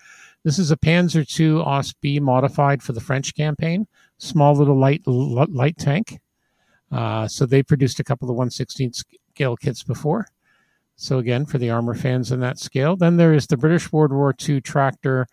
This 0.44 0.58
is 0.58 0.70
a 0.70 0.76
Panzer 0.76 1.26
II 1.38 1.60
OS 1.60 1.92
B 1.92 2.18
modified 2.20 2.82
for 2.82 2.92
the 2.92 3.00
French 3.00 3.34
campaign. 3.34 3.86
Small 4.20 4.54
little 4.54 4.78
light 4.78 5.02
light 5.06 5.78
tank. 5.78 6.20
Uh, 6.92 7.26
so 7.26 7.46
they 7.46 7.62
produced 7.62 8.00
a 8.00 8.04
couple 8.04 8.30
of 8.30 8.36
116th 8.36 9.04
scale 9.32 9.56
kits 9.56 9.82
before. 9.82 10.26
So 10.96 11.18
again, 11.18 11.46
for 11.46 11.56
the 11.58 11.70
armor 11.70 11.94
fans 11.94 12.30
in 12.30 12.40
that 12.40 12.58
scale, 12.58 12.96
then 12.96 13.16
there 13.16 13.32
is 13.32 13.46
the 13.46 13.56
British 13.56 13.90
World 13.90 14.12
War 14.12 14.34
II 14.46 14.60
tractor 14.60 15.26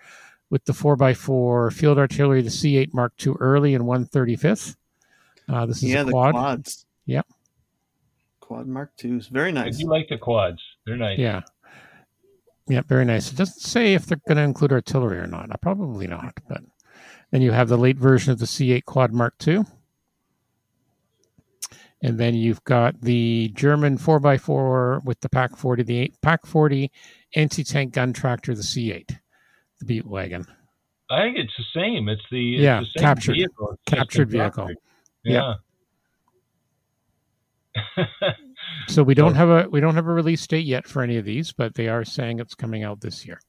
with 0.49 0.63
the 0.65 0.71
4x4 0.71 1.73
field 1.73 1.97
artillery, 1.97 2.41
the 2.41 2.49
C8 2.49 2.93
Mark 2.93 3.13
II 3.25 3.33
early 3.39 3.75
and 3.75 3.83
135th. 3.83 4.77
Uh, 5.49 5.65
this 5.65 5.77
is 5.77 5.89
yeah, 5.89 6.01
a 6.01 6.05
the 6.05 6.11
quads. 6.11 6.85
Yep. 7.05 7.27
Quad 8.39 8.67
Mark 8.67 8.91
twos. 8.95 9.27
Very 9.27 9.49
I 9.49 9.51
nice. 9.51 9.77
do 9.77 9.87
like 9.87 10.07
the 10.07 10.17
quads. 10.17 10.61
They're 10.85 10.95
nice. 10.95 11.19
Yeah. 11.19 11.41
Yeah, 12.69 12.81
very 12.87 13.05
nice. 13.05 13.31
It 13.31 13.37
doesn't 13.37 13.61
say 13.61 13.93
if 13.93 14.05
they're 14.05 14.21
going 14.27 14.37
to 14.37 14.43
include 14.43 14.73
artillery 14.73 15.17
or 15.17 15.27
not. 15.27 15.49
Probably 15.61 16.07
not. 16.07 16.33
But 16.47 16.61
then 17.31 17.41
you 17.41 17.51
have 17.51 17.67
the 17.67 17.77
late 17.77 17.97
version 17.97 18.31
of 18.31 18.39
the 18.39 18.45
C8 18.45 18.85
Quad 18.85 19.11
Mark 19.13 19.35
II. 19.45 19.63
And 22.01 22.19
then 22.19 22.35
you've 22.35 22.63
got 22.63 23.01
the 23.01 23.49
German 23.55 23.97
4x4 23.97 25.03
with 25.03 25.19
the 25.21 25.29
Pak 25.29 25.57
40, 25.57 25.83
the 25.83 26.13
Pak 26.21 26.45
40 26.45 26.91
anti 27.35 27.63
tank 27.63 27.93
gun 27.93 28.13
tractor, 28.13 28.53
the 28.53 28.61
C8, 28.61 29.17
the 29.79 29.85
Beat 29.85 30.05
Wagon. 30.05 30.45
I 31.09 31.21
think 31.23 31.37
it's 31.37 31.53
the 31.57 31.63
same. 31.73 32.07
It's 32.07 32.21
the 32.29 32.55
it's 32.55 32.61
Yeah, 32.61 32.81
the 32.81 32.99
captured. 32.99 33.33
vehicle. 33.33 33.71
It's 33.71 33.83
Captured 33.95 34.29
vehicle. 34.29 34.69
Yeah. 35.23 35.55
Yeah. 37.75 37.95
So 38.87 39.03
we 39.03 39.13
don't 39.13 39.35
have 39.35 39.49
a 39.49 39.69
we 39.69 39.79
don't 39.79 39.95
have 39.95 40.07
a 40.07 40.13
release 40.13 40.45
date 40.47 40.65
yet 40.65 40.87
for 40.87 41.01
any 41.03 41.17
of 41.17 41.25
these, 41.25 41.51
but 41.53 41.75
they 41.75 41.87
are 41.89 42.03
saying 42.03 42.39
it's 42.39 42.55
coming 42.55 42.83
out 42.83 43.01
this 43.01 43.25
year. 43.25 43.39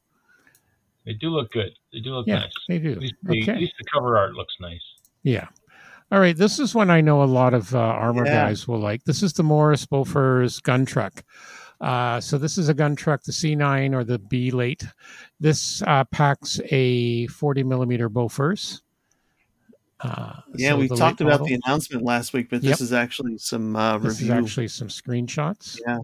They 1.08 1.14
do 1.14 1.30
look 1.30 1.50
good. 1.52 1.70
They 1.92 2.00
do 2.00 2.10
look 2.10 2.26
Yeah, 2.26 2.40
nice. 2.40 2.52
they 2.68 2.78
do. 2.78 2.92
At 2.92 2.98
least, 2.98 3.14
the, 3.22 3.48
at 3.50 3.56
least 3.58 3.72
the 3.78 3.84
cover 3.90 4.18
art 4.18 4.34
looks 4.34 4.54
nice. 4.60 4.82
Yeah. 5.22 5.48
All 6.12 6.20
right. 6.20 6.36
This 6.36 6.58
is 6.58 6.74
one 6.74 6.90
I 6.90 7.00
know 7.00 7.22
a 7.22 7.24
lot 7.24 7.54
of 7.54 7.74
uh, 7.74 7.78
armor 7.78 8.26
Yeah. 8.26 8.46
guys 8.48 8.68
will 8.68 8.78
like. 8.78 9.04
This 9.04 9.22
is 9.22 9.32
the 9.32 9.42
Morris 9.42 9.86
Bofors 9.86 10.62
gun 10.62 10.84
truck. 10.84 11.24
Uh, 11.80 12.20
so 12.20 12.36
this 12.36 12.58
is 12.58 12.68
a 12.68 12.74
gun 12.74 12.94
truck, 12.94 13.22
the 13.22 13.32
C9 13.32 13.94
or 13.94 14.04
the 14.04 14.18
B 14.18 14.50
late. 14.50 14.84
This 15.40 15.80
uh, 15.86 16.04
packs 16.04 16.60
a 16.70 17.26
40 17.28 17.62
millimeter 17.62 18.10
Bofors. 18.10 18.82
Uh, 20.00 20.34
yeah, 20.56 20.70
so 20.70 20.76
we 20.76 20.88
talked 20.88 21.20
about 21.22 21.40
model. 21.40 21.46
the 21.46 21.60
announcement 21.64 22.04
last 22.04 22.32
week, 22.34 22.48
but 22.50 22.62
Yep. 22.62 22.70
this 22.70 22.80
is 22.82 22.92
actually 22.92 23.38
some 23.38 23.74
uh, 23.76 23.96
This 23.98 24.20
is 24.20 24.28
actually 24.30 24.68
some 24.68 24.88
screenshots. 24.88 25.78
Yeah. 25.86 25.98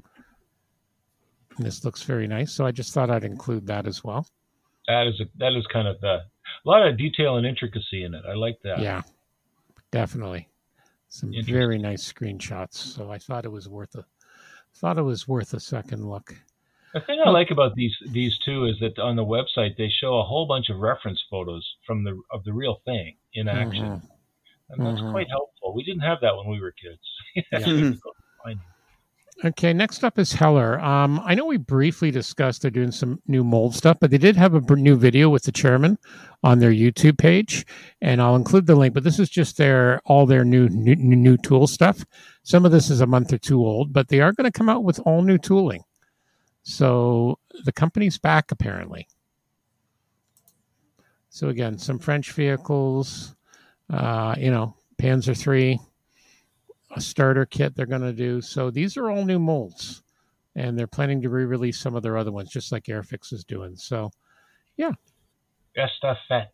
And 1.56 1.66
this 1.66 1.84
looks 1.84 2.02
very 2.02 2.26
nice. 2.26 2.52
So 2.52 2.66
I 2.66 2.72
just 2.72 2.92
thought 2.92 3.10
I'd 3.10 3.22
include 3.24 3.66
that 3.68 3.86
as 3.86 4.02
well. 4.02 4.26
That 4.88 5.06
is 5.06 5.20
a, 5.20 5.24
that 5.38 5.54
is 5.54 5.66
kind 5.68 5.88
of 5.88 5.96
uh, 6.04 6.18
a 6.18 6.68
lot 6.68 6.86
of 6.86 6.96
detail 6.96 7.36
and 7.36 7.46
intricacy 7.46 8.04
in 8.04 8.14
it. 8.14 8.22
I 8.28 8.34
like 8.34 8.58
that. 8.64 8.80
Yeah, 8.80 9.02
definitely. 9.90 10.48
Some 11.08 11.32
very 11.44 11.78
nice 11.78 12.10
screenshots. 12.12 12.74
So 12.74 13.10
I 13.10 13.18
thought 13.18 13.44
it 13.44 13.52
was 13.52 13.68
worth 13.68 13.94
a 13.94 14.04
thought 14.74 14.98
it 14.98 15.02
was 15.02 15.28
worth 15.28 15.54
a 15.54 15.60
second 15.60 16.04
look. 16.08 16.34
The 16.92 17.00
thing 17.00 17.20
I 17.24 17.30
like 17.30 17.50
about 17.50 17.74
these 17.76 17.96
these 18.10 18.38
two 18.38 18.66
is 18.66 18.78
that 18.80 18.98
on 18.98 19.16
the 19.16 19.24
website 19.24 19.76
they 19.76 19.88
show 19.88 20.18
a 20.18 20.24
whole 20.24 20.46
bunch 20.46 20.68
of 20.70 20.78
reference 20.78 21.22
photos 21.30 21.64
from 21.86 22.04
the 22.04 22.20
of 22.30 22.44
the 22.44 22.52
real 22.52 22.80
thing 22.84 23.16
in 23.34 23.48
action, 23.48 23.84
Mhm. 23.84 24.02
and 24.70 24.86
that's 24.86 25.00
Mhm. 25.00 25.10
quite 25.12 25.28
helpful. 25.28 25.72
We 25.74 25.82
didn't 25.84 26.02
have 26.02 26.20
that 26.20 26.36
when 26.36 26.48
we 26.48 26.60
were 26.60 26.72
kids. 26.72 27.00
Yeah. 27.52 27.92
Okay, 29.42 29.72
next 29.72 30.04
up 30.04 30.18
is 30.18 30.32
Heller. 30.32 30.80
Um, 30.80 31.20
I 31.24 31.34
know 31.34 31.44
we 31.44 31.56
briefly 31.56 32.12
discussed 32.12 32.62
they're 32.62 32.70
doing 32.70 32.92
some 32.92 33.20
new 33.26 33.42
mold 33.42 33.74
stuff, 33.74 33.98
but 34.00 34.10
they 34.10 34.18
did 34.18 34.36
have 34.36 34.54
a 34.54 34.76
new 34.76 34.96
video 34.96 35.28
with 35.28 35.42
the 35.42 35.50
chairman 35.50 35.98
on 36.44 36.60
their 36.60 36.70
YouTube 36.70 37.18
page, 37.18 37.66
and 38.00 38.22
I'll 38.22 38.36
include 38.36 38.66
the 38.66 38.76
link. 38.76 38.94
But 38.94 39.02
this 39.02 39.18
is 39.18 39.28
just 39.28 39.56
their 39.56 40.00
all 40.04 40.24
their 40.24 40.44
new 40.44 40.68
new, 40.68 40.94
new 40.94 41.36
tool 41.36 41.66
stuff. 41.66 42.04
Some 42.44 42.64
of 42.64 42.70
this 42.70 42.90
is 42.90 43.00
a 43.00 43.06
month 43.06 43.32
or 43.32 43.38
two 43.38 43.58
old, 43.58 43.92
but 43.92 44.08
they 44.08 44.20
are 44.20 44.32
going 44.32 44.50
to 44.50 44.56
come 44.56 44.68
out 44.68 44.84
with 44.84 45.00
all 45.00 45.20
new 45.20 45.36
tooling. 45.36 45.82
So 46.62 47.38
the 47.64 47.72
company's 47.72 48.18
back 48.18 48.52
apparently. 48.52 49.08
So 51.28 51.48
again, 51.48 51.76
some 51.76 51.98
French 51.98 52.30
vehicles, 52.32 53.34
uh, 53.92 54.36
you 54.38 54.52
know, 54.52 54.76
Panzer 54.96 55.36
three, 55.36 55.80
a 56.94 57.00
starter 57.00 57.46
kit 57.46 57.74
they're 57.74 57.86
going 57.86 58.02
to 58.02 58.12
do. 58.12 58.40
So 58.40 58.70
these 58.70 58.96
are 58.96 59.10
all 59.10 59.24
new 59.24 59.38
molds, 59.38 60.02
and 60.54 60.78
they're 60.78 60.86
planning 60.86 61.20
to 61.22 61.28
re-release 61.28 61.78
some 61.78 61.94
of 61.94 62.02
their 62.02 62.16
other 62.16 62.32
ones, 62.32 62.50
just 62.50 62.72
like 62.72 62.84
Airfix 62.84 63.32
is 63.32 63.44
doing. 63.44 63.76
So, 63.76 64.10
yeah, 64.76 64.92
Estafette. 65.76 66.48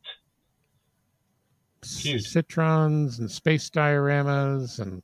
Cute. 1.83 2.23
Citroëns 2.23 3.21
and 3.21 3.31
space 3.31 3.71
dioramas 3.71 4.81
and 4.81 5.03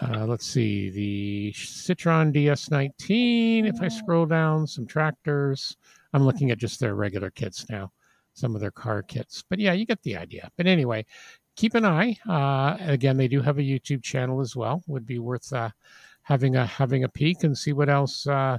uh, 0.00 0.26
let's 0.26 0.46
see 0.46 0.90
the 0.90 1.52
Citroën 1.52 2.32
DS19. 2.34 3.68
If 3.68 3.80
I 3.80 3.88
scroll 3.88 4.26
down, 4.26 4.66
some 4.66 4.86
tractors. 4.86 5.76
I'm 6.12 6.24
looking 6.24 6.50
at 6.50 6.58
just 6.58 6.78
their 6.78 6.94
regular 6.94 7.30
kits 7.30 7.68
now, 7.68 7.92
some 8.34 8.54
of 8.54 8.60
their 8.60 8.70
car 8.70 9.02
kits. 9.02 9.42
But 9.48 9.58
yeah, 9.58 9.72
you 9.72 9.86
get 9.86 10.02
the 10.02 10.16
idea. 10.16 10.50
But 10.56 10.66
anyway, 10.66 11.04
keep 11.56 11.74
an 11.74 11.84
eye. 11.84 12.18
Uh, 12.28 12.76
again, 12.80 13.16
they 13.16 13.28
do 13.28 13.40
have 13.40 13.58
a 13.58 13.62
YouTube 13.62 14.02
channel 14.02 14.40
as 14.40 14.56
well. 14.56 14.82
Would 14.86 15.06
be 15.06 15.18
worth 15.18 15.52
uh, 15.52 15.70
having 16.22 16.56
a 16.56 16.66
having 16.66 17.04
a 17.04 17.08
peek 17.08 17.44
and 17.44 17.56
see 17.56 17.72
what 17.72 17.88
else 17.88 18.26
uh, 18.26 18.58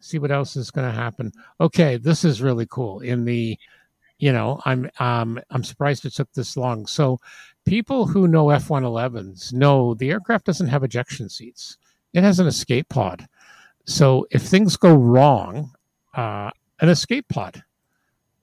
see 0.00 0.18
what 0.18 0.30
else 0.30 0.56
is 0.56 0.70
going 0.70 0.88
to 0.88 0.94
happen. 0.96 1.32
Okay, 1.60 1.96
this 1.96 2.24
is 2.24 2.42
really 2.42 2.66
cool. 2.70 3.00
In 3.00 3.24
the 3.24 3.58
you 4.18 4.32
know, 4.32 4.60
I'm 4.64 4.90
um, 4.98 5.40
I'm 5.50 5.64
surprised 5.64 6.04
it 6.04 6.14
took 6.14 6.32
this 6.32 6.56
long. 6.56 6.86
So, 6.86 7.18
people 7.64 8.06
who 8.06 8.28
know 8.28 8.50
F-111s 8.50 9.52
know 9.52 9.94
the 9.94 10.10
aircraft 10.10 10.46
doesn't 10.46 10.68
have 10.68 10.84
ejection 10.84 11.28
seats; 11.28 11.76
it 12.14 12.22
has 12.22 12.40
an 12.40 12.46
escape 12.46 12.88
pod. 12.88 13.26
So, 13.84 14.26
if 14.30 14.42
things 14.42 14.76
go 14.76 14.94
wrong, 14.94 15.72
uh, 16.14 16.50
an 16.80 16.88
escape 16.88 17.28
pod 17.28 17.62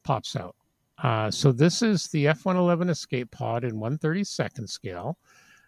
pops 0.04 0.36
out. 0.36 0.56
Uh, 1.04 1.30
so, 1.30 1.52
this 1.52 1.82
is 1.82 2.08
the 2.08 2.28
F-111 2.30 2.90
escape 2.90 3.30
pod 3.30 3.66
in 3.66 3.74
132nd 3.74 4.70
scale 4.70 5.18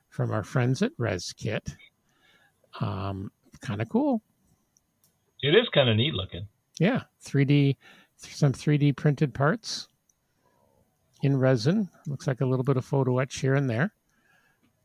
from 0.10 0.32
our 0.32 0.44
friends 0.44 0.82
at 0.82 0.96
ResKit. 0.98 1.76
Um, 2.80 3.30
kind 3.62 3.82
of 3.82 3.90
cool. 3.90 4.22
It 5.42 5.54
is 5.54 5.68
kind 5.74 5.90
of 5.90 5.98
neat 5.98 6.14
looking. 6.14 6.48
Yeah, 6.80 7.04
3D, 7.24 7.76
some 8.18 8.54
3D 8.54 8.96
printed 8.96 9.34
parts 9.34 9.90
in 11.22 11.38
resin. 11.38 11.90
Looks 12.08 12.28
like 12.28 12.42
a 12.42 12.46
little 12.46 12.64
bit 12.64 12.78
of 12.78 12.86
photo 12.86 13.20
etch 13.20 13.40
here 13.40 13.56
and 13.56 13.70
there. 13.70 13.94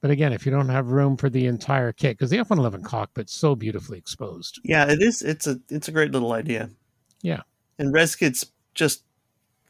But 0.01 0.11
again, 0.11 0.33
if 0.33 0.47
you 0.47 0.53
don't 0.53 0.69
have 0.69 0.89
room 0.89 1.17
for 1.17 1.29
the 1.29 1.47
entire 1.47 1.93
kit, 1.93 2.17
because 2.17 2.31
the 2.31 2.39
F-111 2.39 2.83
cockpit's 2.85 3.35
so 3.35 3.55
beautifully 3.55 3.99
exposed. 3.99 4.59
Yeah, 4.65 4.91
it 4.91 5.03
is. 5.03 5.21
It's 5.23 5.47
a 5.47 5.61
it's 5.69 5.89
a 5.89 5.93
great 5.93 6.11
little 6.11 6.33
idea. 6.33 6.71
Yeah. 7.23 7.43
And 7.79 7.95
ResKits 7.95 8.51
just 8.75 9.05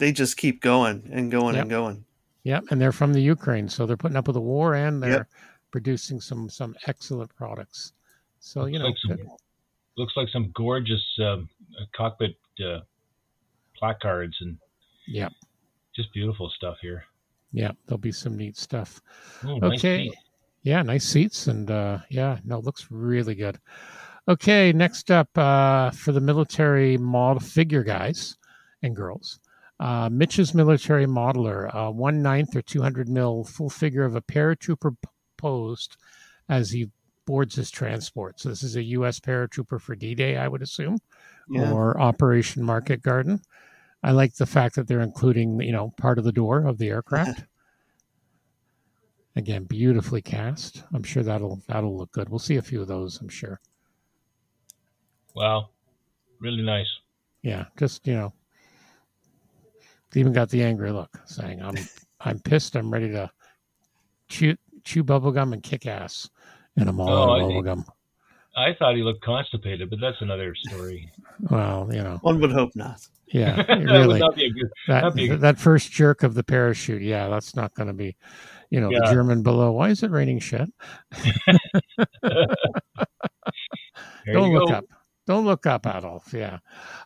they 0.00 0.10
just 0.12 0.36
keep 0.36 0.60
going 0.60 1.08
and 1.12 1.30
going 1.30 1.54
Yep. 1.54 1.62
and 1.62 1.70
going. 1.70 2.04
Yep, 2.42 2.64
and 2.70 2.80
they're 2.80 2.90
from 2.92 3.12
the 3.12 3.20
Ukraine, 3.20 3.68
so 3.68 3.86
they're 3.86 3.96
putting 3.98 4.16
up 4.16 4.26
with 4.26 4.34
the 4.34 4.40
war 4.40 4.74
and 4.74 5.02
they're 5.02 5.10
Yep. 5.10 5.28
producing 5.70 6.20
some 6.20 6.48
some 6.50 6.74
excellent 6.86 7.34
products. 7.36 7.92
So 8.40 8.64
you 8.64 8.78
know, 8.78 8.86
Looks 8.86 9.04
like 9.06 9.18
some, 9.18 9.28
looks 9.96 10.16
like 10.16 10.28
some 10.30 10.50
gorgeous 10.52 11.04
um, 11.20 11.48
uh, 11.80 11.84
cockpit 11.94 12.36
uh, 12.64 12.80
placards 13.76 14.36
and 14.40 14.58
yeah, 15.06 15.28
just 15.94 16.12
beautiful 16.12 16.48
stuff 16.50 16.76
here. 16.80 17.04
yeah, 17.52 17.72
there'll 17.86 17.98
be 17.98 18.12
some 18.12 18.36
neat 18.36 18.56
stuff. 18.56 19.00
Ooh, 19.44 19.58
nice 19.60 19.78
Okay. 19.80 20.08
seat. 20.08 20.14
Yeah, 20.62 20.82
nice 20.82 21.04
seats 21.06 21.46
and 21.46 21.70
uh 21.70 21.98
yeah, 22.10 22.38
no, 22.44 22.58
it 22.58 22.64
looks 22.64 22.90
really 22.90 23.34
good. 23.34 23.58
Okay, 24.28 24.72
next 24.72 25.10
up 25.10 25.28
uh 25.36 25.90
for 25.90 26.12
the 26.12 26.20
military 26.20 26.96
model 26.98 27.40
figure 27.40 27.82
guys 27.82 28.36
and 28.82 28.94
girls. 28.96 29.40
Uh 29.80 30.08
Mitch's 30.12 30.54
military 30.54 31.06
modeler, 31.06 31.74
uh 31.74 31.90
one 31.90 32.22
ninth 32.22 32.54
or 32.54 32.62
two 32.62 32.82
hundred 32.82 33.08
mil 33.08 33.42
full 33.44 33.70
figure 33.70 34.04
of 34.04 34.14
a 34.14 34.22
paratrooper 34.22 34.94
posed 35.38 35.96
as 36.48 36.70
he 36.70 36.90
boards 37.26 37.54
his 37.54 37.70
transport. 37.70 38.38
So 38.38 38.48
this 38.50 38.62
is 38.62 38.76
a 38.76 38.82
US 38.82 39.18
paratrooper 39.20 39.80
for 39.80 39.94
D-Day, 39.96 40.36
I 40.36 40.48
would 40.48 40.62
assume, 40.62 40.98
Yeah. 41.48 41.72
or 41.72 41.98
Operation 42.00 42.62
Market 42.62 43.02
Garden. 43.02 43.40
I 44.02 44.10
like 44.12 44.34
the 44.34 44.46
fact 44.46 44.74
that 44.76 44.86
they're 44.88 45.00
including, 45.00 45.60
you 45.60 45.72
know, 45.72 45.92
part 45.96 46.18
of 46.18 46.24
the 46.24 46.32
door 46.32 46.66
of 46.66 46.78
the 46.78 46.88
aircraft. 46.88 47.44
Again, 49.36 49.64
beautifully 49.64 50.20
cast. 50.22 50.82
I'm 50.92 51.04
sure 51.04 51.22
that'll 51.22 51.62
that'll 51.68 51.96
look 51.96 52.10
good. 52.12 52.28
We'll 52.28 52.38
see 52.40 52.56
a 52.56 52.62
few 52.62 52.82
of 52.82 52.88
those. 52.88 53.20
I'm 53.20 53.28
sure. 53.28 53.60
Wow, 55.34 55.70
really 56.40 56.62
nice. 56.62 56.88
Yeah, 57.42 57.66
just 57.78 58.06
you 58.06 58.14
know, 58.14 58.32
even 60.14 60.32
got 60.32 60.48
the 60.50 60.62
angry 60.62 60.90
look, 60.92 61.10
saying, 61.26 61.62
"I'm 61.62 61.76
I'm 62.20 62.38
pissed. 62.40 62.76
I'm 62.76 62.90
ready 62.92 63.08
to 63.10 63.30
chew 64.28 64.56
chew 64.84 65.04
bubblegum 65.04 65.52
and 65.52 65.62
kick 65.62 65.86
ass." 65.86 66.28
And 66.76 66.88
I'm 66.88 67.00
all 67.00 67.08
Oh, 67.08 67.22
out 67.22 67.40
I 67.40 67.42
of 67.42 67.50
bubblegum. 67.50 67.84
I 68.56 68.74
thought 68.74 68.96
he 68.96 69.02
looked 69.02 69.22
constipated, 69.22 69.90
but 69.90 70.00
that's 70.00 70.20
another 70.20 70.54
story. 70.56 71.10
Well, 71.50 71.88
you 71.92 72.02
know, 72.02 72.18
One 72.22 72.40
would 72.40 72.50
hope 72.52 72.74
not. 72.74 73.00
yeah, 73.28 73.56
that 73.68 73.78
really. 73.84 74.18
not 74.18 74.34
good. 74.34 74.52
That 74.88 75.14
that'd 75.14 75.40
that 75.40 75.58
first 75.58 75.92
jerk 75.92 76.22
of 76.24 76.34
the 76.34 76.42
parachute, 76.42 77.02
yeah, 77.02 77.28
that's 77.28 77.54
not 77.54 77.72
going 77.74 77.86
to 77.86 77.92
be, 77.92 78.16
you 78.70 78.80
know, 78.80 78.88
the 78.90 79.06
German 79.12 79.42
below. 79.42 79.70
Why 79.72 79.90
is 79.90 80.02
it 80.02 80.10
raining 80.10 80.40
shit? 80.40 80.68
Don't 84.26 84.52
look 84.52 84.68
go. 84.68 84.74
up. 84.74 84.84
Don't 85.30 85.46
look 85.46 85.64
up, 85.64 85.86
Adolf. 85.86 86.34
Yeah. 86.34 86.58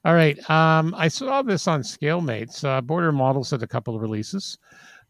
All 0.03 0.14
right. 0.14 0.39
Um, 0.49 0.95
I 0.97 1.09
saw 1.09 1.43
this 1.43 1.68
on 1.68 1.83
ScaleMates. 1.83 2.64
Uh, 2.64 2.81
Border 2.81 3.12
Models 3.12 3.51
had 3.51 3.62
a 3.62 3.66
couple 3.66 3.95
of 3.95 4.01
releases. 4.01 4.57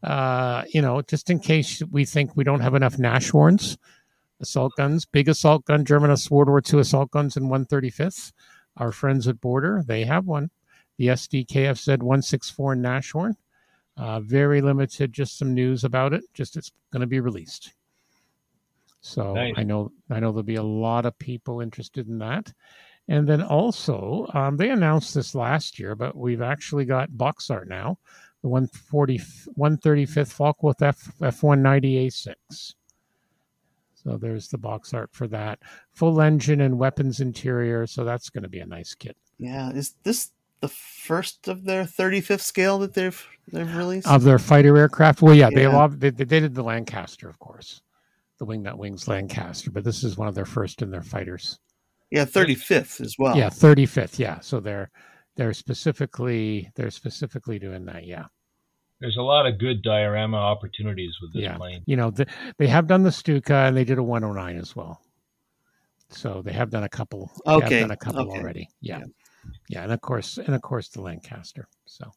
Uh, 0.03 0.63
you 0.67 0.81
know, 0.81 1.01
just 1.01 1.29
in 1.29 1.39
case 1.39 1.81
we 1.89 2.03
think 2.03 2.35
we 2.35 2.43
don't 2.43 2.59
have 2.59 2.75
enough 2.75 2.97
Nashorns, 2.97 3.77
assault 4.41 4.73
guns, 4.75 5.05
big 5.05 5.29
assault 5.29 5.63
gun, 5.63 5.85
German 5.85 6.09
World 6.29 6.49
War 6.49 6.61
II 6.61 6.81
assault 6.81 7.09
guns 7.11 7.37
in 7.37 7.43
135th. 7.43 8.33
Our 8.75 8.91
friends 8.91 9.29
at 9.29 9.39
Border, 9.39 9.81
they 9.87 10.03
have 10.03 10.25
one. 10.25 10.49
The 10.97 11.07
SDKFZ 11.07 11.99
164 11.99 12.75
Nashorn. 12.75 13.35
Uh, 13.95 14.19
very 14.19 14.59
limited, 14.59 15.13
just 15.13 15.37
some 15.37 15.53
news 15.53 15.85
about 15.85 16.11
it. 16.11 16.25
Just 16.33 16.57
it's 16.57 16.73
going 16.91 16.99
to 16.99 17.07
be 17.07 17.21
released. 17.21 17.71
So 18.99 19.35
Nice. 19.35 19.53
I 19.55 19.63
know 19.63 19.93
I 20.09 20.19
know 20.19 20.33
there'll 20.33 20.43
be 20.43 20.55
a 20.55 20.63
lot 20.63 21.05
of 21.05 21.17
people 21.17 21.61
interested 21.61 22.09
in 22.09 22.17
that. 22.19 22.51
And 23.07 23.27
then 23.27 23.41
also, 23.43 24.27
um, 24.33 24.57
they 24.57 24.69
announced 24.69 25.13
this 25.13 25.35
last 25.35 25.77
year, 25.79 25.95
but 25.95 26.15
we've 26.15 26.41
actually 26.41 26.85
got 26.85 27.15
box 27.17 27.49
art 27.49 27.67
now. 27.67 27.97
The 28.41 28.49
140, 28.49 29.19
135th 29.57 30.31
Focke-Wulf 30.31 30.81
F, 30.81 31.11
F190A6. 31.19 32.75
So 33.93 34.17
there's 34.17 34.47
the 34.49 34.57
box 34.57 34.93
art 34.93 35.09
for 35.13 35.27
that. 35.29 35.59
Full 35.93 36.21
engine 36.21 36.61
and 36.61 36.77
weapons 36.77 37.19
interior. 37.19 37.87
So 37.87 38.03
that's 38.03 38.29
going 38.29 38.43
to 38.43 38.49
be 38.49 38.59
a 38.59 38.65
nice 38.65 38.93
kit. 38.93 39.17
Yeah, 39.39 39.71
is 39.71 39.95
this 40.03 40.31
the 40.61 40.67
first 40.67 41.47
of 41.47 41.65
their 41.65 41.83
35th 41.83 42.41
scale 42.41 42.79
that 42.79 42.93
they've 42.93 43.27
they've 43.51 43.75
released? 43.75 44.07
Of 44.07 44.23
their 44.23 44.39
fighter 44.39 44.77
aircraft. 44.77 45.21
Well, 45.21 45.33
yeah, 45.33 45.49
they, 45.49 45.63
Yeah. 45.63 45.75
love, 45.75 45.99
they, 45.99 46.11
they 46.11 46.25
did 46.25 46.53
the 46.55 46.63
Lancaster, 46.63 47.27
of 47.29 47.39
course. 47.39 47.81
The 48.37 48.45
Wingnut 48.45 48.77
Wings 48.77 49.07
Lancaster, 49.07 49.71
but 49.71 49.83
this 49.83 50.03
is 50.03 50.17
one 50.17 50.27
of 50.27 50.35
their 50.35 50.45
first 50.45 50.81
in 50.81 50.91
their 50.91 51.01
fighters. 51.01 51.59
Yeah, 52.11 52.25
35th 52.25 53.01
as 53.01 53.15
well. 53.17 53.35
Yeah, 53.37 53.49
35th. 53.49 54.19
Yeah. 54.19 54.39
So 54.39 54.59
they're 54.59 54.89
they're 55.35 55.53
specifically 55.53 56.71
they're 56.75 56.91
specifically 56.91 57.59
doing 57.59 57.85
that. 57.85 58.05
Yeah. 58.05 58.25
There's 59.01 59.17
a 59.17 59.21
lot 59.21 59.45
of 59.45 59.59
good 59.59 59.81
diorama 59.81 60.37
opportunities 60.37 61.15
with 61.21 61.33
this 61.33 61.43
Yeah. 61.43 61.57
plane. 61.57 61.83
You 61.85 61.97
know, 61.97 62.11
the, 62.11 62.25
they 62.57 62.67
have 62.67 62.87
done 62.87 63.03
the 63.03 63.11
Stuka 63.11 63.53
and 63.53 63.75
they 63.75 63.83
did 63.83 63.97
a 63.97 64.03
109 64.03 64.57
as 64.57 64.75
well. 64.75 65.01
So 66.09 66.41
they 66.41 66.53
have 66.53 66.69
done 66.69 66.83
a 66.83 66.89
couple. 66.89 67.29
they 67.45 67.51
have 67.51 67.63
Okay, 67.63 67.79
done 67.81 67.91
a 67.91 67.97
couple 67.97 68.21
okay. 68.29 68.39
already. 68.39 68.69
Yeah. 68.79 68.99
Yeah. 68.99 69.05
yeah. 69.67 69.83
And 69.83 69.91
of 69.91 69.99
course, 69.99 70.37
and 70.37 70.55
of 70.55 70.61
course 70.61 70.87
the 70.89 71.01
Lancaster. 71.01 71.67
So, 71.85 72.09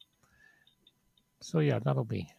so 1.41 1.59
yeah, 1.59 1.79
that'll 1.79 2.05
be, 2.05 2.29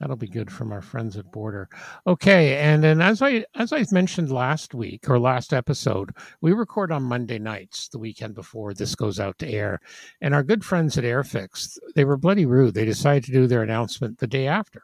that'll 0.00 0.16
be 0.16 0.26
good 0.26 0.50
from 0.50 0.72
our 0.72 0.82
friends 0.82 1.16
at 1.16 1.30
Border. 1.32 1.68
Okay. 2.06 2.56
And 2.58 2.82
then 2.82 3.00
as 3.00 3.22
I, 3.22 3.44
as 3.54 3.72
I 3.72 3.84
mentioned 3.90 4.30
last 4.30 4.74
week 4.74 5.08
or 5.08 5.18
last 5.18 5.52
episode, 5.52 6.12
we 6.40 6.52
record 6.52 6.92
on 6.92 7.02
Monday 7.02 7.38
nights, 7.38 7.88
the 7.88 7.98
weekend 7.98 8.34
before 8.34 8.74
this 8.74 8.94
goes 8.94 9.20
out 9.20 9.38
to 9.38 9.48
air. 9.48 9.80
And 10.20 10.34
our 10.34 10.42
good 10.42 10.64
friends 10.64 10.98
at 10.98 11.04
Airfix, 11.04 11.78
they 11.94 12.04
were 12.04 12.16
bloody 12.16 12.46
rude. 12.46 12.74
They 12.74 12.84
decided 12.84 13.24
to 13.24 13.32
do 13.32 13.46
their 13.46 13.62
announcement 13.62 14.18
the 14.18 14.26
day 14.26 14.46
after. 14.46 14.82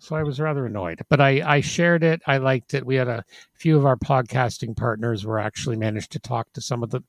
So 0.00 0.14
I 0.14 0.22
was 0.22 0.38
rather 0.38 0.64
annoyed, 0.64 1.02
but 1.08 1.20
I, 1.20 1.42
I 1.44 1.60
shared 1.60 2.04
it. 2.04 2.22
I 2.24 2.38
liked 2.38 2.72
it. 2.72 2.86
We 2.86 2.94
had 2.94 3.08
a 3.08 3.24
few 3.54 3.76
of 3.76 3.84
our 3.84 3.96
podcasting 3.96 4.76
partners 4.76 5.26
were 5.26 5.40
actually 5.40 5.76
managed 5.76 6.12
to 6.12 6.20
talk 6.20 6.52
to 6.52 6.60
some 6.60 6.84
of 6.84 6.90
the 6.90 7.02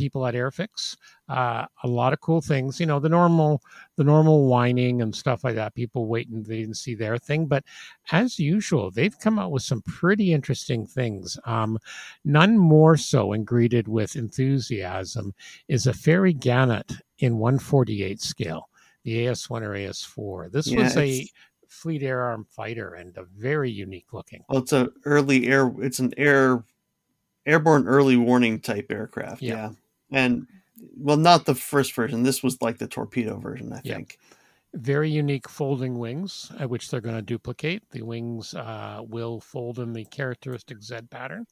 people 0.00 0.26
at 0.26 0.32
Airfix. 0.34 0.96
Uh, 1.28 1.66
a 1.84 1.88
lot 1.88 2.14
of 2.14 2.20
cool 2.20 2.40
things. 2.40 2.80
You 2.80 2.86
know, 2.86 2.98
the 2.98 3.08
normal 3.10 3.60
the 3.96 4.04
normal 4.04 4.46
whining 4.48 5.02
and 5.02 5.14
stuff 5.14 5.44
like 5.44 5.54
that. 5.56 5.74
People 5.74 6.06
waiting 6.06 6.42
they 6.42 6.60
didn't 6.60 6.78
see 6.78 6.94
their 6.94 7.18
thing, 7.18 7.46
but 7.46 7.64
as 8.10 8.38
usual, 8.38 8.90
they've 8.90 9.18
come 9.20 9.38
out 9.38 9.52
with 9.52 9.62
some 9.62 9.82
pretty 9.82 10.32
interesting 10.32 10.86
things. 10.86 11.38
Um, 11.44 11.78
none 12.24 12.56
more 12.56 12.96
so 12.96 13.32
and 13.32 13.46
greeted 13.46 13.88
with 13.88 14.16
enthusiasm 14.16 15.34
is 15.68 15.86
a 15.86 15.92
Fairey 15.92 16.34
Gannet 16.34 16.92
in 17.18 17.36
148 17.36 18.22
scale, 18.22 18.70
the 19.04 19.26
AS1 19.26 19.60
or 19.60 19.74
AS4. 19.74 20.50
This 20.50 20.66
Yeah, 20.66 20.82
was 20.82 20.96
a 20.96 21.28
Fleet 21.68 22.02
Air 22.02 22.22
Arm 22.22 22.46
fighter 22.50 22.94
and 22.94 23.16
a 23.18 23.24
very 23.24 23.70
unique 23.70 24.12
looking. 24.14 24.44
Well, 24.48 24.62
it's 24.62 24.72
a 24.72 24.88
early 25.04 25.46
air. 25.48 25.70
It's 25.78 25.98
an 25.98 26.14
air 26.16 26.64
airborne 27.46 27.86
early 27.86 28.16
warning 28.16 28.60
type 28.60 28.86
aircraft. 28.90 29.42
Yeah. 29.42 29.54
Yeah, 29.54 29.70
and 30.12 30.46
well, 30.96 31.16
not 31.16 31.46
the 31.46 31.54
first 31.54 31.94
version. 31.94 32.22
This 32.22 32.42
was 32.42 32.60
like 32.62 32.78
the 32.78 32.88
torpedo 32.88 33.38
version, 33.38 33.72
I 33.72 33.80
Yeah. 33.82 33.98
think. 33.98 34.18
very 34.74 35.10
unique 35.10 35.48
folding 35.48 35.98
wings, 35.98 36.52
uh, 36.60 36.68
which 36.68 36.90
they're 36.90 37.00
going 37.00 37.16
to 37.16 37.22
duplicate. 37.22 37.90
The 37.90 38.02
wings 38.02 38.54
uh, 38.54 39.02
will 39.06 39.40
fold 39.40 39.78
in 39.80 39.92
the 39.94 40.04
characteristic 40.06 40.82
Z 40.82 41.02
pattern. 41.10 41.46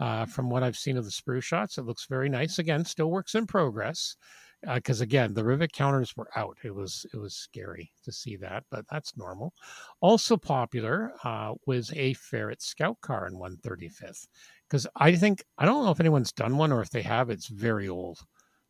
Uh, 0.00 0.26
from 0.26 0.50
what 0.50 0.62
I've 0.62 0.78
seen 0.78 0.96
of 0.98 1.04
the 1.04 1.10
sprue 1.12 1.42
shots, 1.42 1.78
it 1.78 1.82
looks 1.84 2.06
very 2.06 2.28
nice. 2.28 2.58
Again, 2.58 2.84
still 2.86 3.10
works 3.10 3.34
in 3.36 3.46
progress. 3.46 4.16
Because 4.62 5.00
again, 5.00 5.34
the 5.34 5.44
rivet 5.44 5.72
counters 5.72 6.16
were 6.16 6.30
out. 6.36 6.58
It 6.64 6.74
was 6.74 7.06
it 7.14 7.18
was 7.18 7.34
scary 7.36 7.92
to 8.04 8.12
see 8.12 8.36
that, 8.36 8.64
but 8.70 8.86
that's 8.90 9.16
normal. 9.16 9.54
Also 10.00 10.36
popular 10.36 11.14
uh, 11.24 11.54
was 11.66 11.92
a 11.94 12.14
Ferret 12.14 12.62
Scout 12.62 13.00
car 13.02 13.26
in 13.26 13.38
135th. 13.38 14.28
Because 14.70 14.86
I 14.94 15.16
think 15.16 15.42
I 15.58 15.64
don't 15.64 15.84
know 15.84 15.90
if 15.90 16.00
anyone's 16.00 16.32
done 16.32 16.56
one 16.56 16.70
or 16.70 16.80
if 16.80 16.90
they 16.90 17.02
have, 17.02 17.28
it's 17.28 17.48
very 17.48 17.88
old 17.88 18.20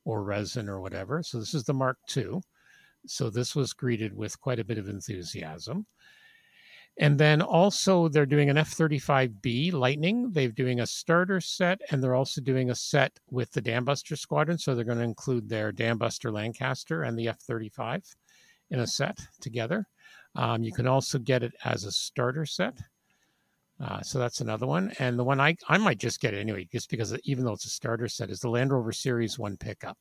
or 0.04 0.22
resin 0.22 0.68
or 0.68 0.80
whatever. 0.80 1.22
So 1.22 1.38
this 1.38 1.52
is 1.52 1.64
the 1.64 1.74
Mark 1.74 1.98
II. 2.16 2.40
So 3.06 3.28
this 3.28 3.54
was 3.54 3.74
greeted 3.74 4.16
with 4.16 4.40
quite 4.40 4.58
a 4.58 4.64
bit 4.64 4.78
of 4.78 4.88
enthusiasm. 4.88 5.86
And 6.98 7.18
then 7.18 7.40
also 7.40 8.08
they're 8.08 8.26
doing 8.26 8.50
an 8.50 8.58
F-35B 8.58 9.72
Lightning. 9.72 10.32
They're 10.32 10.48
doing 10.48 10.80
a 10.80 10.86
starter 10.86 11.40
set, 11.40 11.80
and 11.90 12.02
they're 12.02 12.14
also 12.14 12.40
doing 12.40 12.70
a 12.70 12.74
set 12.74 13.18
with 13.30 13.50
the 13.52 13.62
Dambuster 13.62 14.18
Squadron. 14.18 14.58
So 14.58 14.74
they're 14.74 14.84
going 14.84 14.98
to 14.98 15.04
include 15.04 15.48
their 15.48 15.72
Dambuster 15.72 16.32
Lancaster 16.32 17.02
and 17.04 17.18
the 17.18 17.28
F-35 17.28 18.02
in 18.70 18.80
a 18.80 18.86
set 18.86 19.18
together. 19.40 19.86
Um, 20.34 20.62
you 20.62 20.72
can 20.72 20.86
also 20.86 21.18
get 21.18 21.42
it 21.42 21.52
as 21.64 21.84
a 21.84 21.92
starter 21.92 22.44
set. 22.44 22.78
Uh, 23.82 24.02
so 24.02 24.18
that's 24.18 24.40
another 24.40 24.66
one. 24.66 24.92
And 24.98 25.18
the 25.18 25.24
one 25.24 25.40
I, 25.40 25.56
I 25.68 25.78
might 25.78 25.98
just 25.98 26.20
get 26.20 26.34
anyway, 26.34 26.68
just 26.70 26.90
because 26.90 27.16
even 27.24 27.44
though 27.44 27.54
it's 27.54 27.64
a 27.64 27.70
starter 27.70 28.08
set, 28.08 28.30
is 28.30 28.40
the 28.40 28.50
Land 28.50 28.72
Rover 28.72 28.92
Series 28.92 29.38
1 29.38 29.56
pickup 29.56 29.96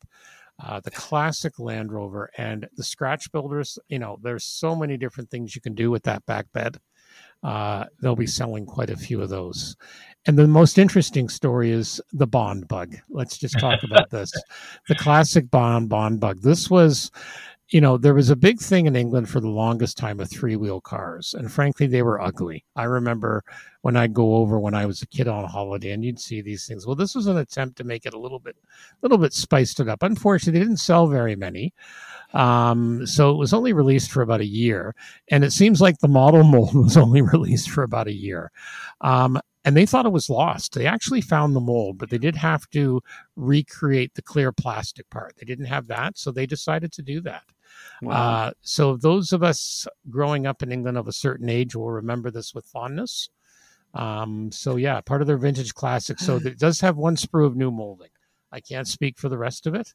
uh, 0.64 0.80
the 0.82 0.92
classic 0.92 1.60
Land 1.60 1.92
Rover 1.92 2.30
and 2.38 2.68
the 2.76 2.84
scratch 2.84 3.32
builders. 3.32 3.80
You 3.88 4.00
know, 4.00 4.18
there's 4.22 4.46
so 4.46 4.76
many 4.76 4.98
different 4.98 5.30
things 5.30 5.56
you 5.56 5.62
can 5.62 5.74
do 5.74 5.90
with 5.90 6.04
that 6.04 6.26
back 6.26 6.52
bed. 6.52 6.78
Uh, 7.42 7.86
they'll 8.02 8.16
be 8.16 8.28
selling 8.28 8.66
quite 8.66 8.90
a 8.90 8.98
few 8.98 9.22
of 9.22 9.30
those. 9.30 9.78
And 10.28 10.38
the 10.38 10.48
most 10.48 10.78
interesting 10.78 11.30
story 11.30 11.72
is 11.72 12.02
the 12.12 12.28
Bond 12.28 12.68
bug. 12.68 12.96
Let's 13.10 13.38
just 13.38 13.58
talk 13.60 13.84
about 13.84 14.10
this. 14.10 14.32
The 14.88 14.96
classic 14.96 15.50
Bond 15.50 15.88
Bond 15.88 16.20
bug. 16.20 16.42
This 16.42 16.70
was, 16.70 17.12
you 17.72 17.80
know, 17.80 17.98
there 17.98 18.16
was 18.16 18.32
a 18.32 18.36
big 18.36 18.60
thing 18.60 18.88
in 18.88 18.96
England 18.96 19.30
for 19.30 19.40
the 19.40 19.50
longest 19.50 19.96
time 19.96 20.20
of 20.20 20.30
three 20.30 20.56
wheel 20.56 20.82
cars. 20.82 21.36
And 21.36 21.52
frankly, 21.52 21.86
they 21.86 22.02
were 22.02 22.20
ugly. 22.20 22.66
I 22.76 22.86
remember 22.86 23.44
when 23.82 23.96
I'd 23.96 24.14
go 24.14 24.36
over 24.36 24.60
when 24.60 24.74
I 24.74 24.88
was 24.88 25.04
a 25.04 25.08
kid 25.08 25.28
on 25.28 25.48
holiday 25.48 25.92
and 25.92 26.04
you'd 26.04 26.20
see 26.20 26.42
these 26.42 26.66
things. 26.66 26.88
Well, 26.88 26.96
this 26.96 27.14
was 27.14 27.28
an 27.28 27.38
attempt 27.38 27.78
to 27.78 27.84
make 27.84 28.08
it 28.08 28.16
a 28.16 28.20
little 28.20 28.40
bit 28.40 28.56
a 28.64 28.98
little 29.04 29.20
bit 29.20 29.34
spiced 29.34 29.80
it 29.80 29.88
up. 29.88 30.02
Unfortunately, 30.02 30.60
they 30.60 30.66
didn't 30.66 30.80
sell 30.80 31.08
very 31.08 31.36
many. 31.36 31.74
Um, 32.34 33.06
so 33.06 33.32
it 33.32 33.38
was 33.38 33.54
only 33.54 33.74
released 33.74 34.12
for 34.12 34.24
about 34.24 34.42
a 34.42 34.46
year. 34.46 34.96
And 35.30 35.44
it 35.44 35.52
seems 35.52 35.80
like 35.80 36.00
the 36.00 36.08
model 36.08 36.44
mold 36.46 36.74
was 36.74 36.98
only 36.98 37.22
released 37.22 37.70
for 37.70 37.84
about 37.84 38.08
a 38.08 38.14
year. 38.14 38.52
Um, 39.02 39.40
and 39.64 39.78
they 39.78 39.86
thought 39.86 40.06
it 40.08 40.12
was 40.12 40.30
lost. 40.30 40.74
They 40.74 40.88
actually 40.88 41.22
found 41.22 41.56
the 41.56 41.60
mold, 41.60 42.00
but 42.00 42.10
they 42.10 42.18
did 42.18 42.36
have 42.36 42.68
to 42.72 43.02
recreate 43.36 44.16
the 44.16 44.22
clear 44.22 44.52
plastic 44.52 45.08
part. 45.12 45.36
They 45.38 45.46
didn't 45.46 45.66
have 45.66 45.88
that, 45.88 46.18
so 46.18 46.32
they 46.32 46.46
decided 46.48 46.92
to 46.94 47.02
do 47.02 47.22
that. 47.22 47.44
Wow. 48.02 48.14
Uh, 48.14 48.52
so 48.62 48.98
those 48.98 49.34
of 49.34 49.44
us 49.44 49.88
growing 50.10 50.48
up 50.48 50.64
in 50.64 50.72
England 50.72 50.98
of 50.98 51.08
a 51.08 51.14
certain 51.14 51.50
age 51.50 51.76
will 51.76 51.92
remember 51.92 52.32
this 52.32 52.54
with 52.54 52.66
fondness. 52.66 53.30
Um, 53.94 54.52
so 54.52 54.76
yeah, 54.76 55.02
part 55.02 55.22
of 55.22 55.28
their 55.28 55.38
vintage 55.38 55.74
classic. 55.74 56.20
So 56.20 56.36
it 56.44 56.60
does 56.60 56.80
have 56.82 56.98
one 56.98 57.16
sprue 57.16 57.46
of 57.46 57.56
new 57.56 57.72
molding. 57.72 58.10
I 58.52 58.60
can't 58.60 58.88
speak 58.88 59.18
for 59.18 59.30
the 59.30 59.38
rest 59.38 59.68
of 59.68 59.76
it, 59.76 59.94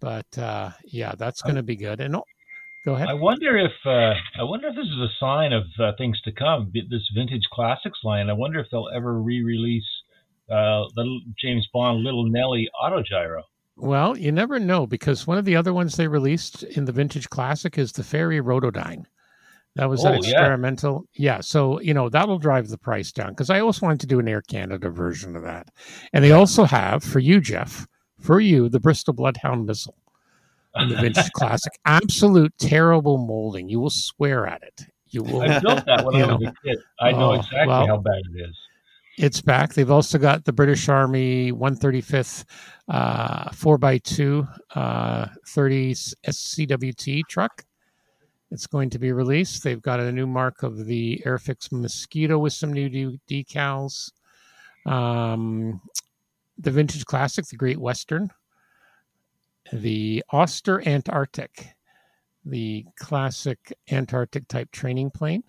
but 0.00 0.26
uh, 0.38 0.70
yeah, 0.84 1.14
that's 1.16 1.42
going 1.42 1.54
to 1.54 1.62
be 1.62 1.76
good. 1.76 2.00
And 2.00 2.16
oh, 2.16 2.24
go 2.84 2.94
ahead. 2.94 3.08
I 3.08 3.14
wonder 3.14 3.56
if 3.56 3.72
uh, 3.84 4.14
I 4.38 4.42
wonder 4.42 4.68
if 4.68 4.74
this 4.74 4.86
is 4.86 4.98
a 4.98 5.08
sign 5.20 5.52
of 5.52 5.64
uh, 5.78 5.92
things 5.96 6.20
to 6.22 6.32
come. 6.32 6.72
This 6.74 7.08
vintage 7.14 7.44
classics 7.52 8.00
line. 8.02 8.28
I 8.28 8.32
wonder 8.32 8.58
if 8.58 8.66
they'll 8.70 8.90
ever 8.92 9.20
re-release 9.20 9.84
uh, 10.50 10.84
James 11.40 11.68
Bond 11.72 12.02
Little 12.02 12.24
Nelly 12.24 12.68
Autogyro. 12.82 13.42
Well, 13.76 14.16
you 14.16 14.32
never 14.32 14.58
know 14.58 14.86
because 14.86 15.26
one 15.26 15.38
of 15.38 15.44
the 15.44 15.56
other 15.56 15.72
ones 15.74 15.96
they 15.96 16.08
released 16.08 16.62
in 16.62 16.86
the 16.86 16.92
vintage 16.92 17.28
classic 17.28 17.76
is 17.78 17.92
the 17.92 18.02
Fairey 18.02 18.40
Rotodyne. 18.40 19.04
That 19.74 19.90
was 19.90 20.02
an 20.04 20.12
Oh, 20.14 20.22
yeah. 20.22 20.30
experimental. 20.30 21.04
Yeah. 21.14 21.40
So, 21.42 21.78
you 21.80 21.92
know, 21.92 22.08
that'll 22.08 22.38
drive 22.38 22.68
the 22.68 22.78
price 22.78 23.12
down 23.12 23.30
because 23.30 23.50
I 23.50 23.60
always 23.60 23.82
wanted 23.82 24.00
to 24.00 24.06
do 24.06 24.18
an 24.18 24.28
Air 24.28 24.40
Canada 24.40 24.88
version 24.88 25.36
of 25.36 25.42
that. 25.42 25.68
And 26.14 26.24
they 26.24 26.32
also 26.32 26.64
have, 26.64 27.04
for 27.04 27.18
you, 27.18 27.40
Jeff, 27.40 27.86
for 28.18 28.40
you, 28.40 28.70
the 28.70 28.80
Bristol 28.80 29.12
Bloodhound 29.12 29.66
missile 29.66 29.98
in 30.76 30.88
the 30.88 30.96
vintage 30.96 31.30
classic. 31.34 31.74
Absolute 31.84 32.54
terrible 32.58 33.18
molding. 33.18 33.68
You 33.68 33.80
will 33.80 33.90
swear 33.90 34.46
at 34.46 34.62
it. 34.62 34.86
You 35.08 35.22
will. 35.22 35.42
I 35.42 35.60
built 35.60 35.84
that 35.84 36.06
when 36.06 36.16
I 36.22 36.26
was 36.32 36.40
know. 36.40 36.48
a 36.48 36.54
kid. 36.66 36.78
I 37.00 37.12
know 37.12 37.32
Oh, 37.32 37.34
exactly 37.34 37.66
well. 37.66 37.86
how 37.86 37.96
bad 37.98 38.22
it 38.34 38.48
is. 38.48 38.56
It's 39.16 39.40
back. 39.40 39.72
They've 39.72 39.90
also 39.90 40.18
got 40.18 40.44
the 40.44 40.52
British 40.52 40.88
Army 40.88 41.50
135th 41.52 42.44
uh, 42.88 43.50
4x2 43.50 44.48
uh, 44.74 45.26
30 45.48 45.94
SCWT 45.94 47.22
truck. 47.28 47.64
It's 48.50 48.66
going 48.66 48.90
to 48.90 48.98
be 48.98 49.12
released. 49.12 49.64
They've 49.64 49.80
got 49.80 50.00
a 50.00 50.12
new 50.12 50.26
mark 50.26 50.62
of 50.62 50.84
the 50.84 51.22
Airfix 51.26 51.72
Mosquito 51.72 52.38
with 52.38 52.52
some 52.52 52.72
new 52.72 52.88
de- 52.88 53.20
decals. 53.28 54.12
Um, 54.84 55.80
the 56.58 56.70
Vintage 56.70 57.04
Classic, 57.06 57.44
the 57.46 57.56
Great 57.56 57.78
Western. 57.78 58.30
The 59.72 60.22
Auster 60.30 60.86
Antarctic, 60.86 61.74
the 62.44 62.86
classic 63.00 63.72
Antarctic 63.90 64.46
type 64.46 64.70
training 64.70 65.10
plane. 65.10 65.42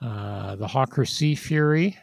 Uh, 0.00 0.56
the 0.56 0.66
Hawker 0.66 1.04
Sea 1.04 1.34
Fury, 1.34 1.96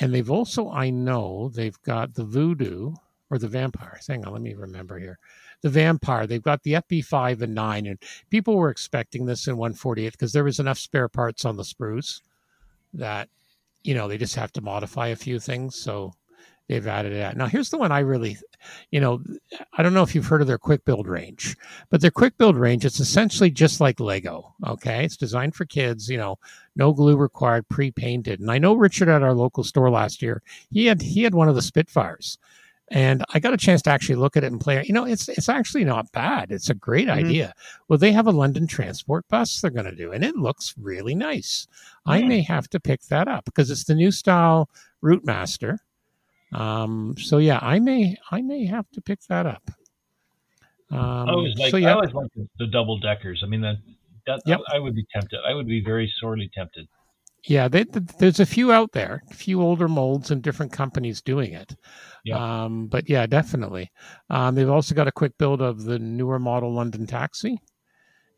and 0.00 0.12
they've 0.12 0.30
also, 0.30 0.70
I 0.70 0.90
know, 0.90 1.50
they've 1.54 1.80
got 1.82 2.14
the 2.14 2.24
Voodoo 2.24 2.94
or 3.30 3.38
the 3.38 3.48
Vampire. 3.48 3.98
Hang 4.06 4.24
on, 4.26 4.32
let 4.32 4.42
me 4.42 4.54
remember 4.54 4.98
here. 4.98 5.18
The 5.62 5.70
Vampire. 5.70 6.26
They've 6.26 6.42
got 6.42 6.62
the 6.62 6.74
FB5 6.74 7.42
and 7.42 7.54
9, 7.54 7.86
and 7.86 7.98
people 8.30 8.56
were 8.56 8.70
expecting 8.70 9.26
this 9.26 9.46
in 9.46 9.56
148 9.56 10.12
because 10.12 10.32
there 10.32 10.44
was 10.44 10.60
enough 10.60 10.78
spare 10.78 11.08
parts 11.08 11.44
on 11.44 11.56
the 11.56 11.64
spruce 11.64 12.20
that, 12.94 13.28
you 13.82 13.94
know, 13.94 14.06
they 14.06 14.18
just 14.18 14.36
have 14.36 14.52
to 14.52 14.60
modify 14.60 15.08
a 15.08 15.16
few 15.16 15.40
things. 15.40 15.76
So 15.76 16.12
they've 16.68 16.86
added 16.86 17.12
that. 17.14 17.36
Now, 17.36 17.46
here's 17.46 17.70
the 17.70 17.78
one 17.78 17.92
I 17.92 18.00
really, 18.00 18.36
you 18.90 19.00
know, 19.00 19.22
I 19.74 19.82
don't 19.82 19.94
know 19.94 20.02
if 20.02 20.14
you've 20.14 20.26
heard 20.26 20.40
of 20.40 20.46
their 20.46 20.58
quick 20.58 20.84
build 20.84 21.06
range, 21.06 21.56
but 21.90 22.00
their 22.00 22.10
quick 22.10 22.36
build 22.38 22.56
range, 22.56 22.84
it's 22.84 23.00
essentially 23.00 23.50
just 23.50 23.80
like 23.80 24.00
Lego. 24.00 24.54
Okay. 24.66 25.04
It's 25.04 25.16
designed 25.16 25.54
for 25.54 25.64
kids, 25.64 26.08
you 26.08 26.18
know, 26.18 26.38
no 26.74 26.92
glue 26.92 27.16
required, 27.16 27.68
pre-painted. 27.68 28.40
And 28.40 28.50
I 28.50 28.58
know 28.58 28.74
Richard 28.74 29.08
at 29.08 29.22
our 29.22 29.34
local 29.34 29.64
store 29.64 29.90
last 29.90 30.22
year, 30.22 30.42
he 30.70 30.86
had 30.86 31.02
he 31.02 31.22
had 31.22 31.34
one 31.34 31.48
of 31.48 31.54
the 31.54 31.62
Spitfires. 31.62 32.38
And 32.92 33.24
I 33.34 33.40
got 33.40 33.52
a 33.52 33.56
chance 33.56 33.82
to 33.82 33.90
actually 33.90 34.14
look 34.14 34.36
at 34.36 34.44
it 34.44 34.52
and 34.52 34.60
play 34.60 34.76
it. 34.76 34.86
You 34.86 34.94
know, 34.94 35.06
it's 35.06 35.28
it's 35.28 35.48
actually 35.48 35.84
not 35.84 36.12
bad. 36.12 36.52
It's 36.52 36.70
a 36.70 36.74
great 36.74 37.08
Mhm. 37.08 37.12
idea. 37.14 37.54
Well, 37.88 37.98
they 37.98 38.12
have 38.12 38.28
a 38.28 38.30
London 38.30 38.68
transport 38.68 39.26
bus 39.28 39.60
they're 39.60 39.72
going 39.72 39.86
to 39.86 39.94
do, 39.94 40.12
and 40.12 40.24
it 40.24 40.36
looks 40.36 40.72
really 40.80 41.14
nice. 41.16 41.66
I 42.06 42.20
Hmm. 42.20 42.28
may 42.28 42.42
have 42.42 42.68
to 42.70 42.78
pick 42.78 43.02
that 43.08 43.26
up 43.26 43.44
because 43.44 43.70
it's 43.72 43.84
the 43.84 43.96
new 43.96 44.12
style 44.12 44.70
Routemaster. 45.02 45.78
Um, 46.52 47.14
so 47.18 47.38
yeah, 47.38 47.58
I 47.60 47.78
may 47.78 48.16
I 48.30 48.40
may 48.42 48.66
have 48.66 48.88
to 48.92 49.00
pick 49.00 49.20
that 49.28 49.46
up. 49.46 49.62
Um, 50.90 51.00
I 51.00 51.32
always 51.32 51.56
like 51.56 51.70
so 51.70 51.78
I 51.78 51.92
always 51.92 52.12
like 52.12 52.30
the, 52.36 52.48
the 52.58 52.66
double 52.66 52.98
deckers. 52.98 53.42
I 53.44 53.48
mean, 53.48 53.60
the, 53.60 53.76
that 54.26 54.42
Yep. 54.46 54.60
I, 54.72 54.78
would 54.78 54.94
be 54.94 55.06
tempted. 55.12 55.40
I 55.48 55.54
would 55.54 55.66
be 55.66 55.82
very 55.82 56.12
sorely 56.20 56.50
tempted. 56.54 56.88
Yeah, 57.44 57.68
they, 57.68 57.84
th- 57.84 58.06
there's 58.18 58.40
a 58.40 58.46
few 58.46 58.72
out 58.72 58.90
there, 58.92 59.22
a 59.30 59.34
few 59.34 59.62
older 59.62 59.86
molds 59.86 60.32
and 60.32 60.42
different 60.42 60.72
companies 60.72 61.22
doing 61.22 61.52
it. 61.52 61.76
Yeah. 62.24 62.64
Um, 62.64 62.88
but 62.88 63.08
yeah, 63.08 63.26
definitely. 63.26 63.90
Um, 64.30 64.56
they've 64.56 64.68
also 64.70 64.96
got 64.96 65.06
a 65.06 65.12
quick 65.12 65.38
build 65.38 65.62
of 65.62 65.84
the 65.84 65.98
newer 65.98 66.40
model 66.40 66.74
London 66.74 67.06
Taxi, 67.06 67.60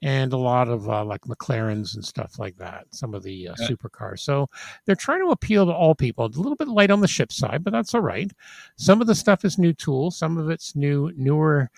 and 0.02 0.32
a 0.32 0.36
lot 0.36 0.68
of 0.68 0.88
uh, 0.88 1.04
like 1.04 1.22
McLarens 1.22 1.94
and 1.94 2.04
stuff 2.04 2.38
like 2.38 2.56
that. 2.58 2.86
Some 2.92 3.14
of 3.14 3.22
the 3.22 3.48
uh, 3.48 3.54
Yeah. 3.58 3.66
supercars. 3.66 4.20
So 4.20 4.48
they're 4.86 4.94
trying 4.94 5.20
to 5.24 5.30
appeal 5.30 5.66
to 5.66 5.72
all 5.72 5.94
people. 5.94 6.26
It's 6.26 6.36
a 6.36 6.40
little 6.40 6.56
bit 6.56 6.68
light 6.68 6.90
on 6.90 7.00
the 7.00 7.08
ship 7.08 7.32
side, 7.32 7.64
but 7.64 7.72
that's 7.72 7.94
all 7.94 8.00
right. 8.00 8.30
Some 8.76 9.00
of 9.00 9.06
the 9.08 9.14
stuff 9.14 9.44
is 9.44 9.58
new 9.58 9.72
tools. 9.72 10.16
Some 10.16 10.38
of 10.38 10.50
it's 10.50 10.76
new, 10.76 11.10
newer, 11.16 11.70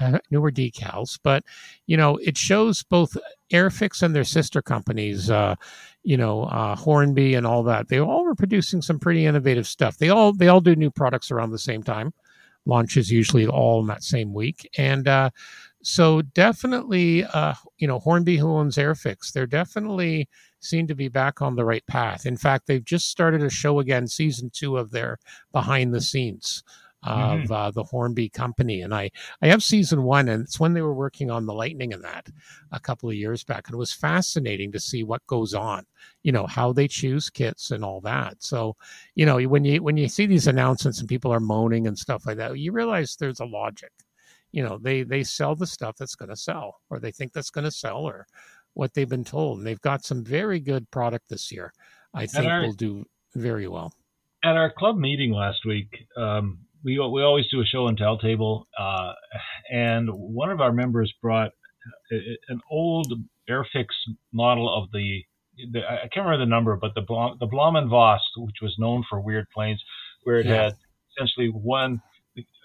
uh, 0.00 0.18
newer 0.30 0.50
decals. 0.50 1.18
But 1.22 1.44
you 1.86 1.96
know, 1.98 2.16
it 2.16 2.38
shows 2.38 2.82
both 2.82 3.16
Airfix 3.52 4.02
and 4.02 4.14
their 4.14 4.24
sister 4.24 4.62
companies. 4.62 5.30
Uh, 5.30 5.54
you 6.02 6.16
know, 6.16 6.44
uh, 6.44 6.74
Hornby 6.76 7.34
and 7.34 7.46
all 7.46 7.62
that. 7.64 7.88
They 7.88 7.98
all 8.00 8.24
were 8.24 8.34
producing 8.34 8.82
some 8.82 8.98
pretty 8.98 9.26
innovative 9.26 9.66
stuff. 9.66 9.98
They 9.98 10.08
all 10.08 10.32
they 10.32 10.48
all 10.48 10.60
do 10.60 10.76
new 10.76 10.90
products 10.90 11.30
around 11.30 11.50
the 11.50 11.58
same 11.58 11.82
time. 11.82 12.12
Launches 12.66 13.10
usually 13.10 13.46
all 13.46 13.80
in 13.82 13.86
that 13.88 14.02
same 14.02 14.32
week, 14.32 14.68
and 14.78 15.06
uh, 15.06 15.28
so 15.84 16.22
definitely, 16.22 17.24
uh, 17.24 17.54
you 17.78 17.86
know, 17.86 17.98
Hornby 17.98 18.38
who 18.38 18.48
owns 18.48 18.76
Airfix, 18.76 19.32
they're 19.32 19.46
definitely 19.46 20.28
seem 20.60 20.86
to 20.86 20.94
be 20.94 21.08
back 21.08 21.42
on 21.42 21.56
the 21.56 21.64
right 21.64 21.86
path. 21.86 22.24
In 22.26 22.36
fact, 22.36 22.66
they've 22.66 22.84
just 22.84 23.08
started 23.10 23.42
a 23.42 23.50
show 23.50 23.80
again, 23.80 24.06
season 24.08 24.50
two 24.50 24.78
of 24.78 24.90
their 24.90 25.18
behind 25.52 25.94
the 25.94 26.00
scenes 26.00 26.62
of 27.02 27.50
uh, 27.52 27.70
the 27.70 27.82
Hornby 27.82 28.30
company, 28.30 28.80
and 28.80 28.94
I 28.94 29.10
I 29.42 29.48
have 29.48 29.62
season 29.62 30.04
one, 30.04 30.28
and 30.28 30.42
it's 30.42 30.58
when 30.58 30.72
they 30.72 30.80
were 30.80 30.94
working 30.94 31.30
on 31.30 31.44
the 31.44 31.52
Lightning 31.52 31.92
and 31.92 32.02
that 32.02 32.28
a 32.72 32.80
couple 32.80 33.10
of 33.10 33.14
years 33.14 33.44
back, 33.44 33.68
and 33.68 33.74
it 33.74 33.78
was 33.78 33.92
fascinating 33.92 34.72
to 34.72 34.80
see 34.80 35.04
what 35.04 35.26
goes 35.26 35.52
on, 35.52 35.84
you 36.22 36.32
know, 36.32 36.46
how 36.46 36.72
they 36.72 36.88
choose 36.88 37.28
kits 37.28 37.70
and 37.70 37.84
all 37.84 38.00
that. 38.00 38.42
So, 38.42 38.76
you 39.14 39.26
know, 39.26 39.38
when 39.42 39.64
you 39.66 39.82
when 39.82 39.98
you 39.98 40.08
see 40.08 40.24
these 40.24 40.46
announcements 40.46 40.98
and 41.00 41.08
people 41.08 41.30
are 41.30 41.40
moaning 41.40 41.86
and 41.86 41.98
stuff 41.98 42.24
like 42.26 42.38
that, 42.38 42.58
you 42.58 42.72
realize 42.72 43.16
there's 43.16 43.40
a 43.40 43.44
logic. 43.44 43.92
You 44.54 44.62
know, 44.62 44.78
they 44.78 45.02
they 45.02 45.24
sell 45.24 45.56
the 45.56 45.66
stuff 45.66 45.96
that's 45.98 46.14
going 46.14 46.28
to 46.28 46.36
sell, 46.36 46.76
or 46.88 47.00
they 47.00 47.10
think 47.10 47.32
that's 47.32 47.50
going 47.50 47.64
to 47.64 47.72
sell, 47.72 48.04
or 48.04 48.24
what 48.74 48.94
they've 48.94 49.08
been 49.08 49.24
told. 49.24 49.58
And 49.58 49.66
they've 49.66 49.80
got 49.80 50.04
some 50.04 50.22
very 50.22 50.60
good 50.60 50.88
product 50.92 51.28
this 51.28 51.50
year. 51.50 51.72
I 52.14 52.26
think 52.26 52.46
our- 52.46 52.62
will 52.62 52.72
do 52.72 53.04
very 53.34 53.66
well. 53.66 53.92
At 54.44 54.56
our 54.56 54.70
club 54.70 54.96
meeting 54.96 55.32
last 55.32 55.64
week, 55.66 55.90
um, 56.16 56.58
we 56.84 56.92
we 57.00 57.22
always 57.24 57.48
do 57.50 57.62
a 57.62 57.64
show 57.66 57.88
and 57.88 57.98
tell 57.98 58.16
table, 58.16 58.68
uh, 58.78 59.12
and 59.72 60.08
one 60.12 60.50
of 60.50 60.60
our 60.60 60.72
members 60.72 61.12
brought 61.20 61.50
an 62.48 62.60
old 62.70 63.12
Airfix 63.50 63.86
model 64.32 64.72
of 64.72 64.90
the, 64.92 65.24
the 65.72 65.80
I 65.84 66.06
can't 66.12 66.24
remember 66.26 66.38
the 66.38 66.50
number, 66.56 66.76
but 66.76 66.94
the 66.94 67.02
Blohm, 67.02 67.38
the 67.40 67.48
Blohm 67.48 67.88
Voss, 67.88 68.20
which 68.36 68.56
was 68.62 68.74
known 68.78 69.02
for 69.10 69.20
weird 69.20 69.46
planes, 69.52 69.82
where 70.22 70.38
it 70.38 70.46
Yeah. 70.46 70.62
had 70.64 70.72
essentially 71.10 71.48
one 71.48 72.00
uh, 72.00 72.13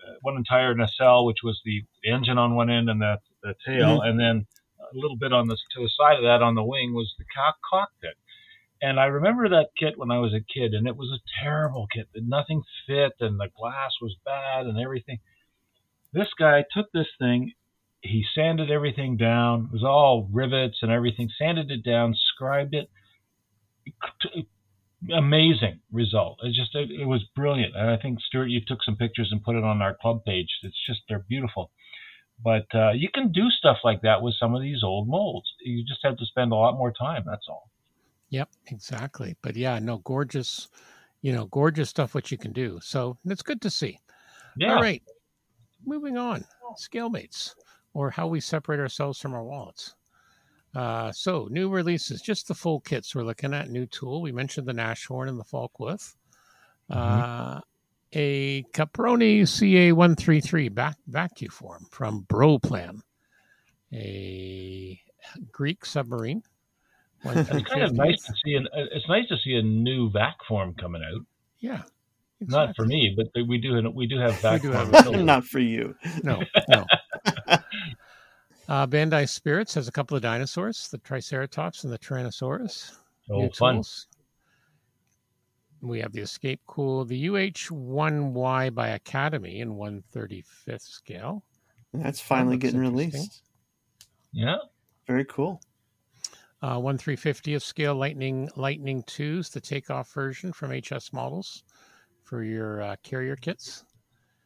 Uh, 0.08 0.14
one 0.22 0.38
entire 0.38 0.74
nacelle, 0.74 1.26
which 1.26 1.44
was 1.44 1.60
the 1.66 1.84
engine 2.04 2.38
on 2.38 2.56
one 2.56 2.70
end 2.70 2.90
and 2.90 3.02
the, 3.02 3.18
the 3.44 3.54
tail, 3.66 4.00
mm-hmm. 4.00 4.10
and 4.10 4.20
then 4.20 4.48
a 4.80 4.98
little 4.98 5.18
bit 5.18 5.34
on 5.34 5.48
the 5.48 5.56
to 5.56 5.82
the 5.82 5.90
side 5.90 6.18
of 6.18 6.24
that 6.24 6.42
on 6.42 6.56
the 6.56 6.64
wing 6.64 6.94
was 6.94 7.14
the 7.18 7.26
co- 7.36 7.52
cockpit. 7.70 8.16
And 8.82 8.98
I 9.00 9.06
remember 9.06 9.50
that 9.50 9.72
kit 9.78 9.98
when 9.98 10.10
I 10.10 10.20
was 10.20 10.34
a 10.34 10.40
kid, 10.40 10.74
and 10.74 10.88
it 10.88 10.96
was 10.96 11.12
a 11.12 11.44
terrible 11.44 11.88
kit. 11.94 12.08
Nothing 12.16 12.64
fit, 12.88 13.14
and 13.20 13.40
the 13.40 13.50
glass 13.60 13.92
was 14.02 14.16
bad, 14.24 14.68
and 14.68 14.80
everything. 14.80 15.20
This 16.14 16.30
guy 16.40 16.64
took 16.74 16.88
this 16.94 17.10
thing, 17.20 17.54
he 18.02 18.24
sanded 18.34 18.72
everything 18.72 19.18
down. 19.18 19.66
It 19.66 19.74
was 19.74 19.84
all 19.84 20.28
rivets 20.32 20.80
and 20.82 20.92
everything. 20.92 21.30
Sanded 21.38 21.70
it 21.72 21.84
down, 21.84 22.16
scribed 22.16 22.74
it. 22.74 22.90
Amazing 25.14 25.80
result. 25.92 26.40
It 26.44 26.54
just 26.54 26.76
it, 26.76 26.92
it 26.92 27.06
was 27.06 27.24
brilliant, 27.36 27.76
and 27.76 27.90
I 27.90 27.98
think 27.98 28.20
Stuart, 28.20 28.48
you 28.48 28.60
took 28.66 28.84
some 28.84 28.98
pictures 28.98 29.30
and 29.32 29.44
put 29.44 29.56
it 29.56 29.64
on 29.64 29.82
our 29.82 29.96
club 30.02 30.26
page. 30.26 30.50
It's 30.64 30.76
just 30.86 31.02
they're 31.08 31.26
beautiful. 31.30 31.72
But 32.44 32.68
uh, 32.74 32.92
you 32.92 33.10
can 33.14 33.32
do 33.32 33.50
stuff 33.50 33.78
like 33.84 34.02
that 34.02 34.22
with 34.22 34.34
some 34.40 34.56
of 34.56 34.62
these 34.62 34.84
old 34.84 35.08
molds. 35.08 35.48
You 35.62 35.84
just 35.86 36.02
have 36.04 36.18
to 36.18 36.26
spend 36.26 36.52
a 36.52 36.56
lot 36.56 36.78
more 36.78 36.92
time. 36.92 37.24
That's 37.26 37.46
all. 37.50 37.70
Yep, 38.30 38.50
exactly. 38.68 39.36
But 39.42 39.56
yeah, 39.56 39.80
no, 39.80 39.98
gorgeous, 40.00 40.70
you 41.22 41.34
know, 41.34 41.46
gorgeous 41.46 41.90
stuff 41.90 42.14
what 42.14 42.32
you 42.32 42.38
can 42.38 42.54
do. 42.54 42.80
So 42.82 43.18
it's 43.26 43.42
good 43.42 43.62
to 43.62 43.70
see. 43.70 44.00
Yeah. 44.58 44.76
All 44.76 44.82
right. 44.82 45.04
Moving 45.86 46.18
on. 46.18 46.46
Scale 46.78 47.10
mates 47.10 47.56
or 47.94 48.10
how 48.10 48.28
we 48.28 48.40
separate 48.40 48.80
ourselves 48.80 49.20
from 49.20 49.34
our 49.34 49.44
wallets. 49.44 49.96
Uh, 50.76 51.12
so 51.12 51.48
new 51.50 51.70
releases, 51.70 52.22
just 52.22 52.48
the 52.48 52.54
full 52.54 52.80
kits 52.82 53.16
we're 53.16 53.24
looking 53.24 53.54
at. 53.54 53.70
New 53.70 53.86
tool. 53.88 54.22
We 54.22 54.32
mentioned 54.32 54.68
the 54.68 54.74
Nashorn 54.74 55.28
and 55.28 55.40
the 55.40 55.44
Focke-Wulf. 55.44 56.16
Uh, 56.90 57.60
a 58.14 58.64
Caproni 58.74 59.42
CA133 59.42 60.74
back 60.74 60.96
vacuum 61.08 61.52
form 61.52 61.86
from 61.92 62.22
Broplan. 62.30 63.02
A 63.94 65.00
Greek 65.52 65.86
submarine. 65.86 66.44
It's 67.26 67.70
kind 67.70 67.84
of 67.84 67.94
nice 67.94 68.24
to 68.26 68.34
see. 68.46 68.54
An, 68.54 68.68
uh, 68.68 68.86
it's 68.92 69.08
nice 69.10 69.28
to 69.28 69.38
see 69.44 69.56
a 69.56 69.62
new 69.62 70.10
vac 70.10 70.38
form 70.48 70.74
coming 70.76 71.02
out. 71.04 71.22
Yeah. 71.60 71.82
Not 72.40 72.74
for 72.76 72.86
me, 72.86 73.14
but 73.18 73.28
we 73.48 73.58
do. 73.58 73.92
We 73.94 74.08
do 74.08 74.18
have 74.20 74.36
vac 74.42 74.62
do 74.62 74.72
form. 74.72 74.94
have- 74.94 75.12
Not 75.26 75.44
for 75.44 75.60
you. 75.60 75.96
No, 76.24 76.42
no. 76.70 76.86
Uh, 78.70 78.88
Bandai 78.88 79.28
Spirits 79.28 79.74
has 79.74 79.88
a 79.88 79.92
couple 79.92 80.16
of 80.16 80.24
dinosaurs, 80.24 80.88
the 80.90 81.00
Triceratops 81.00 81.84
and 81.84 81.92
the 81.92 81.98
Tyrannosaurus. 81.98 82.96
oh, 83.30 83.42
new 83.42 83.50
fun! 83.50 83.76
tools. 83.76 84.08
We 85.82 86.00
have 86.02 86.12
the 86.12 86.22
Escape 86.22 86.62
Cool, 86.68 87.06
the 87.06 87.28
UH1Y 87.28 88.74
by 88.74 88.90
Academy 88.90 89.62
in 89.62 89.76
135th 89.76 90.82
scale. 90.82 91.44
That's 91.94 92.20
finally 92.20 92.56
looks 92.56 92.64
getting 92.64 92.82
released. 92.82 93.44
Yeah. 94.32 94.58
Very 95.08 95.26
cool. 95.26 95.62
Uh, 96.62 96.78
1 96.78 96.98
350th 96.98 97.62
scale 97.62 97.96
Lightning 97.96 98.50
Lightning 98.56 99.02
2s, 99.04 99.52
the 99.52 99.62
takeoff 99.62 100.12
version 100.14 100.52
from 100.52 100.78
HS 100.78 101.14
Models 101.14 101.64
for 102.24 102.44
your 102.44 102.82
uh, 102.82 102.96
carrier 103.02 103.38
kits. 103.38 103.86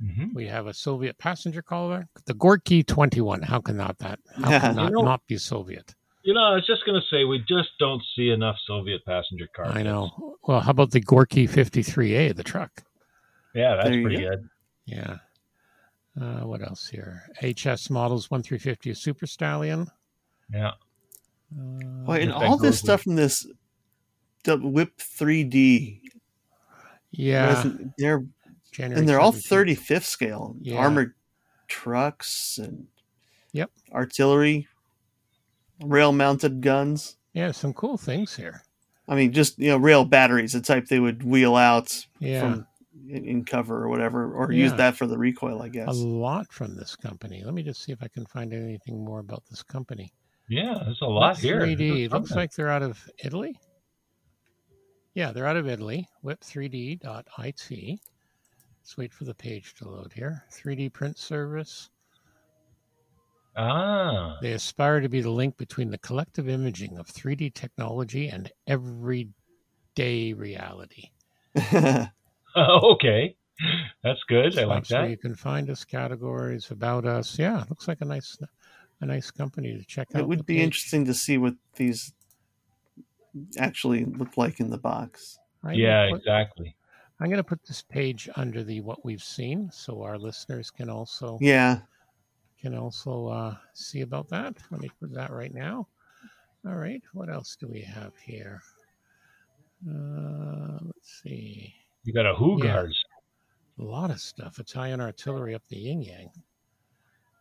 Hmm 0.04 0.28
We 0.34 0.48
have 0.48 0.68
a 0.68 0.74
Soviet 0.74 1.18
passenger 1.18 1.62
collar, 1.62 2.08
the 2.26 2.34
Gorky 2.34 2.84
21. 2.84 3.42
How 3.42 3.60
can 3.62 3.78
not 3.78 3.98
that? 4.00 4.20
How 4.44 4.60
can 4.60 4.76
You 4.76 4.82
not, 4.82 4.92
know- 4.92 5.02
not 5.02 5.22
be 5.28 5.38
Soviet? 5.38 5.96
You 6.24 6.34
know, 6.34 6.42
I 6.44 6.56
was 6.56 6.66
just 6.66 6.86
going 6.86 7.00
to 7.00 7.06
say 7.10 7.26
we 7.26 7.40
just 7.50 7.70
don't 7.80 8.02
see 8.16 8.30
enough 8.30 8.56
Soviet 8.66 9.04
passenger 9.06 9.46
cars. 9.54 9.74
I 9.76 9.84
know. 9.84 10.38
Well, 10.48 10.62
how 10.62 10.72
about 10.72 10.92
the 10.92 11.02
Gorky 11.02 11.48
53A, 11.50 12.34
the 12.34 12.44
truck? 12.44 12.72
Yeah, 13.54 13.76
that's 13.76 13.90
There 13.90 13.94
you 13.98 14.02
pretty 14.04 14.24
go. 14.24 14.30
good. 14.30 14.50
Yeah. 14.86 15.18
Uh, 16.20 16.48
what 16.48 16.62
else 16.62 16.88
here? 16.88 17.24
HS 17.42 17.90
models 17.90 18.32
1350 18.32 18.94
Super 18.94 19.28
Stallion. 19.28 19.88
Yeah. 20.50 20.72
Uh, 21.54 22.06
Boy, 22.06 22.22
and 22.22 22.32
all 22.32 22.58
this 22.58 22.80
stuff 22.80 23.02
from 23.04 23.16
this 23.16 23.46
the 24.46 24.58
Whip 24.58 24.98
3D, 24.98 26.00
yeah. 27.12 27.48
wasn't- 27.54 27.92
they're 27.98 28.24
January 28.74 29.00
and 29.00 29.08
they're 29.10 29.20
all 29.20 29.32
35th 29.32 30.06
scale 30.06 30.56
Yeah. 30.62 30.78
armored 30.78 31.14
trucks 31.68 32.58
and 32.58 32.88
Yep. 33.54 33.72
artillery, 33.92 34.68
rail 35.84 36.12
mounted 36.12 36.62
guns. 36.62 37.18
Yeah, 37.34 37.52
some 37.52 37.74
cool 37.74 37.98
things 37.98 38.36
here. 38.36 38.64
I 39.08 39.16
mean, 39.16 39.32
just 39.34 39.58
you 39.60 39.70
know, 39.70 39.78
rail 39.78 40.06
batteries, 40.06 40.54
the 40.54 40.62
type 40.62 40.88
they 40.88 41.00
would 41.00 41.24
wheel 41.24 41.56
out 41.56 42.06
Yeah. 42.20 42.42
from 42.42 42.68
in, 43.10 43.26
in 43.26 43.44
cover 43.46 43.84
or 43.84 43.90
whatever, 43.90 44.34
or 44.34 44.52
use 44.52 44.72
that 44.74 44.96
for 44.96 45.08
the 45.08 45.18
recoil, 45.18 45.62
I 45.62 45.70
guess. 45.70 45.90
A 45.90 45.92
lot 45.92 46.52
from 46.54 46.76
this 46.76 46.96
company. 46.96 47.44
Let 47.44 47.54
me 47.54 47.62
just 47.64 47.84
see 47.84 47.92
if 47.92 48.02
I 48.02 48.08
can 48.08 48.26
find 48.28 48.54
anything 48.54 49.04
more 49.04 49.20
about 49.20 49.44
this 49.50 49.62
company. 49.64 50.14
Yeah, 50.48 50.82
there's 50.86 51.02
a 51.02 51.06
lot 51.06 51.38
here. 51.38 51.60
3D. 51.62 51.78
There's 51.78 52.12
Looks 52.12 52.30
something. 52.30 52.38
like 52.38 52.52
they're 52.54 52.70
out 52.70 52.84
of 52.84 53.10
Italy. 53.24 53.58
Yeah, 55.16 55.32
they're 55.32 55.48
out 55.48 55.58
of 55.58 55.68
Italy. 55.68 56.08
Whip3D.it. 56.24 58.00
Let's 58.84 58.98
wait 58.98 59.14
for 59.14 59.24
the 59.24 59.34
page 59.34 59.76
to 59.76 59.88
load 59.88 60.12
here. 60.14 60.44
3D 60.52 60.92
print 60.92 61.18
service. 61.18 61.90
Ah. 63.56 64.38
They 64.42 64.52
aspire 64.52 65.00
to 65.00 65.08
be 65.08 65.22
the 65.22 65.30
link 65.30 65.56
between 65.56 65.90
the 65.90 65.98
collective 66.00 66.50
imaging 66.50 66.98
of 66.98 67.08
3D 67.08 67.54
technology 67.54 68.28
and 68.28 68.52
everyday 68.68 70.34
reality. 70.34 71.12
okay. 72.58 73.36
That's 74.04 74.20
good. 74.28 74.60
I 74.60 74.66
like 74.66 74.86
Spots 74.86 74.92
where 74.92 75.02
that. 75.04 75.10
You 75.12 75.18
can 75.18 75.36
find 75.36 75.70
us 75.70 75.86
categories 75.86 76.70
about 76.70 77.06
us. 77.06 77.40
Yeah, 77.40 77.64
looks 77.70 77.88
like 77.88 78.02
a 78.02 78.06
nice, 78.06 78.38
a 79.00 79.06
nice 79.06 79.32
company 79.32 79.78
to 79.78 79.86
check 79.86 80.10
out. 80.14 80.20
it 80.22 80.28
would 80.28 80.46
be 80.46 80.56
page, 80.56 80.64
interesting 80.64 81.06
to 81.06 81.14
see 81.14 81.38
what 81.38 81.54
these 81.78 82.12
actually 83.58 84.04
look 84.04 84.36
like 84.36 84.60
in 84.60 84.72
the 84.72 84.78
box. 84.78 85.40
right? 85.62 85.78
Yeah, 85.78 86.02
We'll 86.08 86.16
put- 86.16 86.20
exactly. 86.20 86.76
I'm 87.24 87.30
going 87.30 87.38
to 87.38 87.44
put 87.44 87.66
this 87.66 87.82
page 87.82 88.28
under 88.36 88.66
the 88.66 88.82
what 88.82 89.06
we've 89.06 89.24
seen, 89.24 89.70
so 89.72 90.02
our 90.02 90.18
listeners 90.18 90.70
can 90.70 90.90
also 90.90 91.38
Yeah, 91.40 91.80
can 92.62 92.76
also 92.76 93.28
uh, 93.28 93.56
see 93.74 94.02
about 94.02 94.28
that. 94.28 94.58
Let 94.72 94.82
me 94.82 94.92
put 95.00 95.14
that 95.14 95.32
right 95.32 95.54
now. 95.54 95.88
All 96.68 96.76
right, 96.76 97.02
what 97.14 97.30
else 97.30 97.56
do 97.58 97.70
we 97.70 97.80
have 97.80 98.12
here? 98.18 98.62
Uh, 99.90 100.80
let's 100.82 101.22
see. 101.24 101.74
You 102.04 102.14
got 102.14 102.26
a 102.26 102.36
Hugars. 102.36 103.02
A 103.80 103.84
lot 103.84 104.12
of 104.12 104.20
stuff. 104.20 104.60
Italian 104.60 105.00
artillery 105.00 105.56
up 105.56 105.64
the 105.70 105.78
yin 105.78 106.02
yang. 106.02 106.30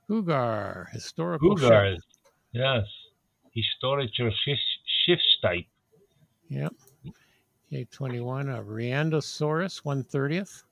Hugar, 0.09 0.91
historical 0.93 1.57
ship. 1.57 1.65
Hugars. 1.65 2.05
Yes. 2.53 2.85
Historischer 3.57 4.31
Schiffstype. 5.09 5.67
Yep. 6.51 6.73
K21, 7.73 8.59
a 8.59 8.63
Rhedosaurus 8.63 9.83
130th. 9.83 10.65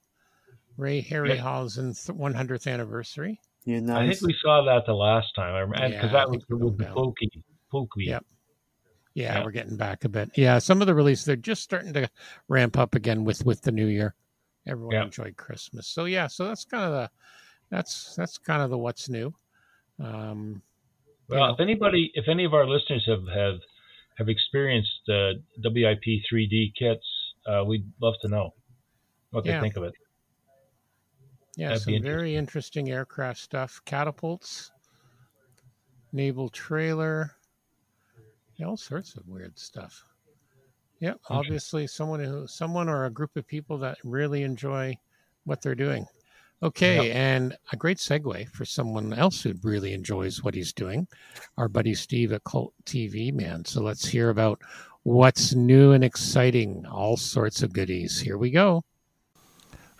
Ray 0.76 1.02
Harryhausen 1.02 1.90
100th 2.16 2.70
anniversary. 2.72 3.40
Yeah, 3.64 3.80
nice. 3.80 3.96
I 3.98 4.08
think 4.18 4.22
we 4.28 4.36
saw 4.42 4.64
that 4.64 4.86
the 4.86 4.94
last 4.94 5.34
time. 5.34 5.70
Because 5.70 5.90
Yeah, 5.92 6.06
I 6.06 6.12
that 6.12 6.30
was 6.30 6.44
think 6.46 6.48
we 6.48 6.56
with 6.66 6.78
the 6.78 6.84
moved 6.84 6.94
Pokey. 6.94 7.30
Pokey. 7.70 8.04
Yep. 8.04 8.24
Yeah, 9.14 9.38
Yeah. 9.38 9.44
we're 9.44 9.50
getting 9.50 9.76
back 9.76 10.04
a 10.04 10.08
bit. 10.08 10.30
Yeah, 10.36 10.58
some 10.58 10.80
of 10.80 10.86
the 10.86 10.94
releases 10.94 11.24
they're 11.24 11.36
just 11.36 11.62
starting 11.62 11.92
to 11.94 12.08
ramp 12.48 12.78
up 12.78 12.94
again 12.94 13.24
with 13.24 13.44
with 13.44 13.60
the 13.62 13.72
new 13.72 13.86
year. 13.86 14.14
Everyone 14.66 14.94
Yeah. 14.94 15.04
enjoyed 15.04 15.36
Christmas, 15.36 15.86
so 15.86 16.04
yeah, 16.04 16.26
so 16.28 16.46
that's 16.46 16.64
kind 16.64 16.84
of 16.84 16.92
the 16.92 17.10
that's 17.70 18.14
that's 18.14 18.38
kind 18.38 18.62
of 18.62 18.70
the 18.70 18.78
what's 18.78 19.08
new. 19.08 19.34
Um, 19.98 20.62
you 21.28 21.36
Well, 21.36 21.48
know. 21.48 21.54
if 21.54 21.60
anybody, 21.60 22.10
if 22.14 22.28
any 22.28 22.44
of 22.44 22.54
our 22.54 22.66
listeners 22.66 23.04
have 23.06 23.26
have, 23.28 23.58
have 24.20 24.28
experienced 24.28 25.08
uh, 25.08 25.32
WIP 25.64 26.04
3D 26.30 26.74
kits, 26.78 27.04
uh, 27.46 27.64
we'd 27.66 27.90
love 28.02 28.14
to 28.20 28.28
know 28.28 28.54
what 29.30 29.44
Yeah. 29.46 29.56
they 29.56 29.62
think 29.62 29.76
of 29.76 29.84
it. 29.84 29.94
yeah, 31.56 31.68
that'd 31.68 31.82
some 31.82 31.94
be 31.94 31.98
very 32.00 32.36
interesting 32.36 32.90
aircraft 32.90 33.40
stuff. 33.40 33.80
Catapults, 33.86 34.70
naval 36.12 36.48
trailer, 36.50 37.34
yeah, 38.56 38.66
all 38.66 38.76
sorts 38.76 39.16
of 39.16 39.26
weird 39.26 39.58
stuff. 39.58 40.04
Yeah, 41.00 41.14
obviously 41.30 41.86
someone 41.86 42.20
who 42.22 42.46
someone 42.46 42.88
or 42.90 43.06
a 43.06 43.10
group 43.10 43.34
of 43.36 43.46
people 43.46 43.78
that 43.78 43.96
really 44.04 44.42
enjoy 44.42 44.94
what 45.44 45.62
they're 45.62 45.74
doing. 45.74 46.06
Okay, 46.62 47.06
Yep. 47.08 47.16
and 47.16 47.56
a 47.72 47.76
great 47.76 47.96
segue 47.96 48.50
for 48.50 48.66
someone 48.66 49.14
else 49.14 49.40
who 49.42 49.54
really 49.62 49.94
enjoys 49.94 50.42
what 50.42 50.54
he's 50.54 50.74
doing, 50.74 51.08
our 51.56 51.68
buddy 51.68 51.94
Steve 51.94 52.32
at 52.32 52.44
Cult 52.44 52.74
TV 52.84 53.32
Man. 53.32 53.64
So 53.64 53.80
let's 53.80 54.08
hear 54.08 54.28
about 54.28 54.60
what's 55.02 55.54
new 55.54 55.92
and 55.92 56.04
exciting, 56.04 56.84
all 56.84 57.16
sorts 57.16 57.62
of 57.62 57.72
goodies. 57.72 58.20
Here 58.20 58.36
we 58.36 58.50
go. 58.50 58.84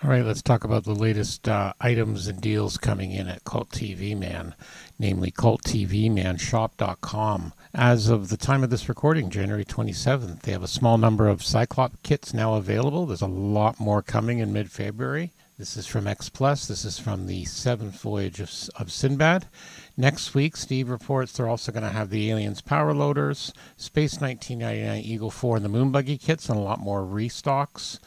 All 0.03 0.09
right, 0.09 0.25
let's 0.25 0.41
talk 0.43 0.65
about 0.65 0.85
the 0.85 0.95
latest 0.95 1.47
uh, 1.49 1.73
items 1.81 2.27
and 2.27 2.41
deals 2.41 2.79
coming 2.79 3.11
in 3.11 3.29
at 3.29 3.45
Cult 3.45 3.69
TV 3.71 4.17
Man, 4.19 4.55
namely 4.99 5.31
CultTVManShop.com. 5.31 7.53
As 7.75 8.09
of 8.09 8.29
the 8.29 8.37
time 8.39 8.63
of 8.65 8.71
this 8.71 8.89
recording, 8.89 9.29
January 9.31 9.65
27th, 9.65 10.41
they 10.43 10.53
have 10.53 10.63
a 10.63 10.69
small 10.69 10.97
number 10.99 11.29
of 11.29 11.43
Cyclop 11.43 12.03
kits 12.03 12.33
now 12.33 12.55
available. 12.55 13.05
There's 13.07 13.21
a 13.23 13.27
lot 13.27 13.79
more 13.79 14.01
coming 14.03 14.39
in 14.39 14.53
mid 14.55 14.71
February. 14.71 15.33
This 15.61 15.77
is 15.77 15.87
from 15.87 16.07
X 16.07 16.31
Plus. 16.31 16.67
This 16.67 16.87
is 16.87 16.99
from 16.99 17.27
the 17.27 17.45
seventh 17.45 18.01
voyage 18.01 18.41
of, 18.41 18.51
of 18.77 18.91
Sinbad. 18.91 19.47
Next 19.95 20.33
week, 20.33 20.57
Steve 20.57 20.89
reports 20.89 21.33
they're 21.33 21.51
also 21.51 21.71
going 21.71 21.83
to 21.83 21.91
have 21.91 22.09
the 22.09 22.31
Aliens 22.31 22.63
Power 22.63 22.95
Loaders, 22.95 23.53
Space 23.77 24.23
1999 24.23 25.05
Eagle 25.05 25.31
4, 25.31 25.57
and 25.57 25.65
the 25.67 25.69
Moon 25.69 25.91
Buggy 25.91 26.17
kits, 26.17 26.49
and 26.49 26.59
a 26.59 26.63
lot 26.63 26.81
more 26.81 27.03
restocks. 27.03 27.99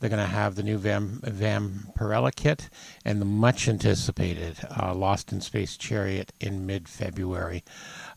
They're 0.00 0.10
going 0.10 0.20
to 0.20 0.26
have 0.26 0.56
the 0.56 0.64
new 0.64 0.80
Vam, 0.80 1.20
Vampirella 1.20 2.34
kit 2.34 2.68
and 3.04 3.20
the 3.20 3.24
much 3.24 3.68
anticipated 3.68 4.56
uh, 4.76 4.92
Lost 4.92 5.32
in 5.32 5.40
Space 5.40 5.76
Chariot 5.76 6.32
in 6.40 6.66
mid 6.66 6.88
February. 6.88 7.62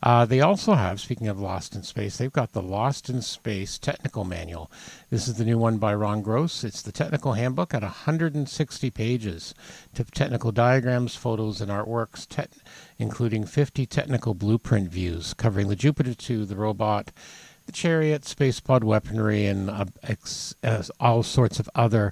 Uh, 0.02 0.24
they 0.24 0.40
also 0.40 0.74
have, 0.74 1.00
speaking 1.00 1.28
of 1.28 1.38
Lost 1.38 1.74
in 1.74 1.82
Space, 1.82 2.16
they've 2.16 2.32
got 2.32 2.52
the 2.52 2.62
Lost 2.62 3.10
in 3.10 3.20
Space 3.20 3.78
Technical 3.78 4.24
Manual. 4.24 4.70
This 5.10 5.28
is 5.28 5.34
the 5.34 5.44
new 5.44 5.58
one 5.58 5.76
by 5.76 5.94
Ron 5.94 6.22
Gross. 6.22 6.64
It's 6.64 6.80
the 6.80 6.92
technical 6.92 7.34
handbook 7.34 7.74
at 7.74 7.82
160 7.82 8.90
pages 8.90 9.54
to 9.94 10.04
technical 10.04 10.52
diagrams, 10.52 11.16
photos, 11.16 11.60
and 11.60 11.70
artworks, 11.70 12.26
te- 12.26 12.48
including 12.98 13.44
50 13.44 13.84
technical 13.86 14.32
blueprint 14.32 14.90
views 14.90 15.34
covering 15.34 15.68
the 15.68 15.76
Jupiter 15.76 16.14
2, 16.14 16.46
the 16.46 16.56
robot, 16.56 17.10
the 17.66 17.72
chariot, 17.72 18.24
space 18.24 18.58
pod 18.58 18.82
weaponry, 18.82 19.44
and 19.44 19.68
uh, 19.68 19.84
ex- 20.02 20.54
uh, 20.64 20.82
all 20.98 21.22
sorts 21.22 21.60
of 21.60 21.68
other 21.74 22.10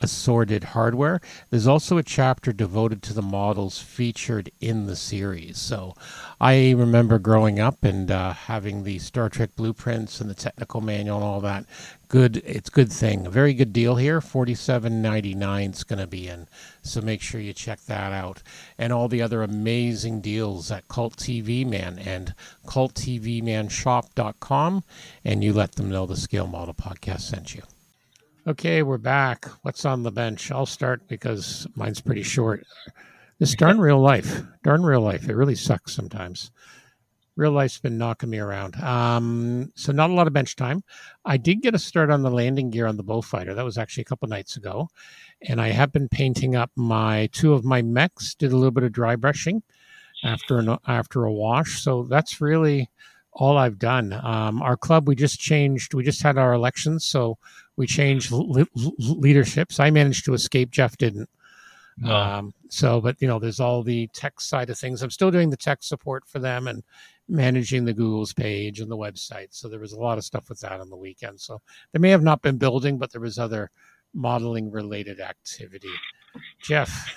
assorted 0.00 0.64
hardware. 0.64 1.20
There's 1.50 1.66
also 1.66 1.98
a 1.98 2.02
chapter 2.02 2.52
devoted 2.52 3.02
to 3.02 3.14
the 3.14 3.22
models 3.22 3.80
featured 3.80 4.50
in 4.60 4.86
the 4.86 4.96
series. 4.96 5.58
So 5.58 5.94
I 6.40 6.72
remember 6.72 7.18
growing 7.18 7.58
up 7.58 7.84
and 7.84 8.10
uh, 8.10 8.32
having 8.32 8.84
the 8.84 8.98
Star 8.98 9.28
Trek 9.28 9.50
blueprints 9.56 10.20
and 10.20 10.30
the 10.30 10.34
technical 10.34 10.80
manual 10.80 11.16
and 11.16 11.24
all 11.24 11.40
that. 11.40 11.64
Good, 12.08 12.38
it's 12.38 12.70
good 12.70 12.90
thing. 12.90 13.26
A 13.26 13.30
very 13.30 13.52
good 13.52 13.74
deal 13.74 13.96
here. 13.96 14.22
Forty-seven 14.22 15.02
ninety-nine 15.02 15.72
is 15.72 15.84
going 15.84 15.98
to 15.98 16.06
be 16.06 16.26
in. 16.26 16.48
So 16.80 17.02
make 17.02 17.20
sure 17.20 17.40
you 17.40 17.52
check 17.52 17.80
that 17.82 18.12
out. 18.12 18.42
And 18.78 18.94
all 18.94 19.08
the 19.08 19.20
other 19.20 19.42
amazing 19.42 20.22
deals 20.22 20.70
at 20.70 20.88
Cult 20.88 21.16
TV 21.16 21.66
Man 21.66 21.98
and 21.98 22.32
culttvmanshop.com. 22.66 24.84
And 25.24 25.44
you 25.44 25.52
let 25.52 25.72
them 25.72 25.90
know 25.90 26.06
the 26.06 26.16
Scale 26.16 26.46
Model 26.46 26.72
Podcast 26.72 27.20
sent 27.20 27.54
you. 27.54 27.62
Okay, 28.46 28.82
we're 28.82 28.98
back. 28.98 29.46
What's 29.62 29.84
on 29.84 30.04
the 30.04 30.12
bench? 30.12 30.50
I'll 30.50 30.64
start 30.64 31.06
because 31.08 31.66
mine's 31.74 32.00
pretty 32.00 32.22
short. 32.22 32.64
This 33.38 33.54
darn 33.54 33.80
real 33.80 34.00
life, 34.00 34.42
darn 34.62 34.84
real 34.84 35.00
life. 35.00 35.28
It 35.28 35.34
really 35.34 35.56
sucks 35.56 35.92
sometimes. 35.92 36.50
Real 37.36 37.52
life's 37.52 37.78
been 37.78 37.98
knocking 37.98 38.30
me 38.30 38.38
around. 38.38 38.76
Um, 38.76 39.72
so 39.74 39.92
not 39.92 40.10
a 40.10 40.14
lot 40.14 40.26
of 40.26 40.32
bench 40.32 40.56
time. 40.56 40.82
I 41.24 41.36
did 41.36 41.62
get 41.62 41.74
a 41.74 41.78
start 41.78 42.10
on 42.10 42.22
the 42.22 42.30
landing 42.30 42.70
gear 42.70 42.86
on 42.86 42.96
the 42.96 43.04
Beaufighter. 43.04 43.54
That 43.54 43.64
was 43.64 43.76
actually 43.76 44.02
a 44.02 44.06
couple 44.06 44.28
nights 44.28 44.56
ago, 44.56 44.88
and 45.46 45.60
I 45.60 45.68
have 45.68 45.92
been 45.92 46.08
painting 46.08 46.56
up 46.56 46.70
my 46.74 47.28
two 47.32 47.52
of 47.52 47.64
my 47.64 47.82
mechs. 47.82 48.34
Did 48.34 48.52
a 48.52 48.56
little 48.56 48.70
bit 48.70 48.84
of 48.84 48.92
dry 48.92 49.16
brushing 49.16 49.62
after 50.24 50.58
an, 50.58 50.76
after 50.86 51.24
a 51.24 51.32
wash. 51.32 51.82
So 51.82 52.04
that's 52.04 52.40
really 52.40 52.88
all 53.38 53.56
I've 53.56 53.78
done. 53.78 54.12
Um, 54.12 54.60
our 54.62 54.76
club, 54.76 55.06
we 55.06 55.14
just 55.14 55.38
changed. 55.38 55.94
We 55.94 56.02
just 56.02 56.22
had 56.22 56.36
our 56.36 56.52
elections, 56.52 57.04
so 57.04 57.38
we 57.76 57.86
changed 57.86 58.32
le- 58.32 58.66
le- 58.74 58.92
leaderships. 58.98 59.78
I 59.78 59.90
managed 59.90 60.24
to 60.24 60.34
escape. 60.34 60.70
Jeff 60.70 60.96
didn't. 60.98 61.30
No. 61.98 62.14
Um, 62.14 62.54
so, 62.68 63.00
but 63.00 63.16
you 63.20 63.28
know, 63.28 63.38
there's 63.38 63.60
all 63.60 63.82
the 63.82 64.08
tech 64.08 64.40
side 64.40 64.70
of 64.70 64.78
things. 64.78 65.02
I'm 65.02 65.10
still 65.10 65.30
doing 65.30 65.50
the 65.50 65.56
tech 65.56 65.82
support 65.82 66.24
for 66.26 66.40
them 66.40 66.66
and 66.66 66.82
managing 67.28 67.84
the 67.84 67.92
Google's 67.92 68.32
page 68.32 68.80
and 68.80 68.90
the 68.90 68.96
website. 68.96 69.48
So 69.50 69.68
there 69.68 69.80
was 69.80 69.92
a 69.92 70.00
lot 70.00 70.18
of 70.18 70.24
stuff 70.24 70.48
with 70.48 70.60
that 70.60 70.80
on 70.80 70.90
the 70.90 70.96
weekend. 70.96 71.40
So 71.40 71.60
they 71.92 71.98
may 71.98 72.10
have 72.10 72.22
not 72.22 72.42
been 72.42 72.58
building, 72.58 72.98
but 72.98 73.12
there 73.12 73.20
was 73.20 73.38
other 73.38 73.70
modeling 74.14 74.70
related 74.70 75.20
activity. 75.20 75.90
Jeff, 76.62 77.12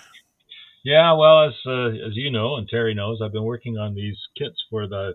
Yeah, 0.83 1.13
well, 1.13 1.47
as 1.47 1.53
uh, 1.65 1.87
as 2.07 2.15
you 2.15 2.31
know, 2.31 2.55
and 2.57 2.67
Terry 2.67 2.93
knows, 2.93 3.21
I've 3.23 3.31
been 3.31 3.43
working 3.43 3.77
on 3.77 3.93
these 3.93 4.17
kits 4.37 4.57
for 4.69 4.87
the 4.87 5.13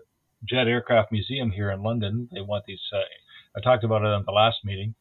Jet 0.49 0.67
Aircraft 0.67 1.11
Museum 1.11 1.51
here 1.51 1.71
in 1.71 1.81
London. 1.83 2.29
They 2.33 2.41
want 2.41 2.65
these. 2.65 2.79
Uh, 2.93 2.99
I 3.55 3.61
talked 3.61 3.83
about 3.83 4.03
it 4.03 4.07
at 4.07 4.25
the 4.25 4.31
last 4.31 4.57
meeting, 4.63 4.93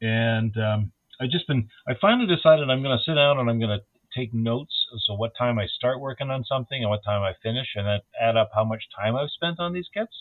and 0.00 0.56
um, 0.56 0.92
I 1.20 1.26
just 1.26 1.46
been. 1.46 1.68
I 1.88 1.92
finally 2.00 2.26
decided 2.26 2.68
I'm 2.70 2.82
going 2.82 2.96
to 2.96 3.04
sit 3.04 3.14
down 3.14 3.38
and 3.38 3.48
I'm 3.50 3.58
going 3.58 3.78
to 3.78 3.84
take 4.16 4.32
notes. 4.34 4.72
So 5.06 5.14
what 5.14 5.32
time 5.38 5.58
I 5.58 5.66
start 5.66 6.00
working 6.00 6.30
on 6.30 6.44
something 6.44 6.80
and 6.80 6.90
what 6.90 7.04
time 7.04 7.22
I 7.22 7.32
finish, 7.42 7.68
and 7.76 7.86
then 7.86 8.00
add 8.20 8.36
up 8.36 8.50
how 8.54 8.64
much 8.64 8.82
time 8.98 9.16
I've 9.16 9.30
spent 9.30 9.58
on 9.60 9.72
these 9.72 9.88
kits. 9.92 10.12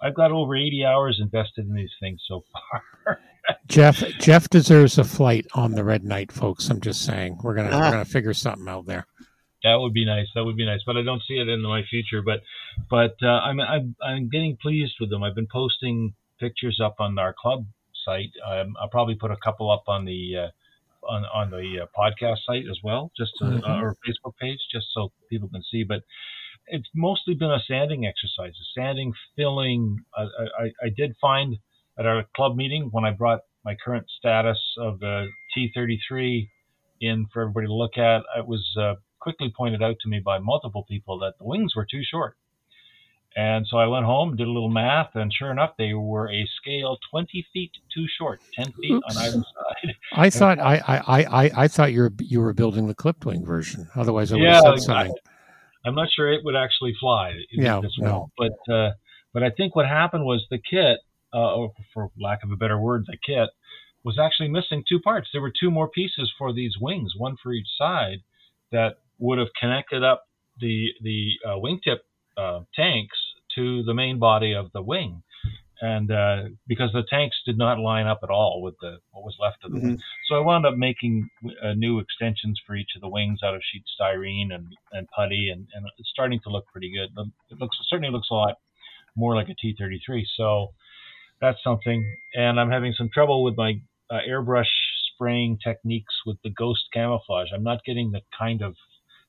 I've 0.00 0.14
got 0.14 0.30
over 0.30 0.56
80 0.56 0.84
hours 0.84 1.18
invested 1.20 1.66
in 1.66 1.74
these 1.74 1.90
things 1.98 2.22
so 2.28 2.44
far. 2.52 3.18
Jeff, 3.66 3.98
Jeff 4.20 4.48
deserves 4.48 4.98
a 4.98 5.04
flight 5.04 5.46
on 5.54 5.72
the 5.72 5.82
Red 5.82 6.04
Knight, 6.04 6.30
folks. 6.30 6.68
I'm 6.70 6.80
just 6.80 7.04
saying 7.04 7.38
we're 7.42 7.54
gonna 7.54 7.70
Ah. 7.72 7.80
we're 7.80 7.90
gonna 7.90 8.04
figure 8.04 8.34
something 8.34 8.68
out 8.68 8.86
there. 8.86 9.06
That 9.64 9.76
would 9.76 9.92
be 9.92 10.04
nice. 10.04 10.28
That 10.34 10.44
would 10.44 10.56
be 10.56 10.66
nice, 10.66 10.80
but 10.86 10.96
I 10.96 11.02
don't 11.02 11.22
see 11.26 11.34
it 11.34 11.48
in 11.48 11.62
my 11.62 11.82
future. 11.88 12.22
But, 12.22 12.40
but 12.88 13.16
uh, 13.22 13.40
I'm, 13.40 13.60
I'm 13.60 13.96
I'm 14.02 14.28
getting 14.28 14.56
pleased 14.60 14.94
with 15.00 15.10
them. 15.10 15.22
I've 15.22 15.34
been 15.34 15.48
posting 15.50 16.14
pictures 16.38 16.80
up 16.82 16.96
on 17.00 17.18
our 17.18 17.34
club 17.36 17.66
site. 18.04 18.30
Um, 18.46 18.76
I'll 18.80 18.88
probably 18.88 19.16
put 19.16 19.30
a 19.30 19.36
couple 19.42 19.70
up 19.70 19.84
on 19.88 20.04
the 20.04 20.36
uh, 20.36 21.08
on 21.08 21.24
on 21.34 21.50
the 21.50 21.82
uh, 21.82 21.86
podcast 21.98 22.38
site 22.46 22.64
as 22.70 22.78
well, 22.84 23.10
just 23.16 23.32
to, 23.38 23.46
uh, 23.46 23.80
or 23.80 23.96
Facebook 24.06 24.36
page, 24.40 24.60
just 24.72 24.86
so 24.94 25.10
people 25.28 25.48
can 25.48 25.62
see. 25.70 25.82
But 25.82 26.02
it's 26.68 26.88
mostly 26.94 27.34
been 27.34 27.50
a 27.50 27.60
sanding 27.66 28.06
exercise, 28.06 28.54
a 28.54 28.80
sanding, 28.80 29.12
filling. 29.36 29.98
I, 30.16 30.22
I, 30.22 30.64
I 30.84 30.88
did 30.96 31.16
find 31.20 31.56
at 31.98 32.06
our 32.06 32.24
club 32.36 32.56
meeting 32.56 32.88
when 32.92 33.04
I 33.04 33.10
brought 33.10 33.40
my 33.64 33.76
current 33.84 34.06
status 34.18 34.58
of 34.78 35.00
the 35.00 35.26
T33 35.56 36.48
in 37.00 37.26
for 37.32 37.42
everybody 37.42 37.66
to 37.66 37.74
look 37.74 37.98
at, 37.98 38.22
it 38.36 38.46
was 38.46 38.64
uh, 38.80 38.94
quickly 39.20 39.52
pointed 39.56 39.82
out 39.82 39.96
to 40.00 40.08
me 40.08 40.20
by 40.20 40.38
multiple 40.38 40.84
people 40.88 41.18
that 41.20 41.38
the 41.38 41.44
wings 41.44 41.74
were 41.76 41.86
too 41.90 42.02
short. 42.02 42.36
And 43.36 43.66
so 43.68 43.76
I 43.76 43.86
went 43.86 44.04
home, 44.06 44.36
did 44.36 44.48
a 44.48 44.50
little 44.50 44.70
math, 44.70 45.14
and 45.14 45.32
sure 45.32 45.50
enough, 45.50 45.72
they 45.78 45.92
were 45.94 46.30
a 46.32 46.48
scale 46.60 46.98
20 47.10 47.46
feet 47.52 47.70
too 47.94 48.06
short, 48.18 48.40
10 48.54 48.72
feet 48.80 48.90
Oops. 48.92 49.06
on 49.16 49.16
either 49.22 49.36
side. 49.36 49.94
I 50.12 50.30
thought 50.30 50.58
I, 50.58 50.76
I, 50.76 50.96
I, 50.98 51.44
I- 51.44 51.50
I 51.64 51.68
thought 51.68 51.92
you 51.92 52.00
were 52.02 52.12
you 52.20 52.40
were 52.40 52.52
building 52.54 52.88
the 52.88 52.94
clipped 52.94 53.24
wing 53.26 53.44
version. 53.44 53.86
Otherwise, 53.94 54.32
I 54.32 54.36
would 54.36 54.42
Yeah, 54.44 54.54
have 54.54 54.62
said 54.80 54.92
I- 54.94 55.02
something. 55.04 55.14
I'm 55.84 55.94
not 55.94 56.08
sure 56.10 56.32
it 56.32 56.44
would 56.44 56.56
actually 56.56 56.94
fly 56.98 57.34
Yeah, 57.52 57.80
this 57.80 57.92
well, 58.00 58.30
but 58.36 58.72
uh, 58.74 58.90
but 59.32 59.42
I 59.44 59.50
think 59.50 59.76
what 59.76 59.86
happened 59.86 60.24
was 60.24 60.44
the 60.50 60.58
kit, 60.58 60.98
uh, 61.32 61.54
or 61.54 61.72
for 61.94 62.10
lack 62.18 62.42
of 62.42 62.50
a 62.50 62.56
better 62.56 62.78
word, 62.80 63.04
the 63.06 63.16
kit 63.24 63.48
was 64.02 64.18
actually 64.18 64.48
missing 64.48 64.82
two 64.88 64.98
parts. 65.00 65.28
There 65.32 65.40
were 65.40 65.52
two 65.52 65.70
more 65.70 65.88
pieces 65.88 66.32
for 66.36 66.52
these 66.52 66.76
wings, 66.80 67.12
one 67.16 67.36
for 67.42 67.52
each 67.52 67.68
side, 67.78 68.18
that 68.72 68.98
would 69.18 69.38
have 69.38 69.48
connected 69.60 70.02
up 70.04 70.24
the 70.60 70.88
the 71.02 71.32
uh, 71.46 71.56
wingtip 71.56 71.98
uh, 72.36 72.60
tanks 72.74 73.16
to 73.54 73.82
the 73.84 73.94
main 73.94 74.18
body 74.18 74.54
of 74.54 74.70
the 74.72 74.82
wing, 74.82 75.22
and 75.80 76.10
uh, 76.10 76.44
because 76.66 76.90
the 76.92 77.04
tanks 77.08 77.36
did 77.46 77.56
not 77.58 77.78
line 77.78 78.06
up 78.06 78.20
at 78.22 78.30
all 78.30 78.60
with 78.62 78.74
the 78.80 78.98
what 79.12 79.24
was 79.24 79.36
left 79.40 79.64
of 79.64 79.72
the 79.72 79.78
Mhm. 79.78 79.82
wing, 79.82 79.98
so 80.28 80.36
I 80.36 80.40
wound 80.40 80.66
up 80.66 80.76
making 80.76 81.28
uh, 81.62 81.72
new 81.74 81.98
extensions 81.98 82.60
for 82.66 82.76
each 82.76 82.90
of 82.96 83.00
the 83.00 83.08
wings 83.08 83.40
out 83.42 83.54
of 83.54 83.62
sheet 83.64 83.84
styrene 83.98 84.52
and, 84.54 84.66
and 84.92 85.08
putty, 85.16 85.50
and, 85.50 85.66
and 85.74 85.86
it's 85.98 86.10
starting 86.10 86.40
to 86.40 86.50
look 86.50 86.66
pretty 86.72 86.92
good. 86.92 87.10
It 87.50 87.58
looks 87.58 87.76
certainly 87.88 88.10
looks 88.12 88.28
a 88.30 88.34
lot 88.34 88.56
more 89.16 89.34
like 89.34 89.48
a 89.48 89.54
T33. 89.54 90.24
So 90.36 90.72
that's 91.40 91.58
something. 91.64 92.04
And 92.34 92.60
I'm 92.60 92.70
having 92.70 92.92
some 92.92 93.08
trouble 93.12 93.42
with 93.42 93.56
my 93.56 93.80
uh, 94.10 94.20
airbrush 94.28 94.68
spraying 95.12 95.58
techniques 95.64 96.14
with 96.26 96.36
the 96.44 96.50
ghost 96.50 96.84
camouflage. 96.92 97.48
I'm 97.52 97.64
not 97.64 97.84
getting 97.84 98.12
the 98.12 98.20
kind 98.38 98.62
of 98.62 98.74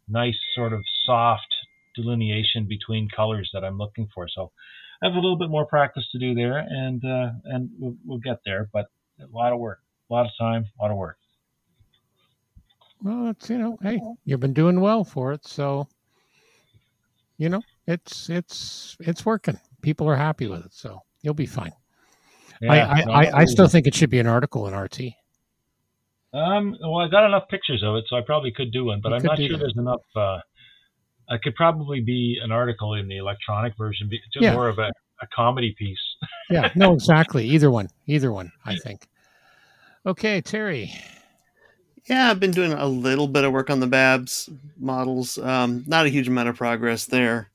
nice 0.09 0.37
sort 0.55 0.73
of 0.73 0.83
soft 1.05 1.47
delineation 1.95 2.65
between 2.65 3.09
colors 3.15 3.49
that 3.53 3.63
I'm 3.63 3.77
looking 3.77 4.07
for. 4.13 4.27
So 4.27 4.51
I 5.01 5.07
have 5.07 5.15
a 5.15 5.19
little 5.19 5.37
bit 5.37 5.49
more 5.49 5.65
practice 5.65 6.07
to 6.11 6.19
do 6.19 6.33
there, 6.33 6.57
and 6.57 7.03
uh, 7.03 7.31
and 7.45 7.69
we'll, 7.79 7.95
we'll 8.05 8.19
get 8.19 8.39
there. 8.45 8.69
But 8.73 8.87
a 9.21 9.27
lot 9.31 9.53
of 9.53 9.59
work, 9.59 9.79
a 10.09 10.13
lot 10.13 10.25
of 10.25 10.31
time, 10.39 10.65
a 10.79 10.83
lot 10.83 10.91
of 10.91 10.97
work. 10.97 11.17
Well, 13.01 13.29
it's 13.29 13.49
you 13.49 13.57
know, 13.57 13.77
hey, 13.81 14.01
you've 14.25 14.41
been 14.41 14.53
doing 14.53 14.81
well 14.81 15.03
for 15.03 15.31
it, 15.31 15.45
so 15.47 15.87
you 17.37 17.49
know, 17.49 17.61
it's 17.87 18.29
it's 18.29 18.97
it's 18.99 19.25
working. 19.25 19.59
People 19.81 20.07
are 20.09 20.15
happy 20.15 20.47
with 20.47 20.65
it, 20.65 20.73
so 20.73 21.01
you'll 21.21 21.33
be 21.33 21.45
fine. 21.45 21.71
I 22.69 22.79
I, 22.79 23.01
I, 23.01 23.37
I 23.39 23.45
still 23.45 23.69
think 23.69 23.87
it 23.87 23.95
should 23.95 24.09
be 24.09 24.19
an 24.19 24.27
article 24.27 24.67
in 24.67 24.75
RT. 24.75 24.99
Um, 26.33 26.75
well, 26.81 26.97
I 26.99 27.07
got 27.09 27.25
enough 27.25 27.47
pictures 27.49 27.81
of 27.83 27.95
it, 27.95 28.05
so 28.07 28.15
I 28.15 28.21
probably 28.21 28.51
could 28.51 28.71
do 28.71 28.85
one, 28.85 29.01
but 29.01 29.09
You 29.09 29.15
I'm 29.15 29.23
not 29.23 29.37
sure 29.37 29.49
that. 29.49 29.57
there's 29.57 29.77
enough. 29.77 30.01
Uh, 30.15 30.39
I 31.31 31.37
could 31.43 31.55
probably 31.55 32.01
be 32.01 32.39
an 32.43 32.51
article 32.51 32.93
in 32.95 33.07
the 33.07 33.17
electronic 33.17 33.75
version, 33.77 34.09
just 34.33 34.43
Yeah. 34.43 34.53
more 34.53 34.67
of 34.69 34.77
a, 34.79 34.91
a 35.21 35.27
comedy 35.35 35.75
piece. 35.77 35.97
Yeah, 36.51 36.71
no, 36.75 36.93
exactly. 36.95 37.45
Either 37.45 37.69
one, 37.69 37.89
either 38.07 38.31
one. 38.31 38.51
I 38.65 38.75
think. 38.75 39.07
Okay, 40.03 40.41
Terry. 40.41 40.91
Yeah, 42.09 42.31
I've 42.31 42.39
been 42.39 42.49
doing 42.49 42.73
a 42.73 42.87
little 42.87 43.27
bit 43.27 43.43
of 43.43 43.51
work 43.53 43.69
on 43.69 43.79
the 43.79 43.85
Babs 43.85 44.49
models. 44.79 45.37
Um, 45.37 45.83
not 45.85 46.07
a 46.07 46.09
huge 46.09 46.27
amount 46.27 46.49
of 46.49 46.55
progress 46.57 47.05
there. 47.05 47.51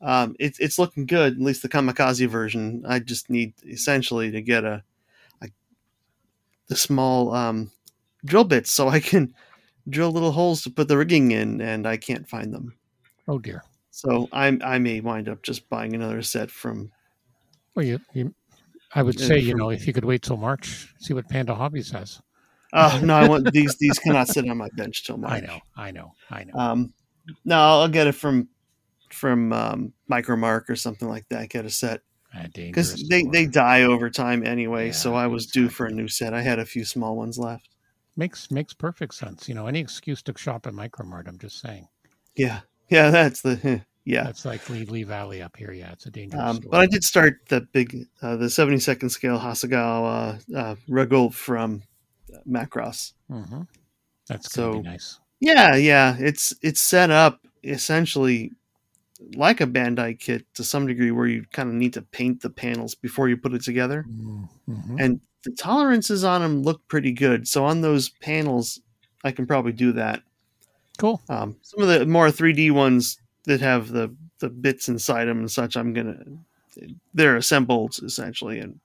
Um, 0.00 0.36
it's 0.38 0.60
it's 0.60 0.78
looking 0.78 1.06
good, 1.06 1.32
at 1.34 1.40
least 1.40 1.62
the 1.62 1.68
kamikaze 1.68 2.28
version. 2.28 2.84
I 2.86 3.00
just 3.00 3.30
need 3.30 3.52
essentially 3.66 4.30
to 4.30 4.40
get 4.40 4.64
a, 4.64 4.84
a 5.42 5.48
the 6.68 6.76
small 6.76 7.34
um, 7.34 7.72
drill 8.24 8.44
bits 8.44 8.72
so 8.72 8.88
I 8.88 9.00
can 9.00 9.34
drill 9.88 10.12
little 10.12 10.32
holes 10.32 10.62
to 10.62 10.70
put 10.70 10.88
the 10.88 10.98
rigging 10.98 11.32
in, 11.32 11.60
and 11.60 11.86
I 11.86 11.96
can't 11.96 12.28
find 12.28 12.54
them. 12.54 12.76
Oh 13.26 13.38
dear. 13.38 13.64
So 13.90 14.28
I 14.32 14.46
I 14.62 14.78
may 14.78 15.00
wind 15.00 15.28
up 15.28 15.42
just 15.42 15.68
buying 15.68 15.94
another 15.94 16.22
set 16.22 16.50
from. 16.50 16.90
Well, 17.74 17.84
you, 17.84 18.00
you 18.14 18.34
I 18.94 19.02
would 19.02 19.18
Yeah, 19.18 19.26
say 19.26 19.38
you 19.38 19.54
know 19.54 19.70
if 19.70 19.86
you 19.86 19.92
could 19.92 20.04
wait 20.04 20.22
till 20.22 20.36
March, 20.36 20.94
see 20.98 21.14
what 21.14 21.28
Panda 21.28 21.54
Hobbies 21.54 21.90
has. 21.90 22.20
Oh 22.72 23.00
no, 23.02 23.14
I 23.16 23.28
want 23.28 23.52
these. 23.52 23.76
These 23.78 23.98
cannot 23.98 24.28
sit 24.28 24.48
on 24.48 24.56
my 24.56 24.68
bench 24.74 25.04
till 25.04 25.16
March. 25.18 25.42
I 25.42 25.46
know, 25.46 25.60
I 25.76 25.90
know, 25.90 26.12
I 26.30 26.44
know. 26.44 26.58
Um, 26.58 26.94
no, 27.44 27.56
I'll 27.58 27.88
get 27.88 28.06
it 28.06 28.14
from 28.14 28.48
from 29.10 29.52
um, 29.52 29.94
Micromark 30.10 30.68
or 30.70 30.76
something 30.76 31.08
like 31.08 31.28
that. 31.30 31.50
Get 31.50 31.66
a 31.66 31.70
set 31.70 32.02
Ah, 32.34 32.46
because 32.70 32.94
they 33.10 33.24
they 33.32 33.46
die 33.46 33.84
over 33.84 34.10
time 34.10 34.46
anyway. 34.46 34.92
so 34.92 35.14
I 35.14 35.28
was 35.28 35.46
due 35.46 35.68
for 35.70 35.86
a 35.86 35.92
new 35.92 36.08
set. 36.08 36.34
I 36.34 36.42
had 36.42 36.60
a 36.60 36.66
few 36.66 36.84
small 36.84 37.16
ones 37.16 37.38
left. 37.38 37.69
Makes 38.16 38.50
makes 38.50 38.74
perfect 38.74 39.14
sense. 39.14 39.48
You 39.48 39.54
know, 39.54 39.66
any 39.66 39.80
excuse 39.80 40.22
to 40.24 40.34
shop 40.36 40.66
at 40.66 40.72
Micromark. 40.74 41.26
I'm 41.28 41.38
just 41.38 41.60
saying. 41.60 41.88
Yeah, 42.36 42.60
yeah, 42.88 43.10
that's 43.10 43.40
the 43.42 43.82
yeah. 44.04 44.24
That's 44.24 44.44
like 44.44 44.68
Lee, 44.68 44.84
Lee 44.84 45.04
Valley 45.04 45.42
up 45.42 45.56
here. 45.56 45.72
Yeah, 45.72 45.92
it's 45.92 46.06
a 46.06 46.10
dangerous. 46.10 46.42
Um, 46.42 46.60
but 46.70 46.80
I 46.80 46.86
did 46.86 47.04
start 47.04 47.40
the 47.48 47.60
big 47.60 48.06
uh, 48.22 48.36
the 48.36 48.50
seventy 48.50 48.78
second 48.80 49.10
scale 49.10 49.38
Hasegawa 49.38 50.40
uh, 50.54 50.74
Regult 50.88 51.34
from 51.34 51.82
Macross. 52.48 53.12
Mhm. 53.30 53.66
That's 54.28 54.52
So- 54.52 54.74
be 54.74 54.82
nice. 54.82 55.18
Yeah, 55.40 55.76
yeah, 55.76 56.16
it's 56.18 56.54
it's 56.62 56.80
set 56.80 57.10
up 57.10 57.46
essentially 57.64 58.52
like 59.34 59.60
a 59.60 59.66
Bandai 59.66 60.18
kit 60.18 60.46
to 60.54 60.64
some 60.64 60.86
degree, 60.86 61.10
where 61.10 61.26
you 61.26 61.44
kind 61.52 61.68
of 61.68 61.74
need 61.74 61.92
to 61.94 62.02
paint 62.02 62.42
the 62.42 62.50
panels 62.50 62.94
before 62.94 63.28
you 63.28 63.36
put 63.36 63.54
it 63.54 63.62
together. 63.62 64.04
Mm-hmm. 64.08 64.96
and 64.98 65.20
the 65.44 65.50
tolerances 65.52 66.24
on 66.24 66.42
them 66.42 66.62
look 66.62 66.86
pretty 66.88 67.12
good. 67.12 67.48
So 67.48 67.64
on 67.64 67.80
those 67.80 68.08
panels, 68.08 68.80
I 69.24 69.32
can 69.32 69.46
probably 69.46 69.72
do 69.72 69.92
that. 69.92 70.22
Cool. 70.98 71.20
Um, 71.28 71.56
some 71.62 71.82
of 71.82 71.88
the 71.88 72.04
more 72.06 72.28
3D 72.28 72.70
ones 72.72 73.18
that 73.44 73.60
have 73.60 73.88
the 73.88 74.14
the 74.40 74.48
bits 74.50 74.88
inside 74.88 75.26
them 75.26 75.38
and 75.40 75.50
such, 75.50 75.76
I'm 75.76 75.92
gonna 75.92 76.22
they're 77.14 77.36
assembled 77.36 77.98
essentially 78.02 78.58
and 78.58 78.80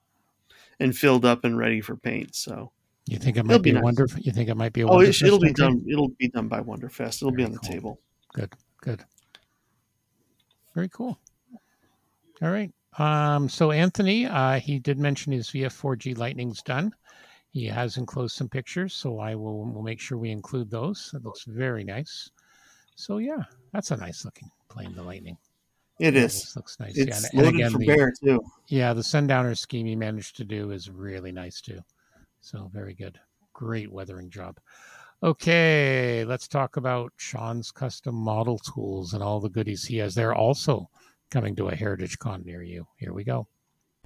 and 0.79 0.95
filled 0.95 1.23
up 1.25 1.43
and 1.45 1.57
ready 1.57 1.81
for 1.81 1.95
paint. 1.95 2.35
So 2.35 2.71
You 3.07 3.17
think 3.17 3.37
it 3.37 3.41
It'll 3.41 3.51
might 3.53 3.61
be 3.61 3.71
be, 3.71 3.73
nice. 3.75 3.83
wonder? 3.83 4.07
You 4.17 4.31
think 4.31 4.49
it 4.49 4.55
might 4.55 4.73
be 4.73 4.81
a 4.81 4.87
oh, 4.87 5.01
it'll 5.01 5.39
be 5.39 5.53
done. 5.53 5.83
It'll 5.89 6.09
be 6.09 6.27
done 6.29 6.47
by 6.47 6.61
Wonderfest. 6.61 7.21
It'll 7.21 7.31
be 7.31 7.43
on 7.43 7.51
the 7.51 7.59
cool. 7.59 7.69
table. 7.71 7.99
Good. 8.33 8.53
Good. 8.81 9.03
Very 10.73 10.89
cool. 10.89 11.17
All 12.41 12.49
right. 12.49 12.71
Um, 12.97 13.49
so 13.49 13.71
Anthony, 13.71 14.25
uh, 14.25 14.59
he 14.59 14.79
did 14.79 14.97
mention 14.97 15.33
his 15.33 15.49
VF4G 15.49 16.17
Lightning's 16.17 16.61
done. 16.61 16.93
He 17.49 17.65
has 17.65 17.97
enclosed 17.97 18.35
some 18.35 18.49
pictures, 18.49 18.93
so 18.93 19.19
I 19.19 19.35
will 19.35 19.65
will 19.65 19.81
make 19.81 19.99
sure 19.99 20.17
we 20.17 20.31
include 20.31 20.69
those. 20.69 21.11
It 21.13 21.23
looks 21.23 21.43
very 21.43 21.83
nice. 21.83 22.29
So 22.95 23.17
yeah, 23.17 23.43
that's 23.71 23.91
a 23.91 23.97
nice 23.97 24.25
looking 24.25 24.49
plane, 24.69 24.93
the 24.95 25.03
Lightning. 25.03 25.37
It 25.99 26.15
is. 26.15 26.33
This 26.33 26.55
looks 26.57 26.79
nice. 26.79 26.97
It's 26.97 27.33
yeah, 27.33 27.41
loaded 27.41 27.55
again, 27.55 27.71
for 27.71 27.77
the, 27.77 27.85
bear 27.87 28.13
too. 28.21 28.41
yeah, 28.67 28.93
the 28.93 29.03
sundowner 29.03 29.55
scheme 29.55 29.85
he 29.85 29.95
managed 29.95 30.35
to 30.37 30.43
do 30.43 30.71
is 30.71 30.89
really 30.89 31.31
nice 31.31 31.61
too. 31.61 31.79
So 32.41 32.69
very 32.73 32.93
good. 32.93 33.19
Great 33.53 33.91
weathering 33.91 34.29
job. 34.29 34.59
Okay, 35.23 36.25
let's 36.25 36.49
talk 36.49 36.75
about 36.75 37.13
Sean's 37.15 37.71
custom 37.71 38.15
model 38.15 38.59
tools 38.59 39.13
and 39.13 39.23
all 39.23 39.39
the 39.39 39.49
goodies 39.49 39.85
he 39.85 39.97
has. 39.97 40.13
They're 40.13 40.35
also 40.35 40.89
coming 41.35 41.53
to 41.53 41.67
a 41.67 41.75
Heritage 41.75 42.17
Con 42.17 42.43
near 42.45 42.63
you. 42.63 42.87
Here 42.95 43.11
we 43.11 43.25
go. 43.25 43.45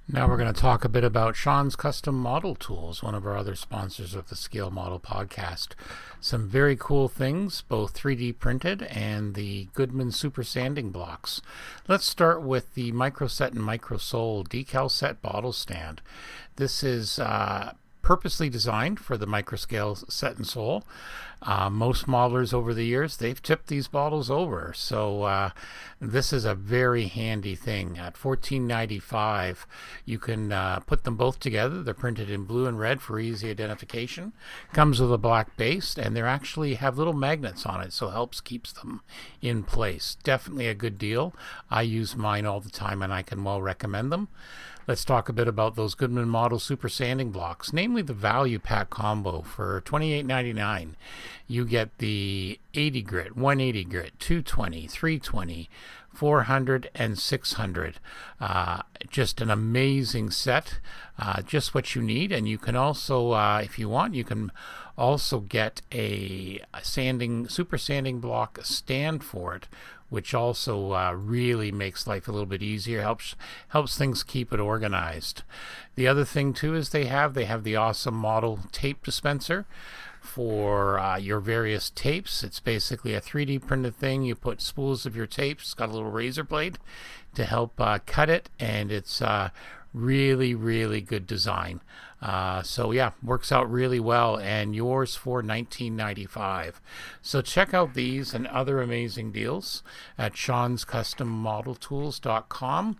Now 0.08 0.26
we're 0.26 0.36
going 0.36 0.52
to 0.52 0.60
talk 0.60 0.84
a 0.84 0.88
bit 0.88 1.04
about 1.04 1.36
Sean's 1.36 1.76
Custom 1.76 2.18
Model 2.18 2.56
Tools, 2.56 3.04
one 3.04 3.14
of 3.14 3.24
our 3.24 3.36
other 3.36 3.54
sponsors 3.54 4.16
of 4.16 4.28
the 4.28 4.34
Scale 4.34 4.72
Model 4.72 4.98
podcast. 4.98 5.74
Some 6.20 6.48
very 6.48 6.74
cool 6.74 7.06
things, 7.06 7.62
both 7.62 7.94
3D 7.94 8.40
printed 8.40 8.82
and 8.82 9.36
the 9.36 9.68
Goodman 9.74 10.10
Super 10.10 10.42
Sanding 10.42 10.90
blocks. 10.90 11.40
Let's 11.86 12.04
start 12.04 12.42
with 12.42 12.74
the 12.74 12.90
Microset 12.90 13.52
and 13.52 13.60
Microsol 13.60 14.48
decal 14.48 14.90
set 14.90 15.22
bottle 15.22 15.52
stand. 15.52 16.02
This 16.56 16.82
is 16.82 17.20
uh, 17.20 17.74
purposely 18.02 18.48
designed 18.48 18.98
for 18.98 19.16
the 19.16 19.26
microscale 19.26 20.10
set 20.10 20.36
and 20.36 20.46
sole. 20.46 20.84
Uh, 21.42 21.70
most 21.70 22.06
modelers 22.06 22.52
over 22.52 22.74
the 22.74 22.84
years 22.84 23.16
they've 23.16 23.42
tipped 23.42 23.68
these 23.68 23.88
bottles 23.88 24.30
over, 24.30 24.74
so 24.76 25.22
uh, 25.22 25.50
this 25.98 26.34
is 26.34 26.44
a 26.44 26.54
very 26.54 27.06
handy 27.06 27.54
thing. 27.54 27.96
At 27.98 28.14
fourteen 28.14 28.66
ninety 28.66 28.98
five, 28.98 29.66
you 30.04 30.18
can 30.18 30.52
uh, 30.52 30.80
put 30.80 31.04
them 31.04 31.16
both 31.16 31.40
together. 31.40 31.82
They're 31.82 31.94
printed 31.94 32.30
in 32.30 32.44
blue 32.44 32.66
and 32.66 32.78
red 32.78 33.00
for 33.00 33.18
easy 33.18 33.48
identification. 33.48 34.34
Comes 34.74 35.00
with 35.00 35.12
a 35.12 35.18
black 35.18 35.56
base, 35.56 35.96
and 35.96 36.14
they 36.14 36.20
actually 36.20 36.74
have 36.74 36.98
little 36.98 37.14
magnets 37.14 37.64
on 37.64 37.80
it, 37.80 37.94
so 37.94 38.10
helps 38.10 38.42
keeps 38.42 38.72
them 38.72 39.00
in 39.40 39.62
place. 39.62 40.18
Definitely 40.22 40.68
a 40.68 40.74
good 40.74 40.98
deal. 40.98 41.34
I 41.70 41.82
use 41.82 42.16
mine 42.16 42.44
all 42.44 42.60
the 42.60 42.68
time, 42.68 43.00
and 43.00 43.14
I 43.14 43.22
can 43.22 43.42
well 43.44 43.62
recommend 43.62 44.12
them. 44.12 44.28
Let's 44.90 45.04
talk 45.04 45.28
a 45.28 45.32
bit 45.32 45.46
about 45.46 45.76
those 45.76 45.94
Goodman 45.94 46.28
Model 46.28 46.58
Super 46.58 46.88
Sanding 46.88 47.30
Blocks, 47.30 47.72
namely 47.72 48.02
the 48.02 48.12
Value 48.12 48.58
Pack 48.58 48.90
combo 48.90 49.40
for 49.40 49.80
$28.99. 49.82 50.94
You 51.46 51.64
get 51.64 51.96
the 51.98 52.58
80 52.74 53.02
grit, 53.02 53.36
180 53.36 53.84
grit, 53.84 54.18
220, 54.18 54.88
320, 54.88 55.70
400, 56.12 56.90
and 56.96 57.16
600. 57.16 58.00
Uh, 58.40 58.82
just 59.08 59.40
an 59.40 59.48
amazing 59.48 60.30
set, 60.30 60.80
uh, 61.20 61.40
just 61.42 61.72
what 61.72 61.94
you 61.94 62.02
need. 62.02 62.32
And 62.32 62.48
you 62.48 62.58
can 62.58 62.74
also, 62.74 63.30
uh, 63.30 63.60
if 63.62 63.78
you 63.78 63.88
want, 63.88 64.14
you 64.14 64.24
can 64.24 64.50
also 64.98 65.38
get 65.38 65.82
a, 65.92 66.62
a 66.74 66.82
sanding, 66.82 67.46
super 67.46 67.78
sanding 67.78 68.18
block 68.18 68.58
stand 68.64 69.22
for 69.22 69.54
it 69.54 69.68
which 70.10 70.34
also 70.34 70.92
uh, 70.92 71.12
really 71.12 71.72
makes 71.72 72.06
life 72.06 72.28
a 72.28 72.32
little 72.32 72.46
bit 72.46 72.62
easier 72.62 73.00
helps 73.00 73.34
helps 73.68 73.96
things 73.96 74.22
keep 74.22 74.52
it 74.52 74.60
organized. 74.60 75.42
The 75.94 76.06
other 76.06 76.24
thing 76.24 76.52
too 76.52 76.74
is 76.74 76.90
they 76.90 77.06
have 77.06 77.34
they 77.34 77.46
have 77.46 77.64
the 77.64 77.76
awesome 77.76 78.14
model 78.14 78.58
tape 78.72 79.02
dispenser 79.04 79.66
for 80.20 80.98
uh, 80.98 81.16
your 81.16 81.40
various 81.40 81.90
tapes. 81.90 82.44
It's 82.44 82.60
basically 82.60 83.14
a 83.14 83.20
3d 83.20 83.66
printed 83.66 83.96
thing. 83.96 84.22
You 84.22 84.34
put 84.34 84.60
spools 84.60 85.06
of 85.06 85.16
your 85.16 85.26
tapes 85.26 85.62
it's 85.62 85.74
got 85.74 85.88
a 85.88 85.92
little 85.92 86.10
razor 86.10 86.44
blade 86.44 86.78
to 87.34 87.44
help 87.44 87.80
uh, 87.80 88.00
cut 88.04 88.28
it 88.28 88.50
and 88.58 88.92
it's 88.92 89.22
uh, 89.22 89.50
Really, 89.92 90.54
really 90.54 91.00
good 91.00 91.26
design. 91.26 91.80
Uh, 92.22 92.62
so 92.62 92.92
yeah, 92.92 93.10
works 93.22 93.50
out 93.50 93.68
really 93.70 93.98
well, 93.98 94.38
and 94.38 94.74
yours 94.74 95.16
for 95.16 95.36
1995. 95.36 96.82
So 97.22 97.40
check 97.40 97.72
out 97.74 97.94
these 97.94 98.34
and 98.34 98.46
other 98.48 98.82
amazing 98.82 99.32
deals 99.32 99.82
at 100.18 100.34
Sean'sCustomModelTools.com, 100.34 102.98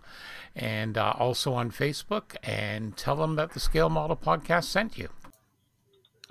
and 0.55 0.97
uh, 0.97 1.13
also 1.17 1.53
on 1.53 1.69
Facebook. 1.71 2.35
And 2.43 2.97
tell 2.97 3.15
them 3.15 3.35
that 3.35 3.51
the 3.51 3.59
Scale 3.59 3.89
Model 3.89 4.17
Podcast 4.17 4.63
sent 4.65 4.97
you. 4.97 5.09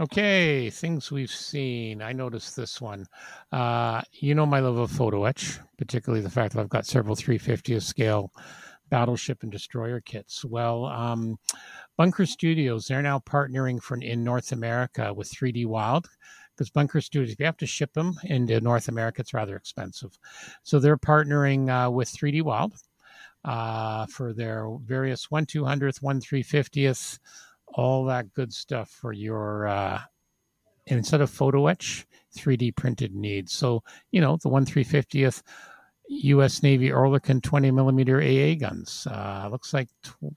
Okay, 0.00 0.70
things 0.70 1.12
we've 1.12 1.30
seen. 1.30 2.00
I 2.00 2.12
noticed 2.12 2.56
this 2.56 2.80
one. 2.80 3.06
Uh, 3.52 4.00
you 4.14 4.34
know 4.34 4.46
my 4.46 4.60
love 4.60 4.78
of 4.78 4.90
photo 4.90 5.24
etch, 5.24 5.58
particularly 5.76 6.22
the 6.22 6.30
fact 6.30 6.54
that 6.54 6.60
I've 6.60 6.70
got 6.70 6.86
several 6.86 7.14
350th 7.14 7.82
scale 7.82 8.32
battleship 8.90 9.42
and 9.42 9.52
destroyer 9.52 10.00
kits. 10.00 10.44
Well, 10.44 10.86
um, 10.86 11.38
Bunker 11.96 12.26
Studios, 12.26 12.86
they're 12.86 13.02
now 13.02 13.20
partnering 13.20 13.80
for 13.80 13.96
in 13.96 14.24
North 14.24 14.52
America 14.52 15.12
with 15.14 15.30
3D 15.30 15.66
Wild 15.66 16.08
because 16.54 16.70
Bunker 16.70 17.00
Studios, 17.00 17.32
if 17.32 17.40
you 17.40 17.46
have 17.46 17.56
to 17.58 17.66
ship 17.66 17.92
them 17.94 18.14
into 18.24 18.60
North 18.60 18.88
America, 18.88 19.22
it's 19.22 19.32
rather 19.32 19.56
expensive. 19.56 20.18
So 20.62 20.78
they're 20.78 20.98
partnering 20.98 21.70
uh, 21.70 21.90
with 21.90 22.12
3D 22.12 22.42
Wild 22.42 22.74
uh, 23.44 24.06
for 24.06 24.32
their 24.32 24.68
various 24.84 25.30
1 25.30 25.46
200th, 25.46 26.02
1 26.02 26.20
350th, 26.20 27.18
all 27.68 28.04
that 28.04 28.32
good 28.34 28.52
stuff 28.52 28.90
for 28.90 29.12
your 29.12 29.68
uh, 29.68 30.00
instead 30.86 31.20
of 31.20 31.30
photo 31.30 31.66
etch 31.66 32.06
3d 32.36 32.74
printed 32.76 33.14
needs 33.14 33.52
so 33.52 33.82
you 34.10 34.20
know 34.20 34.36
the 34.42 34.48
1 34.48 34.64
350th 34.66 35.42
u.s 36.10 36.62
navy 36.62 36.90
Oerlikon 36.90 37.42
20 37.42 37.70
millimeter 37.70 38.20
aa 38.20 38.54
guns. 38.54 39.06
Uh, 39.10 39.48
looks 39.50 39.72
like 39.72 39.88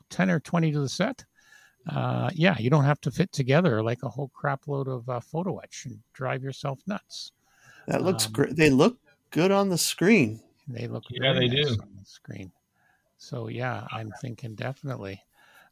10 0.09 0.29
or 0.29 0.39
20 0.39 0.71
to 0.71 0.79
the 0.79 0.89
set. 0.89 1.25
Uh, 1.89 2.29
yeah 2.33 2.55
you 2.59 2.69
don't 2.69 2.85
have 2.85 3.01
to 3.01 3.11
fit 3.11 3.31
together 3.33 3.83
like 3.83 4.03
a 4.03 4.09
whole 4.09 4.29
crap 4.33 4.67
load 4.67 4.87
of 4.87 5.07
uh, 5.09 5.19
photo 5.19 5.57
etch 5.57 5.85
and 5.85 5.99
drive 6.13 6.43
yourself 6.43 6.79
nuts. 6.87 7.31
That 7.87 8.03
looks 8.03 8.27
um, 8.27 8.31
great 8.31 8.55
they 8.55 8.69
look 8.69 8.97
good 9.31 9.51
on 9.51 9.69
the 9.69 9.77
screen. 9.77 10.39
They 10.67 10.87
look 10.87 11.03
yeah 11.09 11.33
they 11.33 11.47
nice 11.47 11.67
do. 11.67 11.81
on 11.81 11.89
the 11.99 12.05
screen. 12.05 12.51
So 13.17 13.47
yeah 13.47 13.87
i'm 13.91 14.11
thinking 14.21 14.55
definitely. 14.55 15.21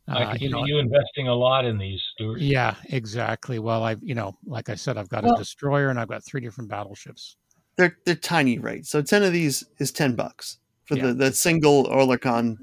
I 0.08 0.24
can 0.24 0.28
uh, 0.28 0.34
you 0.34 0.40
see 0.40 0.48
know, 0.50 0.66
you 0.66 0.80
investing 0.80 1.28
a 1.28 1.34
lot 1.34 1.64
in 1.64 1.78
these, 1.78 2.02
Stuart. 2.14 2.42
Yeah, 2.42 2.76
exactly. 2.90 3.60
Well, 3.60 3.84
I've 3.84 4.02
you 4.02 4.16
know, 4.16 4.36
like 4.46 4.68
I 4.68 4.76
said, 4.76 4.98
I've 4.98 5.10
got 5.10 5.24
well, 5.24 5.36
a 5.36 5.38
destroyer 5.38 5.90
and 5.90 6.00
I've 6.00 6.08
got 6.08 6.24
three 6.24 6.42
different 6.42 6.70
battleships. 6.70 7.38
They're 7.82 7.98
they're 8.06 8.16
tiny, 8.16 8.60
right? 8.60 8.86
So 8.86 9.02
ten 9.02 9.24
of 9.24 9.34
these 9.34 9.64
is 9.80 9.92
ten 9.92 10.16
bucks 10.16 10.60
for 10.86 10.96
yeah. 10.98 11.08
the 11.08 11.14
the 11.14 11.32
single 11.32 11.86
Oerlikon. 11.86 12.58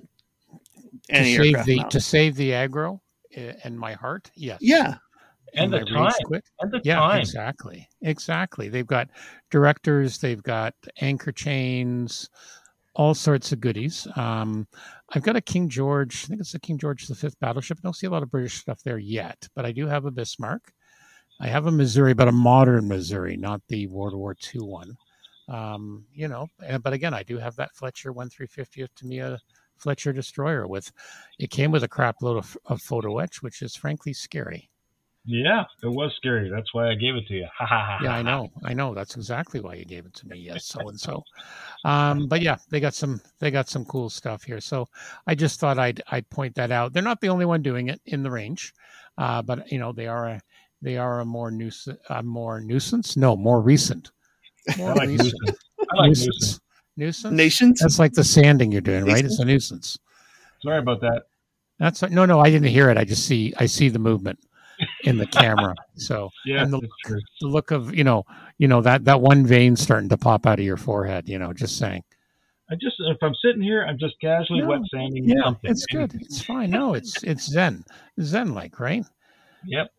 To 1.11 1.25
save 1.25 1.65
the 1.65 1.85
to 1.91 2.01
save 2.01 2.37
the 2.37 2.51
aggro 2.51 3.01
eh, 3.35 3.55
and 3.65 3.77
my 3.77 3.95
heart, 3.95 4.31
yes. 4.37 4.59
Yeah, 4.61 4.99
and, 5.55 5.75
and 5.75 5.87
the 5.87 5.91
time. 5.91 6.13
And 6.61 6.71
the 6.71 6.81
yeah, 6.85 6.97
time. 7.01 7.21
exactly, 7.21 7.89
exactly. 8.03 8.69
They've 8.69 8.87
got 8.87 9.09
directors, 9.51 10.19
they've 10.19 10.43
got 10.43 10.75
anchor 11.01 11.33
chains, 11.33 12.31
all 12.95 13.15
sorts 13.15 13.51
of 13.51 13.61
goodies. 13.61 14.07
Um, 14.15 14.69
I've 15.11 15.25
got 15.25 15.35
a 15.35 15.41
King 15.41 15.69
George. 15.69 16.25
I 16.25 16.29
think 16.29 16.41
it's 16.41 16.55
a 16.55 16.61
King 16.61 16.79
George 16.79 17.09
the 17.09 17.15
Fifth 17.17 17.41
battleship. 17.41 17.79
I 17.79 17.83
don't 17.83 17.97
see 17.97 18.07
a 18.07 18.11
lot 18.11 18.23
of 18.23 18.31
British 18.31 18.59
stuff 18.59 18.81
there 18.85 18.99
yet, 18.99 19.49
but 19.57 19.65
I 19.65 19.73
do 19.73 19.89
have 19.89 20.05
a 20.05 20.13
Bismarck. 20.13 20.73
I 21.41 21.47
have 21.47 21.67
a 21.67 21.73
Missouri, 21.73 22.15
but 22.15 22.29
a 22.29 22.33
modern 22.33 22.89
Missouri, 22.89 23.37
not 23.37 23.63
the 23.69 23.87
World 23.87 24.15
War 24.15 24.37
II 24.55 24.63
one. 24.63 24.97
Um, 25.49 26.05
you 26.13 26.29
know, 26.29 26.47
but 26.83 26.93
again, 26.93 27.15
I 27.15 27.23
do 27.23 27.39
have 27.39 27.57
that 27.57 27.75
Fletcher 27.75 28.13
1350th 28.13 28.89
Tamiya 28.95 29.39
Fletcher 29.77 30.13
destroyer 30.13 30.67
with. 30.67 30.93
It 31.39 31.51
came 31.51 31.71
with 31.71 31.85
a 31.85 31.89
crap 31.89 32.17
load 32.23 32.37
of, 32.37 32.57
of 32.67 32.83
photo 32.83 33.19
etch, 33.19 33.43
which 33.43 33.63
is 33.63 33.75
frankly 33.75 34.13
scary. 34.13 34.69
Yeah, 35.31 35.65
it 35.83 35.89
was 35.89 36.15
scary. 36.17 36.49
That's 36.49 36.73
why 36.73 36.91
I 36.91 36.95
gave 36.95 37.15
it 37.15 37.27
to 37.27 37.35
you. 37.35 37.47
yeah, 38.03 38.15
I 38.15 38.23
know. 38.23 38.49
I 38.65 38.73
know. 38.73 38.95
That's 38.95 39.15
exactly 39.15 39.61
why 39.61 39.75
you 39.75 39.85
gave 39.85 40.07
it 40.07 40.15
to 40.15 40.27
me. 40.27 40.39
Yes, 40.39 40.65
so 40.65 40.89
and 40.89 40.99
so. 40.99 41.23
Um, 41.85 42.27
but 42.27 42.43
yeah, 42.43 42.57
they 42.71 42.81
got 42.81 42.95
some 42.95 43.21
they 43.39 43.53
got 43.53 43.69
some 43.69 43.85
cool 43.85 44.11
stuff 44.11 44.43
here. 44.43 44.61
So 44.61 44.89
I 45.29 45.37
just 45.37 45.61
thought 45.61 45.79
I'd 45.79 46.03
I'd 46.11 46.29
point 46.29 46.57
that 46.57 46.73
out. 46.73 46.93
They're 46.93 47.05
not 47.05 47.21
the 47.21 47.29
only 47.29 47.45
one 47.45 47.63
doing 47.63 47.89
it 47.89 48.01
in 48.07 48.25
the 48.25 48.31
range, 48.31 48.75
uh, 49.17 49.43
but 49.43 49.71
you 49.71 49.79
know 49.79 49.93
they 49.93 50.09
are 50.09 50.27
a 50.27 50.41
they 50.83 50.97
are 50.97 51.21
a 51.21 51.25
more 51.25 51.53
nuisance 51.53 52.01
a 52.09 52.21
more 52.23 52.61
nuisance. 52.61 53.17
No, 53.17 53.37
more 53.37 53.61
recent. 53.61 54.11
More 54.77 54.91
I 54.91 54.95
like 54.95 55.09
recent. 55.09 55.35
nuisance. 55.41 55.59
I 55.79 55.97
like 55.97 56.09
nuisance. 56.09 56.27
nuisance. 56.29 56.61
Nuisance. 56.97 57.35
Nations. 57.35 57.81
That's 57.81 57.99
like 57.99 58.13
the 58.13 58.25
sanding 58.25 58.73
you're 58.73 58.81
doing, 58.81 59.05
right? 59.05 59.25
It's 59.25 59.39
a 59.39 59.45
nuisance. 59.45 59.99
Sorry 60.63 60.79
about 60.79 61.01
that. 61.01 61.25
That's 61.79 62.03
no, 62.03 62.25
no. 62.25 62.41
I 62.41 62.51
didn't 62.51 62.69
hear 62.69 62.91
it. 62.91 62.99
I 62.99 63.05
just 63.05 63.27
see 63.27 63.55
I 63.57 63.67
see 63.67 63.89
the 63.89 64.01
movement 64.01 64.39
in 65.05 65.17
the 65.17 65.27
camera. 65.41 65.75
So 65.95 66.31
yeah, 66.45 66.63
and 66.63 66.73
the, 66.73 66.81
the, 67.05 67.47
look 67.47 67.71
of 67.71 67.95
you 67.95 68.05
know 68.05 68.25
you 68.59 68.67
know 68.67 68.81
that 68.83 69.05
that 69.05 69.21
one 69.21 69.47
vein 69.47 69.77
starting 69.77 70.09
to 70.09 70.19
pop 70.19 70.47
out 70.47 70.59
of 70.59 70.65
your 70.65 70.77
forehead. 70.77 71.29
You 71.29 71.39
know, 71.39 71.53
just 71.53 71.79
saying. 71.79 72.03
I 72.71 72.75
just 72.75 72.97
if 72.99 73.17
I'm 73.23 73.35
sitting 73.43 73.63
here, 73.63 73.85
I'm 73.85 73.99
just 73.99 74.21
casually 74.21 74.61
no, 74.61 74.69
wet 74.69 74.81
sanding 74.93 75.29
yeah, 75.29 75.37
something. 75.45 75.71
It's 75.71 75.87
good. 75.87 76.15
It's 76.15 76.43
fine. 76.43 76.71
No, 76.71 76.95
it's 76.95 77.23
it's 77.23 77.47
zen, 77.47 77.85
zen 78.21 78.55
like, 78.55 78.79
right? 78.81 79.05
Yep. 79.65 79.91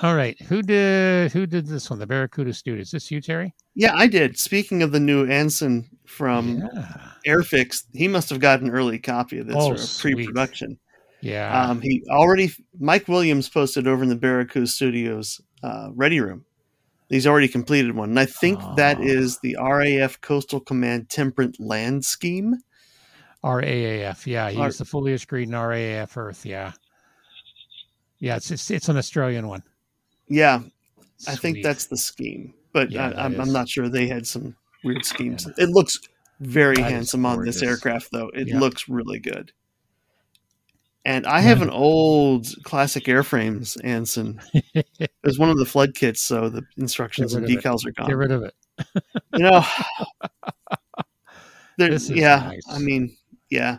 All 0.00 0.16
right. 0.16 0.40
Who 0.42 0.62
did 0.62 1.32
who 1.32 1.46
did 1.46 1.66
this 1.66 1.88
one? 1.88 1.98
The 1.98 2.06
Barracuda 2.06 2.52
Studio. 2.52 2.80
Is 2.80 2.90
this 2.90 3.10
you, 3.10 3.20
Terry? 3.20 3.54
Yeah, 3.74 3.94
I 3.94 4.06
did. 4.06 4.38
Speaking 4.38 4.82
of 4.82 4.92
the 4.92 5.00
new 5.00 5.26
Anson 5.26 5.88
from 6.06 6.58
yeah. 6.58 6.98
Airfix, 7.26 7.84
he 7.92 8.08
must 8.08 8.30
have 8.30 8.40
got 8.40 8.60
an 8.60 8.70
early 8.70 8.98
copy 8.98 9.38
of 9.38 9.46
this 9.46 9.56
oh, 9.58 9.72
or 9.72 9.76
pre-production. 10.00 10.78
Yeah. 11.20 11.68
Um, 11.68 11.80
he 11.80 12.02
already 12.10 12.52
Mike 12.78 13.06
Williams 13.06 13.48
posted 13.48 13.86
over 13.86 14.02
in 14.02 14.08
the 14.08 14.16
Barracuda 14.16 14.66
Studios 14.66 15.40
uh, 15.62 15.90
ready 15.94 16.20
room. 16.20 16.44
He's 17.08 17.26
already 17.26 17.48
completed 17.48 17.94
one, 17.94 18.08
and 18.08 18.18
I 18.18 18.24
think 18.24 18.58
oh. 18.62 18.74
that 18.76 19.00
is 19.00 19.38
the 19.40 19.56
RAF 19.60 20.20
Coastal 20.20 20.60
Command 20.60 21.10
Temperate 21.10 21.60
Land 21.60 22.04
Scheme. 22.04 22.56
RAAF, 23.44 24.26
yeah, 24.26 24.50
he 24.50 24.56
R- 24.56 24.66
used 24.66 24.80
the 24.80 24.84
foliage 24.84 25.26
green 25.26 25.50
RAAF 25.50 26.16
Earth, 26.16 26.46
yeah, 26.46 26.72
yeah. 28.18 28.36
It's 28.36 28.50
it's, 28.50 28.70
it's 28.70 28.88
an 28.88 28.96
Australian 28.96 29.46
one. 29.46 29.62
Yeah, 30.28 30.60
Sweet. 31.18 31.32
I 31.32 31.36
think 31.36 31.62
that's 31.62 31.86
the 31.86 31.96
scheme, 31.96 32.54
but 32.72 32.90
yeah, 32.90 33.12
I, 33.16 33.26
am 33.26 33.52
not 33.52 33.68
sure. 33.68 33.88
They 33.88 34.06
had 34.06 34.26
some 34.26 34.56
weird 34.82 35.04
schemes. 35.04 35.46
Yeah. 35.46 35.64
It 35.64 35.70
looks 35.70 35.98
very 36.40 36.76
that 36.76 36.90
handsome 36.90 37.24
on 37.24 37.44
this 37.44 37.62
aircraft, 37.62 38.10
though. 38.12 38.30
It 38.34 38.48
yeah. 38.48 38.58
looks 38.58 38.88
really 38.88 39.18
good. 39.18 39.52
And 41.04 41.26
I 41.26 41.40
have 41.40 41.62
an 41.62 41.70
old 41.70 42.46
classic 42.62 43.04
airframes 43.04 43.76
Anson. 43.82 44.40
it 44.74 45.10
was 45.24 45.38
one 45.38 45.50
of 45.50 45.58
the 45.58 45.64
flood 45.64 45.94
kits, 45.94 46.22
so 46.22 46.48
the 46.48 46.62
instructions 46.76 47.34
and 47.34 47.46
decals 47.46 47.84
it. 47.84 47.88
are 47.88 47.92
gone. 47.92 48.06
Get 48.06 48.16
rid 48.16 48.30
of 48.30 48.44
it. 48.44 48.54
you 49.34 49.40
know, 49.40 49.64
there's, 51.78 52.08
yeah. 52.08 52.50
Nice. 52.50 52.62
I 52.70 52.78
mean, 52.78 53.16
yeah. 53.50 53.78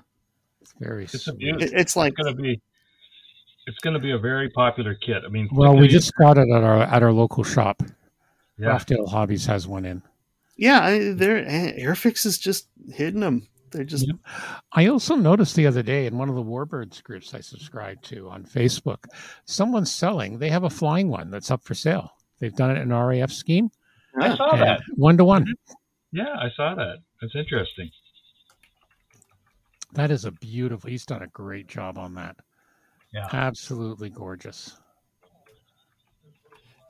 It's 0.61 0.73
very. 0.79 1.05
It's, 1.05 1.27
a, 1.27 1.31
it, 1.39 1.73
it's 1.73 1.95
like 1.95 2.13
it's 2.17 2.23
gonna 2.23 2.35
be. 2.35 2.61
It's 3.65 3.79
going 3.79 3.93
to 3.93 3.99
be 3.99 4.11
a 4.11 4.17
very 4.17 4.49
popular 4.49 4.95
kit. 4.95 5.23
I 5.25 5.29
mean, 5.29 5.47
well, 5.51 5.75
we 5.75 5.87
just 5.87 6.13
got 6.15 6.37
it 6.37 6.49
at 6.49 6.63
our 6.63 6.81
at 6.81 7.01
our 7.03 7.13
local 7.13 7.43
shop. 7.43 7.81
Yeah. 8.57 8.67
Rochdale 8.67 9.07
Hobbies 9.07 9.45
has 9.45 9.67
one 9.67 9.85
in. 9.85 10.01
Yeah, 10.57 10.81
I, 10.81 11.13
they're 11.13 11.45
eh, 11.45 11.79
Airfix 11.79 12.25
is 12.25 12.37
just 12.37 12.67
hitting 12.91 13.21
them. 13.21 13.47
They're 13.71 13.83
just. 13.83 14.07
Yep. 14.07 14.17
I 14.73 14.87
also 14.87 15.15
noticed 15.15 15.55
the 15.55 15.65
other 15.65 15.81
day 15.81 16.05
in 16.05 16.17
one 16.17 16.29
of 16.29 16.35
the 16.35 16.43
Warbirds 16.43 17.01
groups 17.03 17.33
I 17.33 17.39
subscribe 17.39 18.01
to 18.03 18.29
on 18.29 18.43
Facebook, 18.43 19.05
someone's 19.45 19.91
selling. 19.91 20.37
They 20.37 20.49
have 20.49 20.63
a 20.63 20.69
flying 20.69 21.09
one 21.09 21.31
that's 21.31 21.49
up 21.49 21.63
for 21.63 21.73
sale. 21.73 22.11
They've 22.39 22.55
done 22.55 22.71
it 22.71 22.81
in 22.81 22.93
RAF 22.93 23.31
scheme. 23.31 23.71
I 24.19 24.35
saw 24.35 24.55
that 24.57 24.81
one 24.95 25.17
to 25.17 25.25
one. 25.25 25.45
Yeah, 26.11 26.35
I 26.37 26.49
saw 26.55 26.75
that. 26.75 26.97
That's 27.21 27.35
interesting. 27.35 27.89
That 29.93 30.11
is 30.11 30.25
a 30.25 30.31
beautiful. 30.31 30.89
He's 30.89 31.05
done 31.05 31.23
a 31.23 31.27
great 31.27 31.67
job 31.67 31.97
on 31.97 32.13
that. 32.15 32.35
Yeah, 33.13 33.27
absolutely 33.31 34.09
gorgeous. 34.09 34.75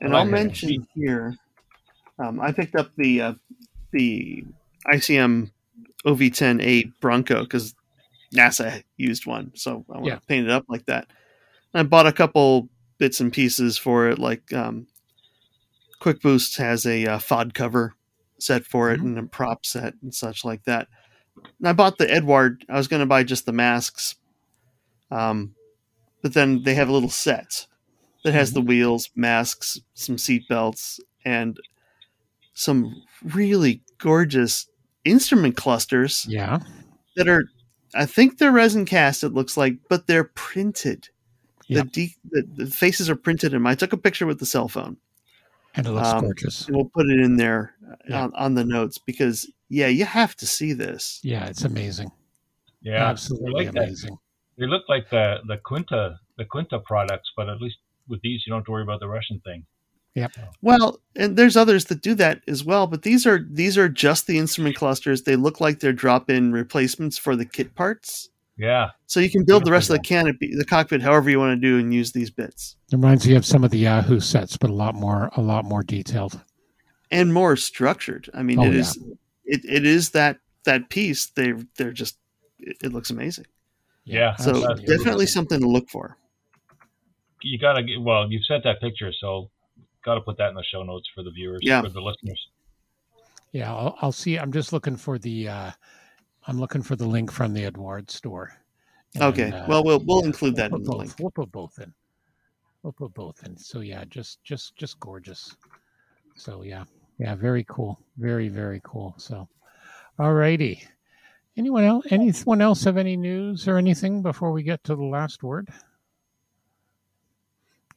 And 0.00 0.14
I'll 0.14 0.24
mention 0.24 0.86
here, 0.94 1.36
um, 2.18 2.40
I 2.40 2.52
picked 2.52 2.76
up 2.76 2.90
the 2.96 3.20
uh, 3.20 3.34
the 3.92 4.44
ICM 4.92 5.50
OV10A 6.06 6.92
Bronco 7.00 7.42
because 7.42 7.74
NASA 8.34 8.82
used 8.96 9.26
one, 9.26 9.52
so 9.54 9.84
I 9.90 9.94
want 9.94 10.06
yeah. 10.06 10.14
to 10.16 10.20
paint 10.22 10.46
it 10.46 10.50
up 10.50 10.64
like 10.68 10.86
that. 10.86 11.08
And 11.72 11.80
I 11.80 11.82
bought 11.84 12.06
a 12.06 12.12
couple 12.12 12.68
bits 12.98 13.20
and 13.20 13.32
pieces 13.32 13.78
for 13.78 14.08
it, 14.08 14.18
like 14.18 14.52
um, 14.52 14.86
Quickboost 16.00 16.58
has 16.58 16.86
a 16.86 17.06
uh, 17.06 17.18
FOD 17.18 17.54
cover 17.54 17.94
set 18.38 18.64
for 18.64 18.92
it 18.92 18.98
mm-hmm. 18.98 19.06
and 19.06 19.18
a 19.18 19.22
prop 19.22 19.64
set 19.64 19.94
and 20.02 20.14
such 20.14 20.44
like 20.44 20.64
that. 20.64 20.88
And 21.58 21.68
I 21.68 21.72
bought 21.72 21.98
the 21.98 22.10
Eduard. 22.10 22.64
I 22.68 22.76
was 22.76 22.88
going 22.88 23.00
to 23.00 23.06
buy 23.06 23.24
just 23.24 23.46
the 23.46 23.52
masks, 23.52 24.16
um, 25.10 25.54
but 26.24 26.32
then 26.32 26.62
they 26.62 26.72
have 26.72 26.88
a 26.88 26.92
little 26.92 27.10
set 27.10 27.66
that 28.24 28.32
has 28.32 28.48
mm-hmm. 28.48 28.60
the 28.60 28.66
wheels, 28.66 29.10
masks, 29.14 29.78
some 29.92 30.16
seat 30.16 30.48
belts, 30.48 30.98
and 31.22 31.60
some 32.54 33.02
really 33.22 33.82
gorgeous 33.98 34.66
instrument 35.04 35.54
clusters. 35.54 36.24
Yeah. 36.26 36.60
That 37.16 37.28
are 37.28 37.44
I 37.94 38.06
think 38.06 38.38
they're 38.38 38.50
resin 38.50 38.86
cast. 38.86 39.22
It 39.22 39.34
looks 39.34 39.58
like, 39.58 39.74
but 39.90 40.06
they're 40.06 40.24
printed. 40.24 41.10
Yeah. 41.66 41.82
The, 41.82 41.88
de- 41.90 42.16
the 42.30 42.64
the 42.64 42.66
faces 42.70 43.10
are 43.10 43.16
printed 43.16 43.52
in. 43.52 43.56
'em. 43.56 43.66
I 43.66 43.74
took 43.74 43.92
a 43.92 43.98
picture 43.98 44.24
with 44.24 44.38
the 44.38 44.46
cell 44.46 44.68
phone. 44.68 44.96
And 45.74 45.86
it 45.86 45.90
looks 45.90 46.08
Um, 46.08 46.22
gorgeous. 46.22 46.66
We'll 46.70 46.86
put 46.86 47.10
it 47.10 47.20
in 47.20 47.36
there 47.36 47.74
uh, 47.86 47.96
Yeah. 48.08 48.22
on, 48.22 48.34
on 48.34 48.54
the 48.54 48.64
notes 48.64 48.96
because 48.96 49.46
yeah, 49.68 49.88
you 49.88 50.06
have 50.06 50.36
to 50.36 50.46
see 50.46 50.72
this. 50.72 51.20
Yeah, 51.22 51.44
it's 51.44 51.64
amazing. 51.64 52.12
Yeah, 52.80 53.10
Absolutely 53.10 53.66
like 53.66 53.76
amazing. 53.76 54.16
They 54.58 54.66
look 54.66 54.82
like 54.88 55.10
the 55.10 55.38
the 55.46 55.58
Quinta 55.58 56.18
the 56.38 56.44
Quinta 56.44 56.78
products, 56.80 57.30
but 57.36 57.48
at 57.48 57.60
least 57.60 57.76
with 58.08 58.20
these, 58.22 58.42
you 58.46 58.50
don't 58.50 58.60
have 58.60 58.66
to 58.66 58.72
worry 58.72 58.82
about 58.82 59.00
the 59.00 59.08
Russian 59.08 59.40
thing. 59.44 59.64
Yeah. 60.14 60.28
Well, 60.62 61.00
and 61.16 61.36
there's 61.36 61.56
others 61.56 61.86
that 61.86 62.00
do 62.02 62.14
that 62.16 62.42
as 62.46 62.62
well, 62.64 62.86
but 62.86 63.02
these 63.02 63.26
are 63.26 63.44
these 63.50 63.76
are 63.76 63.88
just 63.88 64.26
the 64.26 64.38
instrument 64.38 64.76
clusters. 64.76 65.22
They 65.22 65.34
look 65.36 65.60
like 65.60 65.80
they're 65.80 65.92
drop-in 65.92 66.52
replacements 66.52 67.18
for 67.18 67.34
the 67.34 67.44
kit 67.44 67.74
parts. 67.74 68.28
Yeah, 68.56 68.90
So 69.06 69.18
you 69.18 69.28
can 69.32 69.44
build 69.44 69.64
the 69.64 69.72
rest 69.72 69.90
of 69.90 69.96
the 69.96 70.02
canopy, 70.02 70.54
the 70.56 70.64
cockpit, 70.64 71.02
however 71.02 71.28
you 71.28 71.40
want 71.40 71.60
to 71.60 71.68
do, 71.68 71.76
and 71.76 71.92
use 71.92 72.12
these 72.12 72.30
bits. 72.30 72.76
It 72.92 72.94
reminds 72.94 73.26
me 73.26 73.34
of 73.34 73.44
some 73.44 73.64
of 73.64 73.72
the 73.72 73.82
Yahu 73.82 74.22
sets, 74.22 74.56
but 74.56 74.70
a 74.70 74.72
lot 74.72 74.94
more 74.94 75.28
a 75.36 75.40
lot 75.42 75.64
more 75.64 75.82
detailed. 75.82 76.40
and 77.10 77.34
more 77.34 77.56
structured. 77.56 78.30
I 78.32 78.44
mean, 78.44 78.60
Oh, 78.60 78.66
it 78.66 78.74
yeah. 78.74 78.78
is 78.80 78.96
it, 79.44 79.64
it 79.64 79.84
is 79.84 80.10
that 80.10 80.38
that 80.64 80.88
piece. 80.88 81.26
They 81.26 81.54
they're 81.76 81.90
just 81.90 82.16
it, 82.60 82.76
it 82.84 82.92
looks 82.92 83.10
amazing. 83.10 83.46
Yeah, 84.04 84.36
So 84.36 84.50
absolutely. 84.50 84.84
definitely 84.96 85.26
something 85.26 85.60
to 85.60 85.66
look 85.68 85.88
for. 85.88 86.16
you 87.42 87.58
gotta 87.58 87.82
get. 87.82 88.00
Well, 88.00 88.30
you've 88.30 88.44
sent 88.44 88.64
that 88.64 88.80
picture, 88.80 89.12
so 89.20 89.50
got 90.04 90.14
to 90.16 90.20
put 90.20 90.36
that 90.38 90.48
in 90.50 90.54
the 90.54 90.64
show 90.64 90.82
notes 90.82 91.08
for 91.14 91.22
the 91.22 91.30
viewers, 91.30 91.60
Yeah. 91.62 91.80
for 91.82 91.88
the 91.88 92.00
listeners. 92.00 92.40
Yeah, 93.52 93.72
I'll, 93.74 93.96
I'll 94.02 94.12
see. 94.12 94.36
I'm 94.38 94.52
just 94.52 94.72
looking 94.72 94.96
for 94.96 95.18
the. 95.18 95.48
Uh, 95.48 95.70
I'm 96.46 96.58
looking 96.60 96.82
for 96.82 96.96
the 96.96 97.06
link 97.06 97.30
from 97.32 97.54
the 97.54 97.64
Eduard 97.64 98.10
store. 98.10 98.52
Okay. 99.18 99.50
Uh, 99.52 99.66
well, 99.68 99.84
we'll 99.84 100.00
we'll 100.04 100.20
yeah, 100.20 100.26
include 100.26 100.56
that 100.56 100.70
we'll 100.70 100.80
in 100.80 100.84
put 100.86 100.90
the 100.90 100.96
both. 100.96 101.00
link. 101.06 101.14
We'll 101.20 101.30
put 101.30 101.52
both 101.52 101.78
in. 101.78 101.94
We'll 102.82 102.92
put 102.92 103.14
both 103.14 103.42
in. 103.46 103.56
So 103.56 103.80
yeah, 103.80 104.04
just 104.10 104.42
just 104.44 104.76
just 104.76 104.98
gorgeous. 105.00 105.56
So 106.36 106.62
yeah, 106.62 106.84
yeah, 107.18 107.34
very 107.34 107.64
cool. 107.68 107.98
Very 108.18 108.48
very 108.48 108.80
cool. 108.84 109.14
So, 109.18 109.48
alrighty. 110.18 110.84
Anyone 111.56 111.84
else? 111.84 112.06
Anyone 112.10 112.60
else 112.60 112.84
have 112.84 112.96
any 112.96 113.16
news 113.16 113.68
or 113.68 113.76
anything 113.76 114.22
before 114.22 114.50
we 114.50 114.62
get 114.62 114.82
to 114.84 114.96
the 114.96 115.04
last 115.04 115.42
word? 115.42 115.68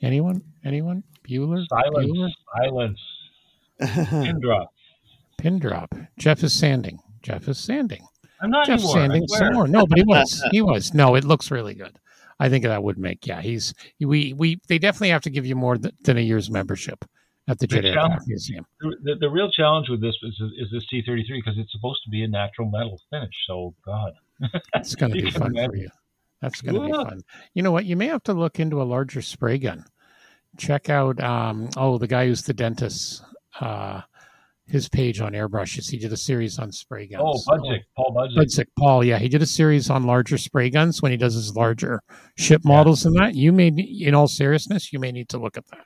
Anyone? 0.01 0.43
Anyone? 0.63 1.03
Bueller? 1.27 1.65
Silence, 1.67 2.11
Bueller? 2.11 2.29
silence, 2.55 2.99
pin 4.09 4.39
drop. 4.39 4.73
Pin 5.37 5.59
drop. 5.59 5.95
Jeff 6.19 6.43
is 6.43 6.53
sanding. 6.53 6.99
Jeff 7.23 7.47
is 7.47 7.57
sanding. 7.57 8.05
I'm 8.41 8.51
not 8.51 8.67
Jeff 8.67 8.79
anymore. 8.79 8.93
Sanding 8.93 9.27
swear. 9.27 9.39
some 9.39 9.53
more. 9.53 9.67
No, 9.67 9.87
but 9.87 9.97
he 9.97 10.03
was. 10.03 10.43
He 10.51 10.61
was. 10.61 10.93
No, 10.93 11.15
it 11.15 11.23
looks 11.23 11.49
really 11.49 11.73
good. 11.73 11.97
I 12.39 12.49
think 12.49 12.63
that 12.65 12.83
would 12.83 12.99
make. 12.99 13.25
Yeah, 13.25 13.41
he's. 13.41 13.73
We 13.99 14.33
we 14.33 14.59
they 14.67 14.77
definitely 14.77 15.09
have 15.09 15.23
to 15.23 15.31
give 15.31 15.47
you 15.47 15.55
more 15.55 15.77
th- 15.77 15.95
than 16.03 16.17
a 16.17 16.21
year's 16.21 16.51
membership 16.51 17.03
at 17.47 17.59
the 17.59 17.67
The 17.67 17.75
Jet 17.81 17.93
challenge- 17.93 17.97
Aircraft 18.11 18.27
Museum. 18.27 18.65
The, 18.81 19.15
the 19.19 19.29
real 19.29 19.49
challenge 19.51 19.89
with 19.89 20.01
this 20.01 20.15
is, 20.23 20.39
is 20.57 20.71
this 20.71 20.85
T33 20.93 21.25
because 21.29 21.57
it's 21.57 21.71
supposed 21.71 22.01
to 22.03 22.09
be 22.09 22.23
a 22.23 22.27
natural 22.27 22.69
metal 22.69 22.99
finish. 23.09 23.33
So 23.47 23.73
God, 23.85 24.13
That's 24.73 24.95
going 24.95 25.13
to 25.13 25.21
be 25.21 25.31
fun 25.31 25.53
for 25.55 25.75
you. 25.75 25.89
That's 26.41 26.61
going 26.61 26.75
to 26.75 26.81
be 26.87 26.91
fun. 26.93 27.21
You 27.53 27.63
know 27.63 27.71
what? 27.71 27.85
You 27.85 27.95
may 27.95 28.07
have 28.07 28.23
to 28.23 28.33
look 28.33 28.59
into 28.59 28.81
a 28.81 28.83
larger 28.83 29.21
spray 29.21 29.57
gun. 29.57 29.83
Check 30.57 30.89
out. 30.89 31.19
Um, 31.21 31.69
oh, 31.77 31.97
the 31.97 32.07
guy 32.07 32.27
who's 32.27 32.43
the 32.43 32.53
dentist. 32.53 33.23
Uh, 33.59 34.01
his 34.67 34.89
page 34.89 35.21
on 35.21 35.31
airbrushes. 35.31 35.89
He 35.89 35.97
did 35.97 36.11
a 36.11 36.17
series 36.17 36.59
on 36.59 36.71
spray 36.71 37.07
guns. 37.07 37.23
oh 37.25 37.41
Budzik, 37.51 37.83
Paul 37.95 38.13
Budzik. 38.13 38.35
Budzik, 38.37 38.65
Paul, 38.77 39.03
yeah, 39.03 39.17
he 39.17 39.29
did 39.29 39.41
a 39.41 39.45
series 39.45 39.89
on 39.89 40.03
larger 40.05 40.37
spray 40.37 40.69
guns 40.69 41.01
when 41.01 41.11
he 41.11 41.17
does 41.17 41.33
his 41.33 41.55
larger 41.55 42.01
ship 42.37 42.61
models 42.65 43.05
and 43.05 43.15
that. 43.15 43.33
You 43.33 43.53
may, 43.53 43.67
in 43.69 44.13
all 44.13 44.27
seriousness, 44.27 44.91
you 44.91 44.99
may 44.99 45.11
need 45.13 45.29
to 45.29 45.37
look 45.37 45.57
at 45.57 45.65
that. 45.67 45.85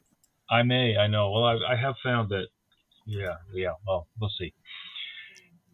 I 0.52 0.64
may, 0.64 0.97
I 0.97 1.08
know. 1.08 1.32
Well, 1.32 1.45
I, 1.45 1.58
I 1.74 1.76
have 1.76 1.95
found 2.04 2.30
that. 2.30 2.47
Yeah, 3.06 3.36
yeah. 3.54 3.72
Well, 3.88 4.08
we'll 4.20 4.30
see. 4.38 4.54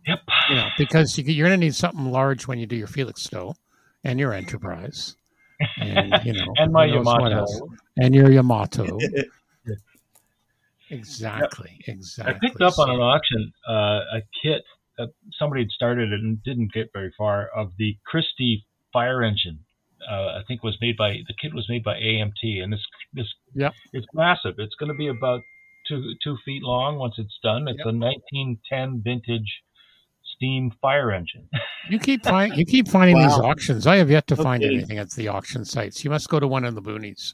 Yep. 0.06 0.20
You 0.50 0.56
know, 0.56 0.68
because 0.78 1.18
you, 1.18 1.24
you're 1.26 1.48
going 1.48 1.60
to 1.60 1.66
need 1.66 1.76
something 1.76 2.12
large 2.12 2.48
when 2.48 2.60
you 2.60 2.66
do 2.66 2.76
your 2.76 2.88
Felixstowe 2.88 3.56
and 4.04 4.20
your 4.20 4.34
Enterprise, 4.34 5.18
and 5.82 6.14
you 6.24 6.34
know, 6.34 6.54
and 6.58 6.72
my 6.72 6.88
who 6.88 6.96
knows 6.96 7.06
what 7.06 7.32
Yamato. 7.32 7.70
and 7.98 8.16
your 8.16 8.32
Yamato. 8.32 8.98
Exactly, 10.90 11.82
Exactly. 11.88 12.36
I 12.36 12.40
picked 12.40 12.62
up 12.62 12.80
on 12.80 12.90
an 12.90 13.02
auction 13.02 13.52
uh, 13.68 14.18
a 14.18 14.22
kit 14.42 14.64
that 14.98 15.10
somebody 15.38 15.64
had 15.64 15.72
started 15.72 16.14
and 16.14 16.42
didn't 16.44 16.74
get 16.74 16.90
very 16.94 17.14
far 17.18 17.48
of 17.56 17.72
the 17.78 17.98
Christie 18.06 18.66
fire 18.94 19.24
engine. 19.24 19.60
Uh, 20.10 20.40
I 20.40 20.42
think 20.48 20.64
was 20.64 20.78
made 20.82 20.96
by 20.98 21.10
the 21.28 21.34
kit 21.42 21.54
was 21.54 21.68
made 21.70 21.84
by 21.84 21.96
AMT, 21.96 22.64
and 22.64 22.72
this 22.72 22.86
this 23.14 23.28
Yep. 23.56 23.74
it's 23.94 24.08
massive. 24.14 24.56
It's 24.58 24.76
going 24.76 24.92
to 24.92 24.98
be 24.98 25.08
about 25.08 25.42
two 25.88 26.14
two 26.24 26.38
feet 26.46 26.64
long 26.64 26.98
once 26.98 27.16
it's 27.18 27.38
done. 27.44 27.68
It's 27.68 27.80
Yep. 27.80 27.88
a 27.88 27.92
1910 27.98 29.02
vintage 29.04 29.64
steam 30.36 30.72
fire 30.82 31.12
engine. 31.12 31.50
You 31.90 32.00
keep 32.00 32.26
find, 32.26 32.54
you 32.58 32.66
keep 32.66 32.90
finding 32.90 33.18
these 33.18 33.32
auctions. 33.32 33.88
I 33.88 33.96
have 33.96 34.12
yet 34.12 34.28
to 34.28 34.36
find 34.36 34.62
anything 34.62 34.98
at 34.98 35.10
the 35.12 35.30
auction 35.30 35.64
sites. 35.64 36.04
You 36.04 36.10
must 36.10 36.28
go 36.28 36.38
to 36.38 36.46
one 36.46 36.66
in 36.66 36.76
the 36.76 36.82
boonies. 36.82 37.34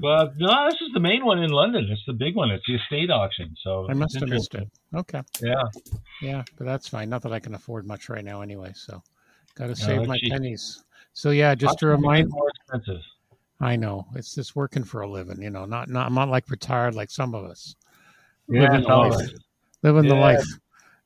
well, 0.00 0.32
no, 0.36 0.66
this 0.70 0.80
is 0.80 0.92
the 0.94 1.00
main 1.00 1.24
one 1.24 1.40
in 1.40 1.50
London. 1.50 1.88
It's 1.90 2.04
the 2.06 2.12
big 2.12 2.36
one. 2.36 2.52
It's 2.52 2.64
the 2.68 2.76
estate 2.76 3.10
auction. 3.10 3.52
So 3.64 3.88
I 3.90 3.94
must 3.94 4.14
have 4.20 4.28
missed 4.28 4.54
it. 4.54 4.68
Okay. 4.94 5.22
Yeah. 5.42 5.64
Yeah, 6.22 6.42
but 6.56 6.66
that's 6.66 6.86
fine. 6.86 7.08
Not 7.08 7.22
that 7.22 7.32
I 7.32 7.40
can 7.40 7.54
afford 7.56 7.84
much 7.84 8.08
right 8.08 8.24
now 8.24 8.42
anyway. 8.42 8.72
So 8.76 9.02
got 9.56 9.66
to 9.66 9.74
save 9.74 9.96
that's 9.96 10.08
my 10.08 10.18
cheap. 10.18 10.30
pennies. 10.30 10.83
So 11.14 11.30
yeah, 11.30 11.54
just 11.54 11.78
to 11.78 11.86
remind, 11.86 12.28
more 12.28 12.50
expensive. 12.50 13.00
I 13.60 13.76
know 13.76 14.06
it's 14.14 14.34
just 14.34 14.56
working 14.56 14.82
for 14.82 15.02
a 15.02 15.08
living. 15.08 15.40
You 15.40 15.50
know, 15.50 15.64
not 15.64 15.88
not 15.88 16.06
I'm 16.06 16.14
not 16.14 16.28
like 16.28 16.50
retired 16.50 16.94
like 16.94 17.10
some 17.10 17.34
of 17.34 17.44
us. 17.44 17.76
Yeah, 18.48 18.62
living 18.62 18.82
the 18.82 18.96
life. 18.96 19.30
Living 19.82 20.08
the 20.08 20.14
life. 20.16 20.44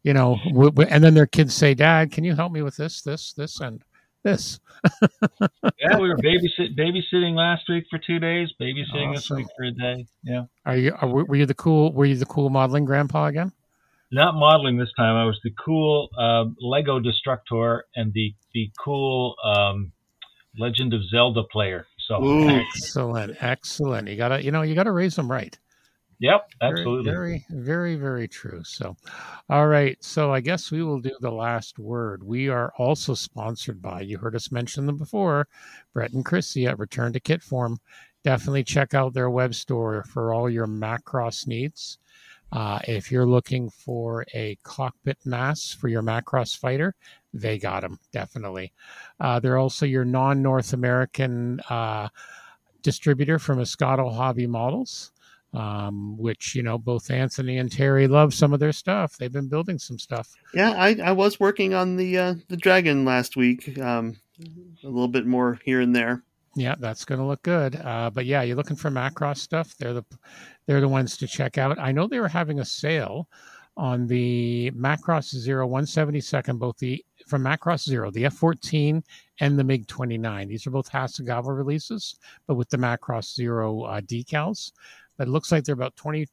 You 0.02 0.14
know, 0.14 0.38
w- 0.46 0.70
w- 0.70 0.88
and 0.90 1.04
then 1.04 1.12
their 1.12 1.26
kids 1.26 1.54
say, 1.54 1.74
"Dad, 1.74 2.10
can 2.10 2.24
you 2.24 2.34
help 2.34 2.52
me 2.52 2.62
with 2.62 2.76
this, 2.76 3.02
this, 3.02 3.34
this, 3.34 3.60
and 3.60 3.82
this?" 4.22 4.58
yeah, 5.78 5.98
we 5.98 6.08
were 6.08 6.16
babysit 6.16 6.74
babysitting 6.78 7.34
last 7.34 7.68
week 7.68 7.84
for 7.90 7.98
two 7.98 8.18
days, 8.18 8.48
babysitting 8.60 9.14
this 9.14 9.28
week 9.30 9.46
for 9.56 9.64
a 9.64 9.72
day. 9.72 10.06
Yeah, 10.22 10.44
Are 10.64 10.76
you? 10.76 10.94
Are, 10.98 11.08
were 11.08 11.36
you 11.36 11.46
the 11.46 11.54
cool? 11.54 11.92
Were 11.92 12.06
you 12.06 12.16
the 12.16 12.26
cool 12.26 12.48
modeling 12.48 12.86
grandpa 12.86 13.26
again? 13.26 13.52
not 14.10 14.34
modeling 14.34 14.78
this 14.78 14.92
time. 14.96 15.16
I 15.16 15.24
was 15.24 15.38
the 15.44 15.50
cool 15.62 16.08
um, 16.18 16.56
Lego 16.60 16.98
Destructor 16.98 17.82
and 17.94 18.12
the 18.12 18.34
the 18.54 18.70
cool 18.82 19.34
um, 19.44 19.92
Legend 20.58 20.94
of 20.94 21.04
Zelda 21.08 21.42
player. 21.44 21.86
So, 21.98 22.24
Ooh. 22.24 22.48
Excellent, 22.74 23.36
excellent. 23.40 24.08
You 24.08 24.16
gotta, 24.16 24.42
you 24.42 24.50
know, 24.50 24.62
you 24.62 24.74
gotta 24.74 24.92
raise 24.92 25.14
them 25.14 25.30
right. 25.30 25.58
yep, 26.18 26.48
Very, 26.60 26.80
absolutely. 26.80 27.10
Very, 27.10 27.46
very, 27.50 27.96
very 27.96 28.28
true. 28.28 28.62
So, 28.64 28.96
all 29.50 29.66
right. 29.66 30.02
So, 30.02 30.32
I 30.32 30.40
guess 30.40 30.70
we 30.70 30.82
will 30.82 31.00
do 31.00 31.12
the 31.20 31.30
last 31.30 31.78
word. 31.78 32.22
We 32.22 32.48
are 32.48 32.72
also 32.78 33.14
sponsored 33.14 33.82
by, 33.82 34.00
you 34.00 34.18
heard 34.18 34.34
us 34.34 34.50
mention 34.50 34.86
them 34.86 34.96
before, 34.96 35.48
Brett 35.92 36.12
and 36.12 36.24
Chrissy 36.24 36.66
at 36.66 36.78
Return 36.78 37.12
to 37.12 37.20
Kit 37.20 37.42
Form. 37.42 37.78
Definitely 38.24 38.64
check 38.64 38.94
out 38.94 39.12
their 39.14 39.30
web 39.30 39.54
store 39.54 40.02
for 40.02 40.32
all 40.32 40.50
your 40.50 40.66
Macross 40.66 41.46
needs. 41.46 41.98
Uh, 42.50 42.78
if 42.88 43.12
you're 43.12 43.26
looking 43.26 43.68
for 43.68 44.24
a 44.32 44.56
cockpit 44.62 45.18
mass 45.24 45.70
for 45.78 45.88
your 45.88 46.02
Macross 46.02 46.56
fighter, 46.56 46.94
they 47.40 47.58
got 47.58 47.80
them 47.82 47.98
definitely. 48.12 48.72
Uh, 49.20 49.40
they're 49.40 49.58
also 49.58 49.86
your 49.86 50.04
non 50.04 50.42
North 50.42 50.72
American 50.72 51.60
uh, 51.70 52.08
distributor 52.82 53.38
for 53.38 53.54
Moscato 53.54 54.14
Hobby 54.14 54.46
Models 54.46 55.12
um, 55.54 56.16
which 56.18 56.54
you 56.54 56.62
know 56.62 56.78
both 56.78 57.10
Anthony 57.10 57.58
and 57.58 57.70
Terry 57.72 58.06
love 58.06 58.34
some 58.34 58.52
of 58.52 58.60
their 58.60 58.72
stuff. 58.72 59.16
They've 59.16 59.32
been 59.32 59.48
building 59.48 59.78
some 59.78 59.98
stuff. 59.98 60.34
Yeah, 60.54 60.72
I, 60.72 60.96
I 61.02 61.12
was 61.12 61.40
working 61.40 61.74
on 61.74 61.96
the 61.96 62.18
uh, 62.18 62.34
the 62.48 62.56
dragon 62.56 63.04
last 63.04 63.36
week. 63.36 63.78
Um, 63.78 64.16
a 64.84 64.86
little 64.86 65.08
bit 65.08 65.26
more 65.26 65.58
here 65.64 65.80
and 65.80 65.94
there. 65.94 66.22
Yeah, 66.54 66.74
that's 66.78 67.04
going 67.04 67.20
to 67.20 67.26
look 67.26 67.42
good. 67.42 67.76
Uh, 67.76 68.10
but 68.10 68.26
yeah, 68.26 68.42
you're 68.42 68.56
looking 68.56 68.76
for 68.76 68.90
Macross 68.90 69.38
stuff. 69.38 69.76
They're 69.76 69.94
the 69.94 70.04
they're 70.66 70.80
the 70.80 70.88
ones 70.88 71.16
to 71.18 71.26
check 71.26 71.56
out. 71.56 71.78
I 71.78 71.92
know 71.92 72.06
they 72.06 72.20
were 72.20 72.28
having 72.28 72.60
a 72.60 72.64
sale 72.64 73.28
on 73.78 74.08
the 74.08 74.72
Macross 74.72 75.34
Zero 75.34 75.68
172nd, 75.68 76.58
both 76.58 76.76
the 76.78 77.02
from 77.26 77.44
Macross 77.44 77.84
Zero, 77.88 78.10
the 78.10 78.24
F14 78.24 79.02
and 79.40 79.58
the 79.58 79.64
MiG 79.64 79.86
29. 79.86 80.48
These 80.48 80.66
are 80.66 80.70
both 80.70 80.90
Hasegawa 80.90 81.56
releases, 81.56 82.16
but 82.46 82.56
with 82.56 82.68
the 82.70 82.76
Macross 82.76 83.34
Zero 83.34 83.82
uh, 83.82 84.00
decals. 84.00 84.72
But 85.16 85.28
it 85.28 85.30
looks 85.30 85.52
like 85.52 85.64
they're 85.64 85.74
about 85.74 85.96
20 85.96 86.26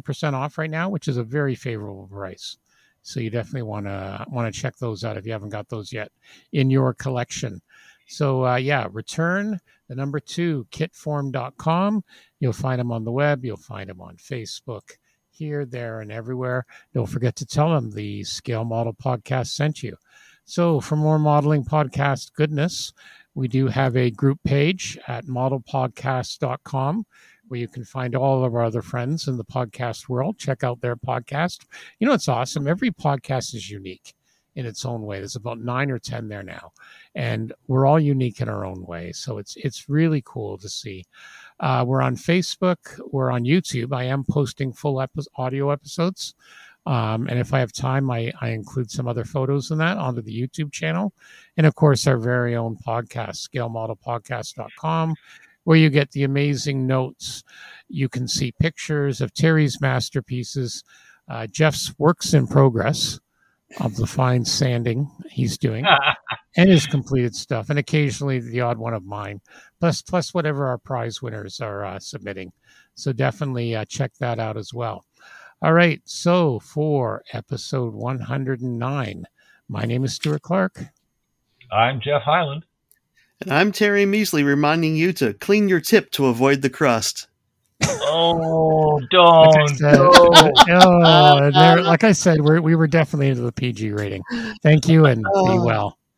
percent 0.00 0.36
off 0.36 0.58
right 0.58 0.70
now, 0.70 0.88
which 0.88 1.08
is 1.08 1.16
a 1.16 1.24
very 1.24 1.54
favorable 1.54 2.08
price. 2.10 2.56
So 3.02 3.18
you 3.18 3.30
definitely 3.30 3.62
want 3.62 3.86
to 3.86 4.24
want 4.30 4.52
to 4.52 4.60
check 4.60 4.76
those 4.76 5.02
out 5.04 5.16
if 5.16 5.26
you 5.26 5.32
haven't 5.32 5.48
got 5.48 5.68
those 5.68 5.92
yet 5.92 6.12
in 6.52 6.70
your 6.70 6.94
collection. 6.94 7.60
So 8.06 8.46
uh, 8.46 8.56
yeah, 8.56 8.86
return 8.90 9.58
the 9.88 9.96
number 9.96 10.20
two 10.20 10.66
kitform.com. 10.70 12.04
You'll 12.38 12.52
find 12.52 12.78
them 12.78 12.92
on 12.92 13.04
the 13.04 13.12
web. 13.12 13.44
You'll 13.44 13.56
find 13.56 13.90
them 13.90 14.00
on 14.00 14.16
Facebook, 14.16 14.82
here, 15.32 15.64
there, 15.64 16.00
and 16.00 16.12
everywhere. 16.12 16.66
Don't 16.94 17.08
forget 17.08 17.34
to 17.36 17.46
tell 17.46 17.70
them 17.70 17.90
the 17.90 18.22
Scale 18.24 18.64
Model 18.64 18.94
Podcast 18.94 19.48
sent 19.48 19.82
you. 19.82 19.96
So, 20.44 20.80
for 20.80 20.96
more 20.96 21.18
modeling 21.18 21.64
podcast 21.64 22.32
goodness, 22.34 22.92
we 23.34 23.48
do 23.48 23.66
have 23.68 23.96
a 23.96 24.10
group 24.10 24.38
page 24.44 24.98
at 25.08 25.26
modelpodcast.com 25.26 27.06
where 27.48 27.60
you 27.60 27.68
can 27.68 27.84
find 27.84 28.14
all 28.14 28.44
of 28.44 28.54
our 28.54 28.62
other 28.62 28.82
friends 28.82 29.28
in 29.28 29.36
the 29.36 29.44
podcast 29.44 30.08
world. 30.08 30.38
Check 30.38 30.64
out 30.64 30.80
their 30.80 30.96
podcast. 30.96 31.66
You 31.98 32.06
know, 32.06 32.12
it's 32.12 32.28
awesome. 32.28 32.66
Every 32.66 32.90
podcast 32.90 33.54
is 33.54 33.70
unique 33.70 34.14
in 34.54 34.66
its 34.66 34.84
own 34.84 35.02
way. 35.02 35.18
There's 35.18 35.36
about 35.36 35.60
nine 35.60 35.90
or 35.90 35.98
10 35.98 36.28
there 36.28 36.42
now, 36.42 36.72
and 37.14 37.52
we're 37.68 37.86
all 37.86 38.00
unique 38.00 38.40
in 38.40 38.48
our 38.48 38.64
own 38.64 38.84
way. 38.84 39.12
So 39.12 39.38
it's, 39.38 39.56
it's 39.56 39.88
really 39.88 40.22
cool 40.24 40.58
to 40.58 40.68
see. 40.68 41.04
Uh, 41.60 41.84
we're 41.86 42.02
on 42.02 42.16
Facebook, 42.16 43.00
we're 43.10 43.30
on 43.30 43.44
YouTube. 43.44 43.94
I 43.94 44.04
am 44.04 44.24
posting 44.28 44.72
full 44.72 45.04
audio 45.36 45.70
episodes. 45.70 46.34
Um, 46.84 47.28
and 47.28 47.38
if 47.38 47.54
I 47.54 47.60
have 47.60 47.72
time, 47.72 48.10
I, 48.10 48.32
I 48.40 48.48
include 48.48 48.90
some 48.90 49.06
other 49.06 49.24
photos 49.24 49.70
in 49.70 49.78
that 49.78 49.98
onto 49.98 50.20
the 50.20 50.34
YouTube 50.34 50.72
channel. 50.72 51.12
And 51.56 51.66
of 51.66 51.74
course, 51.74 52.06
our 52.06 52.16
very 52.16 52.56
own 52.56 52.76
podcast, 52.76 53.48
scalemodelpodcast.com, 53.48 55.14
where 55.64 55.76
you 55.76 55.90
get 55.90 56.10
the 56.10 56.24
amazing 56.24 56.86
notes. 56.86 57.44
You 57.88 58.08
can 58.08 58.26
see 58.26 58.52
pictures 58.60 59.20
of 59.20 59.32
Terry's 59.32 59.80
masterpieces, 59.80 60.82
uh, 61.28 61.46
Jeff's 61.46 61.94
works 61.98 62.34
in 62.34 62.48
progress 62.48 63.20
of 63.80 63.96
the 63.96 64.06
fine 64.06 64.44
sanding 64.44 65.10
he's 65.30 65.58
doing 65.58 65.84
and 66.56 66.68
his 66.70 66.86
completed 66.86 67.34
stuff, 67.34 67.70
and 67.70 67.78
occasionally 67.78 68.40
the 68.40 68.60
odd 68.60 68.78
one 68.78 68.94
of 68.94 69.04
mine, 69.04 69.40
plus 69.80 70.02
plus 70.02 70.34
whatever 70.34 70.66
our 70.66 70.78
prize 70.78 71.22
winners 71.22 71.60
are 71.60 71.84
uh, 71.84 71.98
submitting. 71.98 72.52
So 72.94 73.12
definitely 73.12 73.74
uh, 73.74 73.84
check 73.86 74.12
that 74.20 74.38
out 74.38 74.56
as 74.56 74.72
well. 74.74 75.04
All 75.62 75.72
right, 75.72 76.02
so 76.04 76.58
for 76.58 77.22
episode 77.32 77.94
109, 77.94 79.24
my 79.68 79.84
name 79.84 80.04
is 80.04 80.14
Stuart 80.14 80.42
Clark. 80.42 80.82
I'm 81.70 82.00
Jeff 82.00 82.22
Highland. 82.22 82.64
And 83.40 83.52
I'm 83.52 83.72
Terry 83.72 84.04
Measley 84.04 84.44
reminding 84.44 84.96
you 84.96 85.12
to 85.14 85.34
clean 85.34 85.68
your 85.68 85.80
tip 85.80 86.10
to 86.12 86.26
avoid 86.26 86.62
the 86.62 86.70
crust. 86.70 87.28
Oh, 88.04 89.00
don't. 89.10 89.46
Like 89.46 89.70
I 89.70 89.74
said, 89.74 89.98
oh, 90.82 91.50
there- 91.50 91.82
like 91.82 92.04
I 92.04 92.12
said 92.12 92.40
we're, 92.40 92.60
we 92.60 92.74
were 92.74 92.86
definitely 92.86 93.28
into 93.28 93.42
the 93.42 93.52
PG 93.52 93.92
rating. 93.92 94.22
Thank 94.62 94.88
you 94.88 95.06
and 95.06 95.22
be 95.22 95.28
oh. 95.32 95.64
well. 95.64 95.98